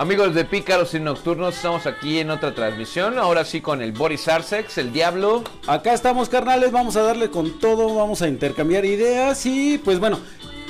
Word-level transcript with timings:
Amigos 0.00 0.34
de 0.34 0.46
Pícaros 0.46 0.94
y 0.94 0.98
Nocturnos, 0.98 1.54
estamos 1.56 1.84
aquí 1.84 2.20
en 2.20 2.30
otra 2.30 2.54
transmisión. 2.54 3.18
Ahora 3.18 3.44
sí 3.44 3.60
con 3.60 3.82
el 3.82 3.92
Boris 3.92 4.28
Arsex, 4.28 4.78
el 4.78 4.94
Diablo. 4.94 5.44
Acá 5.66 5.92
estamos, 5.92 6.30
carnales. 6.30 6.72
Vamos 6.72 6.96
a 6.96 7.02
darle 7.02 7.28
con 7.28 7.58
todo. 7.58 7.94
Vamos 7.94 8.22
a 8.22 8.28
intercambiar 8.28 8.86
ideas. 8.86 9.44
Y 9.44 9.76
pues 9.76 10.00
bueno, 10.00 10.18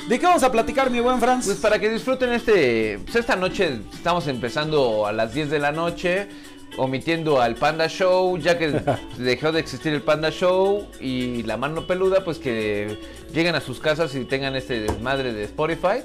¿de 0.09 0.19
qué 0.19 0.25
vamos 0.25 0.43
a 0.43 0.51
platicar, 0.51 0.91
mi 0.91 0.99
buen 0.99 1.21
Franz? 1.21 1.45
Pues 1.45 1.59
para 1.59 1.79
que 1.79 1.89
disfruten 1.89 2.33
este. 2.33 2.99
Pues 3.05 3.15
esta 3.15 3.37
noche 3.37 3.79
estamos 3.93 4.27
empezando 4.27 5.07
a 5.07 5.13
las 5.13 5.33
10 5.33 5.49
de 5.49 5.59
la 5.59 5.71
noche. 5.71 6.27
Omitiendo 6.75 7.41
al 7.41 7.55
Panda 7.55 7.87
Show, 7.87 8.37
ya 8.37 8.57
que 8.57 8.81
dejó 9.17 9.53
de 9.53 9.61
existir 9.61 9.93
el 9.93 10.01
Panda 10.01 10.29
Show 10.29 10.89
y 10.99 11.43
la 11.43 11.55
mano 11.55 11.87
peluda, 11.87 12.25
pues 12.25 12.37
que 12.37 12.97
lleguen 13.33 13.55
a 13.55 13.61
sus 13.61 13.79
casas 13.79 14.13
y 14.13 14.25
tengan 14.25 14.57
este 14.57 14.81
desmadre 14.81 15.31
de 15.31 15.45
Spotify 15.45 16.03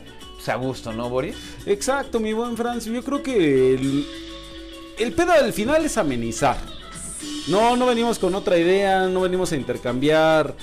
a 0.48 0.56
gusto, 0.56 0.92
¿no, 0.92 1.08
Boris? 1.08 1.36
Exacto, 1.66 2.20
mi 2.20 2.32
buen 2.32 2.56
Franz. 2.56 2.84
Yo 2.86 3.02
creo 3.02 3.22
que 3.22 3.74
el, 3.74 4.06
el 4.98 5.12
pedo 5.12 5.32
del 5.32 5.52
final 5.52 5.84
es 5.84 5.96
amenizar. 5.98 6.56
No, 7.48 7.76
no 7.76 7.86
venimos 7.86 8.18
con 8.18 8.34
otra 8.34 8.58
idea, 8.58 9.06
no 9.08 9.20
venimos 9.22 9.52
a 9.52 9.56
intercambiar 9.56 10.54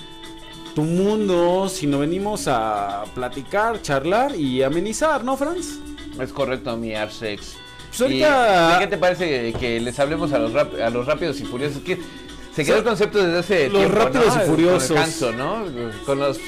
tu 0.75 0.83
mundo, 0.83 1.69
sino 1.69 1.99
venimos 1.99 2.47
a 2.47 3.03
platicar, 3.13 3.81
charlar 3.81 4.35
y 4.35 4.63
amenizar, 4.63 5.23
¿no, 5.23 5.37
Franz? 5.37 5.77
Es 6.19 6.31
correcto, 6.33 6.75
mi 6.77 6.93
Arsex. 6.95 7.55
Pues 7.89 8.01
ahorita- 8.01 8.75
¿Y 8.75 8.79
¿Qué 8.79 8.87
te 8.87 8.97
parece 8.97 9.53
que 9.53 9.79
les 9.79 9.99
hablemos 9.99 10.33
a 10.33 10.39
los, 10.39 10.51
rap- 10.51 10.79
a 10.81 10.89
los 10.89 11.05
rápidos 11.05 11.39
y 11.39 11.45
furiosos? 11.45 11.83
Que 11.83 11.99
se 12.55 12.65
quedó 12.65 12.77
el 12.77 12.83
concepto 12.83 13.23
desde 13.23 13.39
hace 13.39 13.69
Los 13.69 13.81
tiempo, 13.81 13.97
Rápidos 13.99 14.35
¿no? 14.35 14.43
y 14.43 14.47
Furiosos. 14.47 15.09
Con 15.19 15.29
el 15.29 15.37
¿no? 15.37 15.65
Con 16.05 16.19
los 16.19 16.39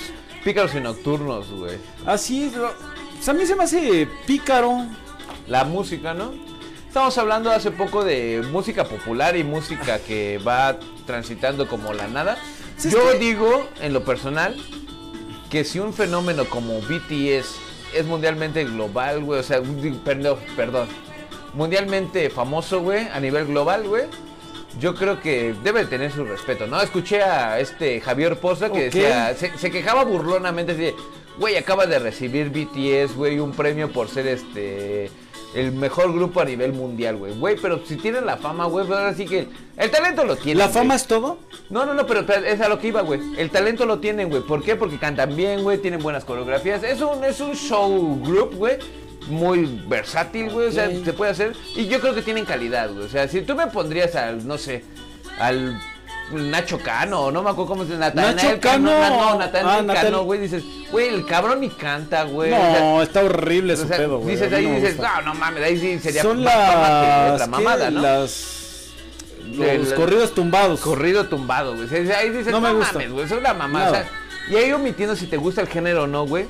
pícaros 0.44 0.74
y 0.76 0.80
nocturnos, 0.80 1.50
güey. 1.52 1.78
Así 2.06 2.44
es. 2.46 2.54
lo- 2.56 2.74
pues 3.16 3.30
a 3.30 3.34
mí 3.34 3.46
se 3.46 3.56
me 3.56 3.64
hace 3.64 4.08
pícaro. 4.26 4.86
La 5.48 5.64
música, 5.64 6.14
¿no? 6.16 6.34
Estamos 6.88 7.16
hablando 7.20 7.52
hace 7.52 7.70
poco 7.70 8.04
de 8.04 8.42
música 8.52 8.86
popular 8.86 9.36
y 9.38 9.44
música 9.44 10.00
que 10.00 10.40
va 10.40 10.78
transitando 11.06 11.68
como 11.68 11.94
la 11.94 12.08
nada. 12.08 12.38
Yo 12.84 13.12
que- 13.12 13.20
digo, 13.20 13.68
en 13.82 13.94
lo 13.94 14.04
personal, 14.04 14.56
que 15.52 15.64
si 15.64 15.78
un 15.80 15.94
fenómeno 15.94 16.46
como 16.46 16.82
BTS 16.82 17.58
es 17.94 18.06
mundialmente 18.06 18.64
global, 18.66 19.24
güey, 19.24 19.40
o 19.40 19.44
sea, 19.44 19.62
perdón, 20.04 20.40
perdón, 20.56 20.88
mundialmente 21.54 22.30
famoso, 22.32 22.82
güey, 22.82 23.08
a 23.14 23.20
nivel 23.20 23.46
global, 23.46 23.84
güey, 23.88 24.06
yo 24.80 24.96
creo 24.96 25.22
que 25.22 25.54
debe 25.64 25.86
tener 25.86 26.12
su 26.12 26.26
respeto, 26.26 26.66
¿no? 26.66 26.82
Escuché 26.82 27.22
a 27.22 27.60
este 27.60 28.02
Javier 28.02 28.40
Poza 28.40 28.72
que 28.72 28.86
decía, 28.86 29.34
se, 29.36 29.56
se 29.58 29.70
quejaba 29.72 30.04
burlonamente, 30.04 30.72
así 30.74 30.94
güey, 31.38 31.58
acaba 31.58 31.86
de 31.86 32.00
recibir 32.00 32.50
BTS, 32.50 33.16
güey, 33.16 33.40
un 33.40 33.52
premio 33.52 33.92
por 33.92 34.10
ser 34.10 34.28
este 34.28 35.10
el 35.56 35.72
mejor 35.72 36.14
grupo 36.14 36.42
a 36.42 36.46
nivel 36.46 36.74
mundial, 36.74 37.16
güey. 37.16 37.34
Güey, 37.34 37.56
pero 37.62 37.82
si 37.86 37.96
tienen 37.96 38.26
la 38.26 38.36
fama, 38.36 38.66
güey, 38.66 38.86
pues 38.86 39.00
ahora 39.00 39.14
sí 39.14 39.26
que 39.26 39.48
el 39.78 39.90
talento 39.90 40.26
lo 40.26 40.36
tienen. 40.36 40.58
¿La 40.58 40.66
güey. 40.66 40.74
fama 40.74 40.96
es 40.96 41.08
todo? 41.08 41.40
No, 41.70 41.86
no, 41.86 41.94
no, 41.94 42.06
pero, 42.06 42.26
pero 42.26 42.46
es 42.46 42.60
a 42.60 42.68
lo 42.68 42.78
que 42.78 42.90
iba, 42.90 43.02
güey. 43.02 43.22
El 43.38 43.50
talento 43.50 43.86
lo 43.86 44.00
tienen, 44.00 44.30
güey. 44.30 44.42
¿Por 44.42 44.62
qué? 44.62 44.76
Porque 44.76 44.98
cantan 44.98 45.34
bien, 45.34 45.64
güey, 45.64 45.78
tienen 45.78 46.02
buenas 46.02 46.26
coreografías. 46.26 46.84
Es 46.84 47.02
un, 47.02 47.24
es 47.24 47.40
un 47.40 47.56
show 47.56 48.22
group, 48.22 48.56
güey. 48.56 48.78
Muy 49.30 49.82
versátil, 49.88 50.52
güey. 50.52 50.68
O 50.68 50.72
sea, 50.74 50.90
se 50.90 51.14
puede 51.14 51.32
hacer. 51.32 51.54
Y 51.74 51.88
yo 51.88 52.02
creo 52.02 52.14
que 52.14 52.22
tienen 52.22 52.44
calidad, 52.44 52.92
güey. 52.92 53.06
O 53.06 53.10
sea, 53.10 53.30
si 53.30 53.42
tú 53.42 53.56
me 53.56 53.68
pondrías 53.68 54.14
al, 54.16 54.46
no 54.46 54.58
sé, 54.58 54.84
al 55.40 55.80
Nacho 56.32 56.80
Cano, 56.80 57.30
no 57.32 57.44
me 57.44 57.50
acuerdo 57.52 57.68
cómo 57.70 57.86
se 57.86 57.92
llama. 57.94 58.10
Nacho 58.12 58.60
Cano. 58.60 58.90
No, 58.92 59.38
Natanael 59.38 59.90
Ah, 59.90 59.94
Cano, 59.94 60.24
güey. 60.24 60.40
Dices, 60.42 60.64
güey, 60.92 61.10
el 61.10 61.26
cabrón 61.26 61.60
ni 61.62 61.70
canta, 61.70 62.24
güey. 62.24 62.52
O 62.52 62.56
sea, 62.56 62.80
No, 62.80 63.02
está 63.04 63.24
horrible 63.24 63.74
o 63.74 63.78
su 63.78 63.88
pedo, 63.88 64.18
güey. 64.20 64.36
dices 64.36 64.52
ahí, 64.52 64.66
no 64.68 64.76
dices, 64.76 64.98
no, 64.98 65.22
no 65.22 65.34
mames, 65.36 65.64
ahí 65.64 65.80
sí 65.80 66.00
sería 66.00 66.22
Son 66.24 66.44
las, 66.44 67.42
¿qué? 67.42 67.48
mamada, 67.48 67.92
¿no? 67.92 68.02
las 68.02 68.56
los 69.52 69.68
El- 69.68 69.94
corridos 69.94 70.34
tumbados. 70.34 70.80
Corrido 70.82 71.26
tumbado, 71.28 71.76
güey. 71.76 71.88
Ahí 72.14 72.30
dices, 72.32 72.48
No 72.48 72.60
no, 72.60 72.62
me 72.62 72.74
gusta. 72.74 72.94
mames, 72.94 73.12
güey, 73.12 73.26
es 73.26 73.32
una 73.32 73.54
mamada. 73.54 73.86
Nada. 73.92 74.00
O 74.00 74.04
sea, 74.04 74.12
y 74.50 74.56
ahí 74.64 74.72
omitiendo 74.72 75.16
si 75.16 75.28
te 75.28 75.38
gusta 75.38 75.62
el 75.62 75.68
género 75.68 76.04
o 76.04 76.08
no, 76.08 76.26
güey. 76.26 76.48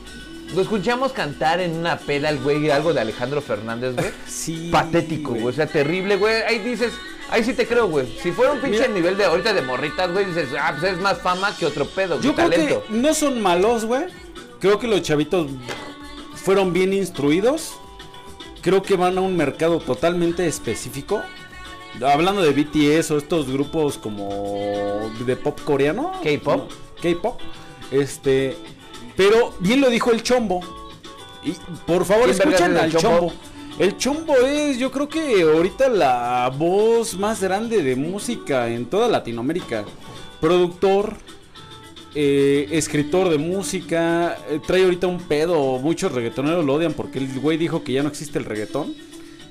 Lo 0.55 0.61
escuchamos 0.61 1.11
cantar 1.11 1.59
en 1.59 1.75
una 1.75 1.97
peda 1.97 2.29
al 2.29 2.37
güey 2.39 2.69
algo 2.69 2.93
de 2.93 3.01
Alejandro 3.01 3.41
Fernández, 3.41 3.95
güey. 3.95 4.07
Sí, 4.27 4.69
Patético, 4.71 5.31
güey. 5.31 5.47
O 5.47 5.51
sea, 5.51 5.65
terrible, 5.67 6.15
güey. 6.15 6.35
Ahí 6.47 6.59
dices, 6.59 6.93
ahí 7.29 7.43
sí 7.43 7.53
te 7.53 7.67
creo, 7.67 7.87
güey. 7.87 8.07
Si 8.21 8.31
fuera 8.31 8.51
un 8.53 8.59
pinche 8.59 8.81
Mira. 8.81 8.93
nivel 8.93 9.17
de 9.17 9.25
ahorita 9.25 9.53
de 9.53 9.61
morritas, 9.61 10.11
güey, 10.11 10.25
dices, 10.25 10.49
ah, 10.59 10.75
pues 10.79 10.93
es 10.93 10.99
más 11.01 11.19
fama 11.21 11.55
que 11.57 11.65
otro 11.65 11.85
pedo, 11.85 12.19
Yo 12.21 12.33
creo 12.35 12.49
talento. 12.49 12.83
que 12.87 12.93
no 12.93 13.13
son 13.13 13.41
malos, 13.41 13.85
güey. 13.85 14.05
Creo 14.59 14.79
que 14.79 14.87
los 14.87 15.01
chavitos 15.01 15.47
fueron 16.35 16.73
bien 16.73 16.93
instruidos. 16.93 17.73
Creo 18.61 18.81
que 18.81 18.95
van 18.95 19.17
a 19.17 19.21
un 19.21 19.35
mercado 19.37 19.79
totalmente 19.79 20.47
específico. 20.47 21.21
Hablando 22.05 22.41
de 22.41 22.51
BTS 22.51 23.11
o 23.11 23.17
estos 23.17 23.49
grupos 23.49 23.97
como 23.97 25.09
de 25.25 25.35
pop 25.35 25.59
coreano. 25.63 26.11
K-pop. 26.23 26.69
K-pop. 27.01 27.39
Este. 27.91 28.57
Pero 29.15 29.53
bien 29.59 29.81
lo 29.81 29.89
dijo 29.89 30.11
el 30.11 30.23
chombo. 30.23 30.61
Y 31.43 31.51
por 31.85 32.05
favor, 32.05 32.25
¿Quién 32.25 32.37
vergas 32.39 32.53
escuchen 32.61 32.77
al 32.77 32.91
Chombo? 32.91 33.17
chombo. 33.19 33.33
El 33.77 33.97
chombo 33.97 34.37
es, 34.37 34.77
yo 34.77 34.89
creo 34.89 35.09
que 35.09 35.41
ahorita 35.41 35.89
la 35.89 36.49
voz 36.57 37.17
más 37.17 37.41
grande 37.41 37.83
de 37.83 37.97
música 37.97 38.69
en 38.69 38.85
toda 38.85 39.09
Latinoamérica. 39.09 39.83
Productor, 40.39 41.17
eh, 42.15 42.69
escritor 42.71 43.27
de 43.27 43.37
música, 43.37 44.37
eh, 44.49 44.61
trae 44.65 44.85
ahorita 44.85 45.07
un 45.07 45.19
pedo, 45.19 45.77
muchos 45.79 46.13
reggaetoneros 46.13 46.63
lo 46.63 46.75
odian 46.75 46.93
porque 46.93 47.19
el 47.19 47.37
güey 47.37 47.57
dijo 47.57 47.83
que 47.83 47.91
ya 47.91 48.01
no 48.01 48.07
existe 48.07 48.39
el 48.39 48.45
reggaetón. 48.45 48.93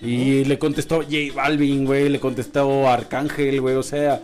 Y 0.00 0.44
le 0.46 0.58
contestó 0.58 1.02
J 1.02 1.34
Balvin, 1.34 1.84
güey, 1.84 2.08
le 2.08 2.18
contestó 2.18 2.88
Arcángel, 2.88 3.60
güey, 3.60 3.76
o 3.76 3.82
sea, 3.82 4.22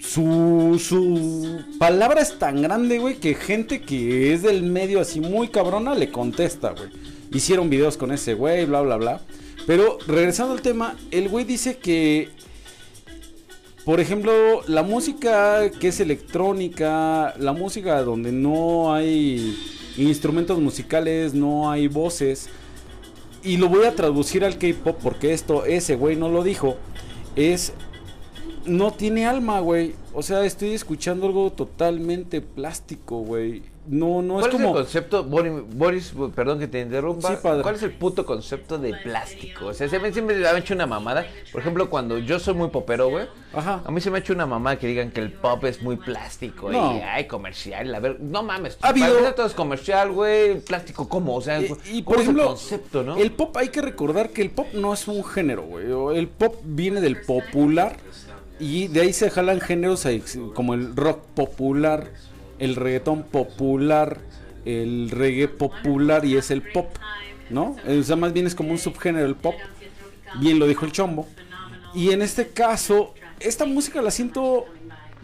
su, 0.00 0.80
su 0.82 1.60
palabra 1.78 2.22
es 2.22 2.40
tan 2.40 2.60
grande, 2.60 2.98
güey, 2.98 3.16
que 3.16 3.34
gente 3.34 3.82
que 3.82 4.32
es 4.32 4.42
del 4.42 4.64
medio 4.64 5.00
así 5.00 5.20
muy 5.20 5.46
cabrona 5.46 5.94
le 5.94 6.10
contesta, 6.10 6.70
güey. 6.72 6.90
Hicieron 7.32 7.70
videos 7.70 7.96
con 7.96 8.12
ese 8.12 8.34
güey, 8.34 8.64
bla, 8.66 8.80
bla, 8.82 8.96
bla. 8.96 9.20
Pero 9.66 9.98
regresando 10.06 10.52
al 10.52 10.62
tema, 10.62 10.96
el 11.10 11.28
güey 11.28 11.44
dice 11.44 11.78
que 11.78 12.28
por 13.84 14.00
ejemplo, 14.00 14.62
la 14.66 14.82
música 14.82 15.70
que 15.70 15.88
es 15.88 16.00
electrónica, 16.00 17.34
la 17.38 17.52
música 17.52 18.02
donde 18.02 18.32
no 18.32 18.92
hay 18.92 19.56
instrumentos 19.96 20.58
musicales, 20.58 21.34
no 21.34 21.70
hay 21.70 21.86
voces, 21.86 22.48
y 23.44 23.58
lo 23.58 23.68
voy 23.68 23.84
a 23.84 23.94
traducir 23.94 24.44
al 24.44 24.58
K-pop 24.58 24.98
porque 25.00 25.32
esto, 25.32 25.64
ese 25.66 25.94
güey 25.94 26.16
no 26.16 26.28
lo 26.28 26.42
dijo, 26.42 26.76
es. 27.36 27.72
No 28.64 28.90
tiene 28.92 29.24
alma, 29.24 29.60
güey. 29.60 29.94
O 30.12 30.24
sea, 30.24 30.44
estoy 30.44 30.70
escuchando 30.70 31.28
algo 31.28 31.52
totalmente 31.52 32.40
plástico, 32.40 33.20
güey. 33.20 33.62
No, 33.88 34.20
no 34.22 34.40
es 34.40 34.46
¿Cuál 34.46 34.50
es, 34.50 34.56
como. 34.56 34.68
el 34.70 34.74
concepto, 34.84 35.24
Boris, 35.24 35.52
Boris, 35.74 36.12
perdón 36.34 36.58
que 36.58 36.66
te 36.66 36.80
interrumpa, 36.80 37.28
Sí, 37.30 37.34
cuál 37.40 37.74
es 37.74 37.82
el 37.82 37.92
puto 37.92 38.26
concepto 38.26 38.78
de 38.78 38.94
plástico? 38.94 39.66
O 39.66 39.74
sea, 39.74 39.88
se 39.88 39.98
me, 39.98 40.12
siempre 40.12 40.36
me 40.36 40.46
ha 40.46 40.58
hecho 40.58 40.74
una 40.74 40.86
mamada. 40.86 41.24
Por 41.52 41.60
ejemplo, 41.60 41.88
cuando 41.88 42.18
yo 42.18 42.38
soy 42.38 42.54
muy 42.54 42.68
popero, 42.68 43.08
güey, 43.08 43.26
Ajá. 43.52 43.82
a 43.84 43.90
mí 43.90 44.00
se 44.00 44.10
me 44.10 44.18
ha 44.18 44.20
hecho 44.20 44.32
una 44.32 44.46
mamada 44.46 44.78
que 44.78 44.86
digan 44.86 45.10
que 45.10 45.20
el 45.20 45.32
pop 45.32 45.64
es 45.64 45.82
muy 45.82 45.96
plástico 45.96 46.70
No. 46.70 46.96
y, 46.96 47.00
ay, 47.00 47.26
comercial, 47.26 47.94
a 47.94 48.00
ver, 48.00 48.18
no 48.20 48.42
mames, 48.42 48.76
Ha 48.82 48.88
habido- 48.88 49.14
para 49.18 49.34
todo 49.34 49.46
es 49.46 49.54
comercial, 49.54 50.10
güey, 50.12 50.60
plástico, 50.60 51.08
¿cómo? 51.08 51.36
O 51.36 51.40
sea, 51.40 51.60
y 51.60 52.02
¿cuál 52.02 52.16
por 52.16 52.20
ejemplo, 52.20 52.42
el 52.42 52.48
concepto, 52.48 53.02
no? 53.02 53.16
el 53.16 53.30
pop 53.32 53.56
hay 53.56 53.68
que 53.68 53.82
recordar 53.82 54.30
que 54.30 54.42
el 54.42 54.50
pop 54.50 54.66
no 54.74 54.92
es 54.94 55.06
un 55.08 55.22
género, 55.24 55.62
güey. 55.62 55.86
El 56.18 56.28
pop 56.28 56.56
viene 56.64 57.00
del 57.00 57.20
popular 57.22 57.96
y 58.58 58.88
de 58.88 59.02
ahí 59.02 59.12
se 59.12 59.30
jalan 59.30 59.60
géneros 59.60 60.06
como 60.54 60.74
el 60.74 60.96
rock 60.96 61.20
popular, 61.34 62.10
el 62.58 62.76
reggaetón 62.76 63.22
popular, 63.24 64.18
el 64.64 65.10
reggae 65.10 65.48
popular 65.48 66.24
y 66.24 66.36
es 66.36 66.50
el 66.50 66.62
pop, 66.62 66.88
¿no? 67.50 67.76
O 67.86 68.02
sea, 68.02 68.16
más 68.16 68.32
bien 68.32 68.46
es 68.46 68.54
como 68.54 68.70
un 68.70 68.78
subgénero 68.78 69.26
el 69.26 69.36
pop. 69.36 69.54
Bien 70.40 70.58
lo 70.58 70.66
dijo 70.66 70.84
el 70.84 70.92
chombo. 70.92 71.26
Y 71.94 72.10
en 72.10 72.20
este 72.20 72.48
caso, 72.48 73.14
esta 73.40 73.64
música 73.64 74.02
la 74.02 74.10
siento 74.10 74.66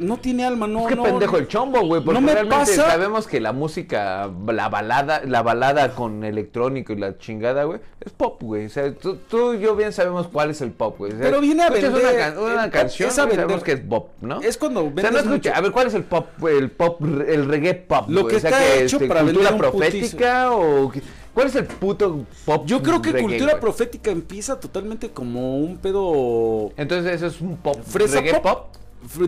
no 0.02 0.16
tiene 0.18 0.44
alma, 0.44 0.66
no 0.66 0.86
Qué 0.86 0.94
no, 0.96 1.02
pendejo 1.04 1.36
el 1.38 1.48
chombo, 1.48 1.80
güey, 1.86 2.02
porque 2.02 2.20
no 2.20 2.26
me 2.26 2.32
realmente 2.34 2.56
pasa- 2.76 2.86
sabemos 2.90 3.26
que 3.26 3.40
la 3.40 3.52
música, 3.52 4.30
la 4.46 4.68
balada, 4.68 5.22
la 5.24 5.42
balada 5.42 5.94
con 5.94 6.24
electrónico 6.24 6.92
y 6.92 6.96
la 6.96 7.16
chingada, 7.18 7.64
güey, 7.64 7.80
es 8.04 8.12
pop, 8.12 8.42
güey. 8.42 8.66
O 8.66 8.68
sea, 8.68 8.92
tú, 8.94 9.16
tú 9.28 9.54
y 9.54 9.60
yo 9.60 9.74
bien 9.76 9.92
sabemos 9.92 10.26
cuál 10.28 10.50
es 10.50 10.60
el 10.60 10.72
pop, 10.72 10.96
güey. 10.98 11.12
O 11.12 11.16
sea, 11.16 11.24
Pero 11.26 11.40
viene 11.40 11.62
a 11.62 11.70
vender, 11.70 11.90
una, 11.90 12.12
can- 12.16 12.38
una 12.38 12.70
canción, 12.70 13.08
es 13.08 13.18
a 13.18 13.22
vender. 13.26 13.40
sabemos 13.42 13.62
que 13.64 13.72
es 13.72 13.80
pop, 13.80 14.08
¿no? 14.20 14.40
Es 14.40 14.58
cuando 14.58 14.80
o 14.80 14.84
sea, 14.84 14.90
no 14.90 14.94
vendes 14.96 15.14
escucha, 15.24 15.50
mucho. 15.50 15.54
a 15.54 15.60
ver, 15.60 15.72
¿cuál 15.72 15.86
es 15.86 15.94
el 15.94 16.04
pop? 16.04 16.26
El 16.46 16.70
pop, 16.70 17.00
el 17.02 17.46
reggae 17.46 17.74
pop, 17.74 18.08
Lo 18.08 18.22
güey? 18.22 18.32
que 18.32 18.36
o 18.36 18.40
sea, 18.40 18.50
está 18.50 18.62
que, 18.62 18.84
hecho 18.84 18.96
este, 18.96 19.08
para 19.08 19.20
cultura 19.22 19.50
vender 19.50 19.64
un 19.66 19.70
profética 19.72 20.52
o 20.52 20.90
qué? 20.90 21.02
cuál 21.34 21.46
es 21.46 21.54
el 21.56 21.64
puto 21.64 22.26
pop? 22.44 22.64
Yo 22.66 22.82
creo 22.82 23.00
que 23.00 23.12
reggae, 23.12 23.22
cultura 23.22 23.50
güey? 23.52 23.60
profética 23.60 24.10
empieza 24.10 24.58
totalmente 24.60 25.10
como 25.10 25.56
un 25.58 25.78
pedo 25.78 26.72
Entonces 26.76 27.12
eso 27.14 27.26
es 27.26 27.40
un 27.40 27.56
pop, 27.56 27.78
fresa 27.84 28.16
reggae 28.20 28.34
pop, 28.34 28.42
pop. 28.42 28.76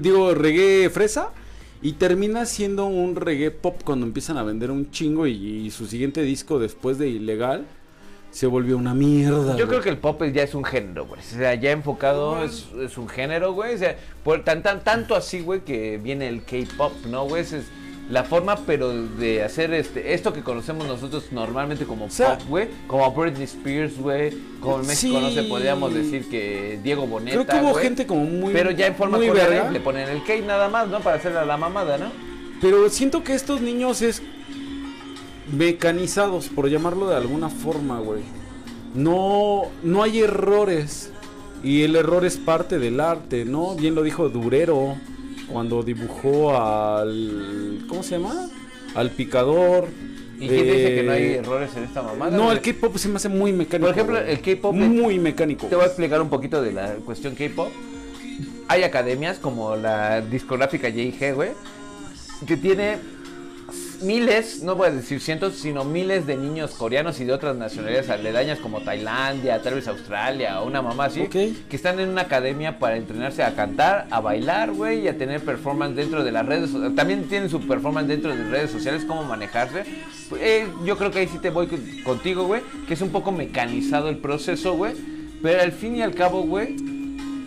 Digo 0.00 0.34
reggae 0.34 0.88
fresa 0.90 1.30
y 1.82 1.92
termina 1.92 2.46
siendo 2.46 2.86
un 2.86 3.16
reggae 3.16 3.50
pop 3.50 3.82
cuando 3.84 4.06
empiezan 4.06 4.38
a 4.38 4.42
vender 4.42 4.70
un 4.70 4.90
chingo 4.90 5.26
y, 5.26 5.32
y 5.32 5.70
su 5.70 5.86
siguiente 5.86 6.22
disco 6.22 6.58
después 6.58 6.98
de 6.98 7.08
ilegal 7.08 7.66
se 8.34 8.48
volvió 8.48 8.76
una 8.76 8.94
mierda. 8.94 9.52
Yo 9.52 9.66
güey. 9.66 9.68
creo 9.68 9.80
que 9.80 9.90
el 9.90 9.98
pop 9.98 10.20
ya 10.32 10.42
es 10.42 10.56
un 10.56 10.64
género, 10.64 11.06
güey. 11.06 11.20
O 11.20 11.22
sea, 11.22 11.54
ya 11.54 11.70
enfocado 11.70 12.42
es, 12.42 12.66
es 12.80 12.98
un 12.98 13.08
género, 13.08 13.52
güey. 13.52 13.76
O 13.76 13.78
sea, 13.78 13.96
por 14.24 14.42
tan, 14.42 14.60
tan, 14.60 14.82
tanto 14.82 15.14
así, 15.14 15.40
güey, 15.40 15.60
que 15.60 15.98
viene 15.98 16.26
el 16.26 16.42
K-pop, 16.42 16.92
¿no, 17.06 17.26
güey? 17.26 17.42
Es 17.42 17.54
la 18.10 18.24
forma, 18.24 18.56
pero 18.66 18.92
de 18.92 19.42
hacer 19.42 19.72
este 19.72 20.12
esto 20.12 20.32
que 20.32 20.42
conocemos 20.42 20.86
nosotros 20.86 21.32
normalmente 21.32 21.86
como 21.86 22.10
sea, 22.10 22.38
pop, 22.38 22.48
güey. 22.48 22.68
Como 22.86 23.10
Britney 23.12 23.44
Spears, 23.44 23.98
güey. 23.98 24.32
Como 24.60 24.80
en 24.80 24.86
México, 24.86 25.20
no 25.20 25.30
sé, 25.30 25.44
podríamos 25.44 25.94
decir 25.94 26.28
que 26.28 26.78
Diego 26.82 27.06
Boneta, 27.06 27.42
Creo 27.42 27.46
que 27.46 27.64
hubo 27.64 27.74
gente 27.74 28.06
como 28.06 28.24
muy. 28.24 28.52
Pero 28.52 28.70
ya 28.70 28.86
en 28.86 28.94
forma 28.94 29.18
coreana 29.18 29.70
le 29.70 29.80
ponen 29.80 30.08
el 30.08 30.22
K 30.22 30.34
nada 30.46 30.68
más, 30.68 30.88
¿no? 30.88 31.00
Para 31.00 31.16
hacerle 31.16 31.38
a 31.38 31.44
la 31.46 31.56
mamada, 31.56 31.96
¿no? 31.96 32.10
Pero 32.60 32.88
siento 32.90 33.24
que 33.24 33.34
estos 33.34 33.60
niños 33.60 34.02
es 34.02 34.22
mecanizados, 35.52 36.48
por 36.48 36.68
llamarlo 36.68 37.08
de 37.08 37.16
alguna 37.16 37.48
forma, 37.48 38.00
güey. 38.00 38.22
No, 38.94 39.62
no 39.82 40.02
hay 40.02 40.20
errores. 40.20 41.10
Y 41.62 41.82
el 41.82 41.96
error 41.96 42.26
es 42.26 42.36
parte 42.36 42.78
del 42.78 43.00
arte, 43.00 43.46
¿no? 43.46 43.74
Bien 43.74 43.94
lo 43.94 44.02
dijo 44.02 44.28
Durero 44.28 44.96
cuando 45.50 45.82
dibujó 45.82 46.56
al. 46.58 47.84
¿Cómo 47.88 48.02
se 48.02 48.18
llama? 48.18 48.48
Al 48.94 49.10
picador. 49.10 49.88
¿Y 50.36 50.48
quién 50.48 50.60
te 50.64 50.72
dice 50.72 50.94
que 50.96 51.02
no 51.04 51.12
hay 51.12 51.22
Eh, 51.22 51.36
errores 51.36 51.70
en 51.76 51.84
esta 51.84 52.02
mamada? 52.02 52.36
No, 52.36 52.50
el 52.50 52.60
K-pop 52.60 52.96
se 52.96 53.08
me 53.08 53.16
hace 53.16 53.28
muy 53.28 53.52
mecánico. 53.52 53.86
Por 53.86 53.94
ejemplo, 53.94 54.18
el 54.18 54.40
K-pop- 54.40 54.74
Muy 54.74 55.18
mecánico. 55.18 55.66
Te 55.68 55.76
voy 55.76 55.84
a 55.84 55.86
explicar 55.86 56.20
un 56.20 56.28
poquito 56.28 56.60
de 56.60 56.72
la 56.72 56.94
cuestión 57.04 57.34
K-pop. 57.34 57.68
Hay 58.68 58.82
academias 58.82 59.38
como 59.38 59.76
la 59.76 60.20
discográfica 60.22 60.88
JG, 60.88 61.34
güey, 61.34 61.50
que 62.46 62.56
tiene 62.56 62.96
miles, 64.04 64.62
no 64.62 64.74
voy 64.76 64.88
a 64.88 64.90
decir 64.90 65.20
cientos, 65.20 65.54
sino 65.54 65.84
miles 65.84 66.26
de 66.26 66.36
niños 66.36 66.72
coreanos 66.72 67.18
y 67.20 67.24
de 67.24 67.32
otras 67.32 67.56
nacionalidades 67.56 68.10
aledañas 68.10 68.58
como 68.58 68.80
Tailandia, 68.82 69.60
tal 69.62 69.74
vez 69.74 69.88
Australia 69.88 70.60
o 70.60 70.66
una 70.66 70.82
mamá 70.82 71.06
así, 71.06 71.22
que 71.68 71.76
están 71.76 71.98
en 72.00 72.10
una 72.10 72.22
academia 72.22 72.78
para 72.78 72.96
entrenarse 72.96 73.42
a 73.42 73.54
cantar, 73.54 74.06
a 74.10 74.20
bailar, 74.20 74.72
güey, 74.72 75.00
y 75.00 75.08
a 75.08 75.18
tener 75.18 75.40
performance 75.40 75.96
dentro 75.96 76.22
de 76.22 76.30
las 76.32 76.46
redes 76.46 76.70
so- 76.70 76.92
También 76.92 77.24
tienen 77.24 77.48
su 77.50 77.60
performance 77.66 78.08
dentro 78.08 78.34
de 78.34 78.44
redes 78.44 78.70
sociales, 78.70 79.04
cómo 79.06 79.24
manejarse. 79.24 79.84
Eh, 80.38 80.66
yo 80.84 80.96
creo 80.96 81.10
que 81.10 81.20
ahí 81.20 81.28
sí 81.28 81.38
te 81.38 81.50
voy 81.50 81.66
con- 81.66 81.80
contigo, 82.04 82.44
güey, 82.44 82.62
que 82.86 82.94
es 82.94 83.00
un 83.00 83.10
poco 83.10 83.32
mecanizado 83.32 84.08
el 84.08 84.18
proceso, 84.18 84.74
güey, 84.74 84.94
pero 85.42 85.62
al 85.62 85.72
fin 85.72 85.96
y 85.96 86.02
al 86.02 86.14
cabo, 86.14 86.42
güey, 86.42 86.76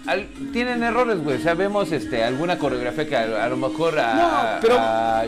al- 0.08 0.28
tienen 0.52 0.82
errores, 0.84 1.22
güey. 1.24 1.38
O 1.38 1.40
sea, 1.42 1.54
vemos 1.54 1.92
este, 1.92 2.24
alguna 2.24 2.58
coreografía 2.58 3.08
que 3.08 3.16
a, 3.16 3.44
a 3.46 3.50
lo 3.50 3.58
mejor 3.58 4.00
a, 4.00 4.14
No, 4.16 4.62
pero 4.62 4.76
a 4.80 5.26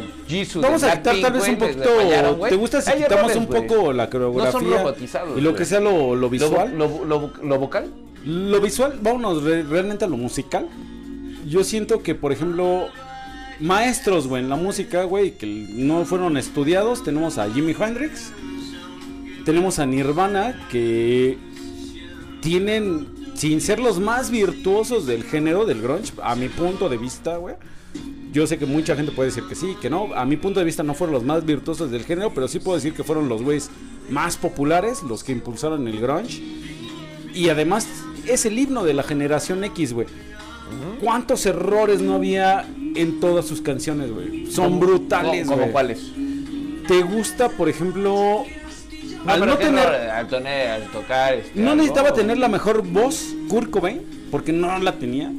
Vamos 0.61 0.83
a 0.83 0.97
quitar 0.97 1.19
tal 1.21 1.33
vez 1.33 1.47
un 1.49 1.55
poquito. 1.57 1.89
fallaron. 1.97 2.39
¿Te 2.49 2.55
gusta 2.55 2.81
si 2.81 2.89
Hay 2.91 2.97
quitamos 3.03 3.31
errores, 3.31 3.37
un 3.37 3.45
poco 3.67 3.93
la 3.93 4.09
coreografía? 4.09 4.45
No 4.45 4.59
son 4.59 5.37
Y 5.37 5.41
lo 5.41 5.53
que 5.55 5.65
sea 5.65 5.79
lo, 5.79 6.15
lo 6.15 6.15
Lo, 6.15 6.29
visual. 6.29 6.77
lo- 6.77 7.05
lo- 7.05 7.31
lo 7.43 7.59
vocal. 7.59 7.91
Lo 8.25 8.59
visual, 8.59 8.97
vámonos 9.01 9.43
re- 9.43 9.63
realmente 9.63 10.05
a 10.05 10.07
lo 10.07 10.17
musical. 10.17 10.67
Yo 11.47 11.63
siento 11.63 12.03
que, 12.03 12.15
por 12.15 12.31
ejemplo, 12.31 12.87
maestros, 13.59 14.27
güey, 14.27 14.43
en 14.43 14.49
la 14.49 14.55
música, 14.57 15.03
güey, 15.03 15.31
que 15.31 15.45
no 15.69 16.05
fueron 16.05 16.37
estudiados, 16.37 17.03
tenemos 17.03 17.37
a 17.37 17.49
Jimi 17.49 17.75
Hendrix, 17.79 18.31
tenemos 19.45 19.79
a 19.79 19.85
Nirvana, 19.85 20.67
que 20.69 21.37
tienen, 22.41 23.07
sin 23.39 23.61
ser 23.61 23.79
los 23.79 24.01
más 24.01 24.31
virtuosos 24.31 25.05
del 25.05 25.23
género 25.23 25.65
del 25.65 25.81
grunge, 25.81 26.11
a 26.21 26.35
mi 26.35 26.49
punto 26.49 26.89
de 26.89 26.97
vista, 26.97 27.37
güey. 27.37 27.55
Yo 28.33 28.45
sé 28.45 28.57
que 28.57 28.65
mucha 28.65 28.97
gente 28.97 29.13
puede 29.13 29.29
decir 29.29 29.45
que 29.47 29.55
sí, 29.55 29.77
que 29.81 29.89
no. 29.89 30.13
A 30.13 30.25
mi 30.25 30.35
punto 30.35 30.59
de 30.59 30.65
vista 30.65 30.83
no 30.83 30.93
fueron 30.93 31.13
los 31.13 31.23
más 31.23 31.45
virtuosos 31.45 31.89
del 31.89 32.03
género, 32.03 32.33
pero 32.33 32.49
sí 32.49 32.59
puedo 32.59 32.75
decir 32.75 32.93
que 32.93 33.05
fueron 33.05 33.29
los 33.29 33.41
güeyes 33.41 33.69
más 34.09 34.35
populares, 34.35 35.03
los 35.03 35.23
que 35.23 35.31
impulsaron 35.31 35.87
el 35.87 36.01
grunge. 36.01 36.43
Y 37.33 37.47
además 37.47 37.87
es 38.27 38.45
el 38.45 38.59
himno 38.59 38.83
de 38.83 38.93
la 38.93 39.03
generación 39.03 39.63
X, 39.63 39.93
güey. 39.93 40.07
¿Cuántos 41.01 41.45
errores 41.45 42.01
no 42.01 42.15
había 42.15 42.67
en 42.93 43.21
todas 43.21 43.45
sus 43.45 43.61
canciones, 43.61 44.11
güey? 44.11 44.51
Son 44.51 44.81
brutales, 44.81 45.47
güey. 45.47 45.59
¿Como 45.59 45.71
cuáles? 45.71 46.11
¿Te 46.89 47.03
gusta, 47.03 47.47
por 47.47 47.69
ejemplo, 47.69 48.43
No, 49.25 49.31
al 49.33 49.39
pero 49.39 49.51
no 49.51 49.57
¿qué 49.57 49.65
tener... 49.65 49.83
error? 49.85 50.09
al, 50.11 50.27
toner- 50.27 50.67
al 50.69 50.83
tocar. 50.91 51.33
este, 51.35 51.59
No 51.59 51.71
algo? 51.71 51.75
necesitaba 51.83 52.13
tener 52.13 52.37
la 52.37 52.47
mejor 52.47 52.81
voz 52.87 53.35
Kurt 53.49 53.69
Cobain, 53.69 54.01
porque 54.31 54.51
no 54.53 54.77
la 54.79 54.93
tenía, 54.93 55.31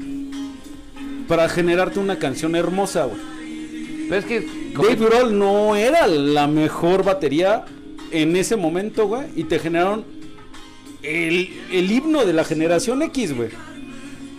para 1.29 1.49
generarte 1.49 1.99
una 1.99 2.19
canción 2.19 2.57
hermosa, 2.57 3.05
güey. 3.05 3.21
Pero 4.09 4.17
es 4.21 4.25
que. 4.25 4.47
Dave 4.75 4.97
Grohl 4.97 5.39
no 5.39 5.77
era 5.77 6.07
la 6.07 6.47
mejor 6.47 7.05
batería 7.05 7.65
en 8.11 8.35
ese 8.37 8.57
momento, 8.57 9.07
güey, 9.07 9.29
y 9.37 9.45
te 9.45 9.59
generaron 9.59 10.05
el, 11.03 11.51
el 11.73 11.91
himno 11.91 12.25
de 12.25 12.33
la 12.33 12.45
generación 12.45 13.03
X, 13.03 13.35
güey. 13.37 13.51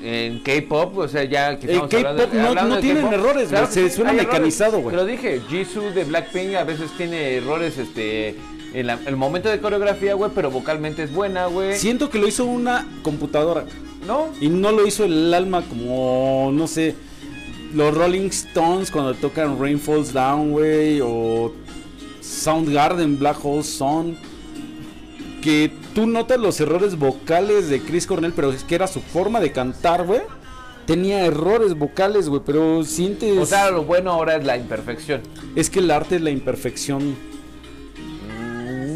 En 0.04 0.40
K-pop, 0.40 0.98
o 0.98 1.08
sea, 1.08 1.24
ya 1.26 1.58
que 1.60 1.68
estamos 1.72 1.94
hablando 1.94 2.24
K-pop 2.24 2.34
no- 2.34 2.48
hablando 2.48 2.70
no 2.70 2.76
de 2.78 2.82
tienen 2.82 3.14
errores, 3.14 3.52
güey, 3.52 3.62
que 3.66 3.72
se 3.72 3.90
suena 3.92 4.14
mecanizado, 4.14 4.80
güey. 4.82 4.96
Te 4.96 5.02
lo 5.02 5.06
dije, 5.06 5.42
Jisoo 5.50 5.92
de 5.92 6.04
Blackpink 6.06 6.56
a 6.56 6.64
veces 6.64 6.90
tiene 6.98 7.36
errores, 7.36 7.78
este, 7.78 8.36
en 8.74 8.88
la- 8.88 9.00
el 9.06 9.16
momento 9.18 9.50
de 9.50 9.60
coreografía, 9.60 10.14
güey, 10.14 10.32
pero 10.34 10.50
vocalmente 10.52 11.04
es 11.04 11.14
buena, 11.14 11.46
güey. 11.48 11.78
Siento 11.78 12.10
que 12.10 12.20
lo 12.20 12.28
hizo 12.28 12.46
una 12.46 12.88
computadora. 13.04 13.66
¿No? 14.08 14.30
Y 14.42 14.50
no 14.50 14.72
lo 14.72 14.88
hizo 14.88 15.06
el 15.06 15.32
alma 15.34 15.62
como, 15.62 16.50
no 16.52 16.66
sé, 16.68 16.96
los 17.76 17.94
Rolling 17.94 18.30
Stones 18.30 18.90
cuando 18.90 19.14
tocan 19.14 19.60
Rain 19.60 19.80
Falls 19.80 20.12
Down, 20.12 20.52
güey, 20.54 21.00
o 21.04 21.54
Soundgarden, 22.20 23.20
Black 23.20 23.38
Hole 23.44 23.64
Sun. 23.64 24.18
Que 25.44 25.72
tú 25.96 26.06
notas 26.08 26.40
los 26.40 26.60
errores 26.60 26.98
vocales 26.98 27.70
de 27.70 27.82
Chris 27.82 28.06
Cornell, 28.08 28.34
pero 28.36 28.52
es 28.52 28.64
que 28.64 28.76
era 28.76 28.88
su 28.88 29.02
forma 29.02 29.40
de 29.40 29.52
cantar, 29.52 30.06
güey. 30.06 30.22
Tenía 30.86 31.26
errores 31.26 31.76
vocales, 31.76 32.28
güey, 32.28 32.42
pero 32.46 32.84
sientes... 32.84 33.38
O 33.38 33.46
sea, 33.46 33.70
lo 33.72 33.84
bueno 33.84 34.12
ahora 34.12 34.36
es 34.36 34.46
la 34.46 34.58
imperfección. 34.58 35.22
es 35.56 35.70
que 35.70 35.80
el 35.80 35.90
arte 35.92 36.16
es 36.16 36.22
la 36.22 36.32
imperfección. 36.32 37.16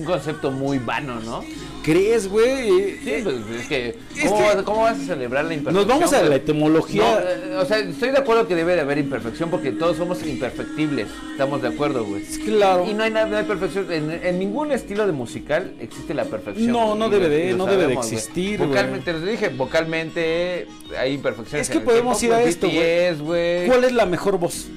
Un 0.05 0.11
concepto 0.13 0.51
muy 0.51 0.77
vano, 0.79 1.19
¿no? 1.21 1.43
¿Crees, 1.83 2.27
güey? 2.27 2.97
Sí, 3.03 3.13
pues 3.23 3.35
es 3.61 3.67
que, 3.67 3.95
¿cómo, 4.27 4.39
Vas, 4.41 4.55
cómo 4.63 4.81
vas 4.81 4.99
a 4.99 5.03
celebrar 5.05 5.45
la 5.45 5.53
imperfección? 5.53 5.87
Nos 5.87 5.97
vamos 5.99 6.13
a 6.13 6.23
la 6.23 6.35
etimología. 6.35 7.03
No, 7.03 7.19
eh, 7.19 7.57
o 7.57 7.65
sea, 7.65 7.77
estoy 7.77 8.09
de 8.09 8.17
acuerdo 8.17 8.47
que 8.47 8.55
debe 8.55 8.73
de 8.73 8.81
haber 8.81 8.97
imperfección 8.97 9.51
porque 9.51 9.71
todos 9.71 9.97
somos 9.97 10.25
imperfectibles. 10.25 11.07
Estamos 11.31 11.61
de 11.61 11.67
acuerdo, 11.67 12.03
güey. 12.05 12.23
Claro. 12.23 12.85
Y 12.89 12.93
no 12.95 13.03
hay 13.03 13.11
nada, 13.11 13.27
no 13.27 13.37
hay 13.37 13.43
perfección. 13.43 13.91
En, 13.91 14.09
en 14.11 14.39
ningún 14.39 14.71
estilo 14.71 15.05
de 15.05 15.11
musical 15.11 15.73
existe 15.79 16.15
la 16.15 16.25
perfección. 16.25 16.71
No, 16.71 16.95
no 16.95 17.07
debe 17.09 17.29
de- 17.29 17.53
no 17.53 17.65
debe 17.67 17.85
de 17.87 17.93
existir, 17.93 18.57
güey. 18.57 18.69
Vocalmente, 18.69 19.13
les 19.13 19.25
dije, 19.25 19.49
vocalmente 19.49 20.67
hay 20.99 21.13
imperfecciones. 21.13 21.69
Es 21.69 21.73
que 21.75 21.81
podemos 21.81 22.21
ir 22.23 22.33
a 22.33 22.41
esto, 22.41 22.67
güey. 22.67 23.67
¿Cuál 23.67 23.83
es 23.83 23.91
la 23.91 24.05
mejor 24.07 24.39
voz? 24.39 24.67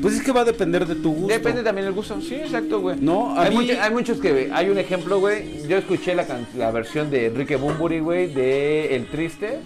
Pues 0.00 0.14
es 0.14 0.22
que 0.22 0.32
va 0.32 0.42
a 0.42 0.44
depender 0.44 0.86
de 0.86 0.94
tu 0.94 1.12
gusto. 1.12 1.26
Depende 1.32 1.62
también 1.62 1.86
del 1.86 1.94
gusto. 1.94 2.20
Sí, 2.20 2.34
exacto, 2.36 2.80
güey. 2.80 2.96
No, 3.00 3.36
a 3.36 3.44
hay, 3.44 3.50
mí- 3.50 3.56
mucho- 3.66 3.80
hay 3.80 3.90
muchos 3.90 4.18
que. 4.18 4.50
Hay 4.52 4.68
un 4.70 4.78
ejemplo, 4.78 5.18
güey. 5.18 5.66
Yo 5.68 5.76
escuché 5.76 6.14
la, 6.14 6.24
la 6.56 6.70
versión 6.70 7.10
de 7.10 7.26
Enrique 7.26 7.56
Bumburi, 7.56 8.00
güey, 8.00 8.32
de 8.32 8.94
El 8.94 9.06
Triste. 9.06 9.58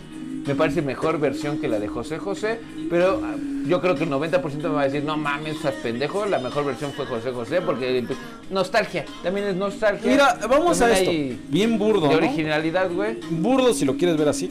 Me 0.46 0.56
parece 0.56 0.82
mejor 0.82 1.20
versión 1.20 1.58
que 1.60 1.68
la 1.68 1.78
de 1.78 1.86
José 1.86 2.18
José. 2.18 2.58
Pero 2.90 3.20
ah, 3.22 3.36
yo 3.66 3.80
creo 3.80 3.94
que 3.94 4.02
el 4.04 4.10
90% 4.10 4.56
me 4.62 4.68
va 4.70 4.80
a 4.82 4.84
decir, 4.86 5.04
no 5.04 5.16
mames, 5.16 5.56
estás 5.56 5.74
pendejo. 5.74 6.26
La 6.26 6.38
mejor 6.40 6.64
versión 6.64 6.92
fue 6.92 7.06
José 7.06 7.30
José 7.30 7.60
porque. 7.60 8.04
Nostalgia. 8.50 9.04
También 9.22 9.46
es 9.48 9.56
nostalgia. 9.56 10.10
Mira, 10.10 10.38
vamos 10.48 10.80
a 10.80 10.90
esto. 10.92 11.10
hay 11.10 11.40
Bien 11.48 11.78
burdo, 11.78 12.08
De 12.08 12.14
¿no? 12.14 12.16
originalidad, 12.16 12.90
güey. 12.90 13.18
Burdo 13.30 13.72
si 13.74 13.84
lo 13.84 13.96
quieres 13.96 14.16
ver 14.16 14.28
así. 14.28 14.50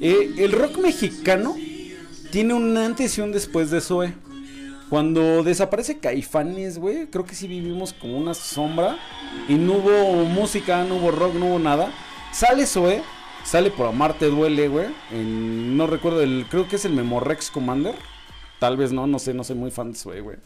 Eh, 0.00 0.34
el 0.38 0.52
rock 0.52 0.78
mexicano 0.78 1.54
tiene 2.30 2.54
un 2.54 2.76
antes 2.76 3.16
y 3.18 3.20
un 3.20 3.30
después 3.32 3.70
de 3.70 3.80
Zoe. 3.80 4.12
Cuando 4.92 5.42
desaparece 5.42 6.00
Caifanes, 6.00 6.78
güey, 6.78 7.06
creo 7.06 7.24
que 7.24 7.34
sí 7.34 7.48
vivimos 7.48 7.94
como 7.94 8.18
una 8.18 8.34
sombra. 8.34 8.98
Y 9.48 9.54
no 9.54 9.78
hubo 9.78 10.24
música, 10.26 10.84
no 10.84 10.96
hubo 10.96 11.10
rock, 11.10 11.32
no 11.32 11.46
hubo 11.46 11.58
nada. 11.58 11.90
Sale 12.30 12.66
Zoe, 12.66 13.00
sale 13.42 13.70
por 13.70 13.86
Amarte 13.86 14.26
Duele, 14.26 14.68
güey. 14.68 14.88
No 15.10 15.86
recuerdo, 15.86 16.20
el, 16.20 16.44
creo 16.50 16.68
que 16.68 16.76
es 16.76 16.84
el 16.84 16.92
Memorex 16.92 17.50
Commander. 17.50 17.94
Tal 18.60 18.76
vez 18.76 18.92
no, 18.92 19.06
no 19.06 19.18
sé, 19.18 19.32
no 19.32 19.44
soy 19.44 19.56
muy 19.56 19.70
fan 19.70 19.92
de 19.92 19.98
Zoe, 19.98 20.20
güey. 20.20 20.36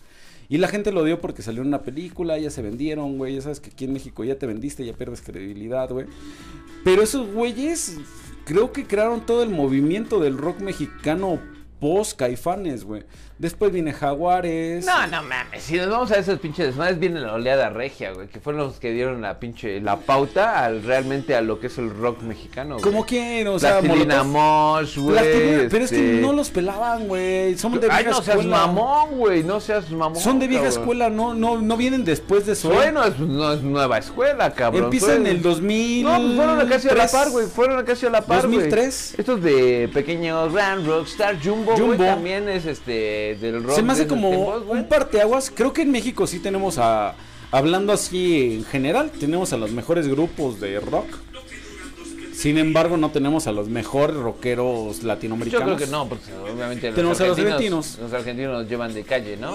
Y 0.48 0.58
la 0.58 0.68
gente 0.68 0.92
lo 0.92 1.02
dio 1.02 1.20
porque 1.20 1.42
salió 1.42 1.62
en 1.62 1.66
una 1.66 1.82
película, 1.82 2.38
ya 2.38 2.50
se 2.50 2.62
vendieron, 2.62 3.18
güey. 3.18 3.34
Ya 3.34 3.40
sabes 3.40 3.58
que 3.58 3.70
aquí 3.70 3.86
en 3.86 3.94
México 3.94 4.22
ya 4.22 4.38
te 4.38 4.46
vendiste, 4.46 4.86
ya 4.86 4.92
pierdes 4.92 5.22
credibilidad, 5.22 5.90
güey. 5.90 6.06
Pero 6.84 7.02
esos 7.02 7.28
güeyes 7.32 7.96
creo 8.44 8.70
que 8.70 8.86
crearon 8.86 9.26
todo 9.26 9.42
el 9.42 9.50
movimiento 9.50 10.20
del 10.20 10.38
rock 10.38 10.60
mexicano 10.60 11.40
post 11.80 12.16
Caifanes, 12.16 12.84
güey. 12.84 13.02
Después 13.38 13.70
viene 13.70 13.92
Jaguares. 13.92 14.86
No, 14.86 15.06
no 15.08 15.22
mames, 15.22 15.62
si 15.62 15.76
nos 15.76 15.90
vamos 15.90 16.10
a 16.10 16.18
esos 16.18 16.38
pinches 16.38 16.68
desmadres, 16.68 16.98
viene 16.98 17.20
la 17.20 17.34
oleada 17.34 17.68
regia, 17.68 18.12
güey, 18.12 18.28
que 18.28 18.40
fueron 18.40 18.62
los 18.62 18.80
que 18.80 18.92
dieron 18.92 19.20
la 19.20 19.38
pinche, 19.38 19.78
la 19.82 19.96
pauta 19.98 20.64
al, 20.64 20.82
realmente 20.82 21.34
a 21.34 21.42
lo 21.42 21.60
que 21.60 21.66
es 21.66 21.76
el 21.76 21.90
rock 21.90 22.22
mexicano, 22.22 22.76
güey. 22.76 22.82
¿Cómo 22.82 23.04
quién? 23.04 23.46
O 23.48 23.58
sea, 23.58 23.80
Plastilina. 23.80 24.22
Mosh, 24.22 24.96
güey. 24.96 25.16
Plastilina- 25.18 25.68
pero 25.70 25.84
es 25.84 25.90
que 25.90 25.96
este- 26.14 26.20
no 26.22 26.32
los 26.32 26.48
pelaban, 26.48 27.08
güey. 27.08 27.58
Son 27.58 27.72
de 27.72 27.80
vieja 27.80 27.96
Ay, 27.96 28.04
no 28.06 28.14
seas 28.22 28.28
escuela. 28.28 28.56
mamón, 28.66 29.18
güey, 29.18 29.42
no 29.44 29.60
seas 29.60 29.90
mamón. 29.90 30.16
Son 30.22 30.38
de 30.38 30.46
vieja 30.48 30.64
cabrón. 30.64 30.80
escuela, 30.82 31.10
no, 31.10 31.34
no, 31.34 31.60
no 31.60 31.76
vienen 31.76 32.06
después 32.06 32.46
de 32.46 32.54
eso. 32.54 32.70
Bueno, 32.70 33.04
es, 33.04 33.18
no 33.18 33.52
es 33.52 33.60
nueva 33.62 33.98
escuela, 33.98 34.54
cabrón. 34.54 34.84
Empieza 34.84 35.14
en 35.14 35.26
el 35.26 35.42
2000. 35.42 36.04
No, 36.04 36.16
pues 36.16 36.36
fueron 36.36 36.68
casi 36.68 36.88
a 36.88 36.94
la 36.94 37.06
par, 37.08 37.28
güey. 37.28 37.46
Fueron 37.48 37.84
casi 37.84 38.06
a 38.06 38.10
la 38.10 38.22
par, 38.22 38.46
güey. 38.46 38.52
2003. 38.54 39.14
Estos 39.18 39.42
de 39.42 39.90
pequeños 39.92 40.52
Ram, 40.54 40.86
Rockstar, 40.86 41.36
Jumbo, 41.42 41.72
güey, 41.72 41.80
Jumbo. 41.88 42.04
también 42.04 42.48
es 42.48 42.64
este 42.64 43.25
del 43.34 43.62
rock. 43.64 43.74
Se 43.76 43.82
me 43.82 43.92
hace 43.92 44.06
como 44.06 44.30
tiempos, 44.30 44.62
un 44.68 44.84
parteaguas. 44.88 45.50
Creo 45.54 45.72
que 45.72 45.82
en 45.82 45.90
México 45.90 46.26
sí 46.26 46.38
tenemos 46.38 46.78
a. 46.78 47.14
Hablando 47.52 47.92
así 47.92 48.54
en 48.58 48.64
general, 48.64 49.10
tenemos 49.18 49.52
a 49.52 49.56
los 49.56 49.70
mejores 49.70 50.08
grupos 50.08 50.60
de 50.60 50.80
rock. 50.80 51.06
Sin 52.32 52.58
embargo, 52.58 52.96
no 52.98 53.10
tenemos 53.10 53.46
a 53.46 53.52
los 53.52 53.68
mejores 53.68 54.16
rockeros 54.16 55.00
Yo 55.00 55.06
latinoamericanos. 55.06 55.64
creo 55.76 55.78
que 55.78 55.86
no, 55.90 56.06
porque 56.08 56.32
obviamente 56.34 56.92
Tenemos 56.92 57.18
a 57.20 57.26
los 57.28 57.38
argentinos. 57.38 57.98
Los 58.00 58.12
argentinos 58.12 58.52
nos 58.60 58.68
llevan 58.68 58.92
de 58.92 59.04
calle, 59.04 59.36
¿no? 59.38 59.54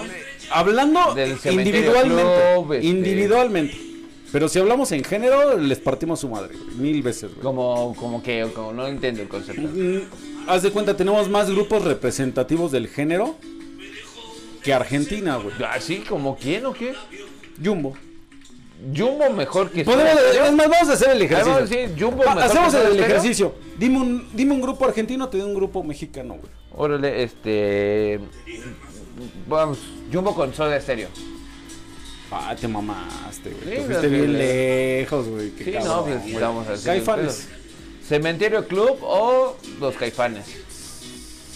Hablando 0.50 1.14
Del 1.14 1.36
individualmente. 1.50 2.22
Club, 2.54 2.72
este- 2.72 2.86
Individualmente. 2.86 3.76
Pero 4.32 4.48
si 4.48 4.58
hablamos 4.58 4.90
en 4.92 5.04
género, 5.04 5.58
les 5.58 5.78
partimos 5.78 6.20
su 6.20 6.28
madre. 6.28 6.54
Mil 6.76 7.02
veces, 7.02 7.30
güey. 7.30 7.42
Como, 7.42 7.94
como 7.94 8.22
que, 8.22 8.48
como 8.54 8.72
no 8.72 8.86
entiendo 8.88 9.22
el 9.22 9.28
concepto. 9.28 9.62
Mm, 9.62 10.00
Haz 10.48 10.62
de 10.64 10.70
cuenta, 10.72 10.96
tenemos 10.96 11.28
más 11.28 11.50
grupos 11.50 11.84
representativos 11.84 12.72
del 12.72 12.88
género 12.88 13.36
que 14.62 14.72
Argentina, 14.72 15.36
güey. 15.36 15.54
¿Así 15.70 15.98
como 15.98 16.36
quién 16.36 16.64
o 16.66 16.72
qué? 16.72 16.94
Jumbo. 17.62 17.94
Jumbo 18.96 19.30
mejor 19.30 19.70
que 19.70 19.84
Podemos, 19.84 20.20
es 20.34 20.52
más, 20.52 20.68
vamos 20.68 20.88
a 20.88 20.92
hacer 20.94 21.10
el 21.10 21.18
Ahí 21.18 21.22
ejercicio. 21.26 21.52
vamos 21.54 21.70
a 21.70 21.74
decir, 21.76 21.96
Jumbo 22.02 22.22
Ah, 22.26 22.34
mejor 22.34 22.50
Hacemos 22.50 22.74
que 22.74 22.86
el 22.86 23.00
ejercicio. 23.00 23.54
Dime 23.78 23.98
un, 23.98 24.28
dime 24.34 24.54
un 24.54 24.60
grupo 24.60 24.84
argentino, 24.84 25.28
te 25.28 25.38
doy 25.38 25.46
un 25.48 25.54
grupo 25.54 25.82
mexicano, 25.84 26.34
güey. 26.34 26.50
Órale, 26.74 27.22
este. 27.22 28.18
Vamos, 29.48 29.78
Jumbo 30.12 30.34
con 30.34 30.52
Soda 30.54 30.80
Stereo. 30.80 31.08
Ah, 32.30 32.56
te 32.58 32.66
mamaste, 32.66 33.50
güey. 33.50 33.62
Sí, 33.62 33.70
te 33.82 33.84
fuiste 33.84 34.08
bien 34.08 34.32
le- 34.32 34.98
lejos, 35.00 35.28
güey. 35.28 35.50
qué 35.50 35.64
Sí, 35.64 35.72
cabrón, 35.72 35.96
no, 35.96 36.04
pues 36.04 36.22
güey. 36.22 36.34
vamos 36.40 36.66
a. 36.66 36.84
Caifanes. 36.84 37.48
Cementerio 38.08 38.66
Club 38.66 38.98
o 39.02 39.56
los 39.80 39.94
Caifanes. 39.96 40.46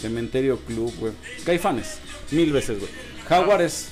Cementerio 0.01 0.59
Club, 0.59 0.93
güey. 0.99 1.13
Caifanes. 1.45 1.99
Mil 2.31 2.53
veces, 2.53 2.79
güey. 2.79 2.91
Jaguares. 3.29 3.89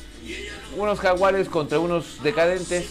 Unos 0.77 0.99
jaguares 1.01 1.49
contra 1.49 1.79
unos 1.79 2.23
decadentes. 2.23 2.87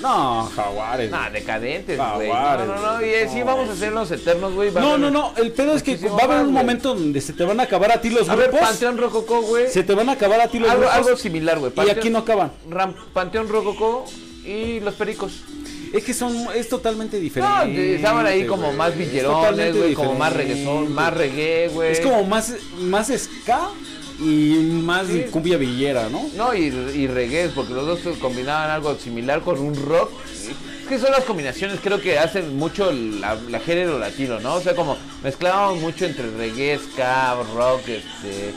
No, 0.00 0.50
Jaguares. 0.56 1.10
Nah, 1.12 1.28
güey. 1.28 1.40
decadentes, 1.40 1.96
güey. 1.96 2.28
Jaguares, 2.28 2.66
No, 2.66 2.74
no, 2.76 2.98
no. 3.00 3.06
Y 3.06 3.38
No. 3.38 3.44
vamos 3.44 3.68
a 3.68 3.72
hacer 3.72 3.92
los 3.92 4.10
eternos, 4.10 4.52
güey. 4.54 4.72
No, 4.72 4.98
no, 4.98 5.10
no. 5.10 5.32
El 5.36 5.52
pedo 5.52 5.76
es 5.76 5.82
que 5.82 5.96
va 5.96 6.22
a 6.22 6.24
haber 6.24 6.40
un 6.46 6.52
momento 6.52 6.94
donde 6.94 7.20
se 7.20 7.32
te 7.32 7.44
van 7.44 7.60
a 7.60 7.64
acabar 7.64 7.92
a 7.92 8.00
ti 8.00 8.10
los 8.10 8.28
A 8.28 8.34
ver, 8.34 8.48
grupos. 8.50 8.68
Panteón 8.68 8.98
Rococó, 8.98 9.42
güey. 9.42 9.68
Se 9.70 9.84
te 9.84 9.94
van 9.94 10.08
a 10.08 10.12
acabar 10.12 10.40
a 10.40 10.48
ti 10.48 10.58
los 10.58 10.68
Algo, 10.70 10.82
grupos. 10.84 11.06
algo 11.06 11.16
similar, 11.16 11.58
güey. 11.60 11.72
y 11.86 11.90
aquí 11.90 12.10
no 12.10 12.18
acaban. 12.18 12.50
Ram- 12.68 12.94
Panteón 13.12 13.48
Rococó 13.48 14.04
y 14.44 14.80
los 14.80 14.94
Pericos. 14.94 15.44
Es 15.92 16.04
que 16.04 16.14
son, 16.14 16.34
es 16.54 16.68
totalmente 16.68 17.16
No, 17.18 17.22
diferente. 17.22 17.96
estaban 17.96 18.24
ahí 18.26 18.46
como 18.46 18.72
más 18.72 18.92
Es 18.92 18.98
villerones, 18.98 19.76
güey. 19.76 19.94
Como 19.94 20.14
más 20.14 20.32
reggaetón, 20.32 20.94
más 20.94 21.12
reggae, 21.12 21.68
güey. 21.68 21.92
Es 21.92 22.00
como 22.00 22.24
más, 22.24 22.54
más 22.80 23.08
ska 23.08 23.68
y 24.18 24.54
más 24.84 25.06
Sí. 25.06 25.24
cumbia 25.30 25.56
villera, 25.58 26.08
¿no? 26.08 26.22
No, 26.36 26.54
y, 26.54 26.66
y 26.66 27.06
reggae, 27.08 27.50
porque 27.54 27.74
los 27.74 28.02
dos 28.04 28.16
combinaban 28.18 28.70
algo 28.70 28.94
similar 28.96 29.42
con 29.42 29.58
un 29.58 29.74
rock. 29.74 30.10
Es 30.82 30.88
que 30.88 30.98
son 30.98 31.10
las 31.12 31.24
combinaciones, 31.24 31.78
creo 31.82 32.00
que 32.00 32.18
hacen 32.18 32.56
mucho 32.56 32.90
la, 32.92 33.34
la 33.48 33.60
género 33.60 33.98
latino, 33.98 34.40
¿no? 34.40 34.54
O 34.54 34.60
sea, 34.60 34.74
como 34.74 34.96
mezclaban 35.22 35.80
mucho 35.80 36.04
entre 36.06 36.30
reggae, 36.36 36.78
ska, 36.78 37.36
rock, 37.54 37.80
este. 37.88 38.52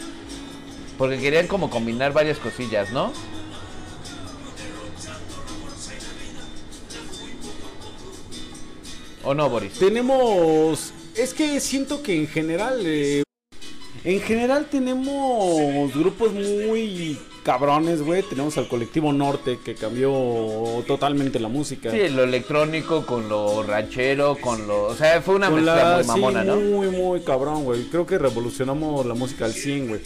Porque 0.97 1.17
querían 1.19 1.47
como 1.47 1.69
combinar 1.69 2.13
varias 2.13 2.37
cosillas, 2.37 2.91
¿no? 2.91 3.11
¿O 9.25 9.33
no, 9.33 9.49
Boris? 9.49 9.73
Tenemos, 9.73 10.93
es 11.15 11.33
que 11.33 11.59
siento 11.59 12.03
que 12.03 12.15
en 12.15 12.27
general, 12.27 12.81
eh, 12.85 13.23
en 14.03 14.21
general 14.21 14.67
tenemos 14.69 15.93
grupos 15.95 16.31
muy 16.33 17.17
cabrones, 17.43 18.01
güey. 18.03 18.21
Tenemos 18.23 18.57
al 18.59 18.67
colectivo 18.67 19.11
Norte 19.13 19.57
que 19.63 19.73
cambió 19.75 20.13
totalmente 20.87 21.39
la 21.39 21.47
música. 21.47 21.89
Sí, 21.91 22.09
lo 22.09 22.23
electrónico 22.23 23.05
con 23.05 23.27
lo 23.29 23.63
ranchero, 23.63 24.37
con 24.39 24.67
lo... 24.67 24.83
O 24.83 24.95
sea, 24.95 25.21
fue 25.21 25.35
una 25.35 25.47
Con 25.47 25.55
mezcla 25.55 25.75
la- 25.75 25.95
muy 25.95 26.03
sí, 26.03 26.09
mamona, 26.09 26.43
¿no? 26.43 26.55
Muy, 26.57 26.87
muy 26.89 27.21
cabrón, 27.21 27.63
güey. 27.63 27.83
Creo 27.85 28.05
que 28.05 28.17
revolucionamos 28.19 29.05
la 29.07 29.15
música 29.15 29.45
al 29.45 29.53
100, 29.53 29.87
güey. 29.87 30.01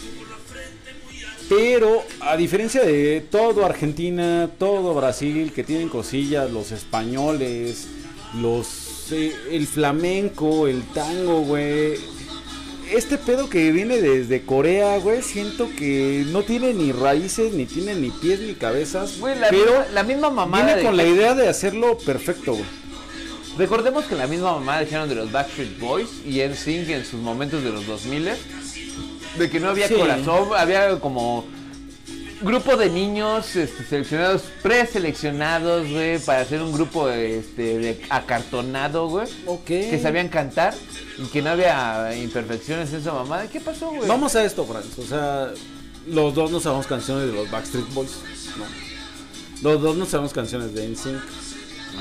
Pero, 1.49 2.03
a 2.21 2.37
diferencia 2.37 2.81
de 2.83 3.21
todo 3.21 3.65
Argentina, 3.65 4.49
todo 4.59 4.93
Brasil, 4.93 5.51
que 5.51 5.63
tienen 5.63 5.89
cosillas, 5.89 6.51
los 6.51 6.71
españoles, 6.71 7.87
los 8.39 8.67
eh, 9.11 9.35
el 9.51 9.67
flamenco, 9.67 10.67
el 10.67 10.83
tango, 10.83 11.41
güey. 11.41 11.95
Este 12.91 13.17
pedo 13.19 13.49
que 13.49 13.71
viene 13.71 14.01
desde 14.01 14.41
Corea, 14.41 14.97
güey, 14.97 15.21
siento 15.21 15.69
que 15.77 16.25
no 16.31 16.41
tiene 16.41 16.73
ni 16.73 16.91
raíces, 16.91 17.53
ni 17.53 17.65
tiene 17.67 17.93
ni 17.93 18.09
pies 18.09 18.39
ni 18.39 18.53
cabezas. 18.55 19.19
Güey, 19.19 19.37
la, 19.39 19.49
pero 19.49 19.85
la 19.93 20.01
misma 20.03 20.29
mamada 20.31 20.65
viene 20.65 20.81
con 20.83 20.97
la 20.97 21.03
idea 21.05 21.35
de 21.35 21.47
hacerlo 21.47 21.97
perfecto, 21.99 22.53
güey. 22.53 22.65
Recordemos 23.59 24.05
que 24.05 24.15
la 24.15 24.25
misma 24.25 24.53
mamá 24.53 24.79
dijeron 24.79 25.07
de 25.09 25.15
los 25.15 25.31
Backstreet 25.31 25.79
Boys 25.79 26.07
y 26.25 26.39
NSYNC 26.41 26.89
en 26.89 27.05
sus 27.05 27.19
momentos 27.19 27.63
de 27.63 27.69
los 27.71 27.85
2000 27.85 28.29
de 29.37 29.49
que 29.49 29.59
no 29.59 29.69
había 29.69 29.87
Sí. 29.87 29.93
corazón, 29.93 30.49
había 30.57 30.99
como 30.99 31.45
grupo 32.41 32.77
de 32.77 32.89
niños 32.89 33.55
este, 33.55 33.83
seleccionados, 33.83 34.43
preseleccionados, 34.61 35.89
güey, 35.89 36.19
para 36.19 36.41
hacer 36.41 36.61
un 36.61 36.71
grupo 36.71 37.09
este, 37.09 37.77
de 37.77 38.01
acartonado, 38.09 39.07
güey, 39.09 39.27
Ok. 39.45 39.65
que 39.65 39.99
sabían 40.01 40.29
cantar 40.29 40.73
y 41.17 41.23
que 41.27 41.41
no 41.41 41.49
había 41.51 42.15
imperfecciones 42.15 42.91
en 42.93 42.99
esa 43.01 43.13
mamada. 43.13 43.47
¿Qué 43.47 43.59
pasó, 43.59 43.89
güey? 43.89 44.07
Vamos 44.07 44.35
a 44.35 44.43
esto, 44.43 44.65
Franz. 44.65 44.97
O 44.97 45.03
sea, 45.03 45.51
los 46.07 46.33
dos 46.33 46.51
no 46.51 46.59
sabemos 46.59 46.87
canciones 46.87 47.27
de 47.27 47.33
los 47.33 47.49
Backstreet 47.51 47.93
Boys. 47.93 48.17
No. 48.57 49.69
Los 49.69 49.81
dos 49.81 49.97
no 49.97 50.05
sabemos 50.05 50.33
canciones 50.33 50.73
de 50.73 50.87
NSYNC. 50.87 51.17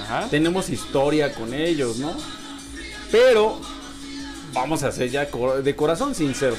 Ajá. 0.02 0.28
Tenemos 0.30 0.68
historia 0.68 1.34
con 1.34 1.52
ellos, 1.52 1.96
¿no? 1.98 2.14
Pero 3.10 3.60
vamos 4.52 4.82
a 4.82 4.92
ser 4.92 5.10
ya 5.10 5.24
de 5.26 5.76
corazón 5.76 6.14
sinceros. 6.14 6.58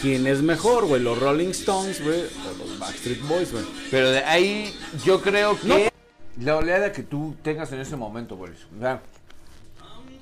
¿Quién 0.00 0.26
es 0.26 0.42
mejor, 0.42 0.86
güey? 0.86 1.02
¿Los 1.02 1.18
Rolling 1.18 1.48
Stones, 1.50 2.02
güey? 2.02 2.20
¿O 2.22 2.58
los 2.66 2.78
Backstreet 2.78 3.20
Boys, 3.28 3.52
güey? 3.52 3.64
Pero 3.90 4.10
de 4.10 4.20
ahí 4.20 4.74
yo 5.04 5.20
creo 5.20 5.58
que 5.60 5.68
No. 5.68 6.44
la 6.44 6.56
oleada 6.56 6.90
que 6.92 7.02
tú 7.02 7.34
tengas 7.42 7.70
en 7.72 7.80
ese 7.80 7.96
momento, 7.96 8.34
Boris. 8.36 8.60
O 8.76 8.80
sea, 8.80 9.02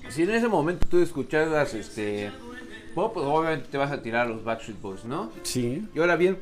si 0.09 0.23
en 0.23 0.31
ese 0.31 0.49
momento 0.49 0.87
tú 0.89 1.01
escuchabas 1.01 1.75
este 1.75 2.33
pop, 2.95 3.15
pues 3.15 3.25
obviamente 3.27 3.69
te 3.71 3.79
vas 3.79 3.93
a 3.93 4.03
tirar 4.03 4.27
a 4.27 4.31
los 4.31 4.43
Backstreet 4.43 4.81
Boys, 4.81 5.05
¿no? 5.05 5.31
Sí. 5.45 5.87
Y 5.95 5.99
ahora 6.01 6.17
bien, 6.17 6.39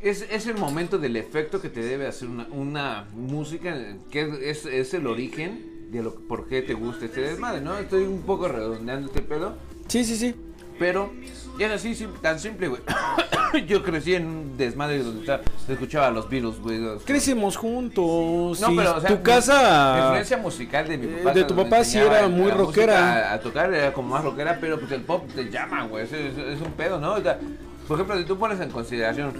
es, 0.00 0.22
es 0.30 0.46
el 0.46 0.56
momento 0.58 0.98
del 0.98 1.16
efecto 1.16 1.60
que 1.60 1.68
te 1.70 1.80
debe 1.82 2.06
hacer 2.06 2.28
una, 2.28 2.46
una 2.52 3.06
música, 3.14 3.76
que 4.12 4.48
es, 4.48 4.64
es 4.64 4.94
el 4.94 5.08
origen 5.08 5.90
de 5.90 6.02
lo 6.04 6.14
por 6.14 6.46
qué 6.46 6.62
te 6.62 6.74
gusta 6.74 7.06
este 7.06 7.20
desmadre, 7.22 7.62
¿no? 7.62 7.76
Estoy 7.78 8.04
un 8.04 8.22
poco 8.22 8.46
redondeando 8.46 9.08
este 9.08 9.22
pedo. 9.22 9.56
Sí, 9.88 10.04
sí, 10.04 10.16
sí. 10.16 10.36
Pero 10.78 11.10
ya 11.58 11.66
es 11.74 11.84
así, 11.84 12.06
tan 12.22 12.38
simple, 12.38 12.68
güey. 12.68 12.82
Yo 13.66 13.82
crecí 13.82 14.14
en 14.14 14.26
un 14.26 14.56
desmadre 14.56 15.02
donde 15.02 15.24
ta- 15.26 15.40
se 15.66 15.72
escuchaba 15.72 16.08
a 16.08 16.10
los 16.10 16.28
Beatles, 16.28 16.58
güey. 16.60 16.80
Crecimos 17.04 17.56
juntos. 17.56 18.60
No, 18.60 18.68
pero, 18.76 18.96
o 18.96 19.00
sea, 19.00 19.08
tu 19.10 19.16
mi- 19.16 19.22
casa. 19.22 19.92
La 19.96 20.02
influencia 20.04 20.36
musical 20.38 20.86
de 20.88 20.98
mi 20.98 21.06
eh, 21.06 21.20
papá. 21.24 21.34
de 21.34 21.44
tu 21.44 21.56
papá 21.56 21.84
sí 21.84 21.98
era 21.98 22.28
muy 22.28 22.50
rockera. 22.50 23.30
A, 23.30 23.34
a 23.34 23.40
tocar 23.40 23.72
era 23.72 23.92
como 23.92 24.10
más 24.10 24.22
rockera, 24.24 24.58
pero 24.60 24.78
pues 24.78 24.92
el 24.92 25.00
pop 25.02 25.24
te 25.34 25.50
llama, 25.50 25.84
güey. 25.86 26.04
Es, 26.04 26.12
es- 26.12 26.38
es 26.38 26.60
un 26.60 26.72
pedo, 26.72 27.00
¿no? 27.00 27.14
O 27.14 27.20
sea, 27.22 27.38
por 27.86 27.96
ejemplo, 27.96 28.18
si 28.18 28.24
tú 28.24 28.38
pones 28.38 28.60
en 28.60 28.70
consideración 28.70 29.32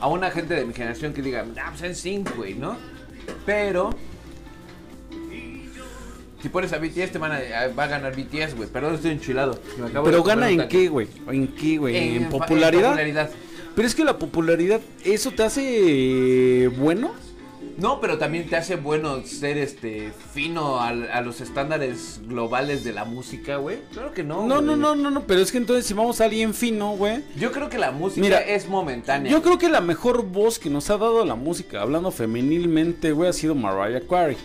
a 0.00 0.06
una 0.08 0.30
gente 0.30 0.54
de 0.54 0.64
mi 0.64 0.74
generación 0.74 1.12
que 1.12 1.22
diga, 1.22 1.44
ah, 1.60 1.68
pues 1.70 1.82
en 1.82 1.94
sync, 1.94 2.36
güey, 2.36 2.54
¿no? 2.54 2.76
Pero. 3.46 3.90
Si 6.42 6.48
pones 6.48 6.72
a 6.72 6.78
BTS, 6.78 7.10
te 7.12 7.18
van 7.18 7.32
a, 7.32 7.36
a- 7.36 7.68
va 7.68 7.84
a 7.84 7.88
ganar 7.88 8.14
BTS, 8.14 8.54
güey. 8.56 8.68
Perdón, 8.68 8.94
estoy 8.94 9.10
enchilado. 9.12 9.58
Me 9.78 9.86
acabo 9.86 10.06
de 10.06 10.12
Pero 10.12 10.22
comer 10.22 10.36
gana 10.36 10.46
un 10.46 10.52
en 10.52 10.58
taco. 10.58 10.68
qué, 10.70 10.88
güey? 10.88 11.08
¿En 11.30 11.48
qué, 11.48 11.78
güey? 11.78 11.96
¿En, 12.16 12.24
fa- 12.24 12.38
popularidad? 12.38 12.82
popularidad. 12.90 13.30
Pero 13.74 13.86
es 13.88 13.94
que 13.94 14.04
la 14.04 14.18
popularidad, 14.18 14.80
¿eso 15.04 15.30
te 15.32 15.42
hace 15.44 16.68
bueno? 16.78 17.12
No, 17.76 18.00
pero 18.00 18.18
también 18.18 18.48
te 18.48 18.56
hace 18.56 18.74
bueno 18.74 19.22
ser 19.24 19.56
este 19.56 20.12
fino 20.32 20.80
al- 20.80 21.08
a, 21.12 21.20
los 21.20 21.40
estándares 21.40 22.20
globales 22.26 22.82
de 22.82 22.92
la 22.92 23.04
música, 23.04 23.56
güey. 23.56 23.78
Claro 23.92 24.12
que 24.12 24.24
no. 24.24 24.46
No, 24.48 24.60
no, 24.60 24.72
güey. 24.72 24.78
no, 24.80 24.94
no, 24.96 25.10
no, 25.12 25.22
pero 25.28 25.40
es 25.40 25.52
que 25.52 25.58
entonces 25.58 25.86
si 25.86 25.94
vamos 25.94 26.20
a 26.20 26.24
alguien 26.24 26.54
fino, 26.54 26.96
güey. 26.96 27.22
Yo 27.36 27.52
creo 27.52 27.68
que 27.68 27.78
la 27.78 27.92
música 27.92 28.20
Mira, 28.20 28.40
es 28.40 28.68
momentánea. 28.68 29.30
Yo 29.30 29.42
creo 29.42 29.58
que 29.58 29.68
la 29.68 29.80
mejor 29.80 30.24
voz 30.24 30.58
que 30.58 30.70
nos 30.70 30.90
ha 30.90 30.98
dado 30.98 31.24
la 31.24 31.36
música, 31.36 31.80
hablando 31.82 32.10
femenilmente, 32.10 33.12
güey, 33.12 33.28
ha 33.30 33.32
sido 33.32 33.54
Mariah 33.54 34.02
Carey. 34.08 34.36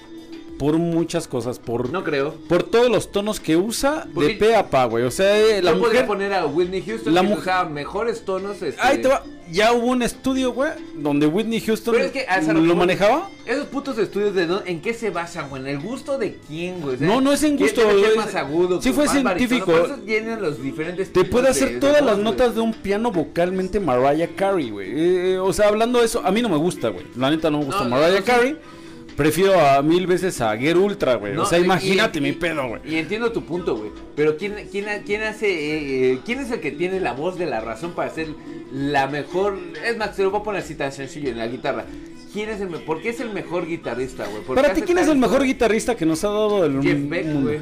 Por 0.64 0.78
muchas 0.78 1.28
cosas, 1.28 1.60
por, 1.60 1.92
No 1.92 2.06
creo. 2.06 2.36
por 2.48 2.64
todos 2.64 2.90
los 2.90 3.12
tonos 3.12 3.42
que 3.42 3.58
usa 3.58 4.08
Porque- 4.14 4.30
de 4.30 4.36
pe 4.36 4.56
a 4.56 4.70
pa, 4.70 4.86
güey. 4.86 5.04
O 5.04 5.12
sea, 5.12 5.38
eh, 5.38 5.62
la 5.62 5.72
Yo 5.74 5.80
podría 5.80 6.04
mujer... 6.04 6.08
poner 6.08 6.34
a 6.34 6.46
Whitney 6.46 6.82
Houston 6.82 7.14
la 7.14 7.20
que 7.22 7.28
mujer- 7.28 7.42
usaba 7.42 7.70
mejores 7.70 8.24
tonos. 8.24 8.62
Este... 8.62 8.80
Ahí 8.82 9.02
te 9.02 9.10
va. 9.10 9.24
Ya 9.52 9.74
hubo 9.74 9.88
un 9.88 10.02
estudio, 10.04 10.54
güey, 10.54 10.72
donde 10.96 11.28
Whitney 11.28 11.60
Houston 11.60 11.94
Pero 11.96 12.06
es 12.06 12.12
que, 12.14 12.22
a 12.22 12.38
esa 12.38 12.54
lo 12.54 12.62
que 12.62 12.66
lo 12.68 12.74
voy. 12.76 12.80
manejaba. 12.80 13.30
Esos 13.46 13.66
putos 13.66 13.98
estudios 13.98 14.34
de 14.34 14.48
en 14.66 14.82
qué 14.82 14.94
se 14.94 15.10
basan, 15.10 15.50
güey, 15.50 15.62
en 15.64 15.68
el 15.68 15.80
gusto 15.82 16.18
de 16.18 16.38
quién, 16.48 16.80
güey. 16.80 16.96
O 16.96 16.98
sea, 16.98 17.08
No, 17.10 17.20
no 17.20 17.34
es 17.34 17.44
en 17.44 17.58
¿quién 17.58 17.68
gusto, 17.68 17.82
tiene 17.82 17.96
que 17.98 18.02
ser 18.04 18.12
es- 18.12 18.18
más 18.26 18.36
agudo, 18.36 18.82
sí 18.82 18.94
fue 18.94 19.10
científico. 19.10 19.74
Tienen 20.06 20.42
los 20.42 20.64
diferentes 20.64 21.12
Te 21.12 21.24
tipos 21.26 21.30
puede 21.42 21.44
de- 21.48 21.52
hacer 21.52 21.74
de 21.74 21.80
todas 21.82 21.98
voz, 22.00 22.06
las 22.06 22.16
güey. 22.16 22.24
notas 22.24 22.56
de 22.56 22.62
un 22.62 22.74
piano 22.74 23.12
vocalmente 23.12 23.82
Mariah 23.82 24.30
Carey, 24.34 24.70
güey. 24.70 24.88
Eh, 24.96 25.40
o 25.40 25.52
sea, 25.52 25.68
hablando 25.68 26.00
de 26.00 26.06
eso, 26.06 26.22
a 26.24 26.32
mí 26.32 26.42
no 26.42 26.48
me 26.48 26.58
gusta, 26.58 26.88
güey. 26.88 27.06
La 27.18 27.30
neta 27.30 27.52
no 27.52 27.60
me 27.60 27.66
gusta 27.66 27.84
No, 27.84 27.90
no, 27.90 27.96
Mariah 27.98 28.12
no, 28.22 28.26
sí. 28.26 28.32
Carey. 28.32 28.56
Prefiero 29.16 29.60
a 29.60 29.82
mil 29.82 30.08
veces 30.08 30.42
a 30.42 30.58
Get 30.58 30.76
Ultra, 30.76 31.16
güey. 31.16 31.34
No, 31.34 31.44
o 31.44 31.46
sea, 31.46 31.60
imagínate 31.60 32.20
y- 32.20 32.22
mi 32.22 32.30
y- 32.30 32.34
pedo, 32.34 32.68
güey. 32.68 32.82
Y 32.86 32.96
entiendo 32.96 33.32
tu 33.32 33.44
punto, 33.46 33.76
güey. 33.78 33.92
Pero 34.16 34.38
¿quién, 34.38 34.56
quién, 34.72 34.86
quién 35.06 35.22
hace, 35.24 35.48
eh, 35.52 36.12
eh, 36.14 36.20
quién 36.26 36.40
es 36.40 36.50
el 36.52 36.60
que 36.60 36.72
tiene 36.72 37.00
la 37.00 37.14
voz 37.14 37.38
de 37.38 37.46
la 37.46 37.62
razón 37.62 37.92
para 37.92 38.10
ser 38.10 38.30
la 38.72 39.08
mejor? 39.08 39.58
Es 39.86 39.98
más, 39.98 40.16
te 40.16 40.24
lo 40.24 40.32
voy 40.32 40.42
a 40.42 40.44
poner 40.44 40.62
así 40.64 40.76
tan 40.76 40.92
sencillo 40.92 41.30
en 41.30 41.38
la 41.38 41.48
guitarra. 41.48 41.86
¿Quién 42.34 42.50
es 42.50 42.60
el 42.62 42.70
me- 42.72 42.80
¿Por 42.80 43.02
qué 43.02 43.10
es 43.10 43.20
el 43.20 43.30
mejor 43.32 43.68
guitarrista, 43.68 44.26
güey? 44.26 44.42
¿Por 44.44 44.56
qué 44.56 44.62
Para 44.64 44.74
ti, 44.74 44.82
¿quién 44.82 44.98
es 44.98 45.08
el 45.08 45.18
mejor 45.18 45.44
guitarrista 45.44 45.96
que 45.96 46.06
nos 46.06 46.24
ha 46.24 46.30
dado 46.30 46.66
el 46.66 46.82
Jeff 46.82 46.98
Beck, 47.10 47.42
güey. 47.44 47.60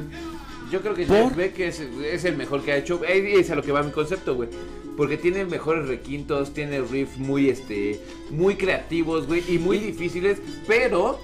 Yo 0.71 0.79
creo 0.79 0.93
que 0.93 1.05
¿Por? 1.05 1.17
Jeff 1.17 1.35
Beck 1.35 1.59
es, 1.59 1.81
es 1.81 2.23
el 2.23 2.37
mejor 2.37 2.61
que 2.63 2.71
ha 2.71 2.77
hecho. 2.77 3.01
Es 3.03 3.51
a 3.51 3.55
lo 3.55 3.61
que 3.63 3.73
va 3.73 3.83
mi 3.83 3.91
concepto, 3.91 4.35
güey. 4.35 4.47
Porque 4.95 5.17
tiene 5.17 5.43
mejores 5.45 5.87
requintos, 5.89 6.53
tiene 6.53 6.79
riffs 6.81 7.17
muy, 7.17 7.49
este, 7.49 7.99
muy 8.29 8.55
creativos, 8.55 9.27
güey, 9.27 9.43
y 9.49 9.57
muy 9.57 9.79
difíciles. 9.79 10.37
Pero, 10.67 11.19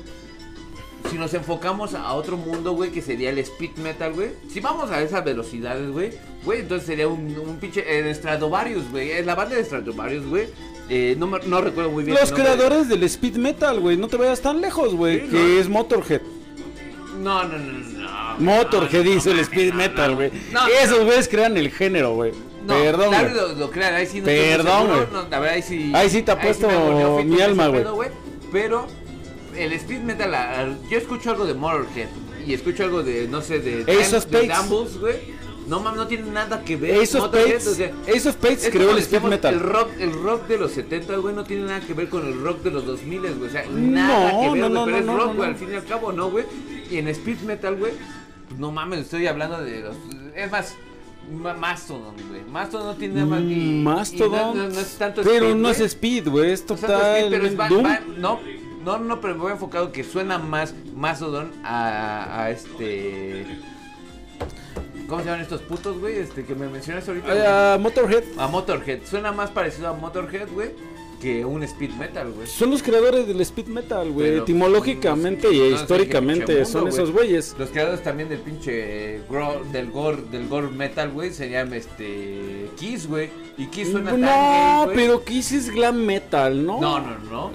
si 1.10 1.18
nos 1.18 1.34
enfocamos 1.34 1.94
a 1.94 2.14
otro 2.14 2.38
mundo, 2.38 2.74
güey, 2.74 2.92
que 2.92 3.02
sería 3.02 3.30
el 3.30 3.38
speed 3.40 3.78
metal, 3.78 4.14
güey. 4.14 4.30
Si 4.52 4.60
vamos 4.60 4.92
a 4.92 5.02
esas 5.02 5.24
velocidades, 5.24 5.90
güey, 5.90 6.12
güey, 6.44 6.60
entonces 6.62 6.88
sería 6.88 7.08
un, 7.08 7.38
un 7.38 7.58
pinche 7.58 7.84
eh, 7.88 8.14
Stratovarius, 8.14 8.90
güey. 8.92 9.12
Es 9.12 9.26
la 9.26 9.36
banda 9.36 9.56
de 9.56 9.64
Stratovarius, 9.64 10.26
güey. 10.26 10.48
Eh, 10.90 11.16
no, 11.18 11.62
recuerdo 11.62 11.92
muy 11.92 12.04
bien. 12.04 12.18
Los 12.20 12.32
creadores 12.32 12.88
del 12.88 13.04
speed 13.04 13.36
metal, 13.36 13.80
güey. 13.80 13.98
No 13.98 14.08
te 14.08 14.18
vayas 14.18 14.42
tan 14.42 14.62
lejos, 14.62 14.94
güey. 14.94 15.22
Sí, 15.22 15.28
que 15.28 15.38
no. 15.38 15.60
es 15.60 15.70
Motorhead. 15.70 16.22
No, 17.22 17.44
no, 17.44 17.58
no, 17.58 17.74
no. 17.74 18.40
Motorhead 18.40 19.04
no, 19.04 19.12
hizo 19.12 19.32
el 19.32 19.40
speed 19.40 19.74
metal, 19.74 20.16
güey. 20.16 20.32
Esos 20.82 21.04
güeyes 21.04 21.28
crean 21.28 21.58
el 21.58 21.72
género, 21.72 22.14
güey. 22.16 22.32
No, 22.66 22.74
Perdón, 22.76 23.08
güey. 23.08 23.34
lo, 23.34 23.54
lo 23.54 23.72
crean, 23.72 23.94
ahí 23.96 24.06
sí 24.06 24.22
no 24.22 24.28
estoy 24.28 24.58
Perdón, 24.58 25.08
güey. 25.32 25.50
ahí 25.50 25.62
sí. 25.62 25.92
Ahí 25.96 26.10
sí 26.10 26.22
te 26.22 26.32
ha 26.32 26.40
puesto 26.40 26.68
mi 27.24 27.42
alma, 27.42 27.68
güey. 27.68 28.10
Pero 28.52 28.88
el 29.58 29.74
speed 29.74 30.02
metal, 30.02 30.78
yo 30.90 30.98
escucho 30.98 31.32
algo 31.32 31.46
de 31.46 31.54
Motorhead 31.54 32.08
y 32.46 32.54
escucho 32.54 32.84
algo 32.84 33.04
de, 33.04 33.28
no 33.28 33.42
sé, 33.42 33.60
de. 33.60 33.84
Dumbles, 33.84 34.98
güey. 35.00 35.38
No 35.68 35.82
mames, 35.82 35.98
no 35.98 36.08
tiene 36.08 36.32
nada 36.32 36.64
que 36.64 36.78
ver. 36.78 37.02
Ace 37.02 37.18
of 37.18 37.26
Spades, 37.26 37.68
o 37.68 37.76
sea, 37.76 37.92
Ace 38.08 38.30
of 38.30 38.36
Spades 38.36 38.64
es 38.64 38.70
creó 38.72 38.92
el 38.92 39.00
speed 39.00 39.22
metal. 39.24 39.54
El 39.56 39.60
rock, 39.60 39.90
el 40.00 40.14
rock 40.14 40.48
de 40.48 40.58
los 40.58 40.72
70, 40.72 41.18
güey, 41.18 41.36
no 41.36 41.44
tiene 41.44 41.64
nada 41.64 41.82
que 41.82 41.94
ver 41.94 42.08
con 42.08 42.26
el 42.26 42.40
rock 42.42 42.62
de 42.64 42.72
los 42.72 42.86
2000, 42.86 43.20
güey. 43.20 43.34
O 43.50 43.52
sea, 43.52 43.66
nada 43.70 44.32
No, 44.32 44.40
que 44.42 44.50
ver, 44.62 44.62
no, 44.62 44.70
no, 44.70 44.86
pero 44.86 45.02
no, 45.02 45.12
es 45.12 45.18
rock, 45.20 45.36
güey, 45.36 45.38
no. 45.40 45.44
al 45.44 45.56
fin 45.56 45.70
y 45.74 45.76
al 45.76 45.84
cabo, 45.84 46.14
¿no, 46.14 46.30
güey? 46.32 46.46
Y 46.90 47.00
en 47.00 47.10
speed 47.10 47.40
metal, 47.42 47.76
güey, 47.76 47.92
pues 48.48 48.58
no 48.60 48.72
mames, 48.72 49.00
estoy 49.02 49.28
hablando 49.28 49.62
de 49.62 49.82
los. 49.82 49.96
Es 50.36 50.50
más. 50.50 50.74
Ma- 51.30 51.54
Mastodon, 51.54 52.16
güey. 52.30 52.42
Mastodon 52.50 52.88
no 52.88 52.96
tiene 52.96 53.16
nada 53.16 53.26
más. 53.26 53.42
y- 53.42 53.54
y 53.80 53.84
Mastodon. 53.84 54.32
no- 54.32 54.54
no- 54.64 54.70
no 54.70 54.80
es 54.80 54.96
tanto 54.98 55.22
pero 55.24 55.48
speed, 55.48 55.56
no 55.62 55.70
es 55.70 55.80
speed, 55.82 56.28
güey. 56.30 56.52
Es 56.54 56.66
No 56.70 56.76
es 56.76 56.82
tanto 56.82 56.96
total. 56.96 57.18
speed, 57.18 57.30
pero 57.32 57.46
es 57.48 57.70
Doom. 57.70 57.86
va- 57.86 58.00
no, 58.18 58.40
no, 58.84 58.98
no, 59.00 59.20
pero 59.22 59.36
me 59.36 59.42
voy 59.42 59.52
enfocado 59.54 59.92
que 59.92 60.04
suena 60.04 60.38
más 60.38 60.74
Mastodon 60.96 61.52
a, 61.64 62.44
a 62.44 62.52
este. 62.52 63.46
¿Cómo 65.08 65.22
se 65.22 65.26
llaman 65.28 65.42
estos 65.42 65.62
putos, 65.62 66.00
güey? 66.00 66.18
Este 66.18 66.44
que 66.44 66.54
me 66.54 66.68
mencionaste 66.68 67.12
ahorita. 67.12 67.74
Ah, 67.74 67.78
Motorhead. 67.78 68.24
A 68.38 68.48
Motorhead. 68.48 69.00
Suena 69.06 69.32
más 69.32 69.50
parecido 69.52 69.88
a 69.88 69.94
Motorhead, 69.94 70.50
güey, 70.52 70.72
que 71.22 71.46
un 71.46 71.64
speed 71.64 71.92
metal, 71.92 72.30
güey. 72.34 72.46
Son 72.46 72.70
los 72.70 72.84
creadores 72.84 73.26
del 73.26 73.40
speed 73.40 73.68
metal, 73.68 74.12
güey. 74.12 74.38
Etimológicamente 74.40 75.48
sé, 75.48 75.54
y 75.56 75.74
históricamente 75.74 76.66
son 76.66 76.90
esos 76.90 77.12
güey. 77.12 77.28
güeyes. 77.28 77.56
Los 77.58 77.70
creadores 77.70 78.04
también 78.04 78.28
del 78.28 78.40
pinche 78.40 79.22
gro- 79.30 79.64
del 79.72 79.92
gore 79.92 80.24
del 80.30 80.50
gore 80.50 80.68
metal, 80.72 81.10
güey, 81.12 81.32
serían 81.32 81.74
este 81.74 82.70
Kiss, 82.78 83.08
güey. 83.08 83.30
Y 83.58 83.68
Kiss 83.68 83.92
suena 83.92 84.12
tan 84.12 84.20
No, 84.22 84.28
gay, 84.28 84.86
güey. 84.86 84.96
pero 84.98 85.24
Kiss 85.24 85.54
es 85.54 85.70
glam 85.70 85.96
metal, 86.06 86.66
¿no? 86.66 86.82
No, 86.82 87.00
no, 87.00 87.18
no. 87.32 87.52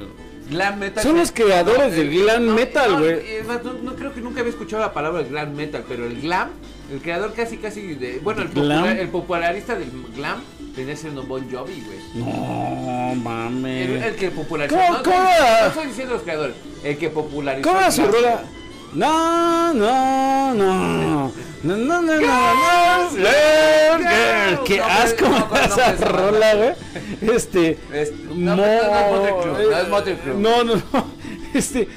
Glam 0.52 0.78
metal. 0.78 1.02
Son 1.02 1.16
los 1.16 1.32
creadores 1.32 1.96
del 1.96 2.08
eh, 2.08 2.22
glam 2.22 2.42
metal, 2.54 2.98
güey. 2.98 3.10
eh, 3.12 3.44
No, 3.64 3.72
no 3.82 3.94
creo 3.96 4.12
que 4.14 4.20
nunca 4.20 4.40
había 4.40 4.50
escuchado 4.50 4.82
la 4.82 4.92
palabra 4.92 5.22
glam 5.22 5.54
metal, 5.54 5.84
pero 5.88 6.06
el 6.06 6.20
glam, 6.20 6.50
el 6.92 7.00
creador 7.00 7.32
casi 7.34 7.56
casi 7.56 7.94
de, 7.94 8.18
bueno, 8.20 8.42
el, 8.42 8.48
¿Glam? 8.48 8.80
popular- 8.80 8.98
el 8.98 9.08
popularista 9.08 9.74
del 9.76 9.90
glam 10.14 10.42
tenía 10.74 10.96
siendo 10.96 11.22
Bon 11.24 11.42
Jovi, 11.50 11.82
güey. 11.84 11.98
No, 12.14 13.12
El, 13.12 13.18
mames. 13.20 14.02
el 14.04 14.14
que 14.16 14.30
popularizó. 14.30 14.76
¿Cómo- 14.76 14.98
no, 14.98 15.02
cómo 15.02 15.16
no, 15.18 15.66
estoy 15.68 15.86
diciendo 15.86 16.14
los 16.14 16.22
creadores, 16.22 16.54
el 16.84 16.98
que 16.98 17.10
popularizó. 17.10 17.68
¿Cómo 17.68 17.80
el 17.86 17.92
su 17.92 18.06
rola? 18.06 18.42
No, 18.94 19.72
no, 19.72 20.54
no. 20.54 21.32
No, 21.62 21.76
no, 21.76 22.02
no, 22.02 22.02
no, 22.02 22.10
no. 22.10 23.10
Qué 24.64 24.78
No, 24.78 24.84
asco 24.84 25.28
no, 25.28 25.30
me 25.30 25.38
no, 25.38 25.46
da 25.48 25.66
no, 25.68 25.74
esa 25.74 25.92
no, 25.92 25.98
no, 26.00 26.06
rola, 26.30 26.54
güey. 26.56 26.70
Este. 27.22 27.78
Es- 27.92 28.12
no, 28.34 28.56
no, 28.56 28.56
no 28.56 28.64
es 28.64 29.88
Motley 29.88 30.14
Crue, 30.16 30.34
no. 30.34 30.64
No, 30.64 30.64
no, 30.64 30.82
no. 30.92 31.06
Este. 31.54 31.88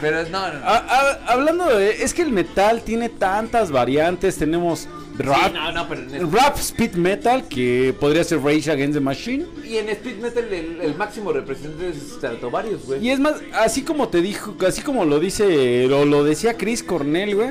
Pero 0.00 0.22
no, 0.24 0.48
no. 0.52 0.58
no. 0.60 0.66
a- 0.66 0.76
a- 0.76 1.32
hablando 1.32 1.64
de. 1.76 2.02
Es 2.02 2.12
que 2.12 2.22
el 2.22 2.30
metal 2.32 2.82
tiene 2.82 3.08
tantas 3.08 3.70
variantes. 3.70 4.36
Tenemos 4.36 4.88
rap. 5.16 5.46
Sí, 5.46 5.52
no, 5.54 5.72
no, 5.72 5.88
pero 5.88 6.02
en 6.02 6.14
el- 6.14 6.30
Rap 6.32 6.58
speed 6.58 6.92
metal, 6.96 7.48
que 7.48 7.94
podría 7.98 8.22
ser 8.24 8.40
Rage 8.42 8.70
Against 8.70 8.94
the 8.94 9.00
Machine. 9.00 9.46
Y 9.64 9.78
en 9.78 9.88
speed 9.88 10.16
metal 10.18 10.44
el, 10.52 10.80
el 10.82 10.94
máximo 10.96 11.32
representante 11.32 11.88
es 11.88 11.96
Stratovarius, 12.16 12.84
güey. 12.84 13.06
Y 13.06 13.10
es 13.10 13.18
más, 13.20 13.36
así 13.54 13.82
como 13.82 14.08
te 14.08 14.20
dijo, 14.20 14.54
así 14.66 14.82
como 14.82 15.04
lo 15.06 15.18
dice, 15.18 15.86
lo, 15.88 16.04
lo 16.04 16.24
decía 16.24 16.54
Chris 16.58 16.82
Cornell, 16.82 17.34
güey. 17.34 17.50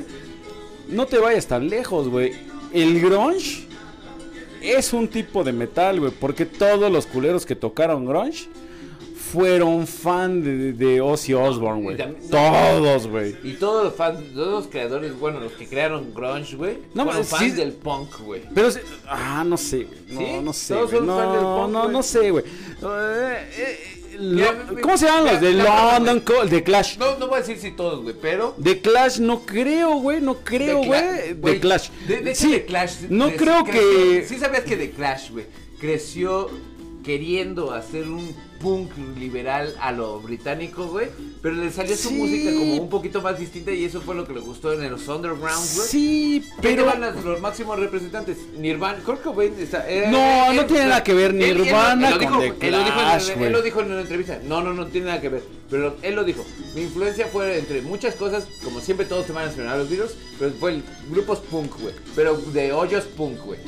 No 0.87 1.07
te 1.07 1.17
vayas 1.17 1.47
tan 1.47 1.67
lejos, 1.67 2.09
güey. 2.09 2.33
El 2.71 3.01
grunge 3.01 3.64
es 4.71 4.93
un 4.93 5.07
tipo 5.07 5.43
de 5.43 5.51
metal, 5.53 5.99
güey. 5.99 6.11
Porque 6.11 6.45
todos 6.45 6.91
los 6.91 7.05
culeros 7.05 7.45
que 7.45 7.55
tocaron 7.55 8.05
grunge 8.05 8.47
fueron 9.31 9.85
fan 9.87 10.43
de, 10.43 10.71
de 10.73 11.01
Ozzy 11.01 11.33
Osbourne, 11.33 11.81
güey. 11.83 11.97
no. 11.97 12.13
Todos, 12.29 13.07
güey. 13.07 13.35
Y 13.43 13.53
todos 13.53 13.83
los 13.85 13.95
fans, 13.95 14.19
todos 14.33 14.63
los 14.63 14.67
creadores, 14.67 15.17
bueno, 15.19 15.39
los 15.41 15.51
que 15.53 15.67
crearon 15.67 16.13
grunge, 16.13 16.55
güey, 16.55 16.77
No, 16.93 17.03
fueron 17.05 17.23
sí- 17.25 17.35
fans 17.35 17.55
del 17.57 17.73
punk, 17.73 18.19
güey. 18.21 18.43
Pero, 18.53 18.69
ah, 19.09 19.43
no 19.45 19.57
sé, 19.57 19.85
güey. 19.85 19.99
No, 20.09 20.19
¿Sí? 20.21 20.43
no 20.43 20.53
sé. 20.53 20.73
Todos 20.75 20.91
son 20.91 21.05
No, 21.07 21.17
fan 21.17 21.31
del 21.33 21.41
punk, 21.41 21.69
no, 21.71 21.87
no 21.89 22.03
sé, 22.03 22.31
güey. 22.31 22.43
Eh, 22.45 23.49
eh, 23.57 24.01
lo- 24.19 24.81
¿Cómo 24.81 24.97
se 24.97 25.05
llaman 25.05 25.25
los 25.33 25.41
de 25.41 25.53
London. 25.53 26.19
Call? 26.21 26.49
De 26.49 26.63
Clash. 26.63 26.97
No, 26.97 27.17
no 27.17 27.27
voy 27.27 27.37
a 27.37 27.39
decir 27.41 27.57
si 27.57 27.71
todos, 27.71 28.01
güey, 28.03 28.15
pero... 28.21 28.53
De 28.57 28.79
Clash 28.81 29.19
no 29.19 29.45
creo, 29.45 29.95
güey, 29.97 30.21
no 30.21 30.35
creo, 30.43 30.83
güey. 30.83 31.33
De, 31.35 31.59
Clash. 31.59 31.89
De, 32.07 32.33
sí, 32.35 32.51
de 32.51 32.65
Clash. 32.65 33.01
no 33.09 33.29
cre- 33.29 33.35
creo 33.35 33.63
creció- 33.63 33.81
que 34.21 34.25
Sí 34.27 34.37
sabías 34.39 34.63
que 34.63 34.77
de 34.77 34.91
Clash, 34.91 35.31
güey, 35.31 35.45
creció 35.79 36.49
queriendo 37.03 37.71
hacer 37.71 38.07
un 38.09 38.35
punk 38.65 38.89
liberal 39.19 39.75
a 39.79 39.91
lo 39.91 40.19
británico, 40.19 40.87
güey, 40.87 41.07
pero 41.39 41.53
le 41.55 41.71
salió 41.71 41.95
su 41.95 42.09
Sí. 42.09 42.15
música 42.15 42.51
como 42.51 42.77
un 42.81 42.89
poquito 42.89 43.21
más 43.21 43.37
distinta 43.37 43.71
y 43.71 43.85
eso 43.85 44.01
fue 44.01 44.15
lo 44.15 44.25
que 44.25 44.33
le 44.33 44.39
gustó 44.39 44.73
en 44.73 44.89
los 44.89 45.07
undergrounds, 45.07 45.75
güey. 45.77 45.87
Sí, 45.87 46.43
Pero 46.63 46.83
van 46.85 46.99
los, 47.01 47.23
los 47.23 47.39
máximos 47.41 47.77
representantes. 47.79 48.37
Nirvana, 48.57 48.97
Kurt 49.05 49.21
Cobain 49.21 49.53
está. 49.59 49.87
eh, 49.87 50.07
No, 50.09 50.51
no 50.53 50.65
tiene 50.65 50.85
nada 50.87 51.03
que 51.03 51.13
ver 51.13 51.33
Nirvana 51.35 52.07
él 52.09 52.13
con 52.13 52.21
dijo, 52.21 52.39
The 52.59 52.67
él 52.67 52.71
lo 52.71 52.79
dijo 52.79 52.89
en- 52.89 52.93
Clash, 52.95 53.29
él 53.39 53.51
lo 53.51 53.61
dijo 53.61 53.81
en 53.81 53.91
una 53.91 54.01
entrevista. 54.01 54.39
No, 54.43 54.61
no, 54.63 54.73
no 54.73 54.87
tiene 54.87 55.07
nada 55.07 55.21
que 55.21 55.29
ver. 55.29 55.43
Pero 55.69 55.95
él 56.01 56.15
lo 56.15 56.23
dijo. 56.23 56.43
Mi 56.73 56.81
influencia 56.81 57.27
fue 57.27 57.59
entre 57.59 57.81
muchas 57.83 58.15
cosas, 58.15 58.47
como 58.63 58.79
siempre 58.81 59.05
todos 59.05 59.27
te 59.27 59.31
van 59.31 59.43
a 59.43 59.45
mencionar 59.47 59.77
los 59.77 59.89
virus, 59.89 60.11
pero 60.39 60.51
fue 60.59 60.71
el 60.71 60.83
grupos 61.11 61.39
punk, 61.39 61.79
güey. 61.79 61.93
Pero 62.15 62.35
de 62.37 62.73
hoyos 62.73 63.03
punk, 63.05 63.37
güey. 63.45 63.59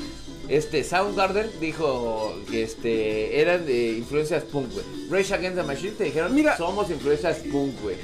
Este, 0.49 0.83
Soundgarden 0.83 1.49
dijo 1.59 2.33
que 2.49 2.63
este 2.63 3.41
eran 3.41 3.65
de 3.65 3.93
influencias 3.93 4.43
punk, 4.43 4.71
güey. 4.71 4.85
Rage 5.09 5.33
Against 5.33 5.57
the 5.57 5.63
Machine 5.63 5.91
te 5.91 6.05
dijeron, 6.05 6.33
Mira. 6.33 6.55
somos 6.57 6.89
influencias 6.89 7.37
punk, 7.51 7.81
güey. 7.81 7.95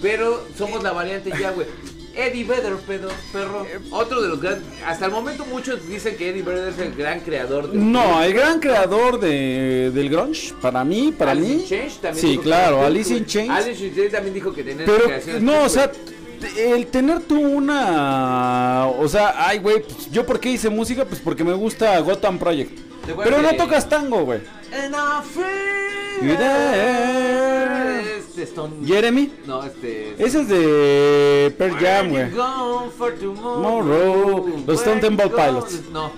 Pero 0.00 0.44
somos 0.56 0.82
la 0.82 0.92
variante 0.92 1.30
ya, 1.38 1.50
güey. 1.50 1.66
Eddie 2.14 2.44
Vedder, 2.44 2.74
pedo, 2.86 3.08
perro. 3.32 3.64
Eh, 3.64 3.78
Otro 3.90 4.20
de 4.20 4.28
los 4.28 4.40
grandes. 4.40 4.64
Hasta 4.84 5.06
el 5.06 5.12
momento 5.12 5.44
muchos 5.46 5.86
dicen 5.88 6.16
que 6.16 6.30
Eddie 6.30 6.42
Vedder 6.42 6.72
es 6.72 6.78
el 6.78 6.94
gran 6.94 7.20
creador 7.20 7.70
de. 7.70 7.78
No, 7.78 8.22
el 8.22 8.34
gran 8.34 8.58
creador 8.60 9.20
de, 9.20 9.90
del 9.94 10.10
grunge, 10.10 10.52
para 10.60 10.84
mí, 10.84 11.12
para 11.16 11.32
Alice 11.32 11.54
mí. 11.54 11.64
Chains 11.68 11.98
también 11.98 12.26
sí, 12.26 12.38
claro, 12.38 12.84
Alice 12.84 13.14
in 13.14 13.24
Chains. 13.26 13.50
Alice 13.50 13.86
in 13.86 13.94
Chains 13.94 14.12
también 14.12 14.34
dijo 14.34 14.52
que 14.52 14.64
tenía 14.64 14.86
Pero, 14.86 15.04
no, 15.40 15.64
o 15.64 15.68
sea, 15.68 15.90
el 16.56 16.86
tener 16.88 17.20
tú 17.20 17.38
una. 17.40 18.79
O 19.02 19.08
sea, 19.08 19.34
ay, 19.48 19.58
güey, 19.60 19.82
pues, 19.82 20.10
yo 20.10 20.26
por 20.26 20.38
qué 20.38 20.50
hice 20.50 20.68
música, 20.68 21.06
pues 21.06 21.22
porque 21.22 21.42
me 21.42 21.54
gusta 21.54 21.98
Gotham 22.00 22.38
Project. 22.38 22.78
¿Te 23.06 23.12
acuerdas 23.12 23.34
Pero 23.34 23.50
no 23.50 23.56
tocas 23.56 23.88
tango, 23.88 24.24
güey. 24.26 24.40
Este 28.18 28.42
Stone. 28.42 28.86
Jeremy, 28.86 29.32
No, 29.46 29.64
este. 29.64 30.22
ese 30.22 30.42
es 30.42 30.48
de 30.48 31.54
Pearl 31.56 31.78
Jam, 31.78 32.10
güey. 32.10 32.30
tomorrow? 33.18 34.64
Los 34.66 34.80
Stone 34.80 35.00
Temple? 35.00 35.30
Pilots. 35.30 35.80
No. 35.90 36.12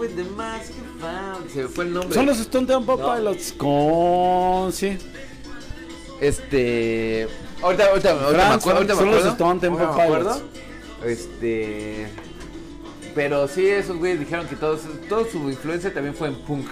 With 0.00 0.16
the 0.16 0.24
mask. 0.24 0.72
Se 1.54 1.68
fue 1.68 1.84
el 1.84 1.92
nombre. 1.94 2.14
Son 2.14 2.26
los 2.26 2.40
Stone 2.40 2.66
Temple 2.66 2.96
No. 2.96 3.14
Pilots 3.14 3.52
con. 3.52 4.72
Sí. 4.72 4.98
Este. 6.20 7.28
Ahorita, 7.62 7.90
ahorita, 7.90 8.10
ahorita 8.10 8.48
me 8.48 8.54
acuerdo. 8.54 8.78
Ahorita 8.78 8.94
me 8.94 8.98
son 9.00 9.06
los 9.10 9.16
acuerdo. 9.18 9.30
Stone 9.30 9.60
Temple 9.60 9.84
acuerdo. 9.84 10.32
Pilots. 10.34 10.42
Este. 11.06 12.08
Pero 13.14 13.46
sí, 13.48 13.66
esos 13.66 13.98
güeyes 13.98 14.20
dijeron 14.20 14.46
que 14.46 14.56
todos, 14.56 14.80
toda 15.08 15.30
su 15.30 15.38
influencia 15.50 15.92
también 15.92 16.14
fue 16.14 16.28
en 16.28 16.34
punk. 16.34 16.66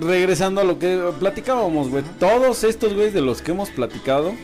regresando 0.00 0.60
a 0.60 0.64
lo 0.64 0.78
que 0.78 1.12
platicábamos, 1.20 1.88
güey. 1.88 2.02
Todos 2.18 2.64
estos 2.64 2.94
güeyes 2.94 3.14
de 3.14 3.20
los 3.20 3.42
que 3.42 3.52
hemos 3.52 3.70
platicado. 3.70 4.34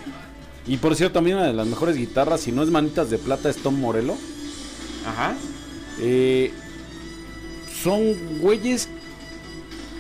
Y 0.67 0.77
por 0.77 0.95
cierto, 0.95 1.15
también 1.15 1.39
una 1.39 1.47
de 1.47 1.53
las 1.53 1.67
mejores 1.67 1.97
guitarras, 1.97 2.43
si 2.43 2.53
no 2.53 2.63
es 2.63 2.71
Manitas 2.71 3.11
de 3.11 3.19
Plata, 3.19 3.51
es 3.51 3.57
Tom 3.57 3.81
Morello. 3.81 4.15
Ajá. 5.07 5.35
Eh, 5.99 6.53
son 7.83 8.39
güeyes 8.41 8.89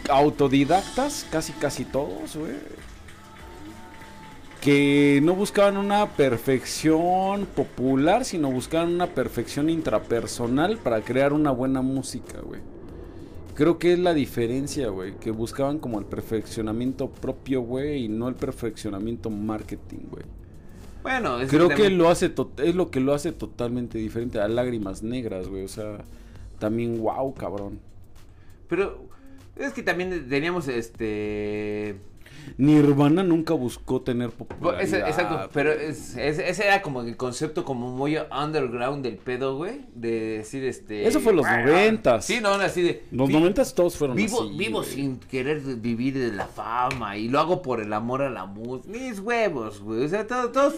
autodidactas, 0.08 1.26
casi 1.30 1.52
casi 1.54 1.84
todos, 1.84 2.36
güey. 2.36 2.52
Que 4.60 5.20
no 5.22 5.34
buscaban 5.34 5.78
una 5.78 6.06
perfección 6.10 7.46
popular, 7.46 8.26
sino 8.26 8.50
buscaban 8.50 8.92
una 8.94 9.06
perfección 9.06 9.70
intrapersonal 9.70 10.76
para 10.76 11.00
crear 11.00 11.32
una 11.32 11.50
buena 11.50 11.80
música, 11.80 12.40
güey. 12.42 12.60
Creo 13.54 13.78
que 13.78 13.94
es 13.94 13.98
la 13.98 14.12
diferencia, 14.12 14.88
güey. 14.88 15.16
Que 15.16 15.30
buscaban 15.30 15.78
como 15.78 15.98
el 15.98 16.04
perfeccionamiento 16.04 17.10
propio, 17.10 17.62
güey, 17.62 18.04
y 18.04 18.08
no 18.08 18.28
el 18.28 18.34
perfeccionamiento 18.34 19.30
marketing, 19.30 20.08
güey. 20.10 20.24
Bueno, 21.02 21.40
es 21.40 21.48
Creo 21.48 21.68
que 21.68 21.74
también- 21.76 21.96
lo 21.98 22.10
hace 22.10 22.30
es 22.58 22.74
lo 22.74 22.90
que 22.90 23.00
lo 23.00 23.14
hace 23.14 23.32
totalmente 23.32 23.96
diferente 23.96 24.40
a 24.40 24.48
Lágrimas 24.48 25.02
Negras, 25.02 25.48
güey. 25.48 25.64
O 25.64 25.68
sea, 25.68 26.04
también 26.58 27.00
wow, 27.00 27.32
cabrón. 27.34 27.80
Pero 28.68 29.08
es 29.56 29.72
que 29.72 29.82
también 29.82 30.28
teníamos 30.28 30.68
este. 30.68 31.96
Nirvana 32.56 33.22
nunca 33.22 33.54
buscó 33.54 34.02
tener 34.02 34.28
Ese- 34.28 34.36
popularidad. 34.36 35.08
exacto, 35.08 35.50
pero 35.52 35.72
es- 35.72 36.16
es- 36.16 36.38
ese 36.38 36.66
era 36.66 36.82
como 36.82 37.02
el 37.02 37.16
concepto 37.16 37.64
como 37.64 37.90
muy 37.90 38.16
underground 38.18 39.02
del 39.02 39.16
pedo, 39.16 39.56
güey. 39.56 39.80
De 39.94 40.38
decir 40.38 40.64
este. 40.64 41.06
Eso 41.06 41.20
fue 41.20 41.32
los 41.32 41.46
noventas. 41.46 42.24
Sí, 42.24 42.40
no, 42.40 42.50
así 42.54 42.82
de. 42.82 43.04
Los 43.12 43.28
vi- 43.28 43.34
noventas 43.34 43.74
todos 43.74 43.96
fueron 43.96 44.16
Vivo, 44.16 44.42
así, 44.42 44.56
vivo 44.58 44.78
güey. 44.80 44.90
sin 44.90 45.18
querer 45.20 45.60
vivir 45.60 46.18
de 46.18 46.32
la 46.32 46.46
fama 46.46 47.16
y 47.16 47.28
lo 47.28 47.40
hago 47.40 47.62
por 47.62 47.80
el 47.80 47.92
amor 47.92 48.22
a 48.22 48.30
la 48.30 48.46
música. 48.46 48.88
Mis 48.90 49.20
huevos, 49.20 49.80
güey. 49.80 50.04
O 50.04 50.08
sea, 50.08 50.26
todos, 50.26 50.52
todos. 50.52 50.74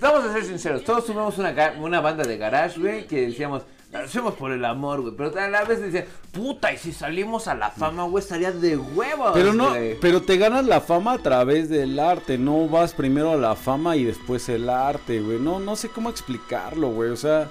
Vamos 0.00 0.24
a 0.24 0.32
ser 0.32 0.44
sinceros, 0.44 0.84
todos 0.84 1.06
tuvimos 1.06 1.38
una, 1.38 1.54
una 1.80 2.00
banda 2.00 2.24
de 2.24 2.36
garage, 2.36 2.78
güey, 2.80 3.06
que 3.06 3.26
decíamos, 3.28 3.62
lo 3.98 4.06
hacemos 4.06 4.34
por 4.34 4.52
el 4.52 4.64
amor, 4.64 5.00
güey. 5.02 5.14
Pero 5.16 5.38
a 5.38 5.48
la 5.48 5.64
vez 5.64 5.80
decían, 5.80 6.04
puta, 6.32 6.72
y 6.72 6.78
si 6.78 6.92
salimos 6.92 7.48
a 7.48 7.54
la 7.54 7.70
fama, 7.70 8.04
güey, 8.04 8.22
estaría 8.22 8.52
de 8.52 8.76
huevos. 8.76 9.32
Pero 9.34 9.52
no, 9.52 9.70
güey". 9.70 9.98
pero 10.00 10.20
te 10.22 10.36
ganas 10.36 10.64
la 10.64 10.80
fama 10.80 11.12
a 11.12 11.18
través 11.18 11.68
del 11.68 11.98
arte, 11.98 12.36
no 12.38 12.68
vas 12.68 12.92
primero 12.92 13.32
a 13.32 13.36
la 13.36 13.54
fama 13.54 13.96
y 13.96 14.04
después 14.04 14.48
el 14.48 14.68
arte, 14.68 15.20
güey. 15.20 15.38
No, 15.38 15.60
no 15.60 15.76
sé 15.76 15.88
cómo 15.88 16.10
explicarlo, 16.10 16.88
güey. 16.88 17.10
O 17.10 17.16
sea, 17.16 17.48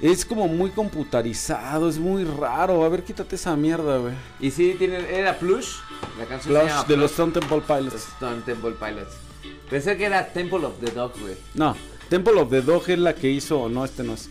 es 0.00 0.24
como 0.24 0.48
muy 0.48 0.70
computarizado, 0.70 1.88
es 1.88 1.98
muy 1.98 2.24
raro. 2.24 2.84
A 2.84 2.88
ver, 2.88 3.02
quítate 3.02 3.36
esa 3.36 3.56
mierda, 3.56 3.98
güey. 3.98 4.14
Y 4.40 4.50
sí, 4.50 4.76
tiene, 4.78 4.96
era 5.18 5.38
Plush, 5.38 5.76
la 6.18 6.24
canción 6.24 6.54
se 6.54 6.60
Flash 6.60 6.68
llama 6.68 6.84
de 6.84 6.96
los 6.96 7.12
Plush, 7.12 7.28
Stone 7.28 7.32
Temple 7.32 7.62
Pilots. 7.66 8.08
Stone 8.14 8.42
Temple 8.46 8.72
Pilots. 8.72 9.16
Pensé 9.70 9.96
que 9.96 10.04
era 10.04 10.26
Temple 10.28 10.64
of 10.64 10.74
the 10.80 10.90
Dog, 10.90 11.12
güey. 11.20 11.34
No, 11.54 11.76
Temple 12.08 12.40
of 12.40 12.50
the 12.50 12.62
Dog 12.62 12.88
es 12.88 12.98
la 12.98 13.14
que 13.14 13.28
hizo. 13.28 13.68
No, 13.68 13.84
este 13.84 14.02
no 14.02 14.14
es. 14.14 14.30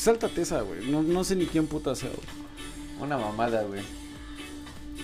Sáltate 0.00 0.40
esa, 0.42 0.62
güey. 0.62 0.90
No, 0.90 1.02
no 1.02 1.24
sé 1.24 1.36
ni 1.36 1.44
quién 1.46 1.66
puta 1.66 1.94
sea, 1.94 2.08
güey. 2.08 2.26
Una 3.02 3.18
mamada, 3.18 3.62
güey. 3.64 3.82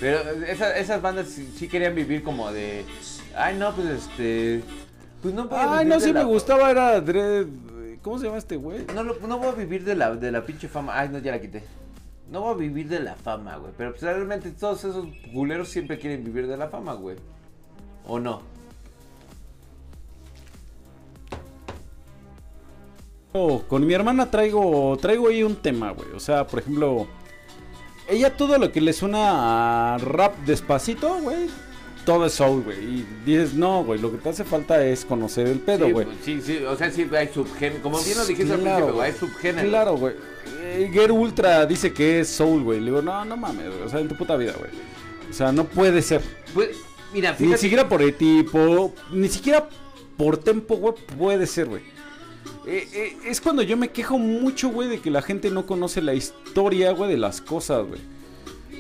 Pero 0.01 0.19
esa- 0.47 0.77
esas 0.79 1.03
bandas 1.03 1.29
sí, 1.29 1.53
sí 1.57 1.69
querían 1.69 1.95
vivir 1.95 2.23
como 2.23 2.51
de. 2.51 2.85
Ay, 3.37 3.57
no, 3.59 3.75
pues 3.75 3.89
este. 3.89 4.63
Pues 5.23 5.35
no 5.35 5.49
a 5.51 5.79
Ay, 5.79 5.87
no, 5.87 6.01
sí 6.01 6.13
la- 6.13 6.21
me 6.21 6.25
gustaba, 6.25 6.71
era 6.71 7.01
Dread. 7.01 7.47
¿Cómo 8.03 8.19
se 8.19 8.27
llama 8.27 8.39
este 8.39 8.57
güey? 8.57 8.87
No, 8.95 9.03
lo- 9.03 9.19
no 9.27 9.39
voy 9.39 9.49
a 9.49 9.53
vivir 9.53 9.85
de 9.85 9.95
la, 9.97 10.15
de 10.15 10.31
la 10.33 10.47
pinche 10.47 10.69
fama. 10.69 10.99
Ay, 10.99 11.09
no, 11.11 11.19
ya 11.19 11.33
la 11.33 11.41
quité. 11.41 11.63
No 12.31 12.41
voy 12.41 12.55
a 12.55 12.57
vivir 12.57 12.89
de 12.89 13.01
la 13.01 13.17
fama, 13.17 13.57
güey. 13.57 13.73
Pero 13.77 13.91
pues 13.91 14.03
realmente 14.03 14.51
todos 14.51 14.85
esos 14.85 15.07
culeros 15.33 15.69
siempre 15.69 15.99
quieren 15.99 16.25
vivir 16.25 16.47
de 16.47 16.57
la 16.57 16.69
fama, 16.69 16.95
güey. 16.95 17.17
¿O 18.07 18.19
no? 18.19 18.43
Con 23.69 23.87
mi 23.87 23.95
hermana 23.95 24.31
traigo 24.31 24.97
traigo 25.01 25.29
ahí 25.29 25.43
un 25.43 25.57
tema, 25.57 25.91
güey. 25.93 26.09
O 26.15 26.21
sea, 26.21 26.47
por 26.47 26.61
ejemplo, 26.61 27.07
ella 28.09 28.37
todo 28.37 28.59
lo 28.59 28.73
que 28.73 28.81
le 28.81 28.93
suena 28.93 29.95
a 29.95 29.99
rap 29.99 30.37
despacito, 30.47 31.19
güey, 31.23 31.49
todo 32.05 32.27
es 32.27 32.35
soul, 32.35 32.63
güey. 32.63 32.79
Y 32.79 33.07
dices, 33.25 33.55
no, 33.55 33.85
güey, 33.85 34.01
lo 34.01 34.11
que 34.13 34.19
te 34.19 34.29
hace 34.29 34.45
falta 34.45 34.85
es 34.85 35.05
conocer 35.05 35.47
el 35.49 35.59
pedo, 35.59 35.91
güey. 35.91 36.07
sí, 36.25 36.41
sí, 36.41 36.59
o 36.59 36.77
sea, 36.77 36.91
sí 36.91 37.07
hay 37.17 37.29
subgénero. 37.29 37.83
Como 37.83 37.99
bien 38.03 38.17
lo 38.19 38.25
dijiste 38.25 38.53
al 38.53 38.61
Claro, 38.61 38.77
principio, 38.87 38.95
güey, 38.95 39.11
hay 39.11 39.19
subgénero. 39.19 39.69
Claro, 39.69 39.97
güey. 39.97 40.15
Eh, 40.61 40.91
Get 40.93 41.11
Ultra 41.11 41.67
dice 41.67 41.93
que 41.93 42.21
es 42.21 42.29
soul, 42.29 42.63
güey. 42.63 42.79
Le 42.81 42.87
digo, 42.87 43.03
no, 43.03 43.25
no 43.25 43.37
mames, 43.37 43.69
güey. 43.69 43.83
O 43.83 43.89
sea, 43.89 44.01
en 44.01 44.09
tu 44.09 44.17
puta 44.17 44.37
vida, 44.37 44.55
güey. 44.59 44.71
O 45.29 45.33
sea, 45.33 45.51
no 45.53 45.65
puede 45.65 46.01
ser. 46.03 46.23
Pues, 46.55 46.71
mira, 47.13 47.35
Ni 47.39 47.57
siquiera 47.57 47.89
por 47.89 48.01
el 48.03 48.15
tipo, 48.15 48.95
ni 49.11 49.29
siquiera 49.29 49.69
por 50.17 50.37
tempo, 50.39 50.77
güey, 50.77 50.95
puede 51.19 51.47
ser, 51.47 51.67
güey. 51.67 51.83
Eh, 52.67 52.89
eh, 52.93 53.17
es 53.27 53.41
cuando 53.41 53.63
yo 53.63 53.77
me 53.77 53.89
quejo 53.91 54.19
mucho, 54.19 54.69
güey, 54.71 54.89
de 54.89 55.01
que 55.01 55.11
la 55.11 55.23
gente 55.23 55.51
no 55.51 55.67
conoce 55.67 56.03
la 56.03 56.15
historia, 56.15 56.93
güey, 56.93 57.11
de 57.11 57.17
las 57.17 57.41
cosas, 57.41 57.87
güey. 57.87 58.01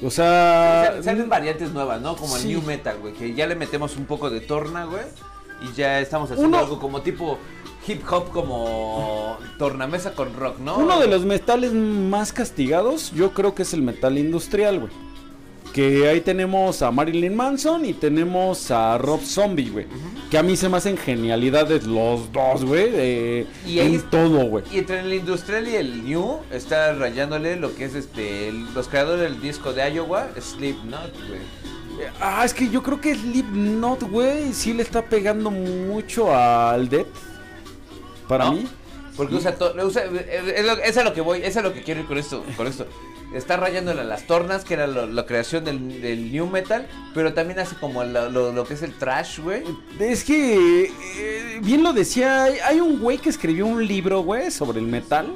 O 0.03 0.11
sea... 0.11 0.91
Sal- 0.93 1.05
Salen 1.05 1.29
variantes 1.29 1.73
nuevas, 1.73 2.01
¿no? 2.01 2.17
Como 2.17 2.37
Sí. 2.37 2.49
el 2.49 2.55
New 2.59 2.63
Metal, 2.67 2.99
güey. 3.01 3.15
Que 3.15 3.35
ya 3.35 3.47
le 3.47 3.55
metemos 3.55 3.97
un 3.97 4.05
poco 4.05 4.29
de 4.29 4.41
torna, 4.41 4.85
güey. 4.85 5.03
Y 5.63 5.75
ya 5.77 6.01
estamos 6.01 6.31
haciendo 6.31 6.49
Uno- 6.49 6.59
algo 6.59 6.79
como 6.79 7.01
tipo 7.01 7.39
hip 7.89 8.03
hop, 8.11 8.31
como 8.31 9.39
tornamesa 9.59 10.13
con 10.15 10.35
rock, 10.35 10.59
¿no? 10.59 10.77
Uno 10.79 10.99
de 11.01 11.07
los 11.07 11.25
metales 11.25 11.73
más 11.73 12.33
castigados, 12.33 13.13
yo 13.13 13.33
creo 13.33 13.55
que 13.55 13.63
es 13.63 13.73
el 13.73 13.81
metal 13.83 14.19
industrial, 14.19 14.81
güey. 14.81 14.93
Que 15.77 16.09
ahí 16.09 16.23
tenemos 16.23 16.81
a 16.81 16.91
Marilyn 16.91 17.37
Manson 17.37 17.85
y 17.85 17.93
tenemos 17.93 18.71
a 18.71 18.97
Rob 18.97 19.21
Zombie, 19.23 19.69
güey. 19.69 19.87
Que 20.31 20.39
a 20.39 20.43
mí 20.43 20.57
se 20.57 20.71
me 20.71 20.79
hacen 20.79 20.97
genialidades 20.97 21.85
los 21.87 22.33
dos, 22.33 22.65
güey. 22.65 22.91
de- 22.91 23.47
Y 23.67 23.81
en 23.81 23.95
es- 23.97 24.09
todo, 24.11 24.47
güey. 24.47 24.65
Y 24.73 24.79
entre 24.79 25.01
el 25.01 25.12
industrial 25.12 25.69
y 25.69 25.77
el 25.77 26.03
new 26.09 26.39
está 26.51 26.95
rayándole 26.95 27.57
lo 27.57 27.75
que 27.75 27.85
es 27.85 27.95
este 27.95 28.53
los 28.75 28.89
creadores 28.89 29.21
del 29.31 29.39
disco 29.43 29.75
de 29.75 29.89
Iowa, 29.93 30.29
Slipknot, 30.41 31.12
güey. 31.29 31.41
Ah, 32.23 32.43
es 32.47 32.55
que 32.55 32.71
yo 32.71 32.83
creo 32.83 32.99
que 33.01 33.15
Slipknot, 33.15 34.05
güey, 34.11 34.55
sí 34.55 34.73
le 34.73 34.83
está 34.83 35.03
pegando 35.05 35.51
mucho 35.51 36.35
al 36.35 36.89
Death. 36.89 37.07
Para 38.27 38.47
¿No? 38.47 38.53
mí. 38.53 38.67
Porque 39.15 39.35
usa 39.35 39.55
todo, 39.55 39.75
usa, 39.87 40.05
es, 40.05 40.65
lo, 40.65 40.73
es 40.73 40.97
a 40.97 41.05
lo 41.05 41.12
que 41.15 41.21
voy, 41.21 41.41
es 41.43 41.57
a 41.57 41.62
lo 41.62 41.73
que 41.75 41.83
quiero 41.83 42.01
ir 42.01 42.07
con 42.07 42.17
esto, 42.19 42.43
con 42.57 42.67
esto. 42.67 42.87
Está 43.35 43.57
rayándole 43.57 44.01
a 44.01 44.05
las 44.05 44.27
tornas, 44.27 44.65
que 44.65 44.75
era 44.75 44.87
la 44.87 45.27
creación 45.27 45.65
del, 45.65 46.33
new 46.33 46.47
metal, 46.47 46.87
pero 47.12 47.35
también 47.35 47.59
hace 47.59 47.77
como 47.77 48.05
lo, 48.05 48.65
que 48.65 48.75
es 48.75 48.83
el 48.83 48.95
trash, 48.95 49.41
güey. 49.41 49.62
Es 49.99 50.25
que, 50.25 50.85
eh, 50.85 51.61
bien 51.62 51.83
lo 51.83 51.93
decía, 51.93 52.45
hay, 52.45 52.59
hay 52.65 52.81
un 52.81 52.99
güey 52.99 53.19
que 53.19 53.29
escribió 53.29 53.67
un 53.67 53.87
libro, 53.87 54.21
güey, 54.21 54.51
sobre 54.51 54.79
el 54.79 54.87
metal. 54.87 55.35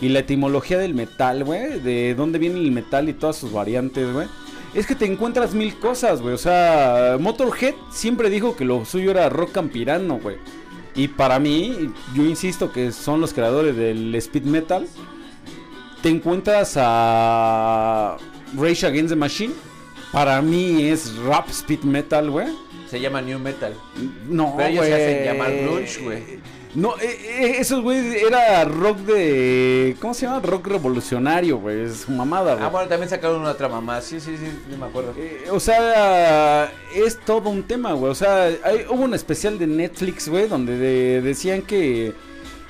Y 0.00 0.10
la 0.10 0.20
etimología 0.20 0.78
del 0.78 0.94
metal, 0.94 1.44
güey. 1.44 1.80
De 1.80 2.14
dónde 2.14 2.38
viene 2.38 2.60
el 2.60 2.70
metal 2.70 3.08
y 3.08 3.14
todas 3.14 3.36
sus 3.36 3.52
variantes, 3.52 4.12
güey. 4.12 4.28
Es 4.74 4.86
que 4.86 4.94
te 4.94 5.06
encuentras 5.06 5.54
mil 5.54 5.76
cosas, 5.78 6.20
güey. 6.20 6.34
O 6.34 6.38
sea, 6.38 7.16
Motorhead 7.18 7.74
siempre 7.90 8.30
dijo 8.30 8.54
que 8.54 8.64
lo 8.64 8.84
suyo 8.84 9.10
era 9.10 9.28
rock 9.28 9.52
campirano, 9.52 10.18
güey. 10.18 10.36
Y 10.94 11.08
para 11.08 11.38
mí, 11.38 11.90
yo 12.14 12.24
insisto 12.24 12.72
que 12.72 12.92
son 12.92 13.20
los 13.20 13.32
creadores 13.32 13.76
del 13.76 14.14
speed 14.14 14.44
metal. 14.44 14.86
Te 16.02 16.08
encuentras 16.08 16.74
a 16.76 18.16
Rage 18.56 18.86
Against 18.86 19.10
the 19.10 19.16
Machine, 19.16 19.52
para 20.12 20.40
mí 20.40 20.88
es 20.88 21.16
rap 21.18 21.48
speed 21.50 21.80
metal, 21.80 22.30
güey. 22.30 22.46
Se 22.88 23.00
llama 23.00 23.20
New 23.20 23.38
Metal. 23.38 23.74
No, 24.28 24.54
Pero 24.56 24.68
ellos 24.70 24.84
se 24.86 24.90
güey. 24.90 25.02
hacen 25.02 25.24
llamar 25.24 25.52
grunge, 25.56 26.00
güey. 26.02 26.22
No, 26.74 26.94
eh, 27.00 27.56
esos 27.58 27.82
güey 27.82 28.16
era 28.18 28.64
rock 28.64 28.98
de. 29.00 29.96
¿Cómo 30.00 30.14
se 30.14 30.26
llama? 30.26 30.40
Rock 30.40 30.68
revolucionario, 30.68 31.58
güey. 31.58 31.80
Es 31.82 32.00
su 32.02 32.12
mamada, 32.12 32.54
güey. 32.54 32.64
Ah, 32.64 32.68
bueno, 32.68 32.88
también 32.88 33.10
sacaron 33.10 33.40
una 33.40 33.50
otra 33.50 33.68
mamá. 33.68 34.00
Sí, 34.00 34.20
sí, 34.20 34.36
sí, 34.38 34.46
no 34.70 34.76
me 34.78 34.86
acuerdo. 34.86 35.12
Eh, 35.18 35.46
o 35.50 35.58
sea, 35.60 36.70
es 36.94 37.18
todo 37.24 37.50
un 37.50 37.62
tema, 37.64 37.92
güey. 37.94 38.12
O 38.12 38.14
sea, 38.14 38.44
hay- 38.64 38.86
hubo 38.88 39.02
un 39.02 39.14
especial 39.14 39.58
de 39.58 39.66
Netflix, 39.66 40.28
güey, 40.28 40.46
donde 40.46 40.76
de- 40.78 41.20
decían 41.22 41.62
que 41.62 42.14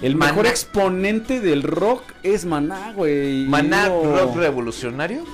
el 0.00 0.16
Maná. 0.16 0.32
mejor 0.32 0.46
exponente 0.46 1.40
del 1.40 1.62
rock 1.62 2.02
es 2.22 2.44
Maná, 2.44 2.92
güey. 2.92 3.46
Maná 3.46 3.88
Rock 3.88 4.37
Revolucionario. 4.37 5.24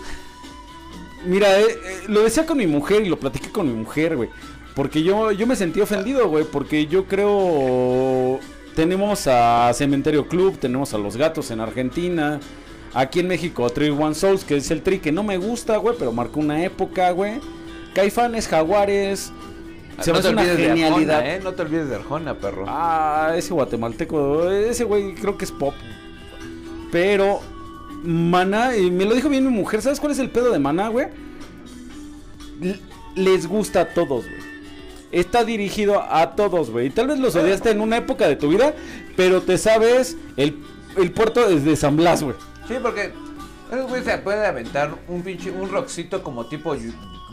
Mira, 1.27 1.59
eh, 1.59 1.65
eh, 1.69 2.01
lo 2.09 2.23
decía 2.23 2.47
con 2.47 2.59
mi 2.59 2.67
mujer 2.67 3.03
y 3.03 3.09
lo 3.09 3.19
platiqué 3.19 3.51
con 3.51 3.67
mi 3.67 3.75
mujer, 3.75 4.17
güey. 4.17 4.29
Porque 4.75 5.03
yo, 5.03 5.33
yo 5.33 5.47
me 5.47 5.57
sentí 5.57 5.81
ofendido, 5.81 6.29
güey. 6.29 6.45
Porque 6.45 6.87
yo 6.87 7.07
creo. 7.07 8.41
Tenemos 8.75 9.27
a 9.29 9.73
Cementerio 9.73 10.27
Club, 10.27 10.59
tenemos 10.59 10.95
a 10.95 10.99
Los 10.99 11.17
Gatos 11.17 11.51
en 11.51 11.61
Argentina. 11.61 12.41
Aquí 12.93 13.21
en 13.21 13.29
México, 13.29 13.69
Three 13.71 13.91
One 13.91 14.15
Souls, 14.15 14.45
que 14.45 14.57
es 14.57 14.71
el 14.71 14.83
tri 14.83 14.99
que 14.99 15.13
no 15.13 15.23
me 15.23 15.37
gusta, 15.37 15.77
güey, 15.79 15.97
pero 15.99 16.13
marcó 16.13 16.41
una 16.41 16.65
época, 16.65 17.11
güey. 17.11 17.41
Caifanes, 17.95 18.49
Jaguares. 18.49 19.33
Se 20.01 20.13
no 20.13 20.21
te 20.21 20.29
olvides 20.29 20.57
de 20.57 20.65
genialidad. 20.65 21.19
Arjona, 21.19 21.35
¿eh? 21.35 21.41
No 21.43 21.53
te 21.53 21.63
olvides 21.63 21.89
de 21.89 21.95
Arjona, 21.97 22.35
perro. 22.35 22.65
Ah, 22.69 23.33
ese 23.37 23.55
guatemalteco, 23.55 24.51
ese 24.51 24.85
güey 24.85 25.15
creo 25.15 25.39
que 25.39 25.45
es 25.45 25.53
pop. 25.53 25.75
Pero 26.91 27.41
Maná, 28.03 28.77
y 28.77 28.91
me 28.91 29.05
lo 29.05 29.15
dijo 29.15 29.29
bien 29.29 29.45
mi 29.45 29.51
mujer, 29.51 29.83
¿sabes 29.83 30.01
cuál 30.01 30.13
es 30.13 30.19
el 30.19 30.31
pedo 30.31 30.53
de 30.53 30.59
Maná, 30.59 30.89
güey? 30.89 31.09
Les 33.15 33.47
gusta 33.47 33.81
a 33.81 33.89
todos, 33.89 34.25
güey. 34.25 34.55
Está 35.13 35.45
dirigido 35.45 36.03
a 36.03 36.35
todos, 36.35 36.71
güey. 36.71 36.89
Y 36.89 36.91
tal 36.91 37.07
vez 37.07 37.19
los 37.19 37.37
odiaste 37.37 37.71
en 37.71 37.81
una 37.81 37.99
época 37.99 38.27
de 38.27 38.37
tu 38.37 38.49
vida, 38.49 38.75
pero 39.17 39.43
te 39.43 39.59
sabes 39.59 40.17
el, 40.37 40.59
el 40.97 41.13
puerto 41.13 41.49
desde 41.49 41.77
San 41.77 41.97
Blas, 41.97 42.23
güey. 42.23 42.37
Sí, 42.67 42.75
porque 42.83 43.13
ese 43.71 43.83
güey 43.83 44.03
se 44.03 44.19
puede 44.19 44.45
aventar 44.47 44.95
un 45.09 45.23
pinche, 45.23 45.51
un 45.51 45.71
rockcito 45.71 46.23
como 46.23 46.47
tipo 46.47 46.75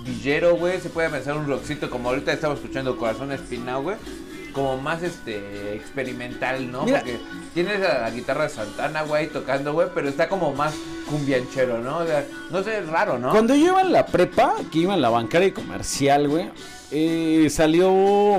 villero, 0.03 0.55
güey. 0.55 0.79
Se 0.79 0.89
puede 0.89 1.07
aventar 1.07 1.35
un 1.37 1.47
rockcito 1.47 1.89
como 1.89 2.09
ahorita 2.09 2.31
estamos 2.33 2.59
escuchando 2.59 2.97
Corazón 2.97 3.31
Espinado, 3.31 3.81
güey. 3.83 3.97
Como 4.53 4.77
más 4.77 5.01
este 5.01 5.75
experimental, 5.75 6.69
¿no? 6.71 6.83
Mira. 6.83 6.99
Porque 6.99 7.17
tienes 7.53 7.81
a 7.87 7.99
la 8.01 8.09
guitarra 8.11 8.43
de 8.43 8.49
Santana, 8.49 9.03
güey, 9.03 9.27
tocando, 9.27 9.71
güey, 9.71 9.87
pero 9.95 10.09
está 10.09 10.27
como 10.27 10.53
más 10.53 10.73
cumbianchero, 11.09 11.79
¿no? 11.79 11.99
O 11.99 12.05
sea, 12.05 12.25
no 12.49 12.61
sé, 12.61 12.79
es 12.79 12.87
raro, 12.87 13.17
¿no? 13.17 13.31
Cuando 13.31 13.55
yo 13.55 13.67
iba 13.67 13.81
en 13.81 13.93
la 13.93 14.05
prepa, 14.05 14.55
que 14.69 14.79
iba 14.79 14.93
en 14.93 15.01
la 15.01 15.09
bancaria 15.09 15.47
y 15.47 15.51
comercial, 15.51 16.27
güey, 16.27 16.49
eh, 16.91 17.47
salió 17.49 17.89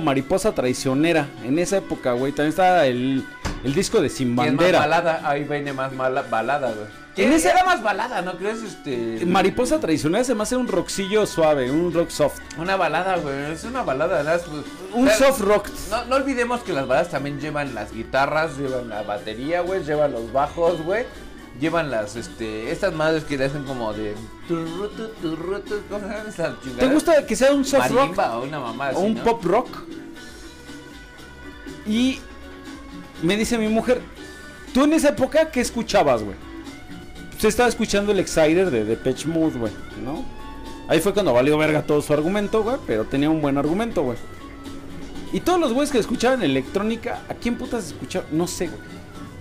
Mariposa 0.03 0.55
Traicionera. 0.55 1.29
En 1.45 1.59
esa 1.59 1.79
época, 1.79 2.13
güey, 2.13 2.33
también 2.33 2.51
estaba 2.51 2.85
el, 2.85 3.25
el 3.65 3.75
disco 3.75 4.03
de 4.03 4.11
Sin 4.11 4.35
¿Quién 4.37 4.49
es 4.49 4.53
más 4.53 4.59
Bandera. 4.59 4.79
balada? 4.81 5.21
Ahí 5.25 5.45
viene 5.45 5.73
más 5.73 5.95
mala, 5.95 6.23
balada, 6.29 6.73
güey. 6.75 7.02
En 7.15 7.27
En 7.27 7.33
ese- 7.35 7.51
era 7.51 7.63
más 7.65 7.83
balada, 7.83 8.23
¿no 8.23 8.39
crees? 8.39 8.63
Este... 8.63 9.25
Mariposa 9.27 9.79
Traicionera 9.79 10.25
se 10.25 10.35
me 10.35 10.45
hace 10.45 10.57
un 10.57 10.67
rockcillo 10.67 11.27
suave, 11.27 11.71
un 11.71 11.93
rock 11.93 12.09
soft. 12.09 12.39
Una 12.57 12.77
balada, 12.77 13.17
güey. 13.19 13.53
Es 13.53 13.65
una 13.65 13.83
balada, 13.83 14.23
¿verdad? 14.23 14.41
Pues, 14.51 14.65
Un 14.95 15.09
o 15.09 15.11
sea, 15.11 15.29
soft 15.29 15.41
rock. 15.43 15.69
No, 15.91 16.05
no 16.07 16.17
olvidemos 16.17 16.63
que 16.63 16.73
las 16.73 16.87
baladas 16.87 17.11
también 17.11 17.39
llevan 17.39 17.75
las 17.75 17.93
guitarras, 17.93 18.57
llevan 18.57 18.89
la 18.89 19.03
batería, 19.03 19.61
güey, 19.61 19.85
llevan 19.85 20.13
los 20.13 20.33
bajos, 20.33 20.81
güey. 20.83 21.05
Llevan 21.61 21.91
las, 21.91 22.17
este, 22.17 22.71
estas 22.73 22.95
madres 22.95 23.25
que 23.25 23.37
le 23.37 23.45
hacen 23.45 23.65
como 23.65 23.93
de... 23.93 24.15
turrutu, 24.49 25.09
turrutu, 25.21 25.83
¿Cómo 25.91 26.01
se 26.01 26.07
llama 26.15 26.29
esa 26.31 26.57
¿Te 26.79 26.87
gusta 26.87 27.27
que 27.27 27.37
sea 27.37 27.53
un 27.53 27.63
soft 27.67 27.91
rock 27.91 27.99
Marimba 28.01 28.39
o 28.39 28.45
una 28.45 28.59
mamá 28.59 28.87
o 28.87 28.91
así, 28.93 28.99
un 29.05 29.15
¿no? 29.17 29.23
pop 29.23 29.45
rock? 29.45 29.69
Y 31.87 32.21
me 33.23 33.37
dice 33.37 33.59
mi 33.59 33.69
mujer, 33.69 34.01
¿tú 34.73 34.85
en 34.85 34.95
esa 34.95 35.11
época 35.11 35.51
qué 35.51 35.61
escuchabas, 35.61 36.23
güey? 36.23 36.37
Se 37.43 37.49
estaba 37.49 37.69
escuchando 37.69 38.13
el 38.13 38.21
Exciter 38.21 38.71
de 38.71 38.85
Depeche 38.85 39.27
Mode, 39.27 39.59
güey, 39.59 39.73
¿no? 40.05 40.25
Ahí 40.87 41.01
fue 41.01 41.13
cuando 41.13 41.33
valió 41.33 41.59
verga 41.59 41.83
todo 41.83 42.01
su 42.01 42.13
argumento, 42.13 42.63
güey, 42.63 42.77
pero 42.87 43.05
tenía 43.05 43.29
un 43.31 43.43
buen 43.43 43.59
argumento, 43.59 44.05
güey. 44.05 44.17
Y 45.33 45.41
todos 45.41 45.59
los 45.59 45.73
güeyes 45.73 45.91
que 45.91 45.99
escuchaban 45.99 46.45
electrónica, 46.45 47.23
¿a 47.29 47.35
quién 47.35 47.57
putas 47.59 47.89
escuchaban? 47.89 48.29
No 48.31 48.47
sé, 48.47 48.69
güey. 48.69 48.79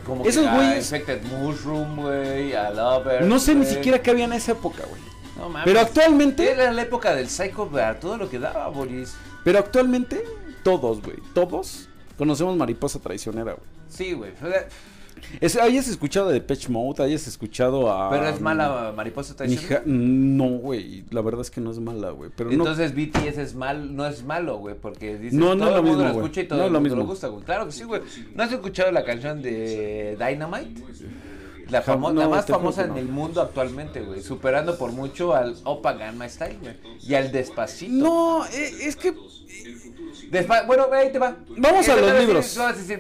Como 0.04 0.26
esos 0.26 0.48
güeyes- 0.48 0.78
Infected 0.78 1.22
Mushroom, 1.26 1.98
güey, 1.98 2.54
a 2.56 2.72
Lover. 2.72 3.22
No 3.26 3.38
sé 3.38 3.54
ni 3.54 3.68
siquiera 3.68 4.02
qué 4.02 4.10
había 4.10 4.26
en 4.26 4.34
esa 4.34 4.54
época, 4.54 4.82
güey. 4.90 5.00
No 5.38 5.50
mames. 5.50 5.66
Pero 5.66 5.80
actualmente, 5.82 6.50
Era 6.52 6.74
la 6.74 6.82
época 6.82 7.14
del 7.14 7.30
Psycho, 7.30 7.70
a 7.78 7.94
todo 8.00 8.18
lo 8.18 8.32
que 8.32 8.40
daba, 8.40 8.68
Boris. 8.70 9.14
pero 9.44 9.60
actualmente, 9.60 10.24
todos, 10.64 11.04
güey, 11.04 11.18
todos 11.36 11.88
conocemos 12.18 12.58
Mariposa 12.58 12.98
Traicionera, 12.98 13.54
güey. 13.54 13.66
Sí, 13.90 14.14
güey. 14.14 14.32
Es, 15.40 15.56
hayas 15.56 15.88
escuchado 15.88 16.28
de 16.28 16.36
Depeche 16.36 16.70
Mode, 16.70 17.04
hayas 17.04 17.28
escuchado 17.28 17.92
a... 17.92 18.10
Pero 18.10 18.28
es 18.28 18.42
mala 18.42 18.94
Mariposa 18.96 19.36
Traición. 19.36 19.62
hija- 19.64 19.82
no, 19.86 20.50
güey, 20.58 21.04
la 21.12 21.22
verdad 21.22 21.42
es 21.42 21.52
que 21.52 21.62
no 21.62 21.72
es 21.72 21.80
mala, 21.80 22.12
güey. 22.12 22.30
Pero 22.36 22.50
no, 22.52 22.56
Entonces 22.66 22.94
BTS 22.96 23.38
es 23.38 23.56
mal, 23.56 23.96
no 23.96 24.06
es 24.06 24.24
malo, 24.24 24.58
güey, 24.58 24.76
porque 24.76 25.18
dices, 25.18 25.34
No, 25.34 25.56
no 25.56 25.66
todo 25.66 25.70
lo 25.72 25.78
el 25.78 25.84
mundo 25.84 26.04
mismo, 26.04 26.20
lo 26.20 26.26
escucha 26.26 26.42
y 26.42 26.48
todo 26.48 26.60
No 26.60 26.66
el 26.66 26.74
lo 26.74 26.80
mundo 26.80 26.96
mismo. 26.96 27.04
le 27.04 27.10
gusta, 27.10 27.28
güey. 27.28 27.44
Claro 27.44 27.66
que 27.66 27.72
sí, 27.72 27.84
güey. 27.84 28.02
¿No 28.36 28.44
has 28.44 28.52
escuchado 28.52 28.92
la 28.92 29.04
canción 29.04 29.42
de 29.42 30.18
Dynamite? 30.20 30.82
La, 31.70 31.82
famo- 31.82 32.12
No, 32.12 32.20
la 32.22 32.28
más 32.28 32.46
famosa 32.46 32.86
no. 32.86 32.94
en 32.98 33.00
el 33.00 33.08
mundo 33.08 33.42
actualmente, 33.42 34.02
güey. 34.02 34.22
Superando 34.22 34.78
por 34.78 34.92
mucho 34.92 35.34
al 35.34 35.56
Opa 35.64 35.94
Gamma 35.94 36.28
Style, 36.28 36.58
güey. 36.62 36.76
Y 37.08 37.14
al 37.14 37.32
Despacito. 37.32 37.94
no, 37.94 38.46
eh, 38.48 38.74
es 38.82 38.98
que 38.98 39.14
Despa- 40.32 40.66
bueno, 40.66 40.88
ahí 40.94 41.12
te 41.12 41.20
va. 41.20 41.36
Vamos 41.58 41.90
a 41.90 41.96
los 41.98 42.20
libros. 42.20 42.58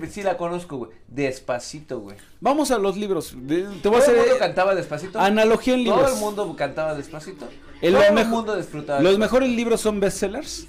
sí 0.09 0.21
la 0.21 0.35
conozco, 0.35 0.77
güey. 0.77 0.91
Despacito, 1.07 1.99
güey. 2.01 2.17
vamos 2.41 2.71
a 2.71 2.77
los 2.77 2.97
libros. 2.97 3.33
De- 3.35 3.63
te 3.63 3.65
voy 3.65 3.71
a 3.71 3.81
¿Todo 3.81 3.95
el 3.95 4.01
hacer 4.01 4.15
mundo 4.17 4.35
eh, 4.35 4.39
cantaba 4.39 4.75
Despacito? 4.75 5.19
analogía 5.19 5.73
en 5.75 5.83
libros. 5.83 6.01
¿Todo 6.03 6.13
el 6.13 6.19
mundo 6.19 6.55
cantaba 6.57 6.93
Despacito? 6.95 7.47
El 7.81 7.93
¿Todo 7.93 8.03
el 8.03 8.27
mundo 8.27 8.55
disfrutaba 8.57 8.99
Los 8.99 9.11
Despacito? 9.13 9.19
mejores 9.39 9.49
libros 9.55 9.79
son 9.81 9.99
bestsellers. 10.01 10.67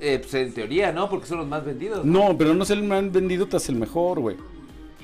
Eh, 0.00 0.18
pues 0.18 0.34
en 0.34 0.52
teoría, 0.52 0.90
¿no? 0.92 1.08
Porque 1.08 1.26
son 1.26 1.38
los 1.38 1.46
más 1.46 1.64
vendidos. 1.64 2.04
No, 2.04 2.36
pero 2.36 2.54
no 2.54 2.64
es 2.64 2.70
el 2.70 2.82
más 2.82 3.12
vendido, 3.12 3.46
te 3.46 3.56
hace 3.56 3.70
el 3.70 3.78
mejor, 3.78 4.18
güey. 4.18 4.36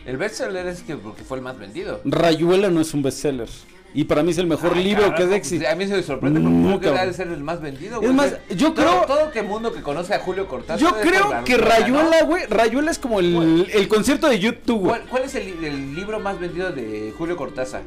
El 0.07 0.16
bestseller 0.16 0.66
es 0.66 0.83
que 0.83 0.97
porque 0.97 1.23
fue 1.23 1.37
el 1.37 1.42
más 1.44 1.57
vendido. 1.59 2.01
Rayuela 2.05 2.71
no 2.71 2.81
es 2.81 2.94
un 2.94 3.03
bestseller. 3.03 3.49
Y 3.94 4.05
para 4.05 4.22
mí 4.22 4.31
es 4.33 4.38
el 4.38 4.46
mejor 4.46 4.72
Ay, 4.74 4.85
libro 4.85 5.14
que 5.14 5.22
de 5.22 5.29
pues, 5.29 5.38
existe. 5.38 5.66
A 5.66 5.74
mí 5.74 5.87
se 5.87 5.94
me 5.96 6.03
sorprende 6.03 6.40
porque 6.40 6.55
No, 6.57 6.79
creo 6.79 6.92
que 6.92 7.01
debe 7.01 7.12
ser 7.14 7.29
el 7.29 7.42
más 7.42 7.61
vendido. 7.62 7.94
Es 7.96 8.01
güey. 8.01 8.12
más, 8.12 8.27
O 8.27 8.31
sea, 8.31 8.40
yo 8.57 8.72
todo- 8.72 8.85
creo- 8.85 9.07
Todo 9.07 9.31
que 9.33 9.42
mundo 9.42 9.72
que 9.72 9.81
conoce 9.83 10.14
a 10.14 10.18
Julio 10.20 10.46
Cortázar. 10.46 10.79
Yo 10.79 10.96
es 11.01 11.07
creo 11.09 11.42
que. 11.44 11.57
Rayuela, 11.57 12.22
güey, 12.24 12.44
Rayuela 12.46 12.90
es 12.90 12.98
como 12.98 13.18
el, 13.18 13.66
el 13.72 13.88
concierto 13.88 14.29
de 14.29 14.38
YouTube, 14.38 14.81
güey. 14.81 14.90
¿Cuál, 14.90 15.03
cuál 15.09 15.22
es 15.24 15.35
el, 15.37 15.46
li- 15.61 15.66
el 15.66 15.94
libro 15.94 16.20
más 16.20 16.38
vendido 16.38 16.70
de 16.70 17.14
Julio 17.16 17.37
Cortázar? 17.37 17.83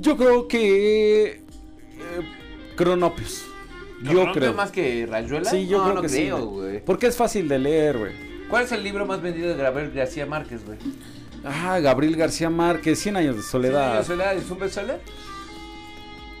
Yo 0.00 0.16
creo 0.16 0.48
que... 0.48 1.22
eh, 1.26 1.40
Cronopios. 2.76 3.44
Yo 4.02 4.24
¿No 4.24 4.32
creo. 4.32 4.54
más 4.54 4.70
que 4.72 5.06
Rayuela? 5.06 5.50
Sí, 5.50 5.66
yo 5.68 5.78
no, 5.78 5.82
creo 5.84 5.94
no 5.96 6.02
que 6.02 6.08
sí. 6.08 6.16
creo, 6.22 6.46
güey. 6.46 6.70
güey. 6.70 6.84
Porque 6.84 7.06
es 7.06 7.16
fácil 7.16 7.46
de 7.48 7.58
leer, 7.58 7.98
güey. 7.98 8.12
¿Cuál 8.48 8.64
es 8.64 8.72
el 8.72 8.82
libro 8.82 9.04
más 9.06 9.20
vendido 9.20 9.54
de 9.54 9.62
Gabriel 9.62 9.92
García 9.92 10.24
Márquez, 10.24 10.64
güey? 10.64 10.78
Ah, 11.44 11.78
Gabriel 11.80 12.16
García 12.16 12.50
Márquez, 12.50 12.98
100 12.98 13.16
años 13.16 13.36
de 13.36 13.42
soledad. 13.42 14.00
¿Sí, 14.00 14.06
Soledad 14.08 14.34
es 14.36 14.50
un 14.50 14.58
bestseller? 14.58 15.00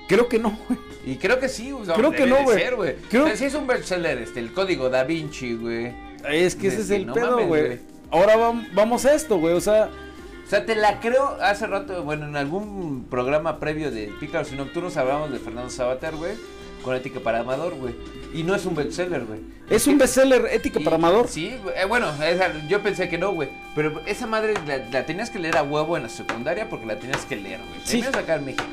Creo 0.08 0.28
que 0.28 0.38
no, 0.38 0.58
güey. 0.68 0.78
Y 1.06 1.16
creo 1.16 1.38
que 1.40 1.48
sí, 1.48 1.72
o 1.72 1.84
sea, 1.84 1.94
Creo 1.94 2.10
que 2.10 2.26
no, 2.26 2.36
de 2.36 2.42
güey. 2.44 2.96
Creo- 3.08 3.24
O 3.24 3.26
sea, 3.26 3.36
sí 3.36 3.44
es 3.44 3.54
un 3.54 3.66
bestseller, 3.66 4.18
este, 4.18 4.40
el 4.40 4.52
código 4.52 4.90
Da 4.90 5.04
Vinci, 5.04 5.54
güey. 5.54 5.94
Es 6.28 6.54
que 6.56 6.66
ese 6.68 6.82
es 6.82 6.90
el 6.90 7.06
no 7.06 7.14
pedo, 7.14 7.46
güey. 7.46 7.78
Ahora 8.10 8.36
vam- 8.36 8.68
vamos 8.74 9.04
a 9.06 9.14
esto, 9.14 9.38
güey. 9.38 9.54
O 9.54 9.60
sea, 9.60 9.88
O 10.46 10.50
sea, 10.50 10.66
te 10.66 10.74
la 10.74 10.98
creo 10.98 11.36
hace 11.40 11.66
rato, 11.68 12.02
bueno, 12.02 12.26
en 12.26 12.34
algún 12.36 13.04
programa 13.08 13.60
previo 13.60 13.92
de 13.92 14.12
Pícaros 14.18 14.50
y 14.52 14.56
Nocturnos 14.56 14.96
hablamos 14.96 15.30
de 15.30 15.38
Fernando 15.38 15.70
Sabater, 15.70 16.16
güey, 16.16 16.32
con 16.82 16.94
Ética 16.94 17.20
para 17.20 17.40
Amador, 17.40 17.74
güey. 17.74 17.94
Y 18.32 18.42
no 18.44 18.54
es 18.54 18.64
un 18.66 18.74
bestseller, 18.74 19.24
güey. 19.24 19.40
es 19.68 19.86
un 19.86 19.98
bestseller 19.98 20.46
ética 20.52 20.80
Y- 20.80 20.84
para 20.84 20.96
Amador. 20.96 21.28
Sí, 21.28 21.48
eh, 21.48 21.84
bueno, 21.88 22.08
esa- 22.22 22.66
yo 22.68 22.80
pensé 22.82 23.08
que 23.08 23.18
no, 23.18 23.32
güey. 23.32 23.48
Pero 23.74 24.00
esa 24.06 24.26
madre 24.26 24.54
la, 24.66 24.78
la 24.90 25.06
tenías 25.06 25.30
que 25.30 25.38
leer 25.38 25.56
a 25.56 25.62
huevo 25.62 25.96
en 25.96 26.04
la 26.04 26.08
secundaria 26.08 26.68
porque 26.68 26.86
la 26.86 26.98
tenías 26.98 27.24
que 27.24 27.36
leer, 27.36 27.58
güey. 27.60 27.80
Sí. 27.84 27.96
Tenías 27.98 28.14
acá 28.14 28.36
en 28.36 28.44
México. 28.44 28.64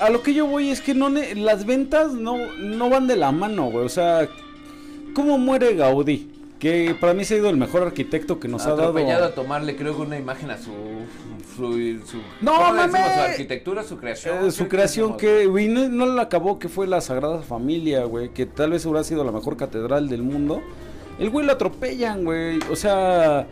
A, 0.00 0.06
a 0.06 0.10
lo 0.10 0.22
que 0.22 0.34
yo 0.34 0.46
voy 0.46 0.70
es 0.70 0.80
que 0.80 0.94
no 0.94 1.08
las 1.08 1.64
ventas 1.66 2.12
no, 2.12 2.36
no 2.58 2.90
van 2.90 3.06
de 3.06 3.16
la 3.16 3.32
mano, 3.32 3.64
güey. 3.70 3.86
O 3.86 3.88
sea, 3.88 4.28
¿cómo 5.14 5.38
muere 5.38 5.74
Gaudí? 5.74 6.28
Que 6.62 6.94
para 6.94 7.12
mí 7.12 7.24
se 7.24 7.34
ha 7.34 7.38
ido 7.38 7.50
el 7.50 7.56
mejor 7.56 7.82
arquitecto 7.82 8.38
que 8.38 8.46
nos 8.46 8.66
ha 8.66 8.76
dado. 8.76 8.96
a 8.96 9.34
tomarle, 9.34 9.74
creo 9.74 9.96
que 9.96 10.02
una 10.02 10.16
imagen 10.16 10.48
a 10.48 10.56
su. 10.58 10.70
su, 11.56 11.72
su 12.06 12.18
No. 12.40 12.56
Su 12.88 12.96
arquitectura, 12.96 13.82
su 13.82 13.96
creación. 13.98 14.46
Eh, 14.46 14.52
su 14.52 14.62
¿Qué 14.62 14.68
creación 14.68 15.16
que, 15.16 15.46
güey, 15.46 15.66
no, 15.66 15.88
no 15.88 16.06
la 16.06 16.22
acabó, 16.22 16.60
que 16.60 16.68
fue 16.68 16.86
la 16.86 17.00
Sagrada 17.00 17.40
Familia, 17.40 18.04
güey, 18.04 18.28
que 18.28 18.46
tal 18.46 18.70
vez 18.70 18.86
hubiera 18.86 19.02
sido 19.02 19.24
la 19.24 19.32
mejor 19.32 19.56
catedral 19.56 20.08
del 20.08 20.22
mundo. 20.22 20.62
El 21.18 21.30
güey 21.30 21.44
lo 21.44 21.50
atropellan, 21.50 22.24
güey, 22.24 22.60
o 22.70 22.76
sea, 22.76 23.48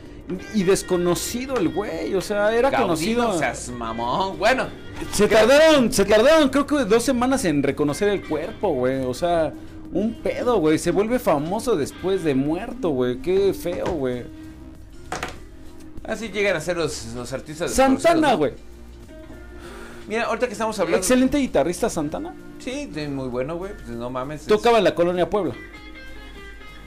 Y 0.55 0.63
desconocido 0.63 1.57
el 1.57 1.71
güey, 1.71 2.15
o 2.15 2.21
sea, 2.21 2.55
era 2.55 2.71
Gaudino, 2.71 2.87
conocido. 2.87 3.31
O 3.31 3.39
sea, 3.41 3.51
es 3.51 3.71
mamón. 3.71 4.39
Bueno, 4.39 4.69
se 5.11 5.27
tardaron, 5.27 5.93
se 5.93 6.05
tardaron 6.05 6.49
creo 6.49 6.65
que 6.65 6.85
dos 6.85 7.03
semanas 7.03 7.45
en 7.45 7.65
reconocer 7.65 8.09
el 8.09 8.23
cuerpo, 8.23 8.73
güey. 8.73 9.05
O 9.05 9.15
sea, 9.15 9.53
un 9.93 10.15
pedo, 10.23 10.59
güey. 10.59 10.79
Se 10.79 10.91
vuelve 10.91 11.19
famoso 11.19 11.77
después 11.77 12.23
de 12.25 12.35
muerto, 12.35 12.91
güey. 12.91 13.19
Qué 13.19 13.53
feo, 13.55 13.87
güey. 13.87 14.25
así 16.05 16.29
llegan 16.29 16.57
a 16.57 16.61
ser 16.61 16.77
los, 16.77 17.07
los 17.15 17.33
artistas. 17.33 17.73
Santana, 17.73 18.35
güey. 18.35 18.53
Mira, 20.09 20.25
ahorita 20.25 20.47
que 20.47 20.53
estamos 20.55 20.79
hablando. 20.79 20.99
Excelente 20.99 21.39
guitarrista 21.39 21.89
Santana. 21.89 22.35
Sí, 22.59 22.91
muy 23.09 23.29
bueno, 23.29 23.57
güey. 23.57 23.73
Pues 23.75 23.89
no 23.89 24.11
mames. 24.11 24.43
es- 24.43 24.47
Tocaba 24.49 24.79
en 24.79 24.85
la 24.85 24.95
colonia 24.95 25.31
Puebla. 25.31 25.55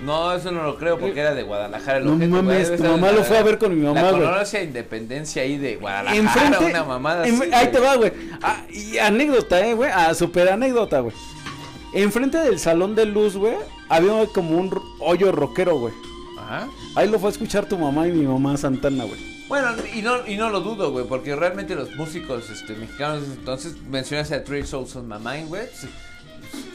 No, 0.04 0.34
eso 0.34 0.52
no 0.52 0.64
lo 0.64 0.78
creo 0.78 1.00
porque 1.00 1.22
era 1.22 1.34
de 1.34 1.44
Guadalajara. 1.44 2.00
el 2.00 2.06
No 2.06 2.18
güey. 2.18 2.28
mames, 2.28 2.76
tu 2.76 2.84
mamá 2.84 3.12
lo 3.14 3.20
la- 3.20 3.24
fue 3.24 3.38
a 3.38 3.44
ver 3.44 3.58
con 3.58 3.74
mi 3.74 3.86
mamá, 3.86 4.02
La 4.02 4.12
güey. 4.12 4.24
colonia 4.24 4.64
Independencia 4.64 5.44
ahí 5.44 5.58
de 5.58 5.78
Guadalajara. 5.78 6.18
Enfrente. 6.20 6.66
una 6.66 6.84
mamada 6.84 7.26
en- 7.28 7.36
así, 7.42 7.54
ahí 7.54 7.68
te 7.72 7.80
va, 7.80 7.96
güey. 7.96 8.12
Ah, 8.42 8.66
y 8.70 8.98
anécdota, 8.98 9.66
eh, 9.66 9.74
güey. 9.74 9.90
Ah, 9.94 10.14
super 10.14 10.50
anécdota, 10.50 11.00
güey. 11.00 11.16
Enfrente 11.94 12.38
del 12.40 12.60
salón 12.60 12.96
de 12.96 13.06
luz, 13.06 13.36
güey, 13.38 13.56
había 13.90 14.26
como 14.28 14.58
un 14.58 14.72
hoyo 15.00 15.32
rockero, 15.32 15.78
güey. 15.78 15.94
Ajá. 16.40 16.68
Ahí 16.96 17.10
lo 17.10 17.20
fue 17.20 17.30
a 17.30 17.32
escuchar 17.32 17.68
tu 17.68 17.78
mamá 17.78 18.08
y 18.08 18.12
mi 18.12 18.26
mamá 18.26 18.58
Santana, 18.58 19.04
güey. 19.06 19.20
Bueno, 19.48 19.70
y 19.94 20.02
no, 20.02 20.26
y 20.26 20.36
no 20.36 20.50
lo 20.50 20.62
dudo, 20.62 20.92
güey, 20.92 21.06
porque 21.06 21.36
realmente 21.36 21.76
los 21.76 21.96
músicos 21.96 22.50
este, 22.50 22.74
mexicanos, 22.76 23.24
entonces 23.26 23.76
mencionaste 23.90 24.34
a 24.36 24.44
Three 24.44 24.66
Souls 24.66 24.96
on 24.96 25.08
My 25.08 25.16
Mind, 25.24 25.48
güey, 25.50 25.64
pues, 25.68 25.88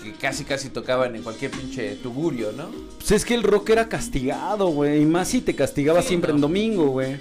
que 0.05 0.13
casi 0.13 0.45
casi 0.45 0.69
tocaban 0.69 1.17
en 1.17 1.23
cualquier 1.23 1.51
pinche 1.51 1.97
tugurio, 1.97 2.53
¿no? 2.53 2.69
Pues 2.99 3.11
es 3.11 3.25
que 3.25 3.35
el 3.35 3.43
rock 3.43 3.71
era 3.71 3.89
castigado, 3.89 4.69
güey. 4.69 5.03
Y 5.03 5.07
más 5.07 5.29
si 5.29 5.41
te 5.41 5.55
castigaba 5.57 6.03
Sí, 6.03 6.09
siempre 6.09 6.31
no. 6.31 6.37
en 6.37 6.41
domingo, 6.43 6.87
güey. 6.89 7.17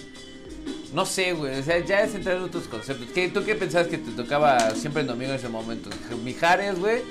No 0.93 1.05
sé, 1.05 1.33
güey, 1.33 1.59
o 1.59 1.63
sea, 1.63 1.79
ya 1.83 2.01
es 2.01 2.15
entrar 2.15 2.37
en 2.37 2.43
otros 2.43 2.63
conceptos. 2.67 3.07
¿Qué, 3.13 3.27
¿Tú 3.27 3.43
qué 3.43 3.55
pensabas 3.55 3.87
que 3.87 3.97
te 3.97 4.11
tocaba 4.11 4.71
siempre 4.71 5.01
en 5.01 5.07
domingo 5.07 5.31
en 5.31 5.37
ese 5.37 5.49
momento? 5.49 5.89
Mijares, 6.23 6.79
güey, 6.79 7.01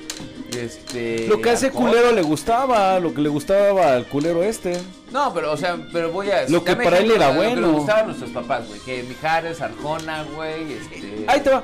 este... 0.58 1.26
Lo 1.28 1.40
que 1.42 1.50
a 1.50 1.52
ese 1.52 1.70
culero 1.70 2.12
le 2.12 2.22
gustaba, 2.22 2.98
lo 3.00 3.12
que 3.12 3.20
le 3.20 3.28
gustaba 3.28 3.94
al 3.94 4.06
culero 4.06 4.42
este. 4.42 4.80
No, 5.12 5.32
pero, 5.34 5.52
o 5.52 5.56
sea, 5.56 5.76
pero 5.92 6.10
voy 6.10 6.30
a... 6.30 6.48
Lo 6.48 6.64
que 6.64 6.74
para 6.74 6.98
él 6.98 7.10
era 7.10 7.28
de 7.28 7.34
Lo 7.34 7.40
que 7.40 7.46
bueno. 7.48 7.66
le 7.68 7.72
gustaban 7.74 8.06
nuestros 8.06 8.30
papás, 8.30 8.66
güey, 8.66 8.80
que 8.80 9.02
Mijares, 9.02 9.60
Arjona, 9.60 10.24
güey, 10.34 10.72
este... 10.72 11.24
Ahí 11.26 11.40
te 11.40 11.50
va. 11.50 11.62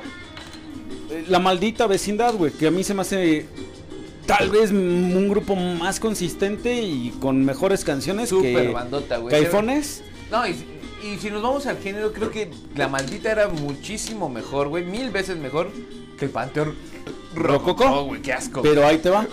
Eh, 1.09 1.25
La 1.29 1.39
maldita 1.39 1.87
vecindad, 1.87 2.35
güey, 2.35 2.51
que 2.51 2.67
a 2.67 2.71
mí 2.71 2.83
se 2.83 2.93
me 2.93 3.01
hace 3.01 3.47
tal 4.27 4.51
vez 4.51 4.71
un 4.71 5.27
grupo 5.29 5.55
más 5.55 5.99
consistente 5.99 6.81
y 6.81 7.09
con 7.19 7.43
mejores 7.43 7.83
canciones 7.83 8.29
Súper 8.29 8.67
que 8.67 8.71
bandota, 8.71 9.17
güey. 9.17 9.31
Caifones. 9.31 10.03
No, 10.31 10.47
y, 10.47 10.55
y 11.03 11.17
si 11.19 11.29
nos 11.29 11.41
vamos 11.41 11.65
al 11.65 11.77
género, 11.79 12.13
creo 12.13 12.31
que 12.31 12.51
la 12.75 12.87
maldita 12.87 13.31
era 13.31 13.47
muchísimo 13.49 14.29
mejor, 14.29 14.69
güey. 14.69 14.83
Mil 14.85 15.11
veces 15.11 15.37
mejor 15.37 15.69
que 16.17 16.25
el 16.25 16.31
Panteón 16.31 16.75
Rococó. 17.35 18.05
güey, 18.05 18.21
qué 18.21 18.33
asco. 18.33 18.61
Pero 18.61 18.85
ahí 18.85 18.97
te 18.99 19.09
va. 19.09 19.27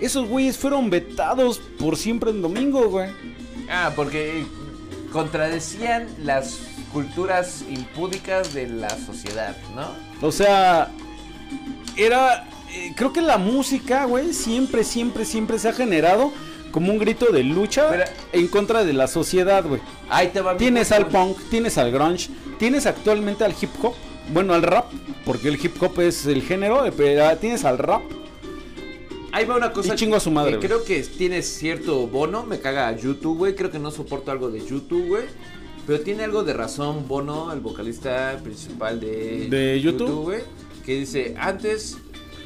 Esos 0.00 0.28
güeyes 0.28 0.58
fueron 0.58 0.90
vetados 0.90 1.58
por 1.78 1.96
siempre 1.96 2.30
en 2.30 2.42
domingo, 2.42 2.88
güey. 2.90 3.10
Ah, 3.70 3.92
porque 3.96 4.44
contradecían 5.12 6.06
las 6.22 6.58
culturas 6.92 7.64
impúdicas 7.68 8.52
de 8.52 8.68
la 8.68 8.90
sociedad, 8.90 9.56
¿no? 9.74 9.88
O 10.26 10.30
sea, 10.32 10.90
era. 11.96 12.46
eh, 12.74 12.92
creo 12.94 13.12
que 13.12 13.22
la 13.22 13.38
música, 13.38 14.04
güey, 14.04 14.32
siempre, 14.34 14.84
siempre, 14.84 15.24
siempre 15.24 15.58
se 15.58 15.68
ha 15.68 15.72
generado 15.72 16.32
como 16.76 16.92
un 16.92 16.98
grito 16.98 17.32
de 17.32 17.42
lucha 17.42 17.88
Pero- 17.88 18.04
en 18.34 18.48
contra 18.48 18.84
de 18.84 18.92
la 18.92 19.06
sociedad, 19.06 19.64
güey. 19.64 19.80
Ahí 20.10 20.28
te 20.28 20.42
va 20.42 20.58
Tienes 20.58 20.92
al 20.92 21.06
punk, 21.06 21.38
tienes 21.48 21.78
al 21.78 21.90
grunge, 21.90 22.28
tienes 22.58 22.84
actualmente 22.84 23.44
al 23.44 23.54
hip 23.58 23.70
hop, 23.82 23.94
bueno, 24.34 24.52
al 24.52 24.60
rap, 24.60 24.92
porque 25.24 25.48
el 25.48 25.54
hip 25.54 25.82
hop 25.82 25.98
es 26.02 26.26
el 26.26 26.42
género, 26.42 26.84
eh, 26.84 26.92
pero 26.94 27.34
tienes 27.38 27.64
al 27.64 27.78
rap. 27.78 28.02
Ahí 29.32 29.46
va 29.46 29.56
una 29.56 29.72
cosa 29.72 29.94
Y 29.94 29.96
chingo 29.96 30.16
a 30.16 30.20
su 30.20 30.30
madre, 30.30 30.58
que 30.58 30.66
creo 30.66 30.84
que 30.84 31.00
tiene 31.00 31.40
cierto 31.40 32.06
bono, 32.08 32.44
me 32.44 32.60
caga 32.60 32.94
YouTube, 32.94 33.38
güey, 33.38 33.54
creo 33.54 33.70
que 33.70 33.78
no 33.78 33.90
soporto 33.90 34.30
algo 34.30 34.50
de 34.50 34.60
YouTube, 34.60 35.06
güey. 35.06 35.24
Pero 35.86 36.00
tiene 36.00 36.24
algo 36.24 36.44
de 36.44 36.52
razón 36.52 37.08
Bono, 37.08 37.50
el 37.54 37.60
vocalista 37.60 38.38
principal 38.44 39.00
de, 39.00 39.48
¿De 39.48 39.80
YouTube? 39.80 40.24
güey, 40.24 40.40
que 40.84 40.98
dice, 40.98 41.36
antes 41.38 41.96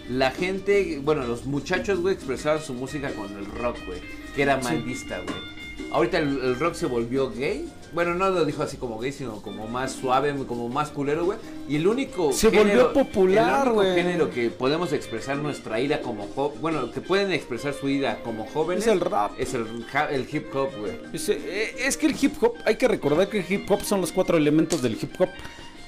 la 0.08 0.30
gente, 0.30 1.00
bueno, 1.02 1.24
los 1.24 1.46
muchachos, 1.46 1.98
güey, 1.98 2.14
expresaban 2.14 2.62
su 2.62 2.74
música 2.74 3.10
con 3.10 3.36
el 3.36 3.46
rock, 3.46 3.76
güey, 3.86 4.19
que 4.34 4.42
era 4.42 4.56
maldista, 4.58 5.18
güey. 5.18 5.50
Ahorita 5.92 6.18
el, 6.18 6.28
el 6.42 6.58
rock 6.60 6.74
se 6.74 6.86
volvió 6.86 7.30
gay. 7.30 7.68
Bueno, 7.92 8.14
no 8.14 8.30
lo 8.30 8.44
dijo 8.44 8.62
así 8.62 8.76
como 8.76 9.00
gay, 9.00 9.10
sino 9.10 9.42
como 9.42 9.66
más 9.66 9.90
suave, 9.90 10.32
como 10.46 10.68
más 10.68 10.90
culero, 10.90 11.24
güey. 11.24 11.38
Y 11.68 11.74
el 11.76 11.88
único 11.88 12.32
Se 12.32 12.48
volvió 12.48 12.92
popular, 12.92 13.62
el 13.66 13.72
único 13.72 13.74
güey. 13.74 13.94
género 13.96 14.30
que 14.30 14.50
podemos 14.50 14.92
expresar 14.92 15.38
nuestra 15.38 15.80
ira 15.80 16.00
como 16.00 16.28
jo- 16.28 16.54
bueno, 16.60 16.92
que 16.92 17.00
pueden 17.00 17.32
expresar 17.32 17.74
su 17.74 17.88
ira 17.88 18.20
como 18.22 18.46
jóvenes 18.46 18.86
Es 18.86 18.92
el 18.92 19.00
rap. 19.00 19.32
Es 19.36 19.54
el, 19.54 19.66
hip 20.30 20.54
hop, 20.54 20.68
güey. 20.78 20.92
Es, 21.12 21.28
eh, 21.30 21.74
es 21.80 21.96
que 21.96 22.06
el 22.06 22.14
hip 22.20 22.34
hop, 22.40 22.54
hay 22.64 22.76
que 22.76 22.86
recordar 22.86 23.28
que 23.28 23.40
el 23.40 23.52
hip 23.52 23.68
hop 23.68 23.82
son 23.82 24.00
los 24.00 24.12
cuatro 24.12 24.36
elementos 24.36 24.82
del 24.82 24.92
hip 24.92 25.12
hop, 25.18 25.28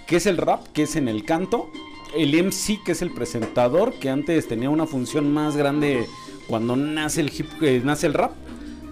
que 0.09 0.17
es 0.17 0.27
el 0.27 0.39
rap, 0.39 0.67
que 0.73 0.83
es 0.83 0.97
en 0.97 1.07
el 1.07 1.25
canto, 1.25 1.71
el 2.17 2.35
MC, 2.35 2.81
que 2.85 2.93
es 2.93 3.03
el 3.03 3.13
presentador, 3.13 3.95
que 4.01 4.11
antes 4.11 4.49
tenía 4.49 4.71
una 4.71 4.87
función 4.87 5.33
más 5.33 5.57
grande 5.57 6.07
cuando 6.53 6.77
nace 6.77 7.23
el 7.23 7.33
hip, 7.35 7.47
eh, 7.63 7.81
nace 7.83 8.07
el 8.07 8.13
rap. 8.13 8.33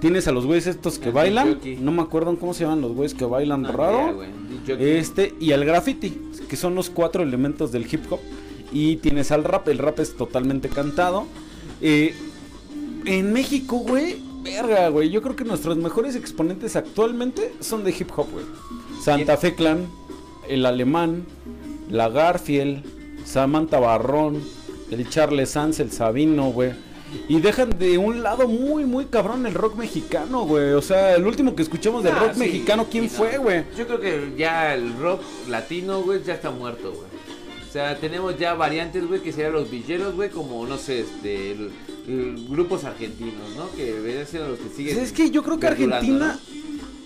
Tienes 0.01 0.27
a 0.27 0.33
los 0.33 0.47
güeyes 0.47 0.67
estos 0.67 0.99
que 0.99 1.09
El 1.11 1.15
bailan, 1.15 1.59
no 1.81 1.93
me 1.93 2.01
acuerdo 2.01 2.35
cómo 2.39 2.55
se 2.55 2.65
llaman 2.65 2.81
los 2.81 2.93
güeyes 2.93 3.13
que 3.13 3.27
bailan 3.27 3.61
No, 3.61 3.73
raro. 3.73 4.25
idea. 4.67 4.99
Este 4.99 5.35
y 5.39 5.53
al 5.53 5.67
graffiti, 5.67 6.19
que 6.49 6.57
son 6.57 6.75
los 6.75 6.89
cuatro 6.89 7.23
elementos 7.23 7.71
del 7.71 7.83
hip 7.93 8.11
hop. 8.11 8.19
Y 8.73 8.97
tienes 8.97 9.31
al 9.31 9.45
rap, 9.45 9.69
el 9.69 9.77
rap 9.77 9.99
es 10.01 10.17
totalmente 10.17 10.71
cantado. 10.71 11.27
Eh, 11.83 12.15
en 13.05 13.31
México, 13.35 13.77
güey, 13.77 14.17
verga, 14.43 14.89
güey. 14.89 15.11
Yo 15.11 15.21
creo 15.21 15.37
que 15.37 15.45
nuestros 15.45 15.77
mejores 15.77 16.17
exponentes 16.17 16.77
actualmente 16.77 17.53
son 17.61 17.85
de 17.85 17.91
hip 17.91 18.09
hop, 18.17 18.29
güey. 18.33 18.47
Santa 19.03 19.37
Fe 19.37 19.55
Clan, 19.55 19.87
el 20.49 20.65
Alemán, 20.65 21.27
la 21.91 22.09
Garfield, 22.09 22.83
Samantha 23.27 23.79
Barrón, 23.81 24.41
el 24.91 25.07
Charles 25.11 25.51
Sanz, 25.51 25.79
el 25.79 25.93
Sabino, 25.93 26.53
güey. 26.53 26.89
Y 27.29 27.41
dejan 27.41 27.79
de 27.79 27.99
un 27.99 28.23
lado 28.23 28.47
muy, 28.49 28.85
muy 28.85 29.07
cabrón 29.07 29.47
el 29.47 29.55
rock 29.55 29.77
mexicano, 29.77 30.45
güey. 30.47 30.73
O 30.73 30.83
sea, 30.83 31.15
el 31.17 31.27
último 31.27 31.55
que 31.55 31.63
escuchamos 31.63 32.03
del 32.05 32.15
Ah, 32.15 32.21
rock 32.21 32.33
sí, 32.35 32.39
mexicano, 32.41 32.87
¿quién 32.91 33.05
no. 33.05 33.11
fue, 33.11 33.39
güey? 33.39 33.65
Yo 33.77 33.87
creo 33.87 34.01
que 34.01 34.33
ya 34.37 34.75
el 34.75 34.97
rock 34.99 35.21
latino, 35.49 36.03
güey, 36.03 36.23
ya 36.23 36.35
está 36.35 36.51
muerto, 36.51 36.93
güey. 36.93 37.09
O 37.69 37.73
sea, 37.73 37.97
tenemos 37.99 38.37
ya 38.37 38.55
variantes, 38.55 39.07
güey, 39.07 39.21
que 39.21 39.33
serían 39.33 39.53
los 39.53 39.71
villeros, 39.71 40.15
güey, 40.17 40.29
como, 40.31 40.67
no 40.67 40.77
sé, 40.77 41.01
este, 41.01 41.53
el- 41.53 41.71
el- 42.09 42.47
grupos 42.49 42.83
argentinos, 42.85 43.49
¿no? 43.57 43.71
Que 43.77 43.93
deberían 43.93 44.27
ser 44.27 44.41
los 44.49 44.59
que 44.59 44.69
siguen. 44.71 44.95
Pues 44.97 45.07
es 45.09 45.13
que 45.13 45.31
yo 45.31 45.43
creo 45.45 45.59
que 45.61 45.69
Argentina 45.69 46.37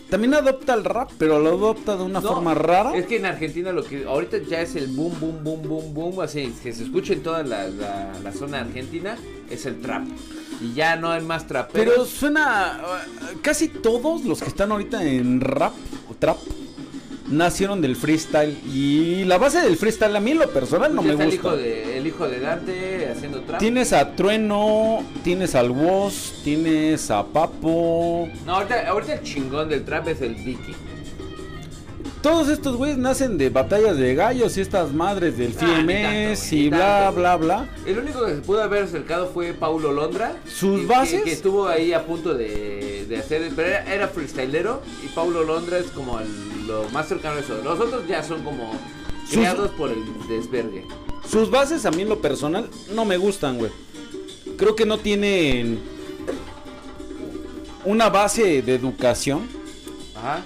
también 0.09 0.33
adopta 0.33 0.73
el 0.75 0.85
rap, 0.85 1.11
pero 1.19 1.39
lo 1.39 1.51
adopta 1.51 1.97
de 1.97 2.05
una 2.05 2.21
No, 2.21 2.29
forma 2.29 2.55
rara. 2.55 2.97
Es 2.97 3.05
que 3.07 3.17
en 3.17 3.27
Argentina 3.27 3.73
lo 3.73 3.85
que 3.85 4.05
ahorita 4.05 4.39
ya 4.49 4.63
es 4.63 4.75
el 4.77 4.87
boom, 4.87 5.13
boom, 5.21 5.45
boom, 5.45 5.63
boom, 5.69 5.93
boom, 5.95 6.21
así 6.21 6.55
que 6.63 6.73
se 6.73 6.85
escucha 6.85 7.13
en 7.13 7.23
toda 7.23 7.43
la, 7.43 7.69
la- 7.69 8.13
la 8.23 8.33
zona 8.33 8.61
argentina, 8.61 9.19
es 9.51 9.67
el 9.67 9.81
trap. 9.81 10.05
Y 10.61 10.73
ya 10.75 10.97
no 10.97 11.11
hay 11.11 11.23
más 11.23 11.47
traperos. 11.47 11.95
Pero 11.95 12.05
suena. 12.07 12.81
uh, 12.83 13.39
Casi 13.43 13.69
todos 13.69 14.25
los 14.25 14.41
que 14.41 14.49
están 14.49 14.71
ahorita 14.73 15.05
en 15.05 15.41
rap 15.41 15.73
o 16.11 16.15
trap 16.15 16.37
nacieron 17.29 17.81
del 17.81 17.97
freestyle. 17.97 18.57
Y 18.73 19.25
la 19.25 19.39
base 19.39 19.61
del 19.61 19.77
freestyle 19.77 20.15
a 20.15 20.21
mí 20.21 20.31
en 20.33 20.39
lo 20.39 20.51
personal 20.51 20.95
no 20.95 21.03
Ya 21.03 21.09
me 21.09 21.15
gusta. 21.15 21.29
El 21.29 21.35
hijo, 21.35 21.57
de, 21.57 21.99
el 21.99 22.07
hijo 22.07 22.29
de 22.29 22.41
Dante 22.41 23.09
haciendo 23.11 23.41
trap. 23.43 23.59
Tienes 23.59 23.93
a 23.93 24.15
Trueno, 24.15 25.03
tienes 25.25 25.55
al 25.55 25.71
Woz, 25.71 26.43
tienes 26.45 27.11
a 27.11 27.25
Papo. 27.27 28.29
No, 28.47 28.55
ahorita, 28.57 28.89
ahorita 28.89 29.15
el 29.15 29.23
chingón 29.23 29.69
del 29.69 29.85
trap 29.85 30.09
es 30.09 30.21
el 30.21 30.35
Vicky. 30.35 30.75
Todos 32.25 32.49
estos 32.49 32.77
güeyes 32.77 32.97
nacen 32.97 33.37
de 33.37 33.51
batallas 33.51 33.99
de 33.99 34.15
gallos 34.15 34.57
y 34.57 34.63
estas 34.63 34.95
madres 34.95 35.37
del 35.37 35.53
Ah, 35.59 35.61
tanto, 35.61 35.85
güey, 35.85 36.33
y 36.53 36.55
ni 36.57 36.69
bla, 36.71 37.11
bla, 37.15 37.37
bla. 37.37 37.69
El 37.85 37.99
único 37.99 38.25
que 38.25 38.37
se 38.37 38.41
pudo 38.41 38.63
haber 38.63 38.85
acercado 38.85 39.27
fue 39.29 39.53
Paulo 39.53 39.93
Londra. 39.93 40.35
¿Sus 40.49 40.81
que- 40.81 40.87
bases? 40.87 41.19
Que, 41.19 41.25
que 41.25 41.33
estuvo 41.33 41.69
ahí 41.69 41.93
a 41.93 42.07
punto 42.07 42.33
de, 42.33 43.05
de 43.07 43.17
hacer. 43.19 43.53
Pero 43.55 43.69
era, 43.69 43.95
era 43.95 44.09
freestylero. 44.09 44.81
Y 45.05 45.09
Paulo 45.09 45.45
Londra 45.45 45.77
es 45.79 45.89
como 45.91 46.19
el- 46.19 46.67
lo 46.67 46.89
más 46.95 47.09
cercano 47.09 47.37
a 47.37 47.41
eso. 47.41 47.61
Los 47.63 47.79
otros 47.79 48.09
ya 48.09 48.23
son 48.23 48.43
como 48.43 48.73
Sus- 49.27 49.35
creados 49.37 49.71
por 49.73 49.91
el 49.91 49.99
desvergue. 50.27 50.87
Sus 51.31 51.51
bases 51.51 51.85
a 51.85 51.91
mí 51.91 52.01
en 52.03 52.09
lo 52.09 52.23
personal 52.23 52.71
no 52.95 53.05
me 53.05 53.19
gustan, 53.19 53.59
güey. 53.59 53.71
Creo 54.57 54.75
que 54.75 54.87
no 54.87 54.97
tienen 54.97 55.79
una 57.85 58.09
base 58.09 58.63
de 58.63 58.75
educación. 58.75 59.47
Ajá. 60.17 60.43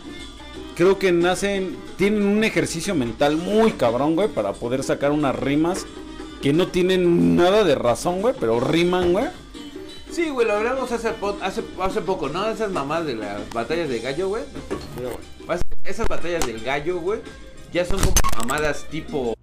Creo 0.79 0.97
que 0.97 1.11
nacen, 1.11 1.77
tienen 1.97 2.23
un 2.23 2.45
ejercicio 2.45 2.95
mental 2.95 3.37
muy 3.37 3.73
cabrón, 3.73 4.15
güey, 4.15 4.29
para 4.29 4.53
poder 4.53 4.85
sacar 4.85 5.11
unas 5.11 5.35
rimas 5.35 5.85
que 6.41 6.53
no 6.53 6.69
tienen 6.69 7.35
nada 7.35 7.65
de 7.65 7.75
razón, 7.75 8.21
güey, 8.21 8.33
pero 8.39 8.61
riman, 8.61 9.13
güey. 9.13 9.25
Sí, 10.09 10.29
güey, 10.29 10.47
lo 10.47 10.53
hablamos 10.53 10.93
hace, 10.93 11.09
hace, 11.43 11.65
hace 11.81 12.01
poco, 12.03 12.29
¿no? 12.29 12.49
Esas 12.49 12.71
mamás 12.71 13.05
de 13.07 13.17
las 13.17 13.53
batallas 13.53 13.89
de 13.89 13.99
gallo, 13.99 14.29
güey. 14.29 14.45
Esas 15.83 16.07
batallas 16.07 16.47
del 16.47 16.61
gallo, 16.61 17.01
güey, 17.01 17.23
ya 17.73 17.85
son 17.85 17.99
como 17.99 18.13
mamadas 18.39 18.85
tipo. 18.89 19.35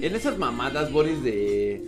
En 0.00 0.16
esas 0.16 0.36
mamadas, 0.36 0.90
Boris, 0.90 1.22
de. 1.22 1.86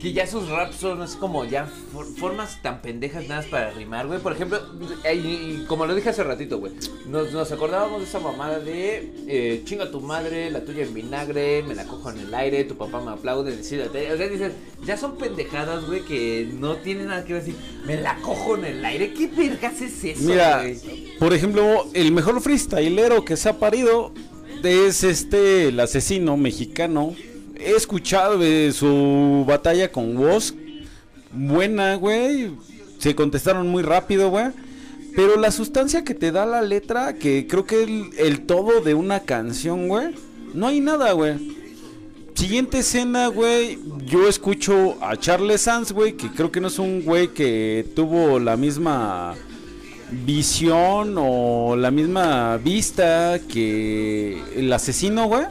Que 0.00 0.14
ya 0.14 0.26
sus 0.26 0.48
raps 0.48 0.76
son 0.76 1.02
así 1.02 1.18
como 1.18 1.44
ya 1.44 1.66
for- 1.92 2.06
formas 2.16 2.62
tan 2.62 2.80
pendejas 2.80 3.28
nada 3.28 3.44
para 3.50 3.70
rimar, 3.72 4.06
güey. 4.06 4.18
Por 4.18 4.32
ejemplo, 4.32 4.58
eh, 5.04 5.62
como 5.68 5.84
lo 5.84 5.94
dije 5.94 6.08
hace 6.08 6.24
ratito, 6.24 6.58
güey. 6.58 6.72
Nos, 7.06 7.32
nos 7.32 7.52
acordábamos 7.52 8.00
de 8.00 8.06
esa 8.06 8.18
mamada 8.18 8.60
de 8.60 9.12
eh, 9.28 9.60
chinga 9.66 9.90
tu 9.90 10.00
madre, 10.00 10.50
la 10.50 10.64
tuya 10.64 10.84
en 10.84 10.94
vinagre, 10.94 11.62
me 11.64 11.74
la 11.74 11.84
cojo 11.84 12.10
en 12.10 12.20
el 12.20 12.34
aire, 12.34 12.64
tu 12.64 12.76
papá 12.76 13.02
me 13.02 13.10
aplaude, 13.10 13.54
decídate. 13.54 14.10
O 14.10 14.16
sea, 14.16 14.28
dices, 14.28 14.52
ya 14.86 14.96
son 14.96 15.18
pendejadas, 15.18 15.84
güey, 15.86 16.00
que 16.00 16.48
no 16.58 16.76
tienen 16.76 17.08
nada 17.08 17.24
que 17.26 17.34
así. 17.36 17.54
Me 17.84 18.00
la 18.00 18.16
cojo 18.22 18.56
en 18.56 18.64
el 18.64 18.82
aire. 18.84 19.12
¿Qué 19.12 19.26
vergas 19.26 19.82
es 19.82 20.02
eso, 20.02 20.22
Mira, 20.22 20.64
por 21.18 21.34
ejemplo, 21.34 21.86
el 21.92 22.10
mejor 22.12 22.40
freestylero 22.40 23.24
que 23.26 23.36
se 23.36 23.50
ha 23.50 23.58
parido 23.58 24.12
es 24.64 25.04
este, 25.04 25.68
el 25.68 25.78
asesino 25.80 26.38
mexicano. 26.38 27.14
He 27.60 27.76
escuchado 27.76 28.38
de 28.38 28.72
su 28.72 29.44
batalla 29.46 29.90
con 29.92 30.16
Woz. 30.16 30.54
Buena, 31.32 31.94
güey. 31.96 32.52
Se 32.98 33.14
contestaron 33.14 33.68
muy 33.68 33.82
rápido, 33.82 34.30
güey. 34.30 34.46
Pero 35.14 35.36
la 35.36 35.50
sustancia 35.50 36.04
que 36.04 36.14
te 36.14 36.32
da 36.32 36.46
la 36.46 36.62
letra, 36.62 37.14
que 37.14 37.46
creo 37.46 37.66
que 37.66 37.82
el, 37.82 38.10
el 38.16 38.46
todo 38.46 38.80
de 38.80 38.94
una 38.94 39.20
canción, 39.20 39.88
güey. 39.88 40.14
No 40.54 40.68
hay 40.68 40.80
nada, 40.80 41.12
güey. 41.12 41.34
Siguiente 42.34 42.78
escena, 42.78 43.26
güey. 43.26 43.78
Yo 44.06 44.28
escucho 44.28 44.96
a 45.02 45.16
Charles 45.16 45.62
Sanz, 45.62 45.92
güey, 45.92 46.14
que 46.14 46.30
creo 46.30 46.50
que 46.50 46.60
no 46.60 46.68
es 46.68 46.78
un 46.78 47.02
güey 47.02 47.28
que 47.28 47.86
tuvo 47.94 48.38
la 48.38 48.56
misma 48.56 49.34
visión 50.24 51.14
o 51.18 51.76
la 51.76 51.90
misma 51.90 52.56
vista 52.56 53.38
que 53.46 54.40
el 54.56 54.72
asesino, 54.72 55.26
güey. 55.26 55.44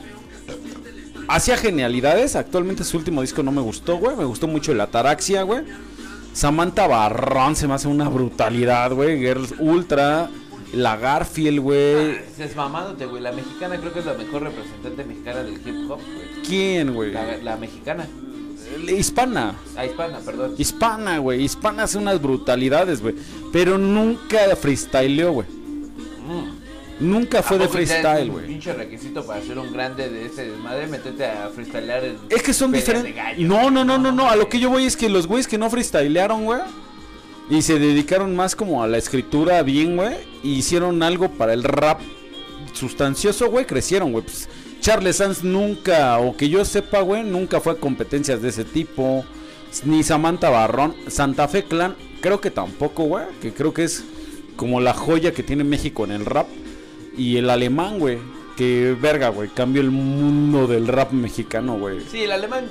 Hacía 1.30 1.58
genialidades. 1.58 2.36
Actualmente 2.36 2.84
su 2.84 2.98
último 2.98 3.22
disco 3.22 3.44
no 3.44 3.52
me 3.52 3.62
gustó, 3.62 3.98
güey. 3.98 4.16
Me 4.16 4.26
gustó 4.26 4.48
mucho 4.48 4.72
el 4.72 4.82
Ataraxia, 4.82 5.44
güey. 5.44 5.64
Samantha 6.34 6.88
Barrón 6.88 7.56
se 7.56 7.68
me 7.68 7.74
hace 7.76 7.88
una 7.88 8.10
brutalidad, 8.10 8.92
güey. 8.94 9.20
Girls 9.20 9.54
Ultra. 9.60 10.30
La 10.74 10.98
Garfield, 10.98 11.60
güey. 11.60 12.12
Ah, 12.12 12.22
Es 12.38 12.56
mamándote, 12.56 13.06
güey. 13.06 13.22
La 13.24 13.32
mexicana 13.32 13.78
creo 13.78 13.92
que 13.92 14.00
es 14.00 14.06
la 14.06 14.14
mejor 14.14 14.44
representante 14.44 15.04
mexicana 15.04 15.44
del 15.44 15.56
hip 15.56 15.90
hop, 15.90 16.00
güey. 16.00 16.44
¿Quién, 16.48 16.94
güey? 16.94 17.12
La, 17.12 17.38
la 17.38 17.58
mexicana. 17.58 18.08
Hispana. 18.88 19.56
Ah, 19.76 19.86
hispana, 19.86 20.20
perdón. 20.20 20.54
Hispana, 20.58 21.18
güey. 21.18 21.44
Hispana 21.44 21.84
hace 21.84 21.98
unas 21.98 22.22
brutalidades, 22.22 23.02
güey. 23.02 23.16
Pero 23.52 23.78
nunca 23.80 24.38
freestyleó, 24.56 25.32
güey. 25.32 25.48
Nunca 27.00 27.42
fue 27.42 27.58
¿A 27.58 27.60
de 27.62 27.68
freestyle, 27.70 28.30
güey. 28.30 28.48
pinche 28.48 28.74
requisito 28.74 29.26
para 29.26 29.42
ser 29.42 29.58
un 29.58 29.72
grande 29.72 30.10
de 30.10 30.26
ese 30.26 30.50
desmadre, 30.50 30.88
meterte 30.88 31.26
a 31.26 31.50
freestylear 31.50 32.04
en 32.04 32.18
Es 32.30 32.44
que 32.44 32.54
son 32.54 32.72
diferentes. 32.72 33.16
No, 33.38 33.72
no, 33.72 33.86
no, 33.86 33.98
no, 33.98 34.12
no. 34.12 34.30
A 34.30 34.36
lo 34.36 34.50
que 34.50 34.60
yo 34.60 34.70
voy 34.70 34.86
es 34.86 34.98
que 34.98 35.08
los 35.10 35.26
güeyes 35.26 35.48
que 35.48 35.58
no 35.58 35.70
freestylearon, 35.70 36.46
güey. 36.46 36.62
Y 37.50 37.62
se 37.62 37.80
dedicaron 37.80 38.36
más 38.36 38.56
como 38.56 38.84
a 38.84 38.88
la 38.88 38.98
escritura 38.98 39.64
bien, 39.64 39.96
güey. 39.96 40.16
Y 40.44 40.56
hicieron 40.56 41.02
algo 41.02 41.30
para 41.32 41.54
el 41.54 41.64
rap 41.64 42.02
sustancioso, 42.74 43.50
güey. 43.50 43.66
Crecieron, 43.66 44.12
güey. 44.12 44.26
Pues, 44.26 44.50
Charles 44.82 45.18
Sanz 45.18 45.44
nunca, 45.44 46.20
o 46.20 46.38
que 46.38 46.48
yo 46.48 46.64
sepa, 46.64 47.02
güey, 47.02 47.24
nunca 47.24 47.60
fue 47.60 47.74
a 47.74 47.76
competencias 47.76 48.42
de 48.42 48.50
ese 48.50 48.66
tipo. 48.66 49.26
Ni 49.86 50.04
Samantha 50.04 50.50
Barrón. 50.50 50.96
Santa 51.08 51.48
Fe 51.48 51.64
Clan, 51.64 51.96
creo 52.22 52.42
que 52.42 52.52
tampoco, 52.52 53.04
güey. 53.06 53.26
Que 53.42 53.54
creo 53.54 53.74
que 53.74 53.84
es 53.86 54.04
como 54.56 54.82
la 54.82 54.94
joya 54.94 55.34
que 55.34 55.44
tiene 55.44 55.64
México 55.64 56.04
en 56.04 56.12
el 56.12 56.26
rap. 56.26 56.48
Y 57.20 57.36
el 57.36 57.50
alemán, 57.50 58.00
güey. 58.00 58.18
Que 58.56 58.96
verga, 59.00 59.28
güey. 59.28 59.50
Cambió 59.50 59.82
el 59.82 59.92
mundo 59.92 60.68
del 60.68 60.88
rap 60.88 61.12
mexicano, 61.12 61.78
güey. 61.78 62.00
Sí, 62.10 62.24
el 62.24 62.32
alemán, 62.32 62.70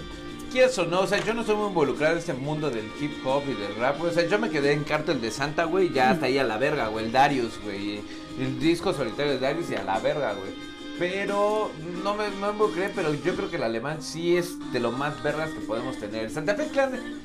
quieres 0.51 0.78
o 0.78 0.86
no, 0.86 1.01
o 1.01 1.07
sea, 1.07 1.22
yo 1.22 1.34
no 1.34 1.42
estoy 1.42 1.57
muy 1.57 1.68
involucrado 1.68 2.14
en 2.14 2.18
este 2.18 2.32
mundo 2.32 2.70
del 2.70 2.90
hip 2.99 3.12
hop 3.26 3.42
y 3.46 3.53
del 3.53 3.76
rap, 3.76 3.99
güey. 3.99 4.11
O 4.11 4.14
sea, 4.14 4.26
yo 4.26 4.38
me 4.38 4.49
quedé 4.49 4.72
en 4.72 4.84
Cartel 4.84 5.20
de 5.20 5.30
Santa, 5.30 5.64
güey, 5.64 5.92
ya 5.92 6.11
hasta 6.11 6.26
ahí 6.26 6.38
a 6.38 6.44
la 6.44 6.57
verga, 6.57 6.88
güey. 6.88 7.05
El 7.05 7.12
Darius, 7.12 7.61
güey. 7.62 8.01
El 8.40 8.59
disco 8.59 8.94
solitario 8.94 9.32
de 9.32 9.38
Darius 9.38 9.70
y 9.70 9.74
a 9.74 9.84
la 9.84 9.99
verga, 9.99 10.32
güey. 10.32 10.53
Pero 10.99 11.70
no 12.03 12.14
me, 12.14 12.30
no 12.30 12.46
me 12.46 12.53
involucré, 12.53 12.90
pero 12.94 13.12
yo 13.12 13.36
creo 13.36 13.51
que 13.51 13.57
el 13.57 13.62
alemán 13.62 14.03
sí 14.03 14.36
es 14.36 14.57
de 14.72 14.80
lo 14.80 14.92
más 14.92 15.22
vergas 15.22 15.51
que 15.51 15.61
podemos 15.61 15.99
tener. 15.99 16.30
Santa 16.30 16.55
Fe 16.55 16.68
Clan, 16.72 17.20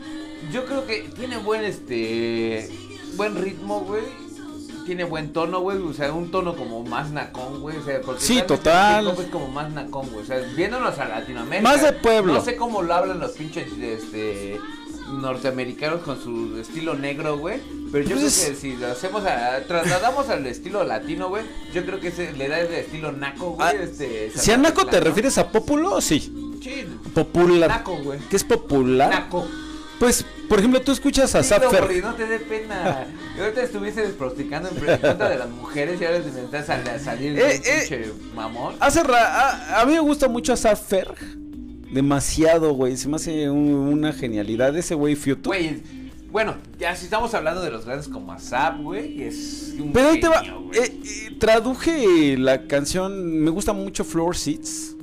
yo 0.52 0.66
creo 0.66 0.86
que 0.86 1.10
tiene 1.16 1.38
buen, 1.38 1.64
este, 1.64 2.70
buen 3.16 3.36
ritmo, 3.42 3.80
güey. 3.80 4.04
Tiene 4.86 5.04
buen 5.06 5.32
tono, 5.34 5.62
güey. 5.62 5.78
O 5.78 5.94
sea, 5.94 6.12
un 6.14 6.30
tono 6.32 6.56
como 6.56 6.84
más 6.84 7.12
nacón, 7.12 7.62
güey. 7.62 7.78
O 7.78 7.84
sea, 7.84 8.02
porque 8.02 8.22
Sí, 8.22 8.42
total. 8.48 9.08
es 9.08 9.28
como 9.28 9.48
más 9.48 9.72
nacón, 9.72 10.08
güey. 10.10 10.24
O 10.24 10.26
sea, 10.26 10.40
viéndonos 10.56 10.98
a 11.00 11.08
Latinoamérica. 11.08 11.62
Más 11.70 11.82
de 11.82 11.94
pueblo. 11.94 12.34
No 12.34 12.42
sé 12.42 12.56
cómo 12.56 12.82
lo 12.82 12.94
hablan 12.94 13.20
los 13.20 13.32
pinches, 13.32 13.72
este 13.80 14.60
norteamericanos 15.22 16.02
con 16.02 16.22
su 16.22 16.58
estilo 16.60 16.96
negro, 16.96 17.38
güey. 17.38 17.60
Pero 17.92 18.04
yo 18.08 18.16
Pues 18.16 18.36
creo 18.40 18.50
que 18.54 18.60
si 18.60 18.76
lo 18.78 18.88
hacemos 18.88 19.24
a, 19.26 19.62
trasladamos 19.68 20.30
al 20.30 20.46
estilo 20.48 20.84
latino, 20.84 21.30
güey, 21.30 21.44
yo 21.74 21.86
creo 21.86 22.00
que 22.00 22.08
ese 22.08 22.32
le 22.34 22.48
da 22.48 22.60
el 22.60 22.74
estilo 22.74 23.12
naco, 23.12 23.52
güey. 23.52 23.68
Ah, 23.68 23.74
este, 23.74 24.32
Si 24.36 24.52
a 24.52 24.58
Naco 24.58 24.86
te 24.88 25.00
refieres 25.00 25.38
a 25.38 25.50
Populo, 25.50 26.02
sí. 26.02 26.20
Sí, 26.64 26.86
Popular. 27.14 27.70
naco, 27.70 27.98
güey. 27.98 28.20
¿Qué 28.30 28.38
es 28.38 28.44
popular? 28.44 29.10
Naco. 29.10 29.46
Pues, 30.04 30.26
por 30.50 30.60
ejemplo, 30.60 30.82
tú 30.82 30.92
escuchas 30.92 31.34
a 31.34 31.42
Zapfer. 31.44 32.04
No 32.04 32.14
te 32.14 32.26
dé 32.28 32.38
pena. 32.40 33.08
Y 33.38 33.40
ahorita 33.40 33.64
estuviste 33.64 34.02
desprosticando 34.02 34.68
en 34.68 34.76
contra 35.00 35.30
de 35.30 35.38
las 35.38 35.50
mujeres 35.50 36.02
y 36.02 36.04
ahora 36.04 36.20
te 36.20 36.28
intentas 36.28 36.70
a 36.70 37.00
salir 37.00 37.34
de 37.36 37.42
Eh, 37.56 37.62
eh. 37.64 37.78
pinche 37.88 38.12
mamón. 38.36 38.76
Hace 38.82 39.02
ra- 39.02 39.78
a, 39.78 39.82
a 39.82 39.86
mí 39.86 39.94
me 39.94 40.02
gusta 40.02 40.28
mucho 40.28 40.52
a 40.52 40.58
Zapfer. 40.58 41.08
Demasiado, 41.92 42.74
güey. 42.74 42.98
Se 42.98 43.08
me 43.08 43.16
hace 43.16 43.50
un- 43.50 43.74
una 43.76 44.12
genialidad 44.12 44.76
ese 44.76 44.94
güey 44.94 45.16
Fiuto. 45.16 45.50
Güey, 45.50 45.82
bueno, 46.32 46.56
ya 46.78 46.96
si 46.98 47.06
estamos 47.06 47.34
hablando 47.34 47.62
de 47.62 47.72
los 47.72 47.86
grandes 47.86 48.10
como 48.10 48.34
Azap, 48.34 48.82
güey, 48.82 49.24
es 49.24 49.74
un 49.80 49.94
Pero 49.94 50.10
ahí 50.10 50.20
te 50.20 50.28
va. 50.28 50.40
genio, 50.44 50.70
eh, 50.74 51.00
eh, 51.06 51.36
traduje 51.40 52.36
la 52.38 52.68
canción. 52.68 53.40
Me 53.40 53.52
gusta 53.52 53.72
mucho 53.72 54.04
Floor 54.04 54.36
Seats. 54.36 54.96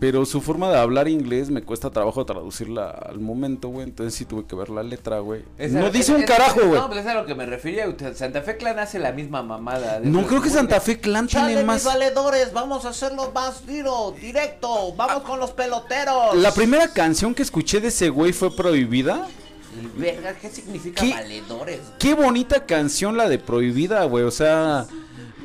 Pero 0.00 0.24
su 0.24 0.40
forma 0.40 0.70
de 0.70 0.78
hablar 0.78 1.08
inglés 1.08 1.50
me 1.50 1.60
cuesta 1.62 1.90
trabajo 1.90 2.24
traducirla 2.24 2.88
al 2.88 3.20
momento, 3.20 3.68
güey. 3.68 3.84
Entonces 3.84 4.14
sí 4.14 4.24
tuve 4.24 4.46
que 4.46 4.56
ver 4.56 4.70
la 4.70 4.82
letra, 4.82 5.18
güey. 5.18 5.42
No 5.58 5.90
dice 5.90 6.12
es- 6.12 6.16
un 6.16 6.22
es- 6.22 6.26
carajo, 6.26 6.60
güey. 6.66 6.80
No, 6.80 6.88
pues 6.88 7.00
es 7.00 7.06
a 7.06 7.12
lo 7.14 7.26
que 7.26 7.34
me 7.34 7.44
refería. 7.44 7.84
Santa 8.14 8.40
Fe 8.40 8.56
Clan 8.56 8.78
hace 8.78 8.98
la 8.98 9.12
misma 9.12 9.42
mamada. 9.42 10.00
No 10.02 10.26
creo 10.26 10.40
que 10.40 10.48
Santa 10.48 10.80
Fe 10.80 10.98
Clan 11.00 11.26
tiene 11.28 11.62
más. 11.64 11.84
mis 11.84 11.84
valedores, 11.84 12.50
vamos 12.54 12.86
a 12.86 12.88
hacerlo 12.88 13.30
más 13.34 13.60
tiro, 13.60 14.14
directo, 14.18 14.94
vamos 14.96 15.22
con 15.24 15.38
los 15.38 15.50
peloteros. 15.50 16.34
La 16.34 16.52
primera 16.52 16.88
canción 16.88 17.34
que 17.34 17.42
escuché 17.42 17.80
de 17.80 17.88
ese 17.88 18.08
güey 18.08 18.32
fue 18.32 18.56
Prohibida. 18.56 19.28
Verga, 19.96 20.34
¿qué 20.34 20.48
significa 20.48 21.00
¿Qué? 21.02 21.10
valedores? 21.12 21.80
güey? 21.80 21.98
Qué 21.98 22.14
bonita 22.14 22.64
canción 22.66 23.16
la 23.18 23.28
de 23.28 23.38
Prohibida, 23.38 24.02
güey. 24.04 24.24
O 24.24 24.30
sea, 24.30 24.86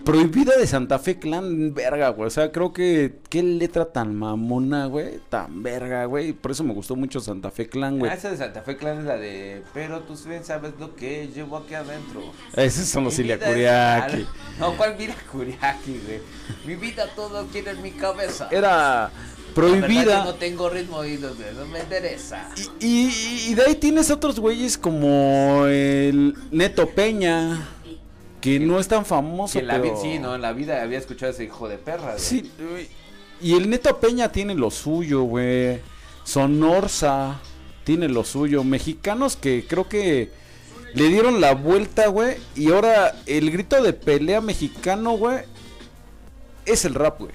Prohibida 0.05 0.55
de 0.57 0.67
Santa 0.67 0.99
Fe 0.99 1.17
Clan, 1.19 1.73
verga, 1.73 2.09
güey. 2.09 2.27
O 2.27 2.29
sea, 2.29 2.51
creo 2.51 2.71
que 2.71 3.15
qué 3.29 3.43
letra 3.43 3.85
tan 3.85 4.15
mamona, 4.15 4.85
güey. 4.85 5.19
Tan 5.29 5.63
verga, 5.63 6.05
güey. 6.05 6.31
Por 6.33 6.51
eso 6.51 6.63
me 6.63 6.73
gustó 6.73 6.95
mucho 6.95 7.19
Santa 7.19 7.51
Fe 7.51 7.67
Clan, 7.67 7.99
güey. 7.99 8.11
Ah, 8.11 8.15
esa 8.15 8.31
de 8.31 8.37
Santa 8.37 8.61
Fe 8.61 8.77
Clan 8.77 8.99
es 8.99 9.05
la 9.05 9.17
de. 9.17 9.63
Pero 9.73 10.01
tú 10.01 10.15
sabes 10.15 10.71
lo 10.79 10.95
que 10.95 11.27
llevo 11.33 11.57
aquí 11.57 11.73
adentro. 11.73 12.21
Esos 12.55 12.87
son 12.87 13.03
los 13.05 13.17
Mi 13.17 13.23
Ilia 13.25 13.37
vida 13.37 14.07
es. 14.07 14.25
No, 14.59 14.77
¿cuál 14.77 14.95
Ilia 14.99 15.15
Kuriaki, 15.31 15.99
güey? 16.05 16.19
Mi 16.65 16.75
vida 16.75 17.07
todo 17.15 17.45
quiere 17.47 17.71
en 17.71 17.81
mi 17.81 17.91
cabeza. 17.91 18.47
Era 18.51 19.11
Prohibida. 19.53 20.25
no 20.25 20.35
tengo 20.35 20.69
ritmo 20.69 21.03
y 21.05 21.17
no 21.17 21.29
no 21.29 21.65
me 21.71 21.79
interesa. 21.79 22.49
Y, 22.79 22.85
y- 22.85 23.45
y 23.51 23.55
de 23.55 23.63
ahí 23.63 23.75
tienes 23.75 24.11
otros 24.11 24.39
güeyes 24.39 24.77
como 24.77 25.65
el 25.67 26.35
Neto 26.51 26.89
Peña, 26.89 27.69
que 28.45 28.59
no 28.59 28.79
es 28.79 28.87
tan 28.87 29.05
famoso, 29.05 29.57
en 29.57 29.65
la 29.65 29.81
pero... 29.81 29.85
vida, 29.85 30.01
sí, 30.01 30.19
¿no? 30.19 30.35
En 30.35 30.41
la 30.43 30.53
vida 30.53 30.83
había 30.83 30.99
escuchado 30.99 31.31
a 31.31 31.33
ese 31.33 31.45
hijo 31.45 31.67
de 31.67 31.79
perra, 31.79 32.11
güey. 32.11 32.19
Sí, 32.19 32.51
y 33.41 33.53
el 33.55 33.69
Neto 33.71 33.99
Peña 33.99 34.31
tiene 34.31 34.53
lo 34.53 34.69
suyo, 34.69 35.23
güey. 35.23 35.79
Sonorza 36.23 37.39
tiene 37.83 38.07
lo 38.07 38.23
suyo. 38.23 38.63
Mexicanos 38.63 39.35
que 39.35 39.65
creo 39.67 39.89
que 39.89 40.29
le 40.93 41.07
dieron 41.07 41.41
la 41.41 41.55
vuelta, 41.55 42.07
güey. 42.07 42.37
Y 42.55 42.71
ahora 42.71 43.15
el 43.25 43.49
grito 43.49 43.81
de 43.81 43.93
pelea 43.93 44.41
mexicano, 44.41 45.17
güey, 45.17 45.39
es 46.65 46.85
el 46.85 46.93
rap, 46.93 47.19
güey. 47.19 47.33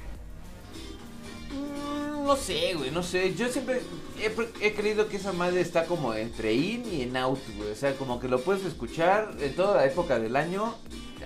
Mm, 1.50 2.24
No 2.24 2.36
sé, 2.36 2.74
güey, 2.74 2.92
no 2.92 3.02
sé. 3.02 3.34
Yo 3.34 3.48
siempre 3.48 3.82
he, 4.22 4.74
creído 4.74 5.08
que 5.08 5.16
esa 5.16 5.32
madre 5.32 5.60
está 5.60 5.84
como 5.84 6.14
entre 6.14 6.52
in 6.54 6.84
y 6.90 7.02
en 7.02 7.16
out, 7.16 7.40
güey. 7.56 7.70
O 7.70 7.74
sea, 7.74 7.94
como 7.96 8.20
que 8.20 8.28
lo 8.28 8.40
puedes 8.40 8.64
escuchar 8.64 9.34
en 9.40 9.54
toda 9.54 9.76
la 9.76 9.86
época 9.86 10.18
del 10.18 10.36
año, 10.36 10.74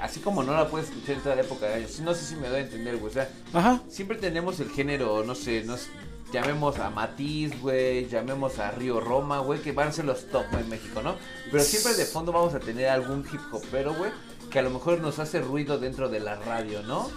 así 0.01 0.21
como 0.21 0.43
no 0.43 0.53
la 0.55 0.69
puedes 0.69 0.89
escuchar 0.89 1.17
en 1.17 1.23
toda 1.23 1.37
la 1.37 1.43
época 1.43 1.67
del 1.67 1.85
año. 1.85 1.89
No 2.03 2.15
sé 2.15 2.25
si 2.25 2.37
me 2.37 2.49
doy 2.49 2.59
a 2.59 2.63
entender, 2.63 2.97
güey. 2.97 3.11
O 3.11 3.15
sea, 3.15 3.29
Ajá. 3.53 3.83
siempre 3.89 4.17
tenemos 4.17 4.61
el 4.61 4.71
género, 4.71 5.25
no 5.25 5.35
sé, 5.35 5.65
nos 5.65 5.89
llamemos 6.33 6.79
a 6.79 6.91
Matiz, 6.91 7.61
güey, 7.61 8.09
llamemos 8.09 8.59
a 8.59 8.73
Río 8.73 9.01
Roma, 9.01 9.39
güey, 9.39 9.61
que 9.61 9.73
van 9.73 9.89
a 9.89 9.93
ser 9.93 10.05
los 10.05 10.27
top 10.27 10.47
en 10.59 10.69
México, 10.69 11.01
¿no? 11.03 11.15
Pero 11.51 11.63
siempre 11.63 11.95
de 11.95 12.05
fondo 12.05 12.33
vamos 12.33 12.55
a 12.55 12.61
tener 12.61 12.89
algún 12.89 13.25
hip 13.33 13.41
hopero, 13.53 13.95
güey, 13.95 14.11
que 14.51 14.59
a 14.59 14.63
lo 14.63 14.71
mejor 14.71 15.01
nos 15.01 15.19
hace 15.19 15.41
ruido 15.41 15.79
dentro 15.79 16.09
de 16.09 16.21
la 16.21 16.35
radio, 16.37 16.83
¿no? 16.83 17.09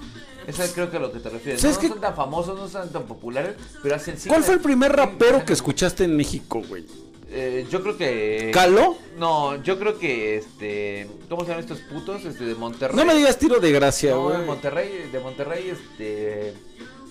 Eso 0.47 0.63
es 0.63 0.71
creo 0.71 0.89
que 0.89 0.97
a 0.97 0.99
lo 1.01 1.11
que 1.11 1.19
te 1.19 1.29
refieres. 1.29 1.61
¿Sabes 1.61 1.81
No, 1.83 1.89
son 1.89 1.99
tan 2.01 2.15
famosos, 2.15 2.57
no 2.57 2.67
son 2.69 2.89
tan 2.89 3.03
populares, 3.03 3.55
pero 3.83 3.95
hacen. 3.95 4.15
¿Cuál 4.27 4.43
fue 4.43 4.55
el 4.55 4.61
primer 4.61 4.95
rapero 4.95 5.43
que 5.45 5.53
escuchaste? 5.53 6.05
en 6.05 6.15
México, 6.15 6.63
güey? 6.67 6.85
Eh, 7.29 7.67
yo 7.69 7.81
creo 7.83 7.97
que. 7.97 8.51
¿Caló? 8.53 8.97
No, 9.19 9.61
yo 9.61 9.77
creo 9.77 9.99
que 9.99 10.37
este. 10.37 11.09
¿Cómo 11.29 11.41
se 11.43 11.49
llaman 11.49 11.63
estos 11.65 11.79
putos? 11.79 12.23
Este, 12.23 12.45
de 12.45 12.55
Monterrey. 12.55 12.95
No 12.95 13.03
me 13.05 13.13
digas 13.15 13.37
tiro 13.37 13.59
de 13.59 13.71
gracia, 13.73 14.11
No, 14.11 14.23
güey. 14.23 14.37
de 14.37 14.45
Monterrey, 14.45 15.09
de 15.11 15.19
Monterrey, 15.19 15.69
este. 15.69 16.53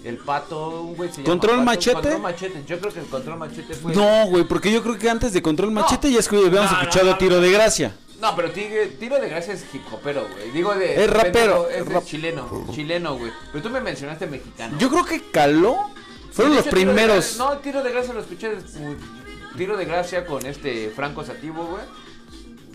El 0.05 0.19
pato, 0.19 0.83
un 0.83 0.95
güey 0.95 1.11
se 1.11 1.17
llama 1.17 1.27
¿Control 1.27 1.57
Pato, 1.57 1.65
Machete? 1.65 1.95
Control 1.95 2.21
Machete. 2.23 2.63
Yo 2.67 2.79
creo 2.79 2.93
que 2.93 3.01
el 3.01 3.07
control 3.07 3.39
machete 3.39 3.75
fue. 3.75 3.93
No, 3.95 4.27
güey, 4.29 4.45
porque 4.45 4.71
yo 4.73 4.81
creo 4.83 4.97
que 4.97 5.11
antes 5.11 5.33
de 5.33 5.43
Control 5.43 5.75
No. 5.75 5.81
Machete 5.81 6.13
ya 6.13 6.21
es 6.21 6.29
que 6.29 6.37
habíamos 6.37 6.71
No, 6.71 6.81
escuchado 6.81 7.19
Tiro 7.19 7.41
de 7.41 7.51
Gracia. 7.51 7.93
No, 8.21 8.35
pero 8.35 8.51
tiro 8.51 9.19
de 9.21 9.29
gracia 9.29 9.53
es 9.55 9.65
hip 9.75 9.83
hopero, 9.93 10.27
güey. 10.33 10.51
Digo 10.51 10.75
de. 10.75 11.05
Es 11.05 11.11
rapero, 11.11 11.69
Es 11.69 11.87
rap- 11.87 12.05
chileno. 12.05 12.67
Chileno, 12.73 13.17
güey. 13.19 13.31
Pero 13.53 13.63
tú 13.65 13.71
me 13.71 13.81
mencionaste 13.81 14.27
mexicano. 14.27 14.77
Yo 14.79 14.89
creo 14.91 15.05
que 15.05 15.23
Caló 15.31 15.91
fueron 16.33 16.57
los 16.57 16.67
primeros. 16.67 17.37
Gracia- 17.37 17.45
no, 17.45 17.59
tiro 17.59 17.83
de 17.83 17.91
gracia 17.93 18.15
lo 18.15 18.21
escuché. 18.21 18.53
Tiro 19.57 19.77
de 19.77 19.85
gracia 19.87 20.27
con 20.27 20.45
este 20.47 20.91
Franco 20.95 21.25
Sativo, 21.25 21.65
güey. 21.67 21.83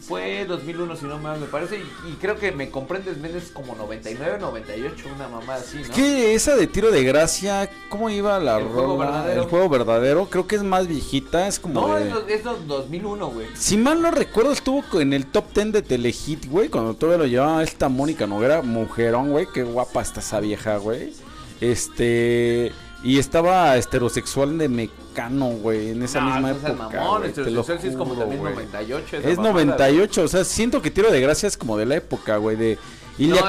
Fue 0.02 0.45
2001, 0.45 0.95
si 0.95 1.06
no 1.06 1.18
mal 1.20 1.39
me 1.39 1.45
parece. 1.45 1.78
Y, 1.78 2.10
y 2.10 2.14
creo 2.20 2.36
que 2.36 2.52
me 2.52 2.70
comprendes, 2.72 3.18
meses 3.18 3.52
como 3.54 3.76
99, 3.76 4.38
98, 4.39 5.06
una 5.16 5.28
mamá 5.28 5.56
así, 5.56 5.78
¿no? 5.88 5.93
Que 5.93 6.34
esa 6.34 6.56
de 6.56 6.68
Tiro 6.68 6.91
de 6.91 7.04
Gracia, 7.04 7.70
¿cómo 7.89 8.10
iba 8.10 8.39
la 8.39 8.58
El 8.58 8.66
juego 8.68 8.97
rola? 8.97 9.06
verdadero. 9.12 9.41
El 9.43 9.47
juego 9.49 9.70
verdadero, 9.70 10.26
creo 10.30 10.47
que 10.47 10.56
es 10.56 10.64
más 10.64 10.88
viejita, 10.88 11.47
es 11.47 11.60
como 11.60 11.88
No, 11.88 11.95
de- 11.95 12.10
es, 12.10 12.39
es 12.39 12.43
do- 12.43 12.58
2001, 12.68 13.28
güey. 13.30 13.47
Si 13.54 13.78
mal 13.78 14.02
no 14.02 14.10
recuerdo, 14.12 14.52
estuvo 14.52 14.84
en 14.99 15.14
el 15.14 15.28
top 15.28 15.54
10 15.54 15.72
de 15.72 15.82
Telehit, 15.84 16.47
güey, 16.49 16.70
cuando 16.70 16.93
todavía 16.95 17.20
lo 17.20 17.28
llevaba 17.28 17.64
esta 17.64 17.88
Mónica 17.88 18.26
Noguera, 18.26 18.62
mujerón, 18.62 19.32
güey, 19.32 19.47
qué 19.54 19.64
guapa 19.64 20.02
está 20.02 20.20
esa 20.20 20.39
vieja, 20.39 20.78
güey. 20.78 21.14
Este, 21.62 22.72
y 23.04 23.18
estaba 23.20 23.76
heterosexual 23.78 24.58
de 24.58 24.68
Mecano, 25.12 25.47
güey, 25.47 25.89
en 25.89 26.03
esa 26.03 26.20
No, 26.22 26.26
misma 26.28 26.41
no 26.41 26.47
época. 26.49 26.74
mamón, 26.74 27.18
güey, 27.18 27.30
este 27.30 27.43
te 27.43 27.51
lo 27.51 27.62
es 27.62 27.95
como 27.95 28.14
también 28.16 28.39
güey. 28.41 28.53
98. 28.55 29.18
esa 29.18 29.30
Es 29.30 29.38
mamada, 29.38 29.53
98, 29.53 30.24
o 30.24 30.28
sea, 30.28 30.43
siento 30.45 30.82
que 30.82 30.89
Tiro 30.89 31.12
de 31.12 31.20
Gracia 31.22 31.47
es 31.47 31.57
como 31.57 31.78
de 31.78 31.86
la 31.86 31.95
época, 31.95 32.38
güey, 32.38 32.55
de 32.55 32.78
Ilia 33.18 33.41
No, 33.41 33.47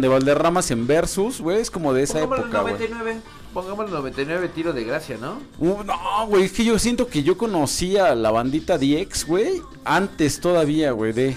de 0.00 0.08
Valderramas 0.08 0.70
en 0.70 0.86
Versus, 0.86 1.40
güey, 1.40 1.60
es 1.60 1.70
como 1.70 1.92
de 1.92 2.04
esa 2.04 2.20
época, 2.20 2.60
güey. 2.62 2.74
99. 2.74 3.20
Pongámosle 3.52 3.92
99 3.92 4.48
tiro 4.48 4.72
de 4.72 4.82
gracia, 4.84 5.18
¿no? 5.20 5.38
Uh, 5.58 5.82
no, 5.84 6.26
güey, 6.26 6.44
es 6.44 6.52
que 6.52 6.64
yo 6.64 6.78
siento 6.78 7.08
que 7.08 7.22
yo 7.22 7.36
conocía 7.36 8.14
la 8.14 8.30
bandita 8.30 8.78
DX, 8.78 9.26
güey, 9.26 9.60
antes 9.84 10.40
todavía, 10.40 10.92
güey, 10.92 11.12
de... 11.12 11.36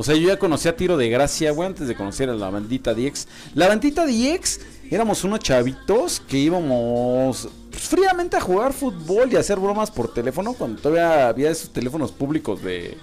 O 0.00 0.02
sea, 0.02 0.14
yo 0.14 0.28
ya 0.28 0.38
conocía 0.38 0.74
Tiro 0.74 0.96
de 0.96 1.10
Gracia, 1.10 1.50
güey, 1.50 1.66
antes 1.68 1.86
de 1.86 1.94
conocer 1.94 2.30
a 2.30 2.34
la 2.34 2.48
bandita 2.48 2.94
DX. 2.94 3.28
La 3.52 3.68
bandita 3.68 4.06
DX, 4.06 4.60
éramos 4.90 5.24
unos 5.24 5.40
chavitos 5.40 6.20
que 6.26 6.38
íbamos 6.38 7.50
pues, 7.70 7.84
fríamente 7.86 8.34
a 8.38 8.40
jugar 8.40 8.72
fútbol 8.72 9.30
y 9.30 9.36
a 9.36 9.40
hacer 9.40 9.58
bromas 9.58 9.90
por 9.90 10.10
teléfono, 10.14 10.54
cuando 10.54 10.80
todavía 10.80 11.28
había 11.28 11.50
esos 11.50 11.68
teléfonos 11.68 12.12
públicos 12.12 12.62
de... 12.62 12.96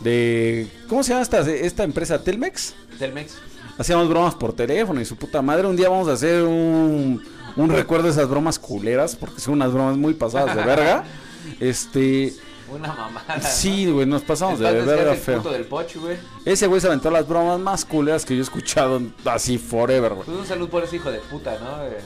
de 0.00 0.68
¿Cómo 0.90 1.02
se 1.02 1.12
llama 1.12 1.22
esta, 1.22 1.40
esta 1.40 1.84
empresa? 1.84 2.22
¿Telmex? 2.22 2.74
Telmex. 2.98 3.36
Hacíamos 3.78 4.06
bromas 4.06 4.34
por 4.34 4.52
teléfono 4.52 5.00
y 5.00 5.06
su 5.06 5.16
puta 5.16 5.40
madre. 5.40 5.66
Un 5.66 5.76
día 5.76 5.88
vamos 5.88 6.08
a 6.08 6.12
hacer 6.12 6.42
un, 6.42 7.24
un 7.56 7.70
recuerdo 7.70 8.04
de 8.04 8.10
esas 8.10 8.28
bromas 8.28 8.58
culeras, 8.58 9.16
porque 9.16 9.40
son 9.40 9.54
unas 9.54 9.72
bromas 9.72 9.96
muy 9.96 10.12
pasadas 10.12 10.54
de 10.54 10.64
verga. 10.64 11.04
Este, 11.60 12.32
Una 12.74 12.92
mamada. 12.92 13.40
sí, 13.40 13.86
güey, 13.90 14.06
nos 14.06 14.22
pasamos 14.22 14.58
de 14.58 14.68
Entonces, 14.68 14.90
¿qué 14.96 15.04
verga 15.04 15.14
feo. 15.20 15.38
puto 15.38 15.52
del 15.52 15.64
poch, 15.64 15.96
güey. 15.96 16.16
Ese 16.44 16.66
güey 16.66 16.80
se 16.80 16.86
aventó 16.88 17.10
las 17.10 17.26
bromas 17.28 17.58
más 17.60 17.84
culeras 17.84 18.24
que 18.24 18.34
yo 18.34 18.40
he 18.40 18.42
escuchado 18.42 19.00
así 19.24 19.58
forever, 19.58 20.14
güey. 20.14 20.26
Pues 20.26 20.38
un 20.38 20.46
saludo 20.46 20.68
por 20.70 20.82
ese 20.84 20.96
hijo 20.96 21.10
de 21.10 21.18
puta, 21.20 21.56
¿no? 21.60 21.84
Eh, 21.84 21.98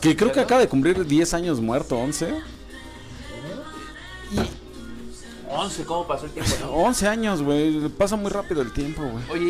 que 0.00 0.08
Que 0.10 0.16
creo 0.16 0.32
que 0.32 0.40
acaba 0.40 0.60
de 0.60 0.68
cumplir 0.68 1.04
10 1.04 1.34
años 1.34 1.60
muerto, 1.60 1.96
11. 1.98 2.34
11, 5.52 5.84
¿cómo 5.84 6.06
pasó 6.06 6.26
el 6.26 6.30
tiempo, 6.32 6.52
no? 6.60 6.70
11 6.84 7.08
años, 7.08 7.42
güey. 7.42 7.88
Pasa 7.88 8.16
muy 8.16 8.30
rápido 8.30 8.62
el 8.62 8.72
tiempo, 8.72 9.02
güey. 9.02 9.24
Oye, 9.30 9.44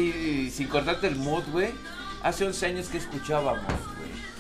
y 0.47 0.51
sin 0.51 0.69
cortarte 0.69 1.07
el 1.07 1.17
mood, 1.17 1.43
güey. 1.53 1.71
Hace 2.23 2.47
11 2.47 2.67
años 2.67 2.87
que 2.89 2.99
escuchábamos. 2.99 3.63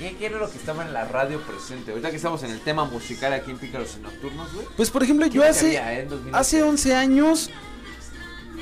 ¿Qué, 0.00 0.16
qué 0.16 0.26
era 0.26 0.38
lo 0.38 0.50
que 0.50 0.56
estaba 0.58 0.84
en 0.84 0.92
la 0.92 1.04
radio 1.04 1.40
presente? 1.42 1.90
Ahorita 1.92 2.10
que 2.10 2.16
estamos 2.16 2.42
en 2.42 2.50
el 2.50 2.60
tema 2.60 2.84
musical 2.86 3.32
aquí 3.34 3.50
en 3.52 3.58
Pícaros 3.58 3.96
y 3.98 4.02
Nocturnos, 4.02 4.52
güey. 4.54 4.66
Pues 4.76 4.90
por 4.90 5.02
ejemplo, 5.04 5.26
¿Qué 5.26 5.32
yo 5.34 5.44
hace, 5.44 5.76
eh, 5.76 6.00
en 6.00 6.08
2008? 6.08 6.36
hace 6.36 6.62
11 6.62 6.94
años... 6.96 7.50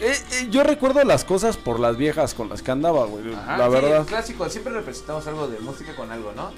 eh, 0.03 0.13
eh, 0.33 0.49
yo 0.51 0.65
recuerdo 0.65 1.03
las 1.05 1.25
cosas 1.25 1.57
por 1.57 1.79
las 1.81 1.97
viejas 1.97 2.35
con 2.35 2.49
las 2.49 2.61
que 2.61 2.73
andaba, 2.73 3.07
güey. 3.07 3.33
Ajá, 3.33 3.57
la 3.57 3.67
sí, 3.67 3.73
verdad. 3.73 4.07
clásico, 4.07 4.51
siempre 4.51 4.73
representamos 4.73 5.27
algo 5.29 5.49
de 5.49 5.61
música 5.61 5.95
con 5.97 6.11
algo, 6.11 6.33
¿no? 6.35 6.53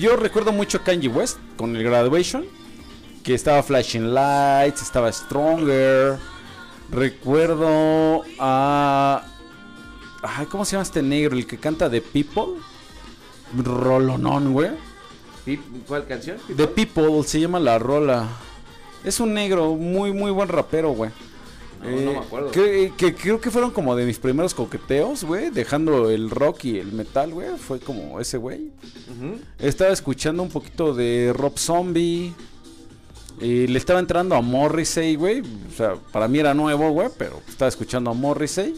Yo 0.00 0.16
recuerdo 0.16 0.50
mucho 0.50 0.78
a 0.78 0.82
Kanye 0.82 1.08
West 1.08 1.38
con 1.56 1.76
el 1.76 1.84
Graduation. 1.84 2.44
Que 3.22 3.34
estaba 3.34 3.62
Flashing 3.62 4.12
Lights, 4.12 4.82
estaba 4.82 5.10
Stronger. 5.12 6.18
Recuerdo 6.90 8.22
a. 8.38 9.22
Ay, 10.22 10.46
¿cómo 10.46 10.64
se 10.64 10.72
llama 10.72 10.82
este 10.82 11.02
negro? 11.02 11.36
El 11.36 11.46
que 11.46 11.58
canta 11.58 11.88
The 11.90 12.00
People. 12.02 12.60
Rolonón, 13.56 14.52
güey. 14.52 14.70
¿Cuál 15.86 16.06
canción? 16.06 16.38
The 16.56 16.66
People 16.66 17.22
se 17.24 17.40
llama 17.40 17.60
la 17.60 17.78
rola. 17.78 18.28
Es 19.04 19.20
un 19.20 19.34
negro, 19.34 19.74
muy, 19.74 20.12
muy 20.12 20.30
buen 20.30 20.48
rapero, 20.48 20.92
güey. 20.92 21.10
No, 21.82 21.90
no 21.90 22.12
me 22.12 22.18
acuerdo. 22.18 22.50
Que, 22.50 22.92
que 22.96 23.14
creo 23.14 23.40
que 23.40 23.50
fueron 23.50 23.70
como 23.70 23.94
de 23.94 24.06
mis 24.06 24.18
primeros 24.18 24.54
coqueteos, 24.54 25.24
güey. 25.24 25.50
Dejando 25.50 26.10
el 26.10 26.30
rock 26.30 26.64
y 26.64 26.78
el 26.78 26.92
metal, 26.92 27.32
güey. 27.32 27.58
Fue 27.58 27.78
como 27.78 28.20
ese, 28.20 28.38
güey. 28.38 28.70
Estaba 29.58 29.92
escuchando 29.92 30.42
un 30.42 30.48
poquito 30.48 30.94
de 30.94 31.34
Rob 31.36 31.58
Zombie. 31.58 32.32
Y 33.40 33.66
le 33.66 33.78
estaba 33.78 34.00
entrando 34.00 34.34
a 34.34 34.40
Morrissey, 34.40 35.16
güey. 35.16 35.40
O 35.40 35.76
sea, 35.76 35.96
para 36.12 36.26
mí 36.28 36.38
era 36.38 36.54
nuevo, 36.54 36.90
güey, 36.90 37.08
pero 37.18 37.42
estaba 37.46 37.68
escuchando 37.68 38.10
a 38.10 38.14
Morrissey. 38.14 38.74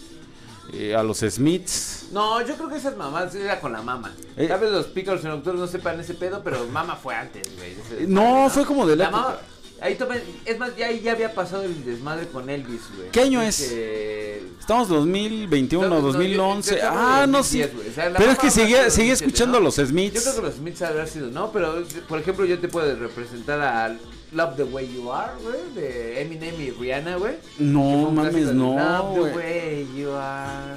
Eh, 0.73 0.95
a 0.95 1.03
los 1.03 1.19
Smiths. 1.19 2.07
No, 2.13 2.41
yo 2.47 2.55
creo 2.57 2.69
que 2.69 2.77
esas 2.77 2.97
mamás 2.97 3.35
era 3.35 3.61
con 3.61 3.73
la 3.73 3.83
mama. 3.83 4.15
Eh. 4.37 4.47
Tal 4.49 4.61
vez 4.61 4.71
los 4.71 4.87
Nocturnos 5.25 5.61
no 5.61 5.67
sepan 5.67 5.99
ese 6.01 6.15
pedo, 6.15 6.43
pero 6.45 6.67
mama 6.67 6.97
fue 6.97 7.15
antes, 7.15 7.49
güey. 7.57 7.73
ese 7.73 8.05
Eh, 8.05 8.07
no, 8.09 8.49
fue 8.51 8.65
como 8.65 8.87
de 8.87 8.97
la 8.97 9.11
mama- 9.11 9.29
época. 9.31 9.43
Ahí 9.79 9.99
es 10.47 10.59
más, 10.59 10.75
ya, 10.75 10.91
ya 10.91 11.13
había 11.13 11.35
pasado 11.35 11.65
el 11.65 11.85
desmadre 11.85 12.27
con 12.29 12.49
Elvis, 12.49 12.81
güey. 12.97 13.11
¿Qué 13.11 13.21
año 13.21 13.43
es? 13.43 13.59
que- 13.61 14.43
Estamos 14.59 14.89
2021, 14.89 15.87
No, 15.87 15.97
no, 15.97 16.01
yo- 16.01 16.07
2011. 16.15 16.71
yo- 16.71 16.77
yo 16.81 16.89
hablo 16.89 17.01
ah, 17.03 17.27
no, 17.27 17.39
2010, 17.39 17.71
sí. 17.71 17.77
güey. 17.77 17.89
O 17.91 17.93
sea, 17.93 18.09
la 18.09 18.19
Pero 18.19 18.31
es 18.33 18.39
que 18.39 18.47
habrá 18.47 18.51
seguía, 18.55 18.77
sido 18.79 18.91
seguía 18.91 19.13
2007, 19.13 19.25
escuchando 19.27 19.59
a 19.59 19.61
¿no? 19.61 19.65
los 19.67 19.75
Smiths. 19.77 20.15
Yo 20.15 20.23
creo 20.23 20.35
que 20.37 20.43
los 20.49 20.55
Smiths 20.57 20.83
habrá 20.83 21.07
sido, 21.07 21.27
¿no? 21.31 21.53
Pero, 21.53 21.85
por 22.09 22.19
ejemplo, 22.19 22.45
yo 22.47 22.59
te 22.59 22.69
puedo 22.69 22.97
representar 22.97 23.61
a 23.61 23.97
Love 24.37 24.57
the 24.57 24.65
Way 24.65 24.95
You 24.95 25.11
Are, 25.11 25.33
güey, 25.43 25.75
de 25.75 26.21
Eminem 26.21 26.61
y 26.61 26.71
Rihanna, 26.71 27.17
güey. 27.17 27.37
No, 27.59 28.11
mames, 28.11 28.53
no, 28.53 28.77
Love 28.77 29.15
the 29.15 29.21
güey. 29.21 29.35
Way 29.35 29.89
You 29.97 30.11
Are. 30.13 30.77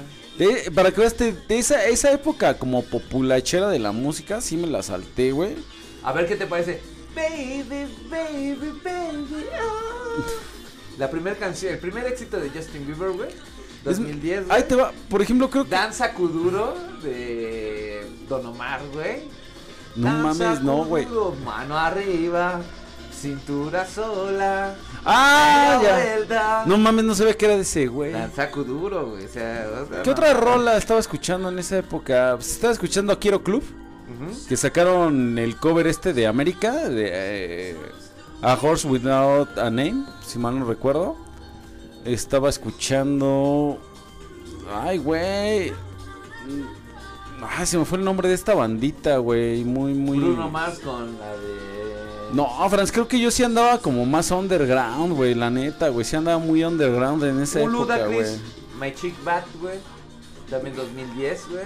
Para 0.74 0.90
que 0.90 1.00
veas, 1.00 1.18
de 1.18 1.36
esa, 1.50 1.84
esa 1.84 2.10
época 2.10 2.54
como 2.54 2.82
populachera 2.82 3.68
de 3.68 3.78
la 3.78 3.92
música, 3.92 4.40
sí 4.40 4.56
me 4.56 4.66
la 4.66 4.82
salté, 4.82 5.32
güey. 5.32 5.56
A 6.02 6.12
ver 6.12 6.26
qué 6.26 6.36
te 6.36 6.46
parece. 6.46 6.80
Baby, 7.14 7.86
baby, 8.08 8.72
baby. 8.82 9.44
oh. 9.60 10.24
La 10.96 11.10
primera 11.10 11.36
canción, 11.36 11.74
el 11.74 11.78
primer 11.78 12.06
éxito 12.06 12.38
de 12.40 12.48
Justin 12.48 12.86
Bieber, 12.86 13.10
güey. 13.10 13.28
2010, 13.84 14.46
güey. 14.46 14.56
Ahí 14.56 14.64
te 14.66 14.74
va. 14.76 14.92
Por 15.10 15.20
ejemplo, 15.20 15.50
creo 15.50 15.64
que. 15.64 15.70
Danza 15.70 16.14
Kuduro 16.14 16.74
de 17.02 18.06
Don 18.26 18.46
Omar, 18.46 18.80
güey. 18.94 19.24
No 19.96 20.06
Danza 20.06 20.44
mames, 20.44 20.62
no, 20.62 20.84
güey. 20.84 21.06
Mano 21.44 21.76
arriba, 21.76 22.62
cintura 23.20 23.86
sola. 23.86 24.74
Ah, 25.04 25.80
ya. 25.82 25.94
vuelta. 25.94 26.64
No 26.66 26.78
mames, 26.78 27.04
no 27.04 27.14
sabía 27.14 27.36
que 27.36 27.44
era 27.44 27.56
de 27.56 27.62
ese, 27.62 27.86
güey. 27.86 28.12
Danza 28.12 28.50
Kuduro, 28.50 29.10
güey. 29.10 29.24
O 29.24 29.28
sea, 29.28 29.68
o 29.82 29.86
sea, 29.86 30.02
¿Qué 30.02 30.10
no. 30.10 30.12
otra 30.12 30.34
rola 30.34 30.76
estaba 30.76 31.00
escuchando 31.00 31.48
en 31.48 31.58
esa 31.58 31.78
época? 31.78 32.32
Pues, 32.36 32.50
estaba 32.52 32.72
escuchando 32.72 33.12
a 33.12 33.18
Quiero 33.18 33.42
Club, 33.42 33.62
que 34.48 34.56
sacaron 34.56 35.38
el 35.38 35.56
cover 35.56 35.86
este 35.86 36.12
de 36.12 36.26
América, 36.26 36.88
de 36.88 37.10
eh, 37.12 37.76
A 38.42 38.54
Horse 38.54 38.88
Without 38.88 39.58
a 39.58 39.70
Name, 39.70 40.04
si 40.26 40.38
mal 40.38 40.58
no 40.58 40.64
recuerdo. 40.64 41.16
Estaba 42.04 42.48
escuchando... 42.48 43.78
Ay, 44.72 44.98
güey. 44.98 45.72
Ay, 47.42 47.66
se 47.66 47.78
me 47.78 47.84
fue 47.84 47.98
el 47.98 48.04
nombre 48.04 48.28
de 48.28 48.34
esta 48.34 48.54
bandita, 48.54 49.18
güey. 49.18 49.64
Muy, 49.64 49.94
muy... 49.94 50.18
Bruno 50.18 50.48
Mars 50.50 50.78
con 50.78 51.18
la 51.18 51.32
de. 51.36 51.89
No, 52.32 52.48
Franz, 52.68 52.92
creo 52.92 53.08
que 53.08 53.18
yo 53.18 53.30
sí 53.30 53.42
andaba 53.42 53.78
como 53.78 54.06
más 54.06 54.30
underground, 54.30 55.14
güey, 55.14 55.34
la 55.34 55.50
neta, 55.50 55.88
güey. 55.88 56.04
Sí 56.04 56.16
andaba 56.16 56.38
muy 56.38 56.62
underground 56.64 57.24
en 57.24 57.40
esa 57.40 57.60
Un 57.60 57.74
época, 57.74 57.98
Ludacris, 57.98 58.40
güey. 58.40 58.40
My 58.80 58.94
Chick 58.94 59.24
Bat, 59.24 59.44
güey. 59.60 59.78
También 60.48 60.76
2010, 60.76 61.48
güey. 61.50 61.64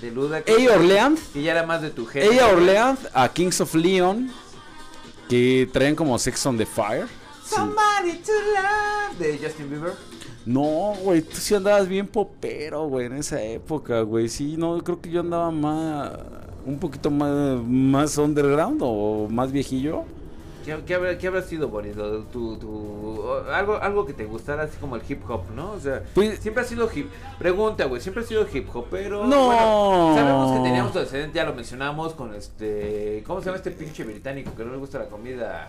De 0.00 0.10
Ludacris. 0.10 0.56
Ella 0.56 0.74
Orleans. 0.74 1.20
Que 1.32 1.42
ya 1.42 1.52
era 1.52 1.66
más 1.66 1.82
de 1.82 1.90
tu 1.90 2.06
gente. 2.06 2.32
Ella. 2.32 2.48
Orleans 2.48 3.00
a 3.12 3.28
Kings 3.28 3.60
of 3.60 3.74
Leon. 3.74 4.30
Que 5.28 5.68
traían 5.72 5.94
como 5.94 6.18
Sex 6.18 6.44
on 6.46 6.58
the 6.58 6.66
Fire. 6.66 7.06
Sí. 7.44 7.54
Somebody 7.54 8.18
to 8.24 8.32
love. 8.32 9.18
De 9.18 9.38
Justin 9.38 9.70
Bieber. 9.70 9.92
No, 10.46 10.94
güey, 11.02 11.22
tú 11.22 11.36
sí 11.36 11.54
andabas 11.54 11.88
bien 11.88 12.06
popero, 12.06 12.86
güey, 12.86 13.06
en 13.06 13.14
esa 13.14 13.42
época, 13.42 14.02
güey. 14.02 14.28
Sí, 14.28 14.56
no, 14.58 14.82
creo 14.84 15.00
que 15.00 15.10
yo 15.10 15.20
andaba 15.20 15.50
más, 15.50 16.10
un 16.66 16.78
poquito 16.78 17.10
más, 17.10 17.62
más 17.66 18.16
underground 18.18 18.80
o 18.82 19.28
más 19.30 19.52
viejillo. 19.52 20.02
¿Qué, 20.64 20.74
qué 20.86 20.94
habrá, 20.94 21.18
qué 21.18 21.26
habrá 21.26 21.42
sido 21.42 21.68
bonito? 21.68 22.24
Tu, 22.32 22.56
tu, 22.56 23.22
algo, 23.52 23.76
algo 23.76 24.06
que 24.06 24.14
te 24.14 24.24
gustara 24.24 24.62
así 24.62 24.78
como 24.78 24.96
el 24.96 25.02
hip 25.06 25.20
hop, 25.28 25.42
¿no? 25.54 25.72
O 25.72 25.78
sea, 25.80 26.02
Pues- 26.14 26.38
siempre 26.38 26.62
ha 26.62 26.66
sido 26.66 26.88
hip. 26.94 27.08
Pregunta, 27.38 27.84
güey, 27.84 28.00
siempre 28.00 28.24
ha 28.24 28.26
sido 28.26 28.46
hip 28.50 28.66
hop, 28.74 28.86
pero. 28.90 29.26
No. 29.26 29.46
bueno, 29.46 30.12
sabemos 30.14 30.52
que 30.58 30.64
teníamos 30.64 30.92
tu 30.92 30.98
antecedente, 31.00 31.36
ya 31.36 31.44
lo 31.44 31.54
mencionamos 31.54 32.14
con 32.14 32.34
este. 32.34 33.22
¿Cómo 33.26 33.40
se 33.40 33.46
llama 33.46 33.58
este 33.58 33.72
pinche 33.72 34.04
británico 34.04 34.52
que 34.56 34.64
no 34.64 34.72
le 34.72 34.78
gusta 34.78 34.98
la 35.00 35.06
comida? 35.06 35.68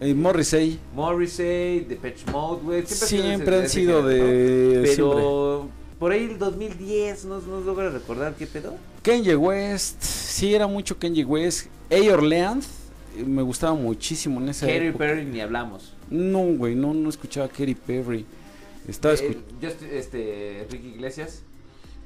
Eh, 0.00 0.12
Morrissey. 0.12 0.80
Morrissey, 0.96 1.80
Depeche 1.88 2.28
Mode, 2.32 2.62
güey. 2.64 2.84
Siempre, 2.84 3.28
Siempre 3.28 3.56
han 3.60 3.68
sido 3.68 4.02
de-. 4.02 4.82
Pero. 4.96 5.68
Por 6.02 6.10
ahí 6.10 6.24
el 6.24 6.36
2010, 6.36 7.26
¿no, 7.26 7.40
no 7.42 7.60
logras 7.60 7.92
recordar 7.92 8.34
qué 8.34 8.44
pedo? 8.48 8.74
Kanye 9.04 9.36
West, 9.36 10.02
sí, 10.02 10.52
era 10.52 10.66
mucho 10.66 10.98
Kanye 10.98 11.24
West. 11.24 11.68
A. 11.92 12.12
Orleans, 12.12 12.66
eh, 13.16 13.22
me 13.24 13.40
gustaba 13.40 13.74
muchísimo 13.74 14.40
en 14.40 14.48
esa 14.48 14.66
Katy 14.66 14.78
época. 14.86 14.98
Perry 15.04 15.24
ni 15.26 15.40
hablamos. 15.40 15.94
No, 16.10 16.40
güey, 16.40 16.74
no, 16.74 16.92
no 16.92 17.08
escuchaba 17.08 17.46
a 17.46 17.48
Katy 17.48 17.76
Perry. 17.76 18.26
Estaba 18.88 19.14
Eh, 19.14 19.16
escuchando. 19.16 19.46
Just- 19.62 19.82
este, 19.92 20.66
Ricky 20.72 20.88
Iglesias. 20.88 21.42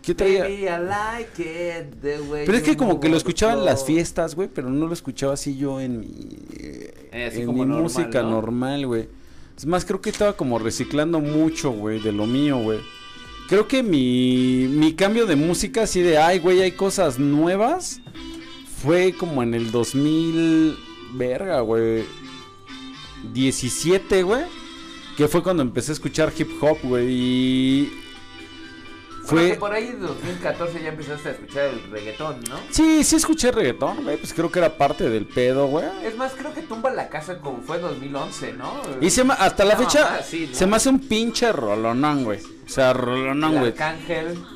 ¿Qué 0.02 0.14
traía? 0.14 0.42
Baby, 0.42 0.64
I 0.64 0.86
like 0.86 1.42
it 1.42 2.00
the 2.02 2.20
way 2.20 2.44
Pero 2.44 2.58
es 2.58 2.64
que 2.64 2.76
como 2.76 3.00
que 3.00 3.08
lo 3.08 3.16
escuchaba 3.16 3.54
en 3.54 3.64
las 3.64 3.82
fiestas, 3.86 4.34
güey, 4.34 4.50
pero 4.52 4.68
no 4.68 4.86
lo 4.88 4.92
escuchaba 4.92 5.32
así 5.32 5.56
yo 5.56 5.80
en 5.80 6.00
mi, 6.00 6.36
Eh, 6.52 7.28
así 7.30 7.40
en 7.40 7.46
como 7.46 7.60
mi 7.62 7.68
normal, 7.70 7.82
música 7.84 8.20
¿no? 8.22 8.28
normal, 8.32 8.86
güey. 8.86 9.08
Es 9.56 9.64
más, 9.64 9.86
creo 9.86 10.02
que 10.02 10.10
estaba 10.10 10.34
como 10.36 10.58
reciclando 10.58 11.18
mucho, 11.18 11.70
güey, 11.70 11.98
de 11.98 12.12
lo 12.12 12.26
mío, 12.26 12.58
güey. 12.58 12.78
Creo 13.48 13.68
que 13.68 13.82
mi, 13.82 14.66
mi 14.68 14.94
cambio 14.94 15.26
de 15.26 15.36
música, 15.36 15.82
así 15.82 16.00
de, 16.02 16.18
ay, 16.18 16.38
güey, 16.40 16.62
hay 16.62 16.72
cosas 16.72 17.18
nuevas, 17.18 18.00
fue 18.82 19.12
como 19.12 19.42
en 19.42 19.54
el 19.54 19.70
2000, 19.70 20.76
verga, 21.14 21.60
güey, 21.60 22.04
17, 23.32 24.22
güey, 24.22 24.44
que 25.16 25.28
fue 25.28 25.42
cuando 25.42 25.62
empecé 25.62 25.92
a 25.92 25.94
escuchar 25.94 26.32
hip 26.36 26.48
hop, 26.60 26.78
güey, 26.82 27.06
y 27.08 27.82
Bueno, 27.86 29.26
fue... 29.26 29.50
que 29.52 29.56
por 29.58 29.72
ahí 29.72 29.86
en 29.88 30.00
2014 30.00 30.82
ya 30.82 30.88
empezaste 30.88 31.28
a 31.28 31.32
escuchar 31.32 31.66
el 31.66 31.82
reggaetón, 31.90 32.40
¿no? 32.48 32.58
Sí, 32.70 33.04
sí 33.04 33.14
escuché 33.16 33.52
reggaetón, 33.52 34.02
güey, 34.02 34.16
pues 34.16 34.32
creo 34.34 34.50
que 34.50 34.58
era 34.58 34.76
parte 34.76 35.08
del 35.08 35.26
pedo, 35.26 35.68
güey. 35.68 35.86
Es 36.04 36.16
más, 36.16 36.32
creo 36.36 36.52
que 36.52 36.62
Tumba 36.62 36.90
la 36.90 37.08
Casa 37.08 37.38
como 37.38 37.62
fue 37.62 37.76
en 37.76 37.82
2011, 37.82 38.52
¿no? 38.54 38.72
Y 39.00 39.10
se 39.10 39.22
me- 39.22 39.34
hasta 39.34 39.64
la 39.64 39.74
No, 39.74 39.80
fecha 39.82 40.16
ah, 40.18 40.22
sí, 40.22 40.48
¿no? 40.50 40.56
se 40.56 40.66
me 40.66 40.76
hace 40.76 40.88
un 40.88 40.98
pinche 40.98 41.52
rolonón, 41.52 42.24
güey. 42.24 42.40
O 42.66 42.68
sea, 42.68 42.92
güey. 42.92 43.72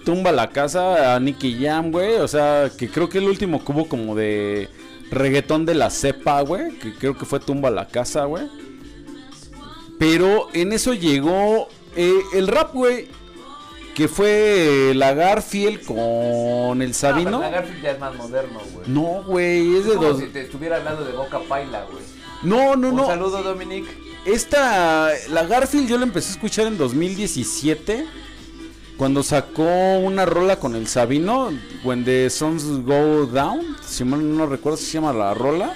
Tumba 0.05 0.33
la 0.33 0.51
casa 0.51 1.15
a 1.15 1.21
Nicky 1.21 1.63
Jam, 1.65 1.93
güey. 1.93 2.17
O 2.17 2.27
sea, 2.29 2.71
que 2.77 2.89
creo 2.91 3.09
que 3.09 3.19
el 3.19 3.25
último 3.25 3.63
cubo 3.65 3.89
como 3.89 4.15
de 4.17 4.69
reggaetón 5.11 5.65
de 5.65 5.75
la 5.75 5.91
cepa, 5.91 6.41
güey. 6.43 6.77
Que 6.79 6.93
creo 6.95 7.17
que 7.17 7.25
fue 7.25 7.39
Tumba 7.41 7.71
la 7.71 7.87
casa, 7.87 8.25
güey. 8.25 8.49
Pero 9.99 10.49
en 10.53 10.73
eso 10.73 10.95
llegó 10.95 11.69
eh, 11.97 12.21
el 12.35 12.49
rap, 12.49 12.73
güey. 12.75 13.09
Que 13.95 14.09
fue 14.09 14.93
la 14.95 15.13
Garfield 15.15 15.85
con 15.85 16.81
el 16.81 16.91
Ah, 16.91 16.95
Sabino. 16.95 17.39
pero 17.39 17.41
la 17.43 17.51
Garfield 17.51 17.83
ya 17.83 17.91
es 17.91 17.99
más 18.01 18.15
moderno, 18.17 18.61
güey. 18.73 18.89
No, 18.89 19.23
güey, 19.25 19.77
es 19.77 19.85
de 19.87 19.95
como 19.97 20.09
dos. 20.09 20.21
si 20.21 20.27
te 20.29 20.43
estuviera 20.43 20.77
hablando 20.77 21.05
de 21.05 21.13
Boca 21.13 21.41
Paila, 21.49 21.85
güey. 21.91 22.03
No, 22.43 22.77
no, 22.77 22.89
Un 22.91 22.97
no. 22.97 23.07
saludo, 23.07 23.43
Dominic. 23.43 23.87
Esta, 24.25 25.11
la 25.31 25.45
Garfield 25.45 25.89
yo 25.89 25.97
la 25.97 26.05
empecé 26.05 26.29
a 26.29 26.33
escuchar 26.33 26.67
en 26.67 26.77
2017. 26.77 28.07
Cuando 28.99 29.23
sacó 29.23 29.99
una 29.99 30.27
rola 30.27 30.57
con 30.57 30.75
el 30.77 30.87
Sabino, 30.87 31.51
When 31.85 32.05
the 32.05 32.29
Suns 32.29 32.85
Go 32.85 33.25
Down, 33.25 33.79
si 33.83 34.05
mal 34.05 34.37
no 34.37 34.45
recuerdo 34.45 34.77
se 34.77 34.93
llama 34.93 35.15
la 35.15 35.33
rola. 35.33 35.75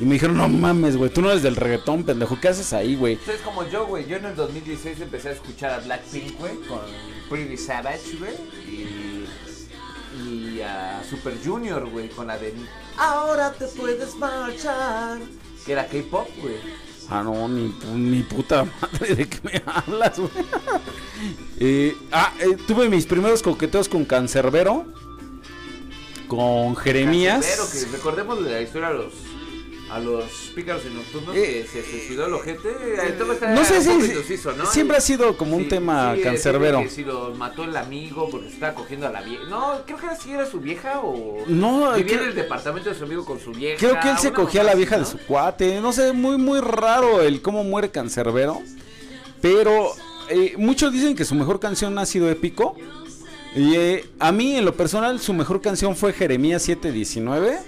Y 0.00 0.04
me 0.04 0.14
dijeron, 0.14 0.36
no 0.36 0.48
mames, 0.48 0.96
güey, 0.96 1.08
tú 1.08 1.22
no 1.22 1.30
eres 1.30 1.44
del 1.44 1.54
reggaetón, 1.54 2.02
pendejo, 2.02 2.40
¿qué 2.40 2.48
haces 2.48 2.72
ahí, 2.72 2.96
güey? 2.96 3.12
Entonces, 3.12 3.40
como 3.42 3.64
yo, 3.68 3.86
güey, 3.86 4.08
yo 4.08 4.16
en 4.16 4.24
el 4.24 4.34
2016 4.34 5.00
empecé 5.00 5.28
a 5.28 5.32
escuchar 5.32 5.70
a 5.70 5.78
Blackpink, 5.78 6.36
güey, 6.36 6.56
con 6.66 6.80
Pretty 7.30 7.56
Savage, 7.56 8.16
güey, 8.18 8.32
y, 8.66 9.24
y 10.28 10.60
a 10.62 11.00
Super 11.08 11.34
Junior, 11.44 11.88
güey, 11.88 12.08
con 12.08 12.26
la 12.26 12.38
de 12.38 12.54
Ahora 12.96 13.52
te 13.52 13.66
puedes 13.68 14.16
marchar, 14.16 15.20
que 15.64 15.72
era 15.72 15.86
K-pop, 15.86 16.28
güey. 16.42 16.56
Ah, 17.10 17.22
no, 17.22 17.48
ni, 17.48 17.74
ni 17.94 18.22
puta 18.22 18.64
madre 18.80 19.14
de 19.14 19.28
qué 19.28 19.38
me 19.42 19.62
hablas, 19.66 20.18
güey. 20.18 20.30
Eh, 21.58 21.96
ah, 22.12 22.34
eh, 22.40 22.56
tuve 22.66 22.88
mis 22.90 23.06
primeros 23.06 23.42
coqueteos 23.42 23.88
con 23.88 24.04
Cancerbero, 24.04 24.84
con 26.28 26.76
Jeremías. 26.76 27.46
Pero 27.56 27.70
que 27.70 27.96
recordemos 27.96 28.44
de 28.44 28.50
la 28.50 28.60
historia 28.60 28.88
a 28.88 28.92
los 28.92 29.14
a 29.94 30.00
los 30.00 30.24
pícaros 30.54 30.82
y 30.90 30.94
nocturnos 30.94 31.36
Eh, 31.36 31.66
que 31.72 31.82
se 31.82 31.88
suicidó 31.90 32.26
el 32.26 32.34
ojete. 32.34 32.68
El 33.06 33.16
tema 33.16 33.34
está 33.34 33.50
No 33.54 33.64
sé 33.64 33.80
si 33.80 33.90
indeciso, 33.90 34.52
¿no? 34.52 34.66
siempre 34.66 34.96
ha 34.96 35.00
sido 35.00 35.36
como 35.36 35.56
un 35.56 35.64
Sí, 35.64 35.68
tema 35.68 36.14
sí, 36.16 36.22
cancerbero. 36.22 36.80
Que 36.82 36.88
si 36.90 37.04
lo 37.04 37.32
mató 37.34 37.64
el 37.64 37.76
amigo 37.76 38.28
porque 38.30 38.48
se 38.48 38.54
estaba 38.54 38.74
cogiendo 38.74 39.06
a 39.06 39.10
la 39.10 39.22
vieja. 39.22 39.44
No, 39.48 39.82
creo 39.86 39.98
que 39.98 40.06
era 40.06 40.16
si 40.16 40.30
era 40.32 40.46
su 40.46 40.60
vieja 40.60 41.00
o. 41.00 41.44
No, 41.46 41.92
Vivía 41.94 42.12
en 42.14 42.18
creo- 42.18 42.28
el 42.30 42.34
departamento 42.34 42.90
de 42.90 42.96
su 42.96 43.04
amigo 43.04 43.24
con 43.24 43.38
su 43.38 43.52
vieja. 43.52 43.78
Creo 43.78 44.00
que 44.00 44.10
él 44.10 44.18
se 44.18 44.32
cogía 44.32 44.62
a 44.62 44.64
la 44.64 44.74
vieja 44.74 44.96
así, 44.96 45.04
de 45.04 45.16
¿no? 45.16 45.20
su 45.20 45.26
cuate. 45.26 45.80
No 45.80 45.92
sé, 45.92 46.12
muy, 46.12 46.36
muy 46.38 46.60
raro 46.60 47.22
el 47.22 47.40
cómo 47.40 47.62
muere 47.64 47.90
Cancerbero. 47.90 48.60
Pero 49.40 49.92
eh, 50.30 50.54
muchos 50.56 50.92
dicen 50.92 51.14
que 51.14 51.24
su 51.24 51.34
mejor 51.34 51.60
canción 51.60 51.98
ha 51.98 52.06
sido 52.06 52.28
épico. 52.30 52.76
Y 53.56 53.76
eh, 53.76 54.04
a 54.18 54.32
mí, 54.32 54.56
en 54.56 54.64
lo 54.64 54.74
personal, 54.74 55.20
su 55.20 55.32
mejor 55.32 55.60
canción 55.60 55.94
fue 55.94 56.12
Jeremías 56.12 56.62
719. 56.62 57.58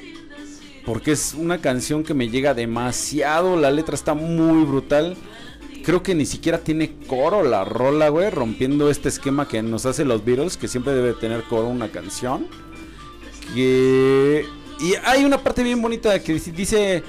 Porque 0.86 1.12
es 1.12 1.34
una 1.34 1.60
canción 1.60 2.04
que 2.04 2.14
me 2.14 2.30
llega 2.30 2.54
demasiado. 2.54 3.56
La 3.56 3.72
letra 3.72 3.96
está 3.96 4.14
muy 4.14 4.64
brutal. 4.64 5.16
Creo 5.84 6.02
que 6.02 6.14
ni 6.14 6.24
siquiera 6.26 6.58
tiene 6.58 6.94
coro 7.08 7.42
la 7.42 7.64
rola, 7.64 8.08
güey. 8.08 8.30
Rompiendo 8.30 8.88
este 8.88 9.08
esquema 9.08 9.48
que 9.48 9.62
nos 9.62 9.84
hace 9.84 10.04
los 10.04 10.24
Beatles. 10.24 10.56
Que 10.56 10.68
siempre 10.68 10.94
debe 10.94 11.12
tener 11.12 11.42
coro 11.42 11.66
una 11.66 11.88
canción. 11.88 12.46
Que... 13.52 14.46
Y 14.78 14.94
hay 15.04 15.24
una 15.24 15.38
parte 15.38 15.64
bien 15.64 15.82
bonita 15.82 16.18
que 16.22 16.34
dice-. 16.34 17.02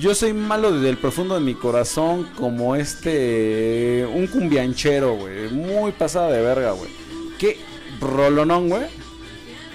Yo 0.00 0.14
soy 0.16 0.32
malo 0.32 0.72
desde 0.72 0.88
el 0.88 0.96
profundo 0.96 1.36
de 1.36 1.40
mi 1.40 1.54
corazón 1.54 2.28
como 2.36 2.74
este... 2.74 4.04
Un 4.12 4.26
cumbianchero, 4.26 5.14
güey. 5.14 5.48
Muy 5.50 5.92
pasada 5.92 6.32
de 6.32 6.42
verga, 6.42 6.72
güey. 6.72 6.90
Qué 7.38 7.56
rolonón, 8.00 8.68
güey. 8.68 8.86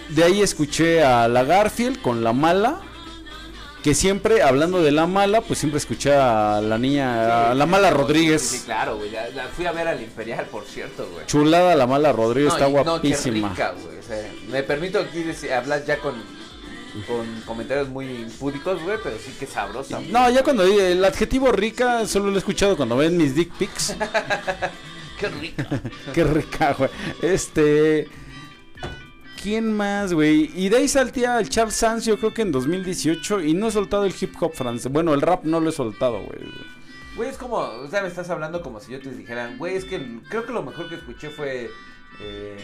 De 0.09 0.25
ahí 0.25 0.41
escuché 0.41 1.01
a 1.01 1.29
la 1.29 1.45
Garfield 1.45 2.01
con 2.01 2.25
la 2.25 2.33
mala. 2.33 2.81
Que 3.83 3.95
siempre, 3.95 4.43
hablando 4.43 4.83
de 4.83 4.91
la 4.91 5.07
mala, 5.07 5.41
pues 5.41 5.57
siempre 5.57 5.79
escuché 5.79 6.13
a 6.13 6.61
la 6.61 6.77
niña, 6.77 7.49
a 7.49 7.55
la 7.55 7.65
mala 7.65 7.89
Rodríguez. 7.89 8.43
Sí, 8.43 8.61
claro, 8.63 8.97
güey. 8.97 9.09
La, 9.09 9.27
la 9.29 9.45
fui 9.47 9.65
a 9.65 9.71
ver 9.71 9.87
al 9.87 9.99
Imperial, 10.01 10.45
por 10.51 10.65
cierto, 10.65 11.09
güey. 11.11 11.25
Chulada 11.25 11.75
la 11.75 11.87
mala 11.87 12.11
Rodríguez, 12.11 12.53
está 12.53 12.69
y- 12.69 12.73
no, 12.73 12.83
qué 12.83 12.89
guapísima. 12.89 13.49
rica, 13.49 13.73
güey. 13.81 13.97
O 13.97 14.03
sea, 14.03 14.31
me 14.49 14.61
permito 14.61 14.99
aquí 14.99 15.23
decir- 15.23 15.51
hablar 15.51 15.83
ya 15.83 15.97
con, 15.97 16.13
con 17.07 17.41
comentarios 17.47 17.89
muy 17.89 18.05
impúdicos, 18.07 18.83
güey, 18.83 18.97
pero 19.03 19.15
sí 19.17 19.33
que 19.39 19.47
sabrosa. 19.47 19.97
güey. 19.97 20.11
No, 20.11 20.29
ya 20.29 20.43
cuando 20.43 20.63
el 20.63 21.03
adjetivo 21.03 21.51
rica 21.51 22.05
solo 22.05 22.27
lo 22.27 22.35
he 22.35 22.37
escuchado 22.37 22.77
cuando 22.77 22.97
ven 22.97 23.17
mis 23.17 23.33
dick 23.33 23.51
pics. 23.57 23.95
Qué 25.19 25.27
rica. 25.29 25.67
Qué 26.13 26.23
rica, 26.23 26.75
güey. 26.77 26.89
Este. 27.23 28.07
¿Quién 29.41 29.73
más, 29.75 30.13
güey? 30.13 30.51
Y 30.55 30.69
de 30.69 30.77
ahí 30.77 30.87
salté 30.87 31.25
al 31.25 31.49
Charles 31.49 31.75
Sands, 31.75 32.05
yo 32.05 32.17
creo 32.17 32.33
que 32.33 32.41
en 32.43 32.51
2018. 32.51 33.41
Y 33.41 33.53
no 33.53 33.67
he 33.67 33.71
soltado 33.71 34.05
el 34.05 34.13
hip 34.19 34.33
hop 34.39 34.53
francés. 34.53 34.91
Bueno, 34.91 35.13
el 35.13 35.21
rap 35.21 35.43
no 35.45 35.59
lo 35.59 35.69
he 35.69 35.73
soltado, 35.73 36.21
güey. 36.21 36.39
Güey, 37.15 37.29
es 37.29 37.37
como, 37.37 37.57
o 37.57 37.87
sea, 37.89 38.01
me 38.01 38.07
estás 38.07 38.29
hablando 38.29 38.61
como 38.61 38.79
si 38.79 38.91
yo 38.91 38.99
te 39.01 39.11
dijera, 39.11 39.53
güey, 39.57 39.75
es 39.75 39.85
que 39.85 39.95
el- 39.97 40.21
creo 40.29 40.45
que 40.45 40.53
lo 40.53 40.63
mejor 40.63 40.87
que 40.89 40.95
escuché 40.95 41.29
fue 41.29 41.69
eh, 42.21 42.57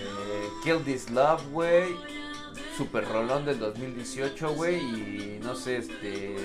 Kill 0.64 0.80
This 0.86 1.10
Love, 1.10 1.42
güey. 1.52 1.96
Super 2.78 3.06
rolón 3.08 3.46
del 3.46 3.60
2018, 3.60 4.54
güey. 4.54 4.76
Y 4.78 5.40
no 5.42 5.56
sé, 5.56 5.78
este. 5.78 6.36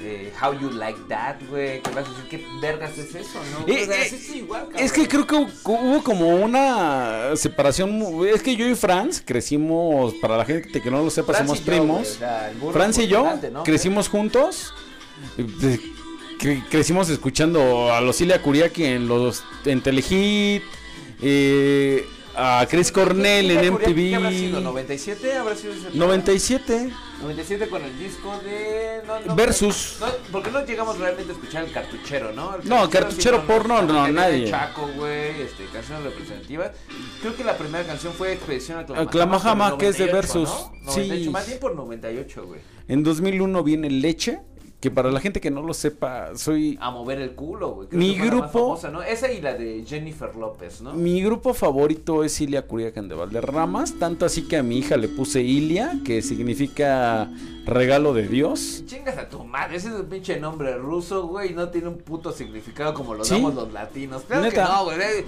Eh, 0.00 0.32
How 0.42 0.52
You 0.58 0.70
Like 0.70 0.98
That, 1.08 1.36
güey. 1.48 1.80
Que 1.82 1.90
vas 1.90 2.06
a 2.06 2.10
decir, 2.10 2.24
¿qué 2.30 2.46
vergas 2.60 2.96
es 2.98 3.14
eso, 3.14 3.38
no? 3.58 3.66
Eh, 3.72 3.82
O 3.82 3.86
sea, 3.86 4.02
eh, 4.06 4.20
igual, 4.36 4.68
Es 4.76 4.92
que 4.92 5.06
creo 5.08 5.26
que 5.26 5.34
hu- 5.36 5.50
hubo 5.64 6.02
como 6.02 6.28
una 6.36 7.34
separación. 7.36 8.02
Es 8.26 8.42
que 8.42 8.56
yo 8.56 8.66
y 8.68 8.74
Franz 8.74 9.22
crecimos, 9.24 10.14
para 10.14 10.36
la 10.36 10.44
gente 10.44 10.80
que 10.80 10.90
no 10.90 11.02
lo 11.02 11.10
sepa, 11.10 11.32
Franz 11.32 11.46
somos 11.46 11.60
yo, 11.60 11.66
primos. 11.66 12.00
o 12.10 12.18
sea, 12.18 12.52
Franz 12.72 12.98
y 12.98 13.06
yo 13.06 13.26
crecimos 13.64 14.08
juntos. 14.08 14.74
cre- 16.38 16.62
crecimos 16.70 17.08
escuchando 17.08 17.92
a 17.92 18.00
los 18.00 18.20
Ilia 18.20 18.40
Kuriaki 18.42 18.84
en 18.84 19.08
los 19.08 19.42
en 19.64 19.80
Telehit. 19.82 20.62
eh, 21.22 22.06
a 22.36 22.66
Chris 22.68 22.90
Cornell 22.92 23.50
en 23.50 23.60
¿Qué 23.78 24.14
habrá 24.16 24.30
sido? 24.30 24.60
MTV. 24.60 24.88
¿97? 24.88 25.32
¿Habrá 25.36 25.56
sido 25.56 25.72
ese 25.74 25.90
97. 25.92 26.90
97 27.22 27.68
con 27.68 27.82
el 27.82 27.98
disco 27.98 28.38
de... 28.44 29.00
no, 29.06 29.20
no, 29.20 29.34
Versus. 29.34 29.96
no, 30.00 30.06
porque 30.32 30.50
no 30.50 30.64
llegamos 30.64 30.98
realmente 30.98 31.32
a 31.32 31.34
escuchar 31.34 31.64
el 31.64 31.72
cartuchero, 31.72 32.32
¿no? 32.32 32.56
El 32.56 32.68
No, 32.68 32.90
cartuchero 32.90 33.38
sí, 33.38 33.44
porno, 33.46 33.82
no, 33.82 34.08
nadie. 34.08 34.50
Chaco, 34.50 34.88
güey, 34.96 35.42
este, 35.42 35.64
canciones 35.72 36.04
representativas. 36.04 36.72
Creo 37.20 37.36
que 37.36 37.44
la 37.44 37.56
primera 37.56 37.84
canción 37.86 38.12
fue 38.12 38.32
Expedición 38.32 38.78
a 38.80 38.84
Clamajama. 38.84 39.10
Clamajama, 39.10 39.70
por 39.70 39.78
que 39.78 39.88
es 39.88 39.98
de 39.98 40.06
98, 40.06 40.12
Versus. 40.16 40.48
¿no? 40.82 40.92
Sí. 40.92 40.98
98, 41.00 41.30
más 41.30 41.46
bien 41.46 41.58
por 41.60 41.74
98, 41.76 42.46
güey. 42.46 42.60
En 42.88 43.02
2001 43.04 43.62
viene 43.62 43.90
Leche, 43.90 44.40
que 44.84 44.90
para 44.90 45.10
la 45.10 45.18
gente 45.18 45.40
que 45.40 45.50
no 45.50 45.62
lo 45.62 45.72
sepa, 45.72 46.36
soy 46.36 46.76
A 46.78 46.90
mover 46.90 47.18
el 47.18 47.34
culo, 47.34 47.70
güey. 47.70 47.88
Mi 47.92 48.16
más 48.16 48.26
grupo- 48.28 48.48
famosa, 48.76 48.90
¿no? 48.90 49.02
Esa 49.02 49.32
y 49.32 49.40
la 49.40 49.54
de 49.54 49.82
Jennifer 49.86 50.36
López, 50.36 50.82
¿no? 50.82 50.92
Mi 50.92 51.22
grupo 51.22 51.54
favorito 51.54 52.22
es 52.22 52.38
Ilia 52.38 52.66
Curiacan 52.66 53.08
de 53.08 53.14
Valderramas, 53.14 53.94
tanto 53.98 54.26
así 54.26 54.46
que 54.46 54.58
a 54.58 54.62
mi 54.62 54.76
hija 54.76 54.98
le 54.98 55.08
puse 55.08 55.40
Ilia, 55.40 55.98
que 56.04 56.20
significa 56.20 57.30
regalo 57.64 58.12
de 58.12 58.28
Dios. 58.28 58.84
Chingas 58.84 59.16
a 59.16 59.26
tu 59.30 59.42
madre, 59.42 59.76
ese 59.76 59.88
es 59.88 59.94
un 59.94 60.04
pinche 60.04 60.38
nombre 60.38 60.76
ruso, 60.76 61.26
güey, 61.28 61.54
no 61.54 61.70
tiene 61.70 61.88
un 61.88 61.96
puto 61.96 62.30
significado 62.30 62.92
como 62.92 63.14
lo 63.14 63.24
¿Sí? 63.24 63.36
damos 63.36 63.54
los 63.54 63.72
latinos. 63.72 64.24
Claro 64.24 64.42
¿Neta? 64.42 64.64
que 64.66 64.70
no, 64.70 64.84
güey. 64.84 64.98
eh, 65.00 65.24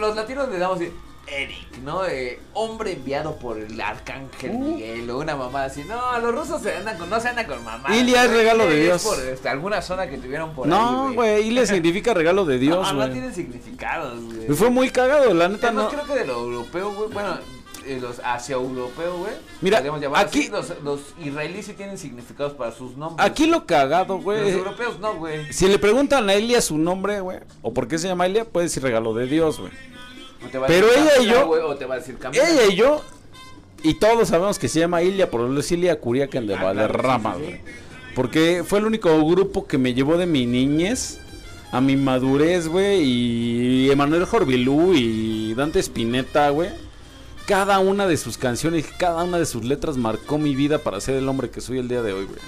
Los 0.00 0.16
latinos 0.16 0.48
le 0.48 0.58
damos 0.58 0.80
Eric, 1.28 1.78
¿no? 1.82 2.04
Eh, 2.06 2.38
hombre 2.54 2.92
enviado 2.92 3.36
por 3.36 3.58
el 3.58 3.80
arcángel 3.80 4.52
Uh. 4.52 4.58
Miguel 4.76 5.10
o 5.10 5.18
una 5.18 5.34
mamá 5.36 5.64
así. 5.64 5.82
No, 5.84 6.18
los 6.20 6.32
rusos 6.34 6.62
se 6.62 6.74
andan 6.76 6.96
con, 6.98 7.10
no 7.10 7.18
se 7.20 7.28
andan 7.28 7.46
con 7.46 7.62
mamá. 7.64 7.94
Ilia 7.96 8.24
es 8.24 8.30
regalo 8.30 8.66
de 8.66 8.80
Dios. 8.84 9.02
por 9.02 9.18
este, 9.20 9.48
alguna 9.48 9.82
zona 9.82 10.08
que 10.08 10.18
tuvieron 10.18 10.54
por 10.54 10.66
ahí, 10.66 10.70
No, 10.70 11.12
güey, 11.14 11.48
Ilia 11.48 11.66
significa 11.66 12.14
regalo 12.14 12.44
de 12.44 12.58
Dios, 12.58 12.86
no, 12.86 12.92
no 12.92 12.98
güey. 13.00 13.12
tienen 13.12 13.34
significados, 13.34 14.20
güey. 14.22 14.46
Fue 14.56 14.70
muy 14.70 14.90
cagado, 14.90 15.34
la 15.34 15.48
neta 15.48 15.68
Además, 15.68 15.84
no. 15.84 15.90
creo 15.90 16.06
que 16.06 16.20
de 16.20 16.26
lo 16.26 16.34
europeo, 16.44 16.92
güey, 16.94 17.10
bueno, 17.12 17.38
eh, 17.86 17.98
los 18.00 18.20
asia 18.20 18.54
europeos, 18.54 19.18
güey. 19.18 19.32
Mira, 19.60 19.78
aquí- 20.14 20.40
así, 20.42 20.48
los, 20.48 20.72
los 20.82 21.00
israelíes 21.24 21.66
sí 21.66 21.72
tienen 21.74 21.98
significados 21.98 22.52
para 22.54 22.70
sus 22.72 22.96
nombres. 22.96 23.24
Aquí 23.28 23.46
lo 23.46 23.66
cagado, 23.66 24.14
Los 24.14 24.24
güey. 24.24 24.48
europeos 24.50 24.98
no, 25.00 25.14
güey. 25.16 25.52
Si 25.52 25.66
le 25.66 25.78
preguntan 25.78 26.28
a 26.30 26.34
Ilia 26.36 26.60
su 26.60 26.78
nombre, 26.78 27.20
güey, 27.20 27.38
o 27.62 27.72
por 27.74 27.88
qué 27.88 27.98
se 27.98 28.06
llama 28.08 28.26
Ilia, 28.28 28.44
puede 28.44 28.66
decir 28.66 28.82
regalo 28.82 29.12
de 29.14 29.26
Dios, 29.26 29.58
güey. 29.60 29.72
O 30.44 30.48
te 30.48 30.58
va 30.58 30.66
a 30.66 30.68
Pero 30.68 30.86
decir 30.88 31.02
ella 31.02 31.22
y 31.22 31.26
yo- 31.26 31.48
o 31.48 31.76
te 31.76 31.84
va 31.86 31.94
a 31.94 31.98
decir. 31.98 32.18
Ella 32.32 32.66
y 32.70 32.74
yo, 32.76 33.02
y 33.82 33.94
todos 33.94 34.28
sabemos 34.28 34.58
que 34.58 34.68
se 34.68 34.80
llama 34.80 35.02
Ilia, 35.02 35.30
por 35.30 35.56
es 35.58 35.72
Ilia 35.72 35.98
Curiacan 36.00 36.46
de 36.46 36.54
Ah, 36.54 36.58
claro, 36.58 36.74
Valderrama, 36.78 37.36
sí, 37.36 37.42
sí. 37.46 37.60
Porque 38.14 38.64
fue 38.66 38.78
el 38.78 38.86
único 38.86 39.10
grupo 39.28 39.66
que 39.66 39.76
me 39.78 39.92
llevó 39.94 40.16
de 40.16 40.26
mi 40.26 40.46
niñez 40.46 41.18
a 41.72 41.80
mi 41.80 41.96
madurez, 41.96 42.66
güey. 42.68 43.02
Y 43.02 43.90
Emanuel 43.90 44.24
Jorbilú 44.24 44.94
y 44.94 45.52
Dante 45.54 45.80
Spinetta, 45.80 46.48
güey. 46.50 46.70
Cada 47.46 47.78
una 47.78 48.06
de 48.06 48.16
sus 48.16 48.38
canciones, 48.38 48.86
cada 48.98 49.22
una 49.22 49.38
de 49.38 49.46
sus 49.46 49.64
letras 49.64 49.96
marcó 49.96 50.38
mi 50.38 50.54
vida 50.54 50.78
para 50.78 51.00
ser 51.00 51.14
el 51.16 51.28
hombre 51.28 51.50
que 51.50 51.60
soy 51.60 51.78
el 51.78 51.88
día 51.88 52.02
de 52.02 52.12
hoy, 52.12 52.24
güey. 52.24 52.40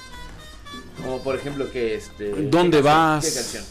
Como 1.03 1.23
por 1.23 1.37
ejemplo 1.37 1.71
que 1.71 1.95
este. 1.95 2.31
¿Dónde 2.51 2.79
¿qué 2.79 2.83
canción? 2.83 2.85
vas? 2.85 3.25
¿Qué 3.27 3.35
canción? 3.35 3.65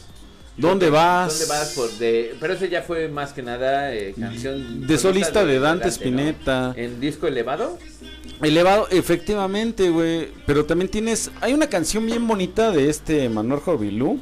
¿Dónde 0.57 0.89
vas? 0.89 1.39
¿Dónde 1.39 1.53
vas? 1.53 1.73
Por 1.73 1.91
de... 1.99 2.35
Pero 2.39 2.53
ese 2.53 2.67
ya 2.67 2.81
fue 2.81 3.07
más 3.09 3.31
que 3.31 3.43
nada 3.43 3.93
eh, 3.93 4.15
canción. 4.19 4.87
De 4.87 4.97
solista 4.97 5.45
de 5.45 5.59
Dante 5.59 5.85
¿no? 5.85 5.91
Spinetta. 5.91 6.73
En 6.75 6.99
disco 6.99 7.27
elevado. 7.27 7.77
Elevado, 8.41 8.87
efectivamente, 8.89 9.89
güey. 9.91 10.29
Pero 10.47 10.65
también 10.65 10.89
tienes. 10.89 11.29
Hay 11.41 11.53
una 11.53 11.67
canción 11.67 12.05
bien 12.07 12.27
bonita 12.27 12.71
de 12.71 12.89
este 12.89 13.29
Manuel 13.29 13.61
Jorbilú. 13.61 14.19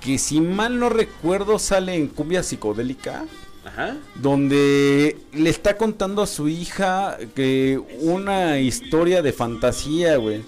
Que 0.00 0.18
si 0.18 0.40
mal 0.40 0.78
no 0.78 0.90
recuerdo 0.90 1.58
sale 1.58 1.94
en 1.94 2.06
cumbia 2.06 2.44
psicodélica. 2.44 3.24
Ajá. 3.64 3.96
Donde 4.14 5.16
le 5.32 5.50
está 5.50 5.76
contando 5.76 6.22
a 6.22 6.26
su 6.26 6.48
hija 6.48 7.16
que 7.34 7.80
una 8.00 8.60
historia 8.60 9.22
de 9.22 9.32
fantasía, 9.32 10.18
güey. 10.18 10.42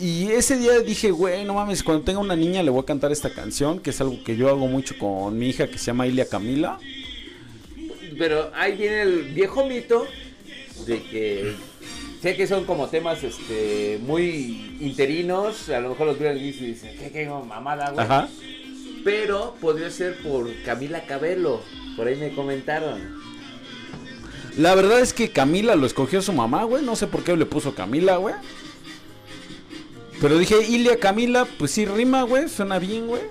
Y 0.00 0.30
ese 0.32 0.56
día 0.56 0.80
dije, 0.80 1.10
güey, 1.10 1.44
no 1.44 1.54
mames, 1.54 1.82
cuando 1.82 2.04
tenga 2.04 2.18
una 2.18 2.36
niña 2.36 2.62
le 2.62 2.70
voy 2.70 2.82
a 2.82 2.86
cantar 2.86 3.12
esta 3.12 3.30
canción, 3.30 3.78
que 3.78 3.90
es 3.90 4.00
algo 4.00 4.22
que 4.24 4.36
yo 4.36 4.48
hago 4.48 4.66
mucho 4.66 4.96
con 4.98 5.38
mi 5.38 5.48
hija 5.48 5.68
que 5.68 5.78
se 5.78 5.86
llama 5.86 6.06
Ilia 6.06 6.28
Camila. 6.28 6.78
Pero 8.18 8.50
ahí 8.54 8.76
viene 8.76 9.02
el 9.02 9.22
viejo 9.32 9.66
mito 9.66 10.06
de 10.86 11.02
que 11.02 11.54
sé 12.20 12.36
que 12.36 12.46
son 12.46 12.64
como 12.64 12.88
temas 12.88 13.22
este 13.22 14.00
muy 14.04 14.76
interinos, 14.80 15.68
a 15.68 15.80
lo 15.80 15.90
mejor 15.90 16.08
los 16.08 16.18
vieron 16.18 16.38
y 16.38 16.50
dicen, 16.50 16.96
¿qué, 16.98 17.10
qué 17.10 17.26
mamada, 17.28 17.90
güey? 17.90 18.04
Ajá. 18.04 18.28
Pero 19.04 19.54
podría 19.60 19.90
ser 19.90 20.22
por 20.22 20.50
Camila 20.64 21.04
Cabello, 21.06 21.60
por 21.96 22.08
ahí 22.08 22.16
me 22.16 22.34
comentaron. 22.34 23.22
La 24.56 24.74
verdad 24.74 25.00
es 25.00 25.12
que 25.12 25.30
Camila 25.30 25.74
lo 25.74 25.84
escogió 25.84 26.22
su 26.22 26.32
mamá, 26.32 26.64
güey. 26.64 26.84
No 26.84 26.94
sé 26.94 27.08
por 27.08 27.24
qué 27.24 27.36
le 27.36 27.44
puso 27.44 27.74
Camila, 27.74 28.16
güey. 28.16 28.34
Pero 30.20 30.38
dije, 30.38 30.56
Ilia 30.66 30.98
Camila, 30.98 31.46
pues 31.58 31.70
sí 31.72 31.84
rima, 31.84 32.22
güey. 32.22 32.48
Suena 32.48 32.78
bien, 32.78 33.06
güey. 33.06 33.22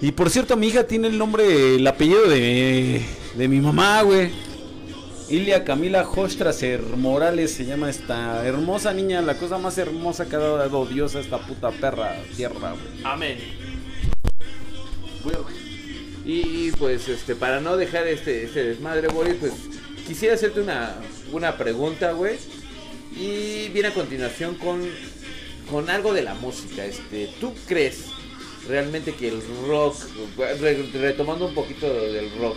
Y 0.00 0.12
por 0.12 0.30
cierto, 0.30 0.56
mi 0.56 0.68
hija 0.68 0.84
tiene 0.84 1.08
el 1.08 1.18
nombre, 1.18 1.76
el 1.76 1.86
apellido 1.86 2.28
de, 2.28 3.02
de 3.34 3.48
mi 3.48 3.60
mamá, 3.60 4.02
güey. 4.02 4.30
Ilia 5.28 5.64
Camila 5.64 6.08
Hostraser 6.08 6.80
Morales 6.80 7.52
se 7.52 7.64
llama 7.64 7.90
esta 7.90 8.46
hermosa 8.46 8.92
niña, 8.92 9.20
la 9.22 9.36
cosa 9.36 9.58
más 9.58 9.76
hermosa 9.76 10.26
que 10.26 10.36
ha 10.36 10.38
dado 10.38 10.86
Dios 10.86 11.16
a 11.16 11.20
esta 11.20 11.38
puta 11.38 11.70
perra 11.72 12.14
tierra, 12.36 12.72
güey. 12.72 13.02
Amén. 13.02 13.38
Y 16.24 16.70
pues 16.72 17.08
este, 17.08 17.34
para 17.34 17.60
no 17.60 17.76
dejar 17.76 18.06
este, 18.06 18.44
este 18.44 18.64
desmadre, 18.64 19.08
Boris, 19.08 19.34
pues 19.40 19.52
quisiera 20.06 20.34
hacerte 20.34 20.60
una, 20.60 20.94
una 21.32 21.56
pregunta, 21.56 22.12
güey. 22.12 22.36
Y 23.16 23.68
viene 23.68 23.88
a 23.88 23.94
continuación 23.94 24.56
con, 24.56 24.82
con 25.70 25.88
algo 25.90 26.12
de 26.12 26.22
la 26.22 26.34
música. 26.34 26.84
Este, 26.84 27.30
¿Tú 27.40 27.54
crees 27.66 28.06
realmente 28.68 29.14
que 29.14 29.28
el 29.28 29.40
rock, 29.66 29.96
re- 30.60 30.88
retomando 30.92 31.46
un 31.46 31.54
poquito 31.54 31.86
del 31.92 32.30
rock, 32.38 32.56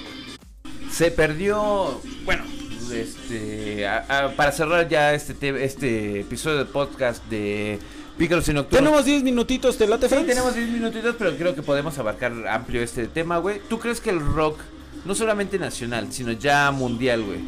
se 0.91 1.11
perdió, 1.11 2.01
bueno, 2.25 2.43
este, 2.91 3.85
a- 3.87 4.25
a- 4.25 4.35
para 4.35 4.51
cerrar 4.51 4.89
ya 4.89 5.13
este, 5.13 5.33
te- 5.35 5.63
este 5.63 6.21
episodio 6.21 6.57
de 6.57 6.65
podcast 6.65 7.23
de 7.27 7.79
Pícaros 8.17 8.47
y 8.49 8.53
Nocturnos. 8.53 8.83
Tenemos 8.85 9.05
10 9.05 9.23
minutitos, 9.23 9.77
¿te 9.77 9.87
late, 9.87 10.07
Sí, 10.09 10.15
Franz? 10.15 10.27
tenemos 10.27 10.55
10 10.55 10.67
minutitos, 10.69 11.15
pero 11.17 11.35
creo 11.37 11.55
que 11.55 11.61
podemos 11.61 11.97
abarcar 11.99 12.33
amplio 12.47 12.81
este 12.81 13.07
tema, 13.07 13.37
güey. 13.37 13.61
¿Tú 13.69 13.79
crees 13.79 14.01
que 14.01 14.09
el 14.09 14.19
rock, 14.19 14.59
no 15.05 15.13
solamente 15.15 15.57
nacional, 15.59 16.11
sino 16.11 16.31
ya 16.33 16.69
mundial, 16.71 17.23
güey? 17.23 17.39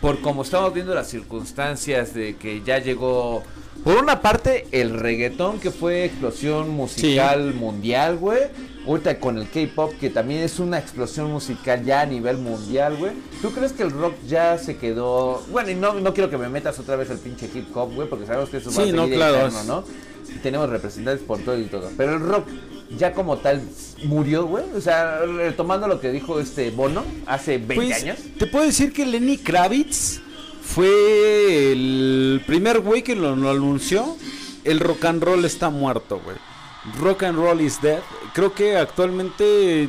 Por 0.00 0.20
como 0.20 0.42
estamos 0.42 0.72
viendo 0.72 0.94
las 0.94 1.08
circunstancias 1.08 2.14
de 2.14 2.36
que 2.36 2.62
ya 2.62 2.78
llegó, 2.78 3.42
por 3.84 3.96
una 3.96 4.22
parte, 4.22 4.66
el 4.72 4.98
reggaetón, 4.98 5.60
que 5.60 5.70
fue 5.70 6.04
explosión 6.04 6.70
musical 6.70 7.54
mundial, 7.54 8.16
güey. 8.16 8.40
Ahorita 8.86 9.20
con 9.20 9.36
el 9.36 9.48
K-pop, 9.50 9.92
que 10.00 10.08
también 10.08 10.40
es 10.40 10.58
una 10.58 10.78
explosión 10.78 11.30
musical 11.30 11.84
ya 11.84 12.00
a 12.00 12.06
nivel 12.06 12.38
mundial, 12.38 12.96
güey. 12.96 13.12
¿Tú 13.42 13.52
crees 13.52 13.72
que 13.72 13.82
el 13.82 13.90
rock 13.90 14.14
ya 14.26 14.56
se 14.56 14.78
quedó... 14.78 15.42
Bueno, 15.50 15.70
y 15.70 15.74
no, 15.74 15.92
no 15.94 16.14
quiero 16.14 16.30
que 16.30 16.38
me 16.38 16.48
metas 16.48 16.78
otra 16.78 16.96
vez 16.96 17.10
al 17.10 17.18
pinche 17.18 17.50
hip 17.52 17.76
hop, 17.76 17.94
güey, 17.94 18.08
porque 18.08 18.26
sabemos 18.26 18.48
que 18.48 18.56
eso 18.56 18.70
va 18.72 18.82
a 18.82 18.86
Sí, 18.86 18.92
no, 18.92 19.02
seguir 19.02 19.18
claro, 19.18 19.50
¿no? 19.66 19.84
Y 20.34 20.38
tenemos 20.38 20.70
representantes 20.70 21.26
por 21.26 21.40
todo 21.40 21.58
y 21.58 21.64
todo. 21.64 21.90
Pero 21.96 22.14
el 22.14 22.20
rock 22.20 22.46
ya 22.96 23.12
como 23.12 23.38
tal 23.38 23.62
murió, 24.04 24.46
güey. 24.46 24.64
O 24.76 24.80
sea, 24.80 25.20
retomando 25.24 25.86
lo 25.88 26.00
que 26.00 26.10
dijo 26.10 26.40
este 26.40 26.70
Bono 26.70 27.04
hace 27.26 27.58
20 27.58 27.74
Pues, 27.74 28.02
años. 28.02 28.18
Te 28.38 28.46
puedo 28.46 28.64
decir 28.64 28.92
que 28.92 29.06
Lenny 29.06 29.38
Kravitz 29.38 30.20
fue 30.62 31.72
el 31.72 32.42
primer 32.46 32.80
güey 32.80 33.02
que 33.02 33.14
lo, 33.16 33.34
lo 33.36 33.50
anunció. 33.50 34.16
El 34.64 34.80
rock 34.80 35.04
and 35.06 35.22
roll 35.22 35.44
está 35.44 35.70
muerto, 35.70 36.20
güey. 36.22 36.36
Rock 36.98 37.24
and 37.24 37.38
roll 37.38 37.60
is 37.60 37.80
dead. 37.80 38.00
Creo 38.34 38.54
que 38.54 38.76
actualmente 38.76 39.84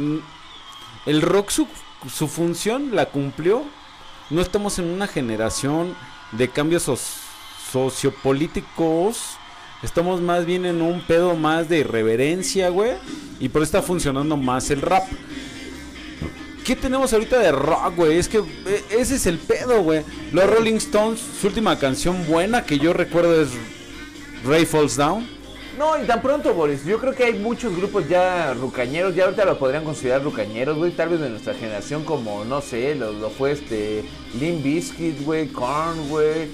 el 1.06 1.22
rock 1.22 1.49
su, 1.49 1.68
su 2.14 2.28
función 2.28 2.95
la 2.95 3.08
cumplió. 3.08 3.64
No 4.30 4.41
estamos 4.41 4.80
en 4.80 4.86
una 4.86 5.08
generación 5.08 5.95
de 6.32 6.49
cambios 6.49 6.88
soc- 6.88 7.20
sociopolíticos. 7.72 9.38
Estamos 9.84 10.22
más 10.22 10.46
bien 10.46 10.66
en 10.66 10.82
un 10.82 11.02
pedo 11.02 11.36
más 11.36 11.68
de 11.68 11.80
irreverencia, 11.80 12.70
güey. 12.70 12.92
Y 13.40 13.50
por 13.50 13.64
eso 13.64 13.78
está 13.78 13.82
funcionando 13.82 14.38
más 14.38 14.70
el 14.70 14.82
rap. 14.82 15.04
¿Qué 16.64 16.76
tenemos 16.76 17.12
ahorita 17.12 17.40
de 17.40 17.52
rock, 17.52 17.96
güey? 17.96 18.18
Es 18.18 18.28
que 18.28 18.38
eh, 18.38 18.84
ese 18.92 19.16
es 19.16 19.26
el 19.26 19.40
pedo, 19.40 19.82
güey. 19.82 20.04
Los 20.32 20.48
Rolling 20.48 20.76
Stones, 20.76 21.20
su 21.40 21.48
última 21.48 21.80
canción 21.80 22.28
buena 22.28 22.64
que 22.64 22.78
yo 22.78 22.94
recuerdo 22.94 23.42
es 23.42 23.50
Ray 24.46 24.66
Falls 24.66 24.96
Down. 24.96 25.28
No, 25.80 26.00
y 26.00 26.06
tan 26.06 26.22
pronto, 26.22 26.54
Boris. 26.54 26.86
Yo 26.86 27.00
creo 27.00 27.16
que 27.16 27.24
hay 27.24 27.34
muchos 27.34 27.76
grupos 27.76 28.08
ya 28.08 28.54
rucañeros. 28.54 29.16
Ya 29.16 29.24
ahorita 29.24 29.46
lo 29.46 29.58
podrían 29.58 29.84
considerar 29.84 30.22
rucañeros, 30.22 30.78
güey. 30.78 30.92
Tal 30.92 31.10
vez 31.10 31.20
de 31.20 31.30
nuestra 31.30 31.56
generación, 31.56 32.04
como, 32.04 32.46
no 32.46 32.62
sé, 32.62 32.94
lo, 32.94 33.30
fue 33.32 33.54
este. 33.54 34.04
Limp 34.40 34.64
Bizkit, 34.64 35.24
güey. 35.24 35.48
Korn, 35.48 36.10
güey. 36.10 36.50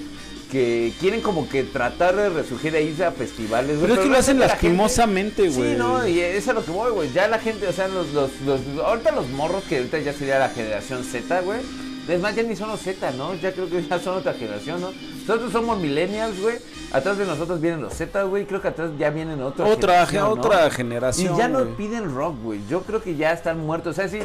Que 0.50 0.92
quieren 1.00 1.20
como 1.20 1.48
que 1.48 1.62
tratar 1.64 2.16
de 2.16 2.28
resurgir 2.30 2.74
e 2.74 2.82
irse 2.82 3.04
a 3.04 3.12
festivales. 3.12 3.76
Pero 3.80 3.94
es 3.94 4.00
que 4.00 4.06
lo 4.08 4.16
hacen 4.18 4.38
lastimosamente, 4.40 5.48
güey. 5.50 5.72
Sí, 5.72 5.76
no, 5.78 6.06
y 6.06 6.20
es 6.20 6.48
a 6.48 6.52
lo 6.52 6.64
que 6.64 6.70
voy, 6.70 6.90
güey. 6.92 7.12
Ya 7.12 7.28
la 7.28 7.38
gente, 7.38 7.66
o 7.68 7.72
sea, 7.72 7.88
los, 7.88 8.12
los, 8.12 8.30
los, 8.46 8.60
ahorita 8.84 9.12
los 9.12 9.28
morros 9.30 9.62
que 9.68 9.78
ahorita 9.78 9.98
ya 9.98 10.12
sería 10.12 10.38
la 10.38 10.48
generación 10.48 11.04
Z, 11.04 11.40
güey. 11.42 11.60
Es 12.08 12.20
más, 12.22 12.34
ya 12.34 12.42
ni 12.42 12.56
son 12.56 12.70
los 12.70 12.80
Z, 12.80 13.10
¿no? 13.18 13.34
Ya 13.34 13.52
creo 13.52 13.68
que 13.68 13.82
ya 13.84 13.98
son 13.98 14.16
otra 14.16 14.32
generación, 14.32 14.80
¿no? 14.80 14.92
Nosotros 15.26 15.52
somos 15.52 15.78
millennials, 15.78 16.40
güey. 16.40 16.56
Atrás 16.90 17.18
de 17.18 17.26
nosotros 17.26 17.60
vienen 17.60 17.82
los 17.82 17.92
Z, 17.92 18.22
güey. 18.22 18.46
Creo 18.46 18.62
que 18.62 18.68
atrás 18.68 18.92
ya 18.98 19.10
vienen 19.10 19.42
otra 19.42 19.66
Otra, 19.66 20.06
ge- 20.06 20.12
generación, 20.12 20.24
¿no? 20.24 20.30
otra 20.46 20.66
Y 20.66 20.70
generación. 20.70 21.36
ya 21.36 21.48
no 21.48 21.64
piden 21.76 22.14
rock, 22.14 22.36
güey. 22.42 22.60
Yo 22.70 22.80
creo 22.84 23.02
que 23.02 23.14
ya 23.16 23.32
están 23.32 23.58
muertos. 23.58 23.90
O 23.92 23.94
sea, 23.94 24.08
si, 24.08 24.20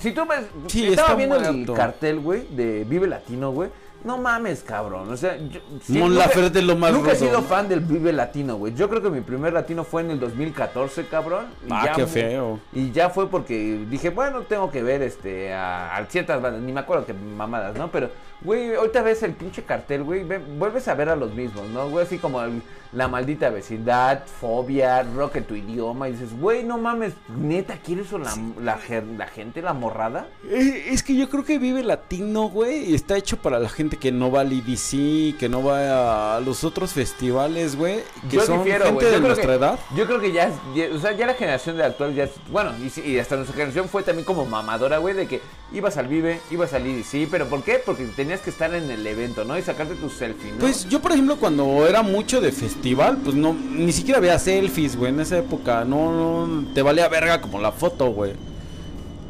si 0.00 0.12
tú 0.12 0.24
ves. 0.26 0.40
Sí, 0.68 0.86
estaba 0.86 1.14
viendo 1.16 1.38
muerto. 1.38 1.72
el 1.72 1.76
cartel, 1.78 2.20
güey, 2.20 2.46
de 2.48 2.84
Vive 2.88 3.06
Latino, 3.06 3.52
güey. 3.52 3.68
No 4.04 4.16
mames, 4.16 4.62
cabrón. 4.62 5.10
O 5.10 5.16
sea, 5.16 5.36
yo. 5.36 5.60
Mon 5.88 6.10
nunca- 6.10 6.26
Laferte 6.26 6.60
es 6.60 6.64
lo 6.64 6.76
más 6.76 6.92
Nunca 6.92 7.12
he 7.12 7.16
sido 7.16 7.42
fan 7.42 7.68
del 7.68 7.80
Vive 7.80 8.12
Latino, 8.12 8.56
güey. 8.56 8.72
Yo 8.74 8.88
creo 8.88 9.02
que 9.02 9.10
mi 9.10 9.20
primer 9.22 9.52
latino 9.52 9.82
fue 9.82 10.02
en 10.02 10.12
el 10.12 10.20
2014, 10.20 11.06
cabrón. 11.06 11.46
y 11.66 11.72
Ah, 11.72 11.82
ya 11.86 11.92
qué 11.94 12.06
feo. 12.06 12.60
Y 12.72 12.92
ya 12.92 13.10
fue 13.10 13.28
porque 13.28 13.84
dije, 13.90 14.10
bueno, 14.10 14.42
tengo 14.42 14.70
que 14.70 14.82
ver 14.84 15.02
este 15.02 15.52
a, 15.52 15.96
a 15.96 16.06
ciertas 16.06 16.40
bandas. 16.40 16.62
Ni 16.62 16.72
me 16.72 16.80
acuerdo 16.80 17.06
qué 17.06 17.12
mamadas, 17.12 17.76
¿no? 17.76 17.90
Pero, 17.90 18.10
güey, 18.42 18.74
ahorita 18.74 19.02
ves 19.02 19.22
el 19.22 19.32
pinche 19.34 19.62
cartel, 19.64 20.02
güey. 20.04 20.24
ve- 20.24 20.38
Vuelves 20.38 20.88
a 20.88 20.94
ver 20.94 21.08
a 21.08 21.16
los 21.16 21.32
mismos, 21.34 21.66
¿no? 21.68 21.88
Güey, 21.90 22.04
así 22.06 22.18
como 22.18 22.42
el- 22.42 22.62
la 22.92 23.06
maldita 23.06 23.50
vecindad, 23.50 24.24
fobia, 24.40 25.02
rock 25.02 25.36
en 25.36 25.44
tu 25.44 25.54
idioma. 25.54 26.08
Y 26.08 26.12
dices, 26.12 26.38
güey, 26.40 26.64
no 26.64 26.78
mames, 26.78 27.12
neta, 27.36 27.76
¿quieres 27.84 28.10
la, 28.12 28.34
la, 28.62 28.78
la 29.18 29.26
gente, 29.26 29.60
la 29.60 29.74
morrada? 29.74 30.26
Eh, 30.48 30.86
Es 30.90 31.02
que 31.02 31.14
yo 31.14 31.28
creo 31.28 31.44
que 31.44 31.58
Vive 31.58 31.82
Latino, 31.82 32.48
güey, 32.48 32.94
está 32.94 33.16
hecho 33.18 33.36
para 33.36 33.58
la 33.58 33.68
gente 33.68 33.98
que 33.98 34.10
no 34.10 34.30
va 34.30 34.40
al 34.40 34.52
EDC, 34.52 35.36
que 35.38 35.48
no 35.50 35.62
va 35.62 36.36
a 36.36 36.40
los 36.40 36.64
otros 36.64 36.92
festivales, 36.94 37.76
güey, 37.76 38.00
que 38.30 38.36
Yo 38.36 38.42
son 38.42 38.58
difiero, 38.64 38.86
gente. 38.86 39.04
Yo 39.04 39.10
de 39.10 39.20
nuestra 39.20 39.46
que- 39.48 39.52
edad. 39.54 39.78
Yo 39.94 40.06
creo 40.06 40.20
que 40.20 40.32
ya, 40.32 40.50
o 40.94 40.98
sea, 40.98 41.12
ya 41.12 41.26
la 41.26 41.34
generación 41.34 41.76
de 41.76 41.84
actual 41.84 42.14
ya 42.14 42.26
bueno, 42.50 42.72
y, 42.78 43.00
y 43.00 43.18
hasta 43.18 43.36
nuestra 43.36 43.54
generación 43.54 43.88
fue 43.88 44.02
también 44.02 44.24
como 44.24 44.46
mamadora, 44.46 44.96
güey, 44.98 45.14
de 45.14 45.26
que 45.26 45.40
ibas 45.72 45.98
al 45.98 46.08
Vive, 46.08 46.40
ibas 46.50 46.72
al 46.72 46.86
IDC, 46.86 47.28
pero 47.30 47.46
¿por 47.48 47.62
qué? 47.62 47.82
Porque 47.84 48.06
tenías 48.16 48.27
que 48.40 48.50
estar 48.50 48.74
en 48.74 48.90
el 48.90 49.06
evento, 49.06 49.44
¿no? 49.44 49.56
Y 49.58 49.62
sacarte 49.62 49.94
tu 49.94 50.08
selfie, 50.10 50.52
¿no? 50.52 50.58
Pues 50.58 50.88
yo, 50.88 51.00
por 51.00 51.12
ejemplo, 51.12 51.36
cuando 51.36 51.86
era 51.86 52.02
mucho 52.02 52.40
de 52.40 52.52
festival, 52.52 53.18
pues 53.24 53.34
no, 53.34 53.54
ni 53.54 53.92
siquiera 53.92 54.20
veía 54.20 54.38
selfies, 54.38 54.96
güey, 54.96 55.12
en 55.12 55.20
esa 55.20 55.38
época, 55.38 55.84
no, 55.84 56.46
no 56.46 56.72
te 56.74 56.82
valía 56.82 57.08
verga 57.08 57.40
como 57.40 57.58
la 57.60 57.72
foto, 57.72 58.10
güey. 58.12 58.32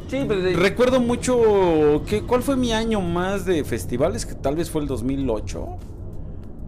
sí, 0.09 0.25
pero 0.27 0.41
de- 0.41 0.53
Recuerdo 0.55 0.99
mucho, 0.99 2.03
que, 2.07 2.21
¿cuál 2.23 2.43
fue 2.43 2.55
mi 2.55 2.73
año 2.73 2.99
más 3.01 3.45
de 3.45 3.63
festivales? 3.63 4.25
Que 4.25 4.35
tal 4.35 4.55
vez 4.55 4.69
fue 4.69 4.81
el 4.81 4.87
2008. 4.87 5.65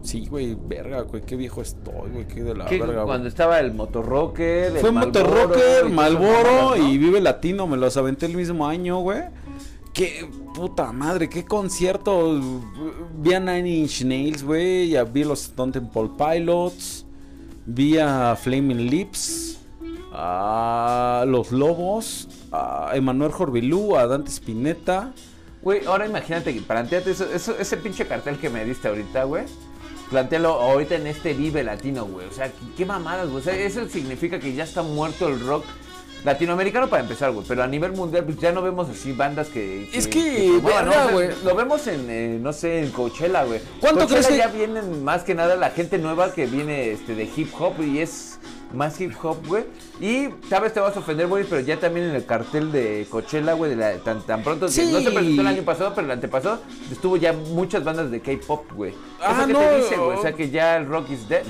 Sí, 0.02 0.26
güey, 0.26 0.56
verga, 0.66 1.02
güey, 1.02 1.22
qué 1.22 1.36
viejo 1.36 1.62
estoy, 1.62 2.10
güey, 2.12 2.26
qué 2.26 2.42
de 2.42 2.56
la 2.56 2.64
verga, 2.64 2.86
güey. 2.86 3.04
cuando 3.04 3.28
estaba 3.28 3.60
el 3.60 3.72
Motorrocker, 3.72 4.72
el 4.72 4.78
Fue 4.78 4.90
Marlboro 4.90 5.28
Motorrocker, 5.30 5.88
Malboro 5.90 6.76
y 6.76 6.98
Vive 6.98 7.20
Latino, 7.20 7.68
me 7.68 7.76
los 7.76 7.96
aventé 7.96 8.26
el 8.26 8.34
mismo 8.36 8.66
año, 8.66 8.98
güey. 8.98 9.20
Qué 9.92 10.26
puta 10.54 10.90
madre, 10.92 11.28
qué 11.28 11.44
concierto. 11.44 12.40
Vi 13.18 13.34
a 13.34 13.40
Nine 13.40 13.68
Inch 13.68 14.02
Nails, 14.04 14.42
güey, 14.42 14.94
vi 15.12 15.22
a 15.22 15.26
los 15.26 15.42
Stone 15.44 15.72
Temple 15.72 16.10
Pilots, 16.16 17.04
vi 17.66 17.98
a 17.98 18.34
Flaming 18.34 18.88
Lips, 18.90 19.58
a 20.12 21.24
Los 21.26 21.52
Lobos, 21.52 22.28
a 22.50 22.92
Emanuel 22.94 23.32
Jorbilú, 23.32 23.96
a 23.96 24.06
Dante 24.06 24.30
Spinetta. 24.30 25.12
Güey, 25.62 25.84
ahora 25.84 26.06
imagínate, 26.06 26.52
planteate 26.66 27.10
eso, 27.10 27.24
eso- 27.32 27.56
ese 27.58 27.76
pinche 27.76 28.06
cartel 28.06 28.38
que 28.38 28.48
me 28.48 28.64
diste 28.64 28.88
ahorita, 28.88 29.24
güey. 29.24 29.44
Plantéalo 30.10 30.48
ahorita 30.60 30.96
en 30.96 31.06
este 31.06 31.34
Vive 31.34 31.62
Latino, 31.64 32.06
güey. 32.06 32.26
O 32.26 32.32
sea, 32.32 32.50
qué, 32.76 32.84
mamadas, 32.84 33.30
güey. 33.30 33.42
Eso 33.62 33.86
significa 33.88 34.38
que 34.40 34.54
ya 34.54 34.64
está 34.64 34.82
muerto 34.82 35.28
el 35.28 35.40
rock 35.40 35.64
latinoamericano 36.24 36.88
para 36.88 37.02
empezar, 37.02 37.30
güey. 37.32 37.44
Pero 37.46 37.62
a 37.62 37.66
nivel 37.66 37.92
mundial, 37.92 38.24
pues 38.24 38.38
ya 38.38 38.52
no 38.52 38.62
vemos 38.62 38.88
así 38.88 39.12
bandas 39.12 39.48
que. 39.48 39.88
Es 39.92 40.06
que, 40.08 40.60
verga, 40.62 40.90
O 40.90 40.92
sea, 40.92 41.12
güey. 41.12 41.28
Lo 41.44 41.54
vemos 41.54 41.86
en, 41.86 42.06
eh, 42.08 42.38
no 42.40 42.52
sé, 42.52 42.80
en 42.84 42.90
Coachella, 42.90 43.44
güey. 43.44 43.60
¿Cuánto 43.80 44.00
Coachella 44.06 44.26
crees 44.26 44.26
que- 44.28 44.36
ya 44.38 44.48
vienen 44.48 45.02
más 45.04 45.24
que 45.24 45.34
nada 45.34 45.56
la 45.56 45.70
gente 45.70 45.98
nueva 45.98 46.32
que 46.32 46.46
viene 46.46 46.90
este, 46.92 47.14
de 47.14 47.28
hip 47.36 47.50
hop 47.58 47.74
y 47.82 47.98
es 48.00 48.38
más 48.72 49.00
hip 49.00 49.12
hop, 49.22 49.46
güey. 49.46 49.64
Y 50.04 50.28
tal 50.50 50.62
vez 50.62 50.72
te 50.74 50.80
vas 50.80 50.96
a 50.96 50.98
ofender, 50.98 51.28
güey, 51.28 51.44
pero 51.44 51.60
ya 51.60 51.78
también 51.78 52.06
en 52.08 52.16
el 52.16 52.26
cartel 52.26 52.72
de 52.72 53.06
Coachella, 53.08 53.52
güey, 53.52 53.70
de 53.70 53.76
la- 53.76 53.98
tan, 53.98 54.20
tan 54.22 54.42
pronto. 54.42 54.66
Sí. 54.66 54.90
No 54.92 55.00
se 55.00 55.12
presentó 55.12 55.42
el 55.42 55.46
año 55.46 55.62
pasado, 55.62 55.92
pero 55.94 56.06
el 56.06 56.10
antepasado 56.10 56.60
estuvo 56.90 57.16
ya 57.16 57.32
muchas 57.32 57.84
bandas 57.84 58.10
de 58.10 58.20
K-pop, 58.20 58.64
güey. 58.74 58.92
Ah, 59.20 59.32
Eso 59.38 59.46
que 59.46 59.52
no. 59.52 59.58
te 59.60 59.76
dice, 59.76 59.96
güey. 59.96 60.18
O 60.18 60.20
sea 60.22 60.32
que 60.32 60.50
ya 60.50 60.76
el 60.76 60.86
rock 60.86 61.08
is 61.10 61.28
dead. 61.28 61.44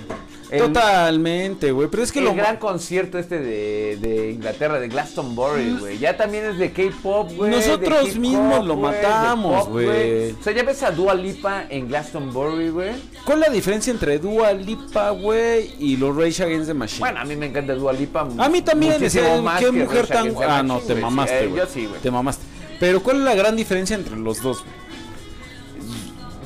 El- 0.50 0.64
Totalmente, 0.64 1.72
güey, 1.72 1.88
pero 1.88 2.02
es 2.02 2.12
que 2.12 2.18
el 2.18 2.26
lo 2.26 2.34
gran 2.34 2.58
concierto 2.58 3.18
este 3.18 3.38
de, 3.40 3.96
de 3.98 4.32
Inglaterra, 4.32 4.78
de 4.78 4.88
Glastonbury, 4.88 5.78
güey. 5.80 5.98
Ya 5.98 6.18
también 6.18 6.44
es 6.44 6.58
de 6.58 6.70
K-pop, 6.72 7.30
güey. 7.34 7.50
Nosotros 7.52 8.14
mismos 8.16 8.66
lo 8.66 8.76
matamos, 8.76 9.66
güey. 9.70 10.32
O 10.32 10.42
sea, 10.42 10.52
ya 10.52 10.62
ves 10.62 10.82
a 10.82 10.90
Dua 10.90 11.14
Lipa 11.14 11.64
en 11.70 11.88
Glastonbury, 11.88 12.68
güey. 12.68 12.90
¿Cuál 13.24 13.42
es 13.42 13.48
la 13.48 13.54
diferencia 13.54 13.90
entre 13.90 14.18
Dua 14.18 14.52
Lipa, 14.52 15.08
güey, 15.12 15.72
y 15.78 15.96
los 15.96 16.14
Rage 16.14 16.42
Against 16.44 16.66
the 16.68 16.74
Machine? 16.74 17.00
Bueno, 17.00 17.20
a 17.20 17.24
mí 17.24 17.34
me 17.34 17.46
encanta 17.46 17.72
Dua 17.74 17.94
Lipa. 17.94 18.28
A 18.42 18.48
mí 18.48 18.62
también, 18.62 19.00
más 19.42 19.60
qué 19.60 19.66
que 19.66 19.72
mujer 19.72 20.08
Rage 20.08 20.30
tan... 20.32 20.34
Ah, 20.42 20.62
no, 20.62 20.78
te 20.80 20.94
mamaste, 20.94 21.44
Eh, 21.44 21.46
güey. 21.46 21.60
Yo 21.60 21.66
sí, 21.66 21.86
güey. 21.86 22.00
Te 22.00 22.10
mamaste. 22.10 22.44
Pero 22.80 23.02
¿cuál 23.02 23.18
es 23.18 23.22
la 23.22 23.34
gran 23.34 23.54
diferencia 23.54 23.94
entre 23.94 24.16
los 24.16 24.42
dos? 24.42 24.64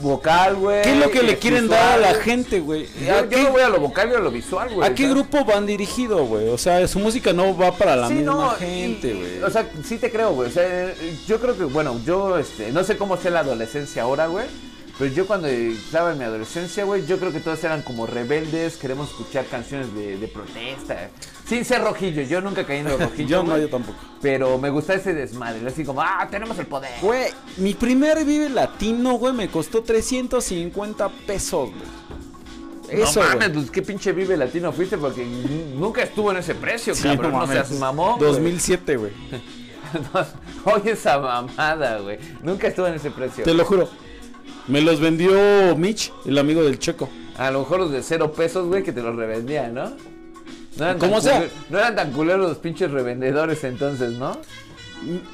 Vocal, 0.03 0.57
güey. 0.57 0.83
¿Qué 0.83 0.93
es 0.93 0.99
lo 0.99 1.11
que 1.11 1.23
le 1.23 1.33
eh, 1.33 1.39
quieren 1.39 1.63
visual, 1.63 1.81
dar 1.81 1.95
a 1.95 2.13
la 2.13 2.15
gente, 2.21 2.61
güey? 2.61 2.87
Yo, 3.03 3.15
¿A 3.15 3.23
yo 3.23 3.29
qué, 3.31 3.37
me 3.39 3.51
voy 3.51 3.63
a 3.63 3.71
lo 3.71 3.81
vocal 3.81 4.11
y 4.13 4.15
a 4.15 4.19
lo 4.19 4.31
visual, 4.31 4.69
güey. 4.75 4.87
a 4.87 4.95
qué 4.95 5.05
sea, 5.05 5.13
grupo 5.13 5.45
van 5.47 5.65
dirigido, 5.65 6.25
güey? 6.27 6.49
O 6.49 6.59
sea, 6.59 6.87
su 6.87 6.99
música 6.99 7.33
no 7.33 7.57
va 7.57 7.73
para 7.73 7.97
la 7.97 8.09
sí, 8.09 8.15
misma 8.15 8.33
no, 8.35 8.51
gente, 8.51 9.15
güey. 9.15 9.43
O 9.43 9.51
sea, 9.51 9.67
sí 9.83 9.97
te 9.97 10.11
creo, 10.11 10.33
güey. 10.35 10.51
O 10.51 10.53
sea, 10.53 10.93
yo 11.27 11.41
creo 11.41 11.57
que, 11.57 11.65
bueno, 11.65 11.99
yo, 12.05 12.37
este, 12.37 12.71
no 12.73 12.85
sé 12.85 12.99
cómo 12.99 13.17
sea 13.17 13.31
la 13.31 13.41
adolescencia 13.41 14.03
ahora, 14.03 14.27
güey. 14.27 14.45
Pero 14.99 15.13
yo 15.13 15.27
cuando 15.27 15.47
estaba 15.47 16.13
en 16.13 16.19
mi 16.19 16.25
adolescencia, 16.25 16.85
güey, 16.85 17.05
yo 17.07 17.19
creo 17.19 17.31
que 17.31 17.41
todos 17.41 17.63
eran 17.65 17.83
como 17.83 18.07
rebeldes, 18.07 18.77
queremos 18.79 19.11
escuchar 19.11 19.45
canciones 19.45 19.95
de, 19.95 20.17
de 20.17 20.27
protesta. 20.29 21.11
Sin 21.47 21.67
ser 21.67 21.83
rojillo, 21.83 22.23
yo 22.23 22.41
nunca 22.41 22.65
caí 22.65 22.79
en 22.79 22.85
los 22.89 22.99
rojillos. 23.01 23.29
yo 23.31 23.43
no, 23.43 23.59
yo 23.59 23.69
tampoco. 23.69 23.99
Pero 24.23 24.57
me 24.59 24.71
gusta 24.71 24.95
ese 24.95 25.13
desmadre, 25.13 25.67
así 25.69 25.85
como, 25.85 26.01
ah, 26.01 26.27
tenemos 26.31 26.59
el 26.59 26.67
poder. 26.67 26.91
Güey, 27.03 27.31
mi 27.59 27.75
primer 27.75 28.25
Vive 28.25 28.49
Latino, 28.49 29.15
güey, 29.19 29.35
me 29.35 29.49
costó 29.49 29.83
350 29.83 31.09
pesos, 31.27 31.69
güey. 31.71 32.07
Eso, 33.03 33.21
no 33.23 33.29
mames, 33.31 33.51
pues 33.51 33.71
qué 33.73 33.83
pinche 33.83 34.13
vive 34.13 34.37
latino 34.37 34.71
fuiste 34.73 34.97
porque 34.97 35.27
nunca 35.75 36.05
estuvo 36.05 36.31
en 36.31 36.37
ese 36.37 36.55
precio, 36.55 36.95
Sí, 36.95 37.03
cabrón. 37.03 37.33
No, 37.33 37.39
mames. 37.39 37.67
seas 37.67 37.73
mamón. 37.81 38.19
güey. 38.19 38.31
2007, 38.31 38.97
güey. 38.97 39.11
Oye 40.65 40.93
esa 40.93 41.19
mamada, 41.19 41.99
güey. 41.99 42.19
Nunca 42.43 42.69
estuvo 42.69 42.87
en 42.87 42.95
ese 42.95 43.11
precio. 43.11 43.43
Te 43.45 43.55
lo 43.55 43.65
juro. 43.65 43.89
Me 44.69 44.81
los 44.81 45.01
vendió 45.01 45.77
Mitch, 45.77 46.13
el 46.25 46.39
amigo 46.39 46.63
del 46.63 46.79
Checo. 46.79 47.09
A 47.37 47.51
lo 47.51 47.61
mejor 47.61 47.81
los 47.81 47.93
de 47.93 48.03
cero 48.03 48.33
pesos, 48.33 48.67
güey, 48.67 48.83
que 48.83 48.93
te 48.93 49.03
los 49.03 49.15
revendían, 49.15 49.75
¿no? 49.75 49.91
No 50.77 50.85
eran, 50.85 50.99
tan 50.99 51.23
sea. 51.23 51.49
no 51.71 51.79
eran 51.79 51.97
tan 51.97 52.13
culeros 52.13 52.49
los 52.49 52.59
pinches 52.59 52.91
revendedores 52.91 53.65
entonces, 53.65 54.13
¿no? 54.13 54.39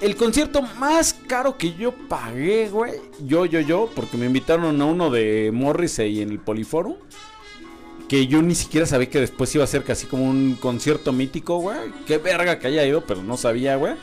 El 0.00 0.16
concierto 0.16 0.62
más 0.62 1.14
caro 1.26 1.56
que 1.56 1.74
yo 1.74 1.92
pagué, 2.08 2.68
güey. 2.68 2.94
Yo, 3.24 3.46
yo, 3.46 3.60
yo, 3.60 3.88
porque 3.94 4.16
me 4.16 4.26
invitaron 4.26 4.80
a 4.80 4.84
uno 4.84 5.10
de 5.10 5.50
Morrissey 5.52 6.20
en 6.20 6.30
el 6.30 6.38
Poliforum. 6.38 6.96
Que 8.08 8.26
yo 8.26 8.42
ni 8.42 8.54
siquiera 8.54 8.86
sabía 8.86 9.08
que 9.08 9.20
después 9.20 9.54
iba 9.54 9.64
a 9.64 9.66
ser 9.66 9.84
casi 9.84 10.06
como 10.06 10.24
un 10.24 10.56
concierto 10.60 11.12
mítico, 11.12 11.58
güey. 11.58 11.78
Qué 12.06 12.18
verga 12.18 12.58
que 12.58 12.66
haya 12.66 12.84
ido, 12.84 13.02
pero 13.06 13.22
no 13.22 13.36
sabía, 13.36 13.76
güey. 13.76 13.94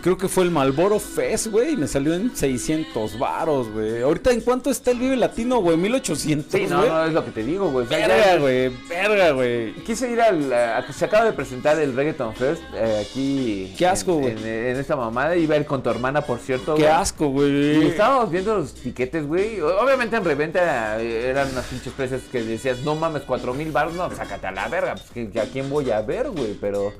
Creo 0.00 0.16
que 0.16 0.28
fue 0.28 0.44
el 0.44 0.52
Malboro 0.52 1.00
Fest, 1.00 1.48
güey. 1.48 1.72
Y 1.72 1.76
me 1.76 1.88
salió 1.88 2.14
en 2.14 2.34
600 2.34 3.18
varos, 3.18 3.68
güey. 3.68 4.00
Ahorita, 4.02 4.30
¿en 4.30 4.40
cuánto 4.42 4.70
está 4.70 4.92
el 4.92 4.98
Vive 5.00 5.16
Latino, 5.16 5.60
güey? 5.60 5.76
1800, 5.76 6.52
Sí, 6.52 6.66
no, 6.68 6.86
no, 6.86 7.04
es 7.06 7.12
lo 7.12 7.24
que 7.24 7.32
te 7.32 7.42
digo, 7.42 7.68
güey. 7.70 7.84
Verga, 7.86 8.36
güey. 8.36 8.68
Verga, 8.88 9.32
güey. 9.32 9.74
Quise 9.84 10.10
ir 10.12 10.20
al. 10.20 10.52
a- 10.52 10.84
se 10.92 11.04
acaba 11.04 11.24
de 11.24 11.32
presentar 11.32 11.78
el 11.80 11.96
Reggaeton 11.96 12.32
Fest 12.34 12.62
eh, 12.74 13.04
aquí. 13.08 13.74
Qué 13.76 13.86
asco, 13.88 14.14
güey. 14.14 14.32
En, 14.32 14.38
en 14.46 14.76
esta 14.76 14.94
mamada. 14.94 15.36
Iba 15.36 15.56
a 15.56 15.58
ir 15.58 15.66
con 15.66 15.82
tu 15.82 15.90
hermana, 15.90 16.20
por 16.22 16.38
cierto. 16.38 16.76
Qué 16.76 16.88
asco, 16.88 17.26
Y 17.26 17.30
güey. 17.32 17.86
estábamos 17.88 18.30
viendo 18.30 18.56
los 18.56 18.74
tiquetes, 18.74 19.26
güey. 19.26 19.60
Obviamente 19.60 20.14
en 20.16 20.24
reventa 20.24 21.00
eh, 21.02 21.28
eran 21.28 21.50
unas 21.50 21.64
pinches 21.66 21.92
precios 21.92 22.22
que 22.30 22.42
decías, 22.44 22.78
no 22.84 22.94
mames, 22.94 23.22
cuatro 23.26 23.52
mil 23.52 23.72
baros, 23.72 23.94
no, 23.94 24.08
sácate 24.14 24.46
a 24.46 24.52
la 24.52 24.68
verga. 24.68 24.94
Pues 24.94 25.10
que, 25.10 25.28
que 25.28 25.40
a 25.40 25.46
quién 25.46 25.68
voy 25.68 25.90
a 25.90 26.02
ver, 26.02 26.30
güey. 26.30 26.54
Pero 26.60 26.92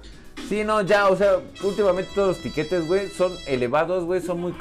sí, 0.49 0.65
no, 0.65 0.81
ya, 0.83 1.09
o 1.09 1.17
sea, 1.17 1.39
últimamente 1.63 2.11
todos 2.15 2.29
los 2.29 2.39
tiquetes, 2.39 2.87
güey, 2.87 3.09
son 3.11 3.33
elevados, 3.47 4.05
güey, 4.05 4.21
son 4.21 4.41
muy 4.41 4.55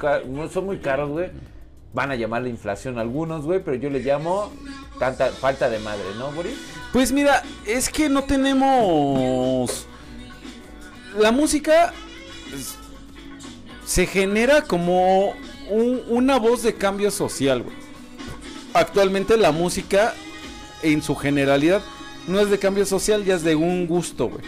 son 0.54 0.66
muy 0.66 0.78
caros, 0.80 1.10
güey. 1.10 1.30
Van 1.94 2.12
a 2.12 2.16
llamar 2.16 2.42
la 2.44 2.50
inflación 2.50 3.00
algunos, 3.00 3.46
güey, 3.46 3.64
pero 3.64 3.76
yo 3.78 3.90
le 3.90 4.00
llamo 4.00 4.52
tanta 5.00 5.28
falta 5.28 5.70
de 5.70 5.80
madre, 5.80 6.04
¿no, 6.18 6.32
Boris? 6.32 6.54
Pues 6.94 7.12
mira, 7.12 7.44
es 7.66 7.90
que 7.90 8.10
no 8.10 8.24
tenemos. 8.24 9.88
La 11.18 11.32
música 11.32 11.94
es- 12.54 12.76
se 13.86 14.06
genera 14.06 14.62
como 14.62 15.34
un- 15.70 16.02
una 16.10 16.38
voz 16.38 16.62
de 16.64 16.74
cambio 16.76 17.10
social, 17.12 17.64
güey. 17.64 17.76
actualmente 18.74 19.38
la 19.38 19.52
música, 19.52 20.14
en 20.84 21.02
su 21.02 21.16
generalidad, 21.16 21.82
no 22.28 22.40
es 22.40 22.50
de 22.52 22.60
cambio 22.60 22.86
social, 22.86 23.26
ya 23.26 23.34
es 23.36 23.42
de 23.44 23.56
un 23.56 23.88
gusto, 23.88 24.28
güey. 24.30 24.44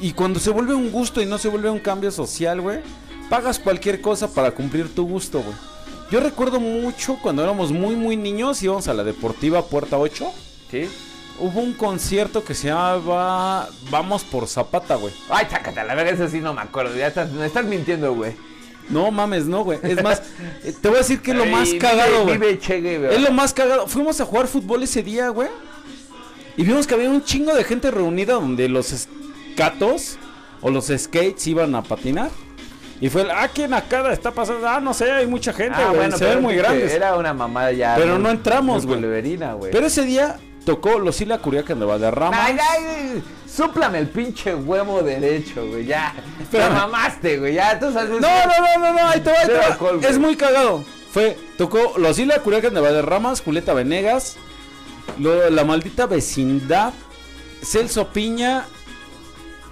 Y 0.00 0.12
cuando 0.12 0.38
se 0.38 0.50
vuelve 0.50 0.74
un 0.74 0.90
gusto 0.92 1.20
y 1.20 1.26
no 1.26 1.38
se 1.38 1.48
vuelve 1.48 1.70
un 1.70 1.80
cambio 1.80 2.10
social, 2.10 2.60
güey, 2.60 2.80
pagas 3.28 3.58
cualquier 3.58 4.00
cosa 4.00 4.32
para 4.32 4.52
cumplir 4.52 4.94
tu 4.94 5.06
gusto, 5.06 5.40
güey. 5.40 5.54
Yo 6.10 6.20
recuerdo 6.20 6.58
mucho 6.60 7.18
cuando 7.20 7.42
éramos 7.42 7.70
muy, 7.70 7.94
muy 7.94 8.16
niños, 8.16 8.62
íbamos 8.62 8.88
a 8.88 8.94
la 8.94 9.04
Deportiva 9.04 9.66
Puerta 9.66 9.98
8. 9.98 10.30
¿Sí? 10.70 10.88
Hubo 11.38 11.60
un 11.60 11.72
concierto 11.74 12.44
que 12.44 12.54
se 12.54 12.68
llamaba 12.68 13.68
Vamos 13.90 14.24
por 14.24 14.46
Zapata, 14.48 14.94
güey. 14.96 15.12
Ay, 15.28 15.46
chácata, 15.50 15.84
la 15.84 15.94
verdad, 15.94 16.14
eso 16.14 16.28
sí 16.28 16.40
no 16.40 16.54
me 16.54 16.62
acuerdo. 16.62 16.96
Ya 16.96 17.08
estás, 17.08 17.30
me 17.30 17.44
estás 17.44 17.64
mintiendo, 17.64 18.14
güey. 18.14 18.34
No 18.88 19.10
mames, 19.10 19.44
no, 19.44 19.64
güey. 19.64 19.78
Es 19.82 20.02
más, 20.02 20.22
eh, 20.64 20.74
te 20.80 20.88
voy 20.88 20.96
a 20.96 21.00
decir 21.00 21.20
que 21.20 21.32
es 21.32 21.36
lo 21.36 21.44
Ay, 21.44 21.52
más 21.52 21.74
cagado, 21.74 22.24
güey. 22.24 22.58
Es 22.58 23.20
lo 23.20 23.30
más 23.32 23.52
cagado. 23.52 23.86
Fuimos 23.86 24.20
a 24.20 24.24
jugar 24.24 24.46
fútbol 24.46 24.82
ese 24.82 25.02
día, 25.02 25.28
güey. 25.28 25.48
Y 26.56 26.64
vimos 26.64 26.86
que 26.86 26.94
había 26.94 27.10
un 27.10 27.22
chingo 27.22 27.54
de 27.54 27.62
gente 27.64 27.90
reunida 27.90 28.34
donde 28.34 28.68
los 28.68 28.92
escatos 29.58 30.16
o 30.62 30.70
los 30.70 30.86
skates 30.86 31.46
iban 31.46 31.74
a 31.74 31.82
patinar. 31.82 32.30
Y 33.00 33.08
fue 33.10 33.22
el, 33.22 33.30
ah, 33.30 33.48
¿quién 33.52 33.72
acá 33.74 34.10
está 34.12 34.32
pasando? 34.32 34.68
Ah, 34.68 34.80
no 34.80 34.92
sé, 34.92 35.10
hay 35.10 35.26
mucha 35.26 35.52
gente, 35.52 35.76
Ah, 35.80 35.92
bueno, 35.94 36.16
se 36.16 36.24
pero 36.24 36.34
ven 36.36 36.42
muy 36.44 36.56
grandes. 36.56 36.92
Era 36.92 37.16
una 37.16 37.32
mamada 37.32 37.70
ya. 37.72 37.94
Pero 37.96 38.14
muy- 38.14 38.22
no 38.24 38.30
entramos, 38.30 38.86
güey. 38.86 39.00
Pero 39.70 39.86
ese 39.86 40.02
día 40.02 40.36
tocó 40.64 40.98
Lucila 40.98 41.38
Curiacan 41.38 41.78
de 41.78 41.86
Valderrama. 41.86 42.44
Ay, 42.44 42.56
ay, 42.60 43.22
súplame 43.48 43.98
el 43.98 44.08
pinche 44.08 44.52
huevo 44.54 45.02
derecho, 45.02 45.64
güey. 45.66 45.84
Ya. 45.86 46.12
Te 46.38 46.42
Espérame. 46.42 46.74
mamaste, 46.74 47.38
güey. 47.38 47.54
Ya, 47.54 47.78
tú 47.78 47.92
sabes. 47.92 48.10
No, 48.10 48.18
no, 48.18 48.18
no, 48.20 48.78
no, 48.80 48.92
no, 49.00 49.08
ahí 49.08 49.20
te 49.20 49.30
va, 49.30 49.38
ahí 49.38 49.46
te 49.46 49.54
va. 49.54 50.08
Es 50.08 50.18
muy 50.18 50.34
cagado. 50.36 50.84
Fue, 51.12 51.38
tocó 51.56 51.94
Lucila 51.98 52.40
Curiacan 52.40 52.74
de 52.74 52.80
Valderramas, 52.80 53.40
Julieta 53.42 53.74
Venegas, 53.74 54.36
lo- 55.20 55.48
La 55.50 55.64
Maldita 55.64 56.06
Vecindad, 56.06 56.92
Celso 57.62 58.08
Piña, 58.08 58.66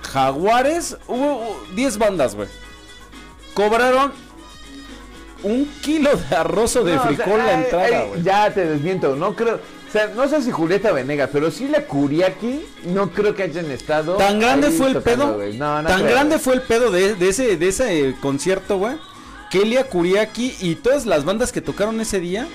Jaguares, 0.07 0.97
hubo 1.07 1.37
hubo 1.37 1.61
10 1.75 1.99
bandas, 1.99 2.35
güey. 2.35 2.49
Cobraron 3.55 4.13
un 5.43 5.67
kilo 5.83 6.11
de 6.17 6.37
arroz 6.37 6.77
o 6.77 6.85
de 6.85 6.95
No, 6.95 7.03
o 7.03 7.05
sea, 7.05 7.17
frijol 7.17 7.39
la 7.39 7.49
ay, 7.57 7.65
entrada, 7.65 8.05
güey. 8.05 8.23
Ya 8.23 8.53
te 8.53 8.67
desmiento, 8.67 9.17
no 9.17 9.35
creo. 9.35 9.57
O 9.57 9.93
sea, 9.93 10.09
no 10.09 10.29
sé 10.29 10.43
si 10.43 10.51
Julieta 10.51 10.93
Venegas, 10.93 11.31
pero 11.33 11.51
sí 11.51 11.69
la 11.69 11.87
Curiaki, 11.87 12.67
no 12.87 13.11
creo 13.11 13.35
que 13.35 13.45
hayan 13.45 13.71
estado. 13.71 14.17
Tan 14.17 14.41
grande 14.41 14.71
fue 14.71 14.89
el 14.89 15.01
pedo. 15.01 15.35
güey. 15.35 15.57
No, 15.57 15.81
no 15.81 15.89
tan 15.89 16.01
creo, 16.03 16.13
grande 16.13 16.39
fue 16.39 16.55
el 16.55 16.63
pedo 16.63 16.91
de, 16.91 17.15
de 17.15 17.29
ese, 17.29 17.57
de 17.57 17.69
ese 17.69 18.09
eh, 18.09 18.17
concierto, 18.21 18.79
güey. 18.79 18.97
Que 19.51 19.59
Elia 19.63 19.85
Kuriaki 19.89 20.57
y 20.61 20.75
todas 20.75 21.07
las 21.07 21.25
bandas 21.25 21.53
que 21.53 21.61
tocaron 21.61 22.01
ese 22.01 22.19
día 22.19 22.49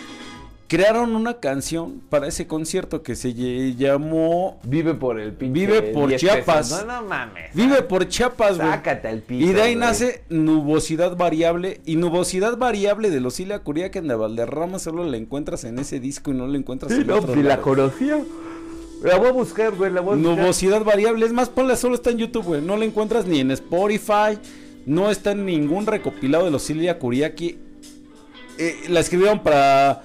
crearon 0.71 1.17
una 1.17 1.33
canción 1.41 2.01
para 2.09 2.29
ese 2.29 2.47
concierto 2.47 3.03
que 3.03 3.17
se 3.17 3.33
llamó 3.75 4.57
Vive 4.63 4.93
por 4.93 5.19
el 5.19 5.33
pinche. 5.33 5.59
Vive 5.59 5.81
por 5.81 6.07
10 6.07 6.21
Chiapas. 6.21 6.69
pesos. 6.69 6.85
No, 6.87 7.01
no 7.01 7.09
mames. 7.09 7.53
Vive 7.53 7.81
por 7.81 8.07
Chiapas, 8.07 8.55
güey. 8.55 8.69
Sácate 8.69 9.09
el 9.09 9.21
pito. 9.21 9.43
Y 9.43 9.51
de 9.51 9.61
ahí 9.63 9.75
nace 9.75 10.23
nubosidad 10.29 11.17
variable. 11.17 11.81
Y 11.85 11.97
nubosidad 11.97 12.55
variable 12.55 13.09
de 13.09 13.19
los 13.19 13.37
Ilia 13.41 13.61
en 13.65 14.07
de 14.07 14.15
Valderrama 14.15 14.79
solo 14.79 15.03
la 15.03 15.17
encuentras 15.17 15.65
en 15.65 15.77
ese 15.77 15.99
disco 15.99 16.31
y 16.31 16.35
no 16.35 16.47
la 16.47 16.57
encuentras 16.57 16.93
Sí, 16.93 17.01
en 17.01 17.07
no, 17.07 17.17
otro 17.17 17.33
si 17.33 17.43
la 17.43 17.57
conocía. 17.59 18.23
La 19.03 19.17
voy 19.17 19.27
a 19.27 19.31
buscar, 19.33 19.75
güey. 19.75 19.91
La 19.91 19.99
voy 19.99 20.13
a 20.13 20.15
buscar. 20.15 20.37
Nubosidad 20.37 20.85
variable, 20.85 21.25
es 21.25 21.33
más, 21.33 21.49
ponla, 21.49 21.75
solo 21.75 21.95
está 21.95 22.11
en 22.11 22.17
YouTube, 22.19 22.45
güey. 22.45 22.61
No 22.61 22.77
la 22.77 22.85
encuentras 22.85 23.25
ni 23.25 23.41
en 23.41 23.51
Spotify, 23.51 24.39
no 24.85 25.11
está 25.11 25.31
en 25.31 25.45
ningún 25.45 25.85
recopilado 25.85 26.45
de 26.45 26.51
los 26.51 26.71
Kuriaki. 26.97 27.57
Eh, 28.57 28.75
la 28.87 29.01
escribieron 29.01 29.43
para. 29.43 30.03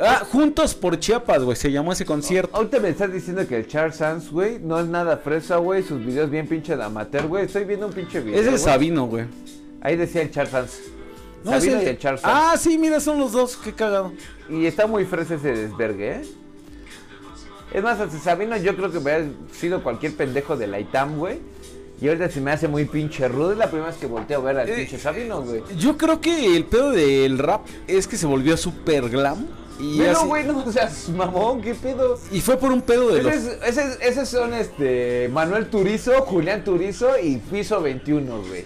Ah, 0.00 0.22
Juntos 0.30 0.74
por 0.74 0.98
Chiapas, 0.98 1.42
güey, 1.42 1.56
se 1.56 1.72
llamó 1.72 1.92
ese 1.92 2.04
concierto. 2.04 2.54
Ahorita 2.54 2.78
me 2.80 2.90
estás 2.90 3.12
diciendo 3.12 3.46
que 3.48 3.56
el 3.56 3.66
Charles 3.66 3.96
Sands, 3.96 4.30
güey, 4.30 4.58
no 4.58 4.78
es 4.78 4.86
nada 4.86 5.16
fresa, 5.16 5.56
güey. 5.56 5.82
Sus 5.82 6.04
videos 6.04 6.28
bien 6.30 6.46
pinche 6.46 6.76
de 6.76 6.82
amateur, 6.84 7.26
güey. 7.26 7.46
Estoy 7.46 7.64
viendo 7.64 7.86
un 7.86 7.92
pinche 7.92 8.20
video. 8.20 8.38
es 8.38 8.44
de 8.44 8.50
güey. 8.52 8.62
Sabino, 8.62 9.06
güey. 9.06 9.24
Ahí 9.80 9.96
decía 9.96 10.22
el 10.22 10.30
Charles 10.30 10.50
Sands. 10.52 10.80
No, 11.44 11.52
Sabino 11.52 11.76
es 11.76 11.82
y 11.82 11.84
el- 11.86 11.90
el 11.92 11.98
Charles 11.98 12.20
Sands. 12.20 12.36
Ah, 12.38 12.56
sí, 12.58 12.76
mira, 12.76 13.00
son 13.00 13.18
los 13.18 13.32
dos, 13.32 13.56
qué 13.56 13.72
cagado. 13.72 14.12
Y 14.50 14.66
está 14.66 14.86
muy 14.86 15.04
fresa 15.06 15.36
ese 15.36 15.52
desvergue, 15.54 16.12
¿eh? 16.16 16.22
Es 17.72 17.82
más, 17.82 17.98
hasta 17.98 18.18
Sabino 18.18 18.56
yo 18.58 18.76
creo 18.76 18.90
que 18.92 18.98
hubiera 18.98 19.24
sido 19.52 19.82
cualquier 19.82 20.14
pendejo 20.14 20.56
de 20.56 20.66
la 20.66 20.78
ITAM, 20.80 21.16
güey. 21.18 21.38
Y 22.00 22.08
ahorita 22.08 22.28
se 22.30 22.40
me 22.40 22.50
hace 22.52 22.68
muy 22.68 22.84
pinche 22.84 23.26
rudo. 23.28 23.52
Es 23.52 23.58
la 23.58 23.68
primera 23.70 23.88
vez 23.90 23.96
que 23.98 24.06
volteo 24.06 24.40
a 24.40 24.42
ver 24.42 24.58
al 24.58 24.68
Eh, 24.68 24.74
pinche 24.76 24.98
Sabino, 24.98 25.42
güey. 25.42 25.62
Yo 25.78 25.96
creo 25.96 26.20
que 26.20 26.54
el 26.56 26.64
pedo 26.64 26.90
del 26.90 27.38
rap 27.38 27.62
es 27.86 28.06
que 28.06 28.16
se 28.16 28.26
volvió 28.26 28.56
super 28.56 29.08
glam. 29.08 29.46
Y, 29.78 29.98
Pero, 29.98 30.12
así- 30.18 30.26
güey, 30.26 30.44
no, 30.44 30.64
o 30.64 30.72
sea, 30.72 30.90
mamón, 31.14 31.60
qué 31.60 31.74
pedo. 31.74 32.18
y 32.32 32.40
fue 32.40 32.56
por 32.56 32.72
un 32.72 32.80
pedo 32.80 33.08
de 33.14 33.22
los. 33.22 33.34
Esos, 33.34 33.52
esos- 33.62 33.98
esos 34.00 34.28
son 34.28 34.54
este 34.54 35.28
Manuel 35.32 35.66
Turizo, 35.68 36.22
Julián 36.22 36.64
Turizo 36.64 37.18
y 37.22 37.36
Piso 37.36 37.82
21, 37.82 38.38
güey. 38.48 38.64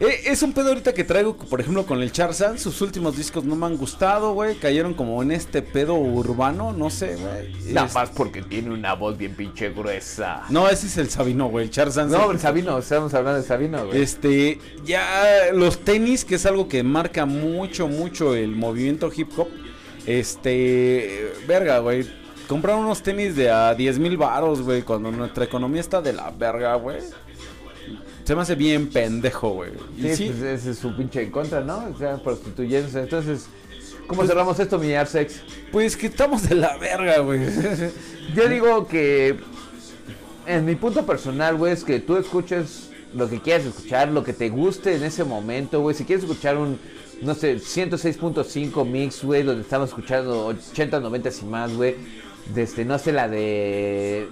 Eh, 0.00 0.22
es 0.30 0.42
un 0.42 0.54
pedo 0.54 0.68
ahorita 0.70 0.94
que 0.94 1.04
traigo, 1.04 1.36
por 1.36 1.60
ejemplo, 1.60 1.84
con 1.84 2.00
el 2.00 2.10
Charzan. 2.10 2.58
Sus 2.58 2.80
últimos 2.80 3.18
discos 3.18 3.44
no 3.44 3.54
me 3.54 3.66
han 3.66 3.76
gustado, 3.76 4.32
güey. 4.32 4.56
Cayeron 4.56 4.94
como 4.94 5.22
en 5.22 5.30
este 5.30 5.60
pedo 5.60 5.94
urbano, 5.94 6.72
no 6.72 6.88
sé, 6.88 7.16
güey. 7.16 7.52
Nada 7.74 7.86
Es- 7.86 7.94
más 7.94 8.08
porque 8.08 8.40
tiene 8.40 8.70
una 8.70 8.94
voz 8.94 9.18
bien 9.18 9.34
pinche 9.34 9.68
gruesa. 9.70 10.44
No, 10.48 10.70
ese 10.70 10.86
es 10.86 10.96
el 10.96 11.10
Sabino, 11.10 11.48
güey. 11.48 11.66
El 11.66 11.70
Charzan. 11.70 12.10
No, 12.10 12.30
el 12.30 12.38
Sabino, 12.40 12.78
estamos 12.78 13.12
hablando 13.12 13.42
de 13.42 13.46
Sabino, 13.46 13.86
güey. 13.88 14.00
Este, 14.00 14.58
ya 14.86 15.48
los 15.52 15.80
tenis, 15.80 16.24
que 16.24 16.36
es 16.36 16.46
algo 16.46 16.66
que 16.66 16.82
marca 16.82 17.26
mucho, 17.26 17.86
mucho 17.86 18.34
el 18.34 18.52
movimiento 18.52 19.10
hip 19.14 19.28
hop. 19.36 19.48
Este, 20.06 21.32
verga, 21.46 21.78
güey. 21.80 22.06
Comprar 22.48 22.76
unos 22.76 23.02
tenis 23.02 23.36
de 23.36 23.50
a 23.50 23.74
10 23.74 23.98
mil 23.98 24.16
baros, 24.16 24.62
güey, 24.62 24.82
cuando 24.82 25.10
nuestra 25.12 25.44
economía 25.44 25.80
está 25.80 26.00
de 26.02 26.12
la 26.12 26.30
verga, 26.30 26.74
güey. 26.76 26.98
Se 28.30 28.36
me 28.36 28.42
hace 28.42 28.54
bien 28.54 28.88
pendejo, 28.88 29.54
güey. 29.54 29.72
Sí, 30.00 30.14
sí, 30.14 30.26
pues 30.28 30.60
ese 30.60 30.70
es 30.70 30.78
su 30.78 30.96
pinche 30.96 31.20
en 31.20 31.32
contra, 31.32 31.62
¿no? 31.62 31.88
O 31.92 31.98
sea, 31.98 32.16
prostituyéndose. 32.18 33.00
Entonces, 33.00 33.48
¿cómo 34.06 34.24
cerramos 34.24 34.60
esto, 34.60 34.78
mi 34.78 34.94
Arsex? 34.94 35.40
pues 35.72 35.96
que 35.96 36.06
estamos 36.06 36.48
de 36.48 36.54
la 36.54 36.76
verga, 36.76 37.18
güey. 37.18 37.40
Yo 38.36 38.48
digo 38.48 38.86
que, 38.86 39.34
en 40.46 40.64
mi 40.64 40.76
punto 40.76 41.04
personal, 41.04 41.56
güey, 41.56 41.72
es 41.72 41.82
que 41.82 41.98
tú 41.98 42.16
escuches 42.18 42.90
lo 43.16 43.28
que 43.28 43.40
quieras 43.40 43.66
escuchar, 43.66 44.06
lo 44.10 44.22
que 44.22 44.32
te 44.32 44.48
guste 44.48 44.94
en 44.94 45.02
ese 45.02 45.24
momento, 45.24 45.80
güey. 45.80 45.96
Si 45.96 46.04
quieres 46.04 46.22
escuchar 46.22 46.56
un, 46.56 46.78
no 47.22 47.34
sé, 47.34 47.56
106.5 47.56 48.86
mix, 48.86 49.24
güey, 49.24 49.42
donde 49.42 49.62
estamos 49.62 49.88
escuchando 49.88 50.46
80, 50.46 51.00
90 51.00 51.30
y 51.42 51.44
más, 51.46 51.74
güey. 51.74 51.96
Desde, 52.54 52.84
no 52.84 52.96
sé, 52.96 53.10
la 53.10 53.26
de... 53.26 54.28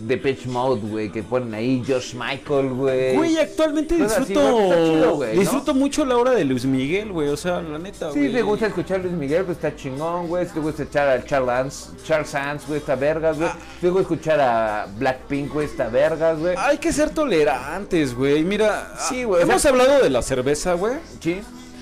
De 0.00 0.16
Pitch 0.16 0.46
Mode, 0.46 0.80
güey, 0.82 1.10
que 1.10 1.22
ponen 1.22 1.54
ahí 1.54 1.82
Josh 1.86 2.14
Michael, 2.14 2.70
güey. 2.70 3.16
Güey, 3.16 3.36
actualmente 3.38 3.96
disfruto. 3.96 4.40
güey, 4.40 4.64
está 4.70 4.84
chido, 4.84 5.16
güey, 5.16 5.34
¿no? 5.34 5.40
disfruto 5.40 5.74
mucho 5.74 6.04
la 6.04 6.16
hora 6.16 6.30
de 6.32 6.44
Luis 6.44 6.64
Miguel, 6.64 7.12
güey. 7.12 7.28
O 7.28 7.36
sea, 7.36 7.60
la 7.60 7.78
neta, 7.78 8.12
Sí, 8.12 8.18
güey. 8.20 8.32
te 8.32 8.42
gusta 8.42 8.66
escuchar 8.66 9.00
Luis 9.00 9.12
Miguel, 9.14 9.44
pues 9.44 9.56
está 9.58 9.74
chingón, 9.74 10.28
güey. 10.28 10.46
Si 10.46 10.52
te 10.52 10.60
gusta 10.60 10.82
escuchar 10.82 11.08
a 11.08 11.24
Charles, 11.24 11.90
Charles 12.04 12.28
Sands, 12.30 12.66
güey, 12.66 12.80
está 12.80 12.94
vergas, 12.94 13.36
güey. 13.38 13.50
Si 13.50 13.80
te 13.80 13.88
gusta 13.90 14.02
escuchar 14.02 14.40
a 14.40 14.86
Blackpink, 14.98 15.52
güey, 15.52 15.66
está 15.66 15.88
vergas, 15.88 16.38
güey. 16.38 16.54
Hay 16.58 16.78
que 16.78 16.92
ser 16.92 17.10
tolerantes, 17.10 18.14
güey. 18.14 18.44
Mira, 18.44 18.94
Sí, 19.08 19.24
güey, 19.24 19.42
o 19.42 19.44
Hemos 19.44 19.62
sea- 19.62 19.70
hablado 19.70 20.02
de 20.02 20.10
la 20.10 20.22
cerveza, 20.22 20.74
güey. 20.74 20.94
Sí. 21.20 21.40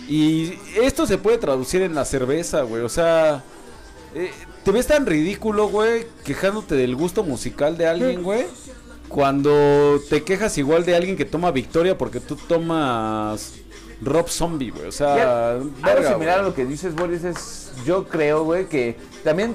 Y 0.08 0.54
esto 0.80 1.06
se 1.06 1.18
puede 1.18 1.38
traducir 1.38 1.82
en 1.82 1.94
la 1.94 2.04
cerveza, 2.04 2.62
güey. 2.62 2.82
O 2.82 2.88
sea, 2.88 3.42
eh, 4.14 4.30
te 4.66 4.72
ves 4.72 4.86
tan 4.88 5.06
ridículo, 5.06 5.68
güey, 5.68 6.06
quejándote 6.24 6.74
del 6.74 6.96
gusto 6.96 7.22
musical 7.22 7.78
de 7.78 7.86
alguien, 7.86 8.22
güey. 8.24 8.46
Cuando 9.08 10.00
te 10.10 10.24
quejas 10.24 10.58
igual 10.58 10.84
de 10.84 10.96
alguien 10.96 11.16
que 11.16 11.24
toma 11.24 11.52
Victoria 11.52 11.96
porque 11.96 12.18
tú 12.18 12.34
tomas 12.34 13.52
Rob 14.02 14.28
Zombie, 14.28 14.70
güey. 14.72 14.86
O 14.88 14.92
sea, 14.92 15.52
algo 15.52 15.70
verga, 15.82 16.12
similar 16.12 16.40
a 16.40 16.42
lo 16.42 16.52
que 16.54 16.64
dices, 16.66 16.96
Boris, 16.96 17.22
es. 17.22 17.70
Yo 17.84 18.08
creo, 18.08 18.42
güey, 18.42 18.66
que 18.66 18.96
también 19.22 19.54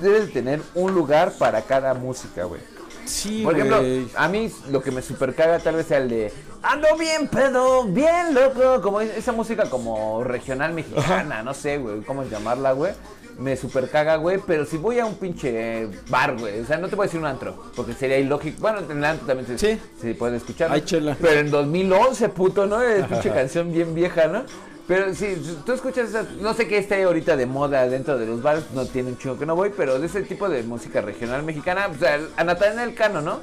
debes 0.00 0.28
de 0.28 0.32
tener 0.32 0.62
un 0.74 0.94
lugar 0.94 1.32
para 1.38 1.60
cada 1.60 1.92
música, 1.92 2.44
güey. 2.44 2.62
Sí, 3.04 3.42
Por 3.44 3.54
ejemplo, 3.54 3.76
güey. 3.80 4.08
a 4.16 4.28
mí 4.28 4.50
lo 4.70 4.82
que 4.82 4.90
me 4.90 5.02
super 5.02 5.34
caga 5.34 5.58
tal 5.58 5.76
vez 5.76 5.86
sea 5.86 5.98
el 5.98 6.08
de 6.08 6.32
Ando 6.62 6.88
bien 6.98 7.28
pedo, 7.28 7.84
bien 7.84 8.34
loco, 8.34 8.80
como 8.82 9.00
es- 9.02 9.16
esa 9.16 9.32
música 9.32 9.68
como 9.68 10.24
regional 10.24 10.72
mexicana, 10.72 11.42
no 11.42 11.52
sé, 11.52 11.76
güey, 11.78 12.00
cómo 12.02 12.24
llamarla, 12.24 12.72
güey. 12.72 12.92
Me 13.38 13.56
super 13.56 13.88
caga, 13.88 14.16
güey, 14.16 14.38
pero 14.46 14.66
si 14.66 14.76
voy 14.76 14.98
a 14.98 15.06
un 15.06 15.14
pinche 15.14 15.88
bar, 16.08 16.36
güey, 16.38 16.60
o 16.60 16.66
sea, 16.66 16.76
no 16.76 16.88
te 16.88 16.96
voy 16.96 17.04
a 17.04 17.06
decir 17.06 17.20
un 17.20 17.26
antro, 17.26 17.56
porque 17.74 17.94
sería 17.94 18.18
ilógico. 18.18 18.60
Bueno, 18.60 18.80
en 18.80 18.98
el 18.98 19.04
antro 19.04 19.26
también 19.26 19.46
se, 19.46 19.58
Sí. 19.58 19.80
se 20.00 20.14
puede 20.14 20.36
escuchar. 20.36 20.70
Ay, 20.70 20.82
chela. 20.82 21.16
Pero 21.20 21.40
en 21.40 21.50
2011, 21.50 22.28
puto, 22.28 22.66
¿no? 22.66 22.82
Es 22.82 23.06
pinche 23.06 23.30
canción 23.30 23.72
bien 23.72 23.94
vieja, 23.94 24.26
¿no? 24.26 24.44
Pero 24.86 25.14
si 25.14 25.36
tú 25.64 25.72
escuchas 25.72 26.08
esa, 26.08 26.24
no 26.40 26.52
sé 26.52 26.66
qué 26.66 26.76
esté 26.78 27.02
ahorita 27.04 27.36
de 27.36 27.46
moda 27.46 27.88
dentro 27.88 28.18
de 28.18 28.26
los 28.26 28.42
bares, 28.42 28.64
no 28.74 28.84
tiene 28.86 29.10
un 29.10 29.18
chingo 29.18 29.38
que 29.38 29.46
no 29.46 29.54
voy, 29.54 29.70
pero 29.76 29.98
de 30.00 30.06
ese 30.06 30.22
tipo 30.22 30.48
de 30.48 30.62
música 30.64 31.00
regional 31.00 31.42
mexicana, 31.44 31.88
o 31.94 31.98
sea, 31.98 32.18
a 32.36 32.42
Natanael 32.44 32.94
Cano, 32.94 33.20
¿no? 33.22 33.40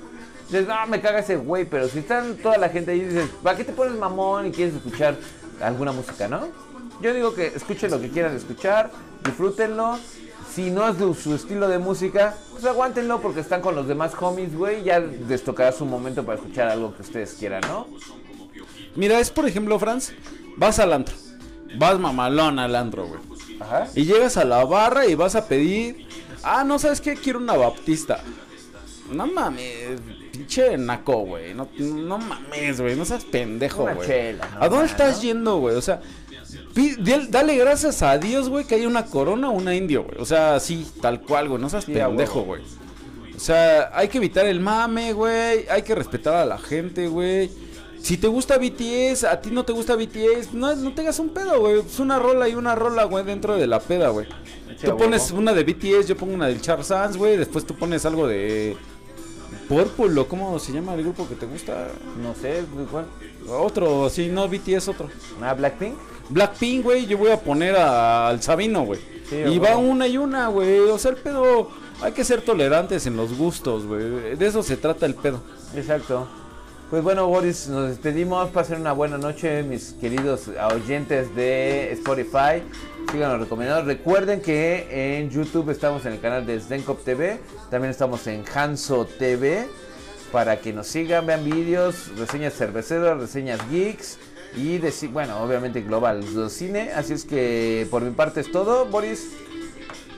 Dices, 0.50 0.68
no, 0.68 0.76
me 0.88 1.00
caga 1.02 1.20
ese 1.20 1.38
güey, 1.38 1.66
pero 1.66 1.88
si 1.88 2.00
están 2.00 2.36
toda 2.38 2.58
la 2.58 2.70
gente 2.70 2.92
ahí, 2.92 3.00
dices, 3.02 3.30
¿para 3.42 3.58
qué 3.58 3.64
te 3.64 3.72
pones 3.74 3.98
mamón 3.98 4.48
y 4.48 4.52
quieres 4.52 4.76
escuchar 4.76 5.16
alguna 5.62 5.92
música, 5.94 6.28
no? 6.28 6.48
Yo 7.02 7.14
digo 7.14 7.34
que 7.34 7.48
escuchen 7.48 7.92
lo 7.92 8.02
que 8.02 8.10
quieran 8.10 8.36
escuchar, 8.36 8.92
disfrútenlo. 9.24 9.98
Si 10.54 10.72
no 10.72 10.88
es 10.88 10.98
de 10.98 11.14
su 11.14 11.36
estilo 11.36 11.68
de 11.68 11.78
música, 11.78 12.36
pues 12.52 12.66
aguántenlo 12.66 13.22
porque 13.22 13.42
están 13.42 13.62
con 13.62 13.76
los 13.76 13.88
demás 13.88 14.14
homies, 14.20 14.56
güey. 14.56 14.84
Ya 14.84 15.00
les 15.00 15.44
tocará 15.44 15.72
su 15.72 15.86
momento 15.86 16.26
para 16.26 16.40
escuchar 16.40 16.70
algo 16.70 16.96
que 16.96 17.04
ustedes 17.04 17.36
quieran, 17.36 17.62
¿no? 17.68 17.88
Mira, 18.96 19.20
es 19.20 19.30
por 19.30 19.48
ejemplo, 19.48 19.78
Franz, 19.78 20.14
vas 20.56 20.80
al 20.80 20.94
antro. 20.94 21.16
Vas 21.78 22.00
mamalón 22.00 22.58
al 22.58 22.76
antro, 22.76 23.08
güey. 23.08 23.20
Ajá. 23.60 23.88
Y 23.94 24.06
llegas 24.06 24.38
a 24.38 24.46
la 24.46 24.64
barra 24.66 25.06
y 25.06 25.14
vas 25.14 25.36
a 25.36 25.48
pedir. 25.48 26.08
Ah, 26.42 26.64
no, 26.64 26.80
¿sabes 26.80 27.02
qué? 27.02 27.16
Quiero 27.16 27.38
una 27.40 27.56
baptista. 27.56 28.24
No 29.12 29.26
mames, 29.26 30.02
pinche 30.32 30.78
naco, 30.78 31.20
güey. 31.20 31.54
No, 31.54 31.70
no 31.78 32.18
mames, 32.18 32.82
güey. 32.82 32.96
No 32.96 33.06
seas 33.06 33.26
pendejo, 33.26 33.88
güey. 33.94 34.36
¿A 34.60 34.68
dónde 34.68 34.86
estás 34.88 35.18
¿no? 35.18 35.22
yendo, 35.22 35.58
güey? 35.58 35.76
O 35.76 35.82
sea, 35.82 36.02
dale 37.30 37.56
gracias 37.56 38.02
a 38.02 38.18
Dios, 38.18 38.50
güey, 38.50 38.66
que 38.66 38.76
hay 38.76 38.86
una 38.86 39.06
corona 39.06 39.50
o 39.50 39.54
una 39.54 39.76
indio, 39.76 40.04
güey. 40.04 40.18
O 40.20 40.26
sea, 40.26 40.60
sí, 40.60 40.86
tal 41.02 41.22
cual, 41.22 41.50
güey. 41.50 41.62
No 41.62 41.70
seas 41.70 41.86
Sí, 41.86 41.94
pendejo, 41.94 42.42
güey. 42.42 42.62
O 43.36 43.40
sea, 43.40 43.92
hay 43.94 44.08
que 44.08 44.18
evitar 44.18 44.46
el 44.46 44.60
mame, 44.60 45.14
güey. 45.14 45.68
Hay 45.70 45.84
que 45.84 45.94
respetar 45.94 46.36
a 46.36 46.46
la 46.46 46.58
gente, 46.58 47.08
güey. 47.08 47.52
Si 48.02 48.18
te 48.18 48.28
gusta 48.28 48.58
BTS, 48.58 49.26
a 49.26 49.42
ti 49.42 49.52
no 49.52 49.66
te 49.66 49.74
gusta 49.74 49.96
BTS, 49.96 50.54
no, 50.54 50.76
no 50.76 50.94
tengas 50.94 51.20
un 51.20 51.30
pedo, 51.30 51.60
güey. 51.60 51.80
Es 51.80 52.00
una 52.00 52.20
rola 52.20 52.48
y 52.48 52.56
una 52.56 52.74
rola, 52.76 53.04
güey, 53.04 53.26
dentro 53.26 53.58
de 53.58 53.68
la 53.68 53.80
peda, 53.80 54.10
güey. 54.10 54.28
Tú 54.84 54.96
pones 54.98 55.26
huevo. 55.28 55.40
una 55.40 55.54
de 55.54 55.64
BTS, 55.64 56.08
yo 56.08 56.16
pongo 56.16 56.34
una 56.34 56.48
del 56.48 56.62
Charles 56.62 56.88
Sands, 56.88 57.18
güey. 57.18 57.38
Después 57.38 57.66
tú 57.66 57.76
pones 57.76 58.06
algo 58.06 58.28
de 58.28 58.78
Purple 59.68 60.20
o 60.20 60.28
cómo 60.28 60.58
se 60.60 60.72
llama 60.72 60.94
el 60.94 61.04
grupo 61.04 61.28
que 61.28 61.36
te 61.36 61.46
gusta. 61.46 61.88
No 62.22 62.34
sé, 62.36 62.64
¿cuál? 62.92 63.06
Otro, 63.50 64.10
sí, 64.10 64.30
no 64.30 64.48
BTS, 64.48 64.88
otro. 64.90 65.10
Ah, 65.42 65.54
Blackpink. 65.54 65.96
Blackpink, 66.30 66.84
güey, 66.84 67.06
yo 67.06 67.18
voy 67.18 67.32
a 67.32 67.40
poner 67.40 67.76
a- 67.76 68.28
al 68.30 68.42
Sabino, 68.42 68.84
güey. 68.86 69.00
Sí, 69.30 69.36
y 69.38 69.60
va 69.60 69.78
una 69.78 70.08
y 70.08 70.18
una, 70.18 70.48
güey. 70.48 70.80
O 70.80 70.98
sea, 70.98 71.12
el 71.12 71.18
pedo, 71.18 71.70
hay 72.02 72.12
que 72.14 72.24
ser 72.24 72.42
tolerantes 72.42 73.06
en 73.08 73.18
los 73.18 73.38
gustos, 73.38 73.86
güey. 73.86 74.36
De 74.36 74.48
eso 74.48 74.64
se 74.64 74.78
trata 74.78 75.06
el 75.06 75.16
pedo. 75.16 75.42
Exacto. 75.76 76.28
Pues 76.90 77.04
bueno, 77.04 77.28
Boris, 77.28 77.68
nos 77.68 77.90
despedimos. 77.90 78.50
Pasen 78.52 78.80
una 78.80 78.94
buena 78.94 79.18
noche, 79.18 79.62
mis 79.64 79.92
queridos 80.00 80.44
oyentes 80.74 81.36
de 81.36 81.92
Spotify. 81.92 82.64
Síganos 83.12 83.42
recomendando. 83.42 83.84
Recuerden 83.86 84.40
que 84.42 85.18
en 85.20 85.30
YouTube 85.30 85.70
estamos 85.70 86.06
en 86.06 86.14
el 86.14 86.22
canal 86.22 86.46
de 86.46 86.58
Sdenkop 86.60 87.04
TV. 87.04 87.42
También 87.70 87.92
estamos 87.92 88.26
en 88.28 88.46
Hanso 88.56 89.06
TV. 89.06 89.68
Para 90.32 90.60
que 90.62 90.72
nos 90.74 90.88
sigan, 90.88 91.26
vean 91.26 91.44
vídeos, 91.44 92.10
reseñas 92.18 92.54
cerveceras, 92.54 93.18
reseñas 93.20 93.60
geeks. 93.70 94.18
Y 94.56 94.78
de, 94.80 94.92
bueno, 95.12 95.42
obviamente 95.42 95.82
global 95.82 96.24
cine. 96.50 96.92
Así 96.94 97.14
es 97.14 97.26
que 97.26 97.88
por 97.92 98.02
mi 98.02 98.12
parte 98.12 98.42
es 98.42 98.52
todo, 98.52 98.86
Boris. 98.86 99.32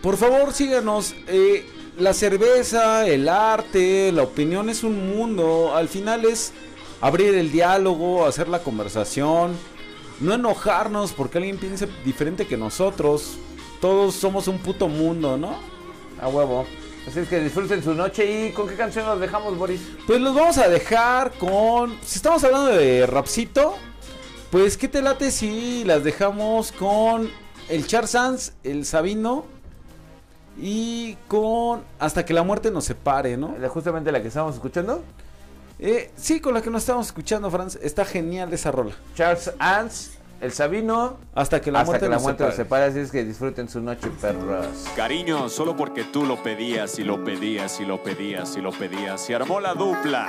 Por 0.01 0.17
favor, 0.17 0.53
síganos. 0.53 1.13
eh, 1.27 1.65
la 1.97 2.13
cerveza, 2.13 3.05
el 3.05 3.27
arte, 3.27 4.11
la 4.13 4.23
opinión 4.23 4.69
es 4.69 4.83
un 4.83 5.09
mundo. 5.15 5.75
Al 5.75 5.89
final 5.89 6.23
es 6.23 6.53
abrir 7.01 7.35
el 7.35 7.51
diálogo, 7.51 8.25
hacer 8.25 8.47
la 8.47 8.59
conversación. 8.59 9.57
No 10.21 10.33
enojarnos 10.33 11.11
porque 11.11 11.37
alguien 11.39 11.57
piense 11.57 11.87
diferente 12.05 12.47
que 12.47 12.55
nosotros. 12.55 13.37
Todos 13.81 14.15
somos 14.15 14.47
un 14.47 14.59
puto 14.59 14.87
mundo, 14.87 15.37
¿no? 15.37 15.57
A 16.21 16.27
huevo. 16.29 16.65
Así 17.07 17.19
es 17.19 17.27
que 17.27 17.39
disfruten 17.39 17.83
su 17.83 17.93
noche. 17.93 18.47
¿Y 18.47 18.51
con 18.51 18.67
qué 18.67 18.75
canción 18.75 19.05
los 19.05 19.19
dejamos, 19.19 19.57
Boris? 19.57 19.81
Pues 20.05 20.21
los 20.21 20.35
vamos 20.35 20.57
a 20.57 20.69
dejar 20.69 21.31
con. 21.33 21.97
Si 22.05 22.17
estamos 22.17 22.43
hablando 22.43 22.71
de 22.71 23.05
rapcito, 23.07 23.75
pues 24.51 24.77
¿qué 24.77 24.87
te 24.87 25.01
late 25.01 25.31
si 25.31 25.83
las 25.83 26.03
dejamos 26.03 26.71
con 26.71 27.29
el 27.69 27.85
Char 27.87 28.07
Sands, 28.07 28.53
el 28.63 28.85
Sabino 28.85 29.45
y 30.57 31.15
con 31.27 31.83
Hasta 31.99 32.25
que 32.25 32.33
la 32.33 32.43
muerte 32.43 32.71
nos 32.71 32.85
separe, 32.85 33.37
¿no? 33.37 33.55
La- 33.59 33.69
Justamente 33.69 34.11
la 34.11 34.21
que 34.21 34.27
estamos 34.29 34.55
escuchando. 34.55 35.03
Eh, 35.77 36.11
sí, 36.17 36.41
con 36.41 36.53
la 36.53 36.61
que 36.61 36.69
nos 36.69 36.81
estamos 36.81 37.05
escuchando, 37.07 37.49
Franz. 37.49 37.77
Está 37.81 38.03
genial 38.03 38.51
esa 38.51 38.69
rola. 38.71 38.91
Charles 39.15 39.51
Ants, 39.59 40.11
El 40.41 40.51
Sabino. 40.51 41.17
Hasta 41.33 41.61
que 41.61 41.71
la 41.71 41.79
hasta 41.79 41.91
muerte 41.91 42.05
que 42.05 42.09
la 42.09 42.15
nos 42.15 42.23
muerte 42.23 42.43
los 42.43 42.55
separe. 42.55 42.85
separe. 42.87 42.91
Así 42.91 42.99
es 42.99 43.11
que 43.11 43.23
disfruten 43.23 43.69
su 43.69 43.79
noche, 43.79 44.09
perros. 44.19 44.65
Cariño, 44.97 45.47
solo 45.47 45.77
porque 45.77 46.03
tú 46.03 46.25
lo 46.25 46.41
pedías 46.43 46.99
y 46.99 47.03
lo 47.05 47.23
pedías 47.23 47.79
y 47.79 47.85
lo 47.85 48.03
pedías 48.03 48.57
y 48.57 48.61
lo 48.61 48.71
pedías. 48.71 49.29
Y 49.29 49.33
armó 49.33 49.61
la 49.61 49.73
dupla. 49.73 50.27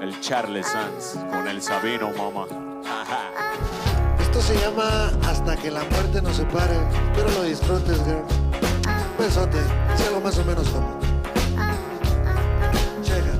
El 0.00 0.20
Charles 0.20 0.66
Sanz 0.66 1.16
con 1.30 1.48
el 1.48 1.60
Sabino, 1.62 2.10
mamá. 2.12 2.46
Esto 4.20 4.40
se 4.40 4.54
llama 4.60 5.10
Hasta 5.28 5.56
que 5.56 5.70
la 5.70 5.84
muerte 5.84 6.22
nos 6.22 6.36
separe. 6.36 6.76
Espero 7.12 7.30
lo 7.30 7.42
disfrutes, 7.42 7.98
girl. 8.04 8.24
Besote, 9.18 9.58
sea 9.96 10.10
lo 10.10 10.20
más 10.20 10.38
o 10.38 10.44
menos 10.44 10.68
como. 10.68 10.98
Checa. 13.02 13.32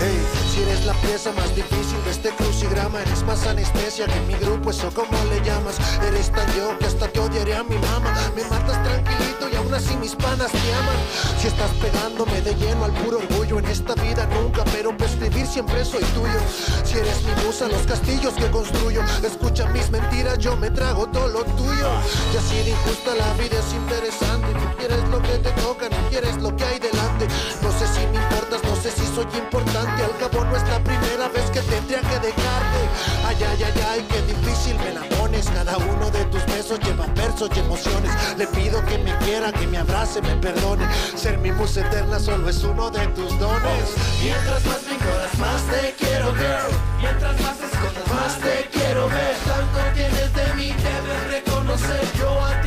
Hey, 0.00 0.33
si 0.54 0.62
eres 0.62 0.84
la 0.84 0.92
pieza 0.94 1.32
más 1.32 1.54
difícil 1.56 1.98
de 2.04 2.10
este 2.12 2.30
crucigrama, 2.30 3.00
eres 3.00 3.24
más 3.24 3.44
anestesia 3.46 4.06
que 4.06 4.20
mi 4.20 4.34
grupo, 4.34 4.70
eso 4.70 4.88
como 4.94 5.18
le 5.30 5.40
llamas. 5.42 5.76
Eres 6.06 6.30
tan 6.30 6.46
yo 6.54 6.78
que 6.78 6.86
hasta 6.86 7.08
te 7.08 7.18
odiaré 7.18 7.56
a 7.56 7.64
mi 7.64 7.76
mamá. 7.76 8.14
Me 8.36 8.44
matas 8.44 8.80
tranquilito 8.84 9.48
y 9.52 9.56
aún 9.56 9.74
así 9.74 9.96
mis 9.96 10.14
panas 10.14 10.52
te 10.52 10.74
aman. 10.74 10.96
Si 11.40 11.48
estás 11.48 11.70
pegándome 11.82 12.40
de 12.42 12.54
lleno 12.54 12.84
al 12.84 12.92
puro 12.92 13.18
orgullo 13.18 13.58
en 13.58 13.66
esta 13.66 13.94
vida 13.94 14.26
nunca, 14.26 14.62
pero 14.72 14.96
para 14.96 15.10
escribir 15.10 15.46
siempre 15.46 15.84
soy 15.84 16.04
tuyo. 16.14 16.38
Si 16.84 16.98
eres 16.98 17.22
mi 17.24 17.44
musa, 17.44 17.66
los 17.66 17.82
castillos 17.82 18.34
que 18.34 18.48
construyo. 18.50 19.02
Escucha 19.24 19.66
mis 19.70 19.90
mentiras, 19.90 20.38
yo 20.38 20.56
me 20.56 20.70
trago 20.70 21.06
todo 21.08 21.28
lo 21.28 21.44
tuyo. 21.44 21.88
Y 22.32 22.36
así 22.36 22.56
de 22.62 22.70
injusta 22.70 23.14
la 23.16 23.32
vida 23.34 23.58
es 23.58 23.74
interesante. 23.74 24.52
No 24.54 24.76
quieres 24.76 25.02
lo 25.08 25.20
que 25.20 25.38
te 25.38 25.50
toca, 25.62 25.88
no 25.88 26.08
quieres 26.10 26.36
lo 26.36 26.54
que 26.54 26.64
hay 26.64 26.78
delante. 26.78 27.26
No 27.60 27.72
sé 27.72 27.86
si 27.88 28.06
me 28.06 28.22
importas, 28.22 28.62
no 28.62 28.76
sé 28.76 28.90
si 28.92 29.04
soy 29.14 29.26
importante. 29.36 30.04
Al 30.04 30.16
cabo 30.18 30.43
no 30.50 30.56
es 30.56 30.68
la 30.68 30.82
primera 30.82 31.28
vez 31.28 31.50
que 31.50 31.60
tendría 31.60 32.00
que 32.00 32.18
dejarte. 32.20 32.80
Ay, 33.26 33.36
ay, 33.40 33.62
ay, 33.64 33.82
ay, 33.90 34.06
qué 34.08 34.22
difícil 34.22 34.76
me 34.78 34.92
la 34.92 35.02
pones. 35.16 35.48
Cada 35.50 35.76
uno 35.78 36.10
de 36.10 36.24
tus 36.26 36.44
besos 36.46 36.78
lleva 36.80 37.06
versos 37.14 37.50
y 37.54 37.60
emociones. 37.60 38.10
Le 38.36 38.46
pido 38.48 38.84
que 38.86 38.98
me 38.98 39.16
quiera, 39.18 39.52
que 39.52 39.66
me 39.66 39.78
abrace, 39.78 40.20
me 40.22 40.36
perdone. 40.36 40.86
Ser 41.16 41.38
mi 41.38 41.52
musa 41.52 41.80
eterna 41.80 42.18
solo 42.18 42.48
es 42.48 42.62
uno 42.64 42.90
de 42.90 43.06
tus 43.08 43.38
dones. 43.38 43.94
Mientras 44.22 44.64
más 44.66 44.82
me 44.84 44.94
ignoras, 44.94 45.38
más 45.38 45.62
te 45.62 45.94
quiero, 45.98 46.32
girl. 46.34 46.72
Mientras 47.00 47.40
más 47.40 47.58
escondas, 47.60 48.06
más 48.14 48.38
te 48.40 48.68
quiero 48.72 49.08
ver. 49.08 49.36
Tanto 49.46 49.78
tienes 49.94 50.34
de 50.34 50.54
mí, 50.54 50.72
debes 50.72 51.44
reconocer. 51.44 52.04
Yo 52.18 52.44
a 52.44 52.60
ti, 52.62 52.63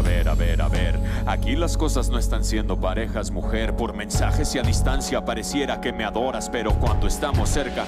ver, 0.00 0.28
a 0.28 0.34
ver, 0.34 0.34
a 0.34 0.34
ver, 0.34 0.62
a 0.62 0.68
ver. 0.68 1.00
Aquí 1.26 1.56
las 1.56 1.76
cosas 1.76 2.08
no 2.08 2.18
están 2.18 2.44
siendo 2.44 2.80
parejas, 2.80 3.30
mujer. 3.30 3.74
Por 3.76 3.94
mensajes 3.94 4.54
y 4.54 4.58
a 4.58 4.62
distancia 4.62 5.24
pareciera 5.24 5.80
que 5.80 5.92
me 5.92 6.04
adoras, 6.04 6.48
pero 6.50 6.72
cuando 6.74 7.06
estamos 7.06 7.48
cerca, 7.48 7.84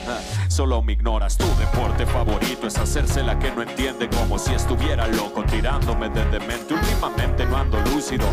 solo 0.49 0.83
me 0.83 0.93
ignoras. 0.93 1.37
Tu 1.37 1.47
deporte 1.59 2.07
favorito 2.07 2.67
es 2.67 2.79
hacerse 2.79 3.23
la 3.23 3.39
que 3.39 3.51
no 3.51 3.63
entiende, 3.63 4.09
como 4.09 4.39
si 4.39 4.55
estuviera 4.55 5.07
loco, 5.09 5.45
tirándome 5.45 6.09
de 6.09 6.25
demente. 6.27 6.75
Últimamente 6.75 7.47
no 7.47 7.57
ando 7.57 7.81
lúcido. 7.93 8.27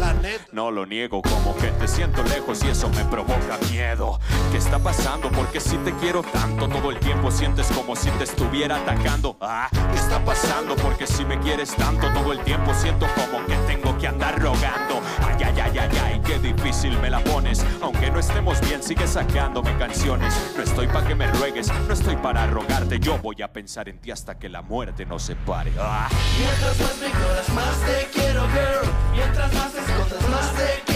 No 0.51 0.71
lo 0.71 0.85
niego, 0.85 1.21
como 1.21 1.55
que 1.57 1.67
te 1.67 1.87
siento 1.87 2.23
lejos 2.23 2.63
y 2.63 2.69
eso 2.69 2.89
me 2.89 3.05
provoca 3.05 3.57
miedo. 3.71 4.19
¿Qué 4.51 4.57
está 4.57 4.79
pasando? 4.79 5.29
Porque 5.31 5.59
si 5.59 5.77
te 5.77 5.91
quiero 5.93 6.21
tanto, 6.21 6.67
todo 6.67 6.91
el 6.91 6.99
tiempo 6.99 7.31
sientes 7.31 7.67
como 7.67 7.95
si 7.95 8.09
te 8.11 8.23
estuviera 8.23 8.77
atacando. 8.77 9.37
Ah, 9.41 9.69
¿qué 9.71 9.99
está 9.99 10.23
pasando? 10.23 10.75
Porque 10.75 11.07
si 11.07 11.25
me 11.25 11.39
quieres 11.39 11.75
tanto, 11.75 12.07
todo 12.13 12.31
el 12.33 12.39
tiempo 12.39 12.73
siento 12.73 13.07
como 13.15 13.45
que 13.45 13.55
tengo 13.67 13.97
que 13.97 14.07
andar 14.07 14.39
rogando. 14.39 15.01
Ay, 15.21 15.43
ay, 15.43 15.59
ay, 15.59 15.77
ay, 15.79 15.97
ay, 16.03 16.21
qué 16.25 16.39
difícil 16.39 16.97
me 16.99 17.09
la 17.09 17.19
pones. 17.19 17.65
Aunque 17.81 18.09
no 18.11 18.19
estemos 18.19 18.59
bien, 18.61 18.81
sigue 18.81 19.07
sacándome 19.07 19.75
canciones. 19.77 20.33
No 20.55 20.63
estoy 20.63 20.87
para 20.87 21.07
que 21.07 21.15
me 21.15 21.27
ruegues, 21.27 21.71
no 21.87 21.93
estoy 21.93 22.15
para 22.17 22.47
rogarte. 22.47 22.99
Yo 22.99 23.17
voy 23.19 23.41
a 23.41 23.51
pensar 23.51 23.89
en 23.89 23.99
ti 23.99 24.11
hasta 24.11 24.37
que 24.37 24.49
la 24.49 24.61
muerte 24.61 25.05
nos 25.05 25.23
separe. 25.23 25.71
Ah. 25.79 26.09
Mientras 26.37 26.79
más 26.79 26.97
me 26.99 27.07
ignoras, 27.07 27.49
más 27.49 27.79
te 27.81 28.07
quiero, 28.13 28.41
girl. 28.47 28.91
Mientras 29.13 29.53
más 29.53 29.75
escondas, 29.75 30.29
más 30.29 30.53
te 30.53 30.81
quiero 30.85 30.92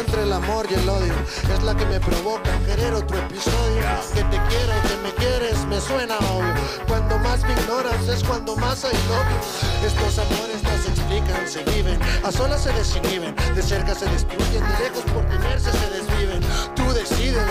entre 0.00 0.24
la 0.24 0.36
amor 0.36 0.66
y 0.70 0.74
el 0.74 0.88
odio 0.88 1.12
es 1.52 1.62
la 1.62 1.76
que 1.76 1.84
me 1.84 2.00
provoca 2.00 2.50
querer 2.64 2.94
otro 2.94 3.18
episodio. 3.18 3.82
Que 4.14 4.22
te 4.24 4.38
quiero, 4.48 4.72
que 4.88 4.96
me 5.02 5.12
quieres, 5.14 5.64
me 5.66 5.78
suena 5.80 6.16
obvio. 6.18 6.54
Cuando 6.88 7.18
más 7.18 7.42
me 7.44 7.52
ignoras 7.52 8.08
es 8.08 8.24
cuando 8.24 8.56
más 8.56 8.84
hay 8.84 8.96
novio. 9.08 9.38
Estos 9.84 10.18
amores 10.18 10.62
no 10.62 10.70
se 10.82 10.88
explican, 10.88 11.46
se 11.46 11.64
viven. 11.64 11.98
A 12.24 12.32
solas 12.32 12.62
se 12.62 12.72
desinhiben, 12.72 13.34
de 13.54 13.62
cerca 13.62 13.94
se 13.94 14.06
destruyen, 14.06 14.62
de 14.62 14.84
lejos 14.84 15.04
por 15.12 15.24
tenerse 15.26 15.70
se 15.70 15.90
desviven. 15.90 16.40
Tú 16.74 16.84
decides, 16.92 17.44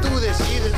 tú 0.00 0.20
decides, 0.20 0.72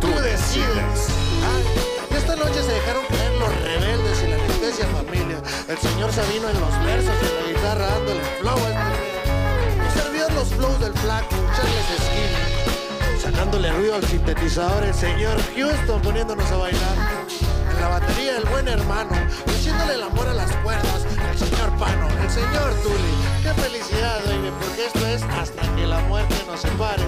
tú 0.00 0.08
decides. 0.20 1.08
Ay, 1.50 2.16
esta 2.16 2.36
noche 2.36 2.62
se 2.62 2.72
dejaron 2.72 3.04
caer 3.08 3.32
los 3.40 3.62
rebeldes 3.62 4.22
y 4.22 4.28
la 4.28 4.36
anestesia 4.36 4.86
familia. 4.86 5.42
El 5.68 5.78
señor 5.78 6.12
Sabino 6.12 6.48
en 6.48 6.60
los 6.60 6.84
versos 6.84 7.14
y 7.22 7.42
la 7.42 7.52
guitarra 7.52 7.86
dándole 7.86 8.20
flow 8.40 8.56
a 8.56 8.68
este 8.70 9.13
servían 9.94 10.34
los 10.34 10.48
flows 10.48 10.80
del 10.80 10.92
flaco, 10.94 11.36
Charles 11.56 11.86
Skinner. 12.06 13.20
Sacándole 13.20 13.72
ruido 13.72 13.94
al 13.94 14.04
sintetizador 14.04 14.84
el 14.84 14.94
señor 14.94 15.36
Houston 15.56 16.02
poniéndonos 16.02 16.50
a 16.50 16.56
bailar. 16.56 16.96
La 17.84 17.90
batería 18.00 18.38
el 18.38 18.44
buen 18.46 18.66
hermano, 18.66 19.12
haciéndole 19.46 19.96
el 19.96 20.02
amor 20.04 20.26
a 20.26 20.32
las 20.32 20.50
cuerdas. 20.64 21.04
El 21.30 21.38
señor 21.38 21.68
Pano, 21.78 22.08
el 22.22 22.30
señor 22.30 22.72
Tully. 22.82 23.14
Qué 23.42 23.52
felicidad, 23.60 24.20
baby, 24.24 24.50
porque 24.58 24.86
esto 24.86 25.06
es 25.06 25.22
hasta 25.24 25.60
que 25.76 25.86
la 25.86 26.00
muerte 26.08 26.34
nos 26.46 26.62
separe. 26.62 27.02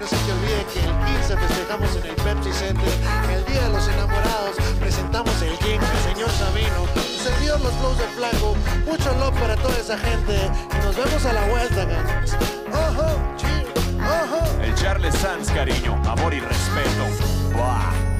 No 0.00 0.06
se 0.06 0.16
te 0.16 0.32
olvide 0.32 0.64
que 0.72 0.80
el 0.80 1.18
15 1.18 1.36
festejamos 1.36 1.96
en 1.96 2.06
el 2.06 2.14
Pepsi 2.14 2.50
Center. 2.50 2.94
El 3.30 3.44
día 3.44 3.60
de 3.64 3.68
los 3.68 3.86
enamorados 3.86 4.56
presentamos 4.80 5.42
el 5.42 5.54
gin, 5.58 5.82
el 5.82 6.14
señor 6.14 6.30
Sabino. 6.30 6.86
Servidos 7.22 7.60
los 7.60 7.74
flows 7.74 7.98
del 7.98 8.10
flaco. 8.16 8.56
Mucho 8.86 9.12
love 9.18 9.38
para 9.38 9.54
toda 9.56 9.76
esa 9.76 9.98
gente. 9.98 10.50
Nos 10.82 10.96
vemos 10.96 11.26
a 11.26 11.32
la 11.34 11.44
vuelta, 11.48 11.84
guys. 11.84 12.32
Ojo, 12.72 13.36
cheers, 13.36 13.68
ojo. 14.00 14.62
El 14.62 14.74
Charles 14.76 15.14
Sanz, 15.14 15.50
cariño, 15.50 16.00
amor 16.06 16.32
y 16.32 16.40
respeto. 16.40 17.04
Buah. 17.52 18.11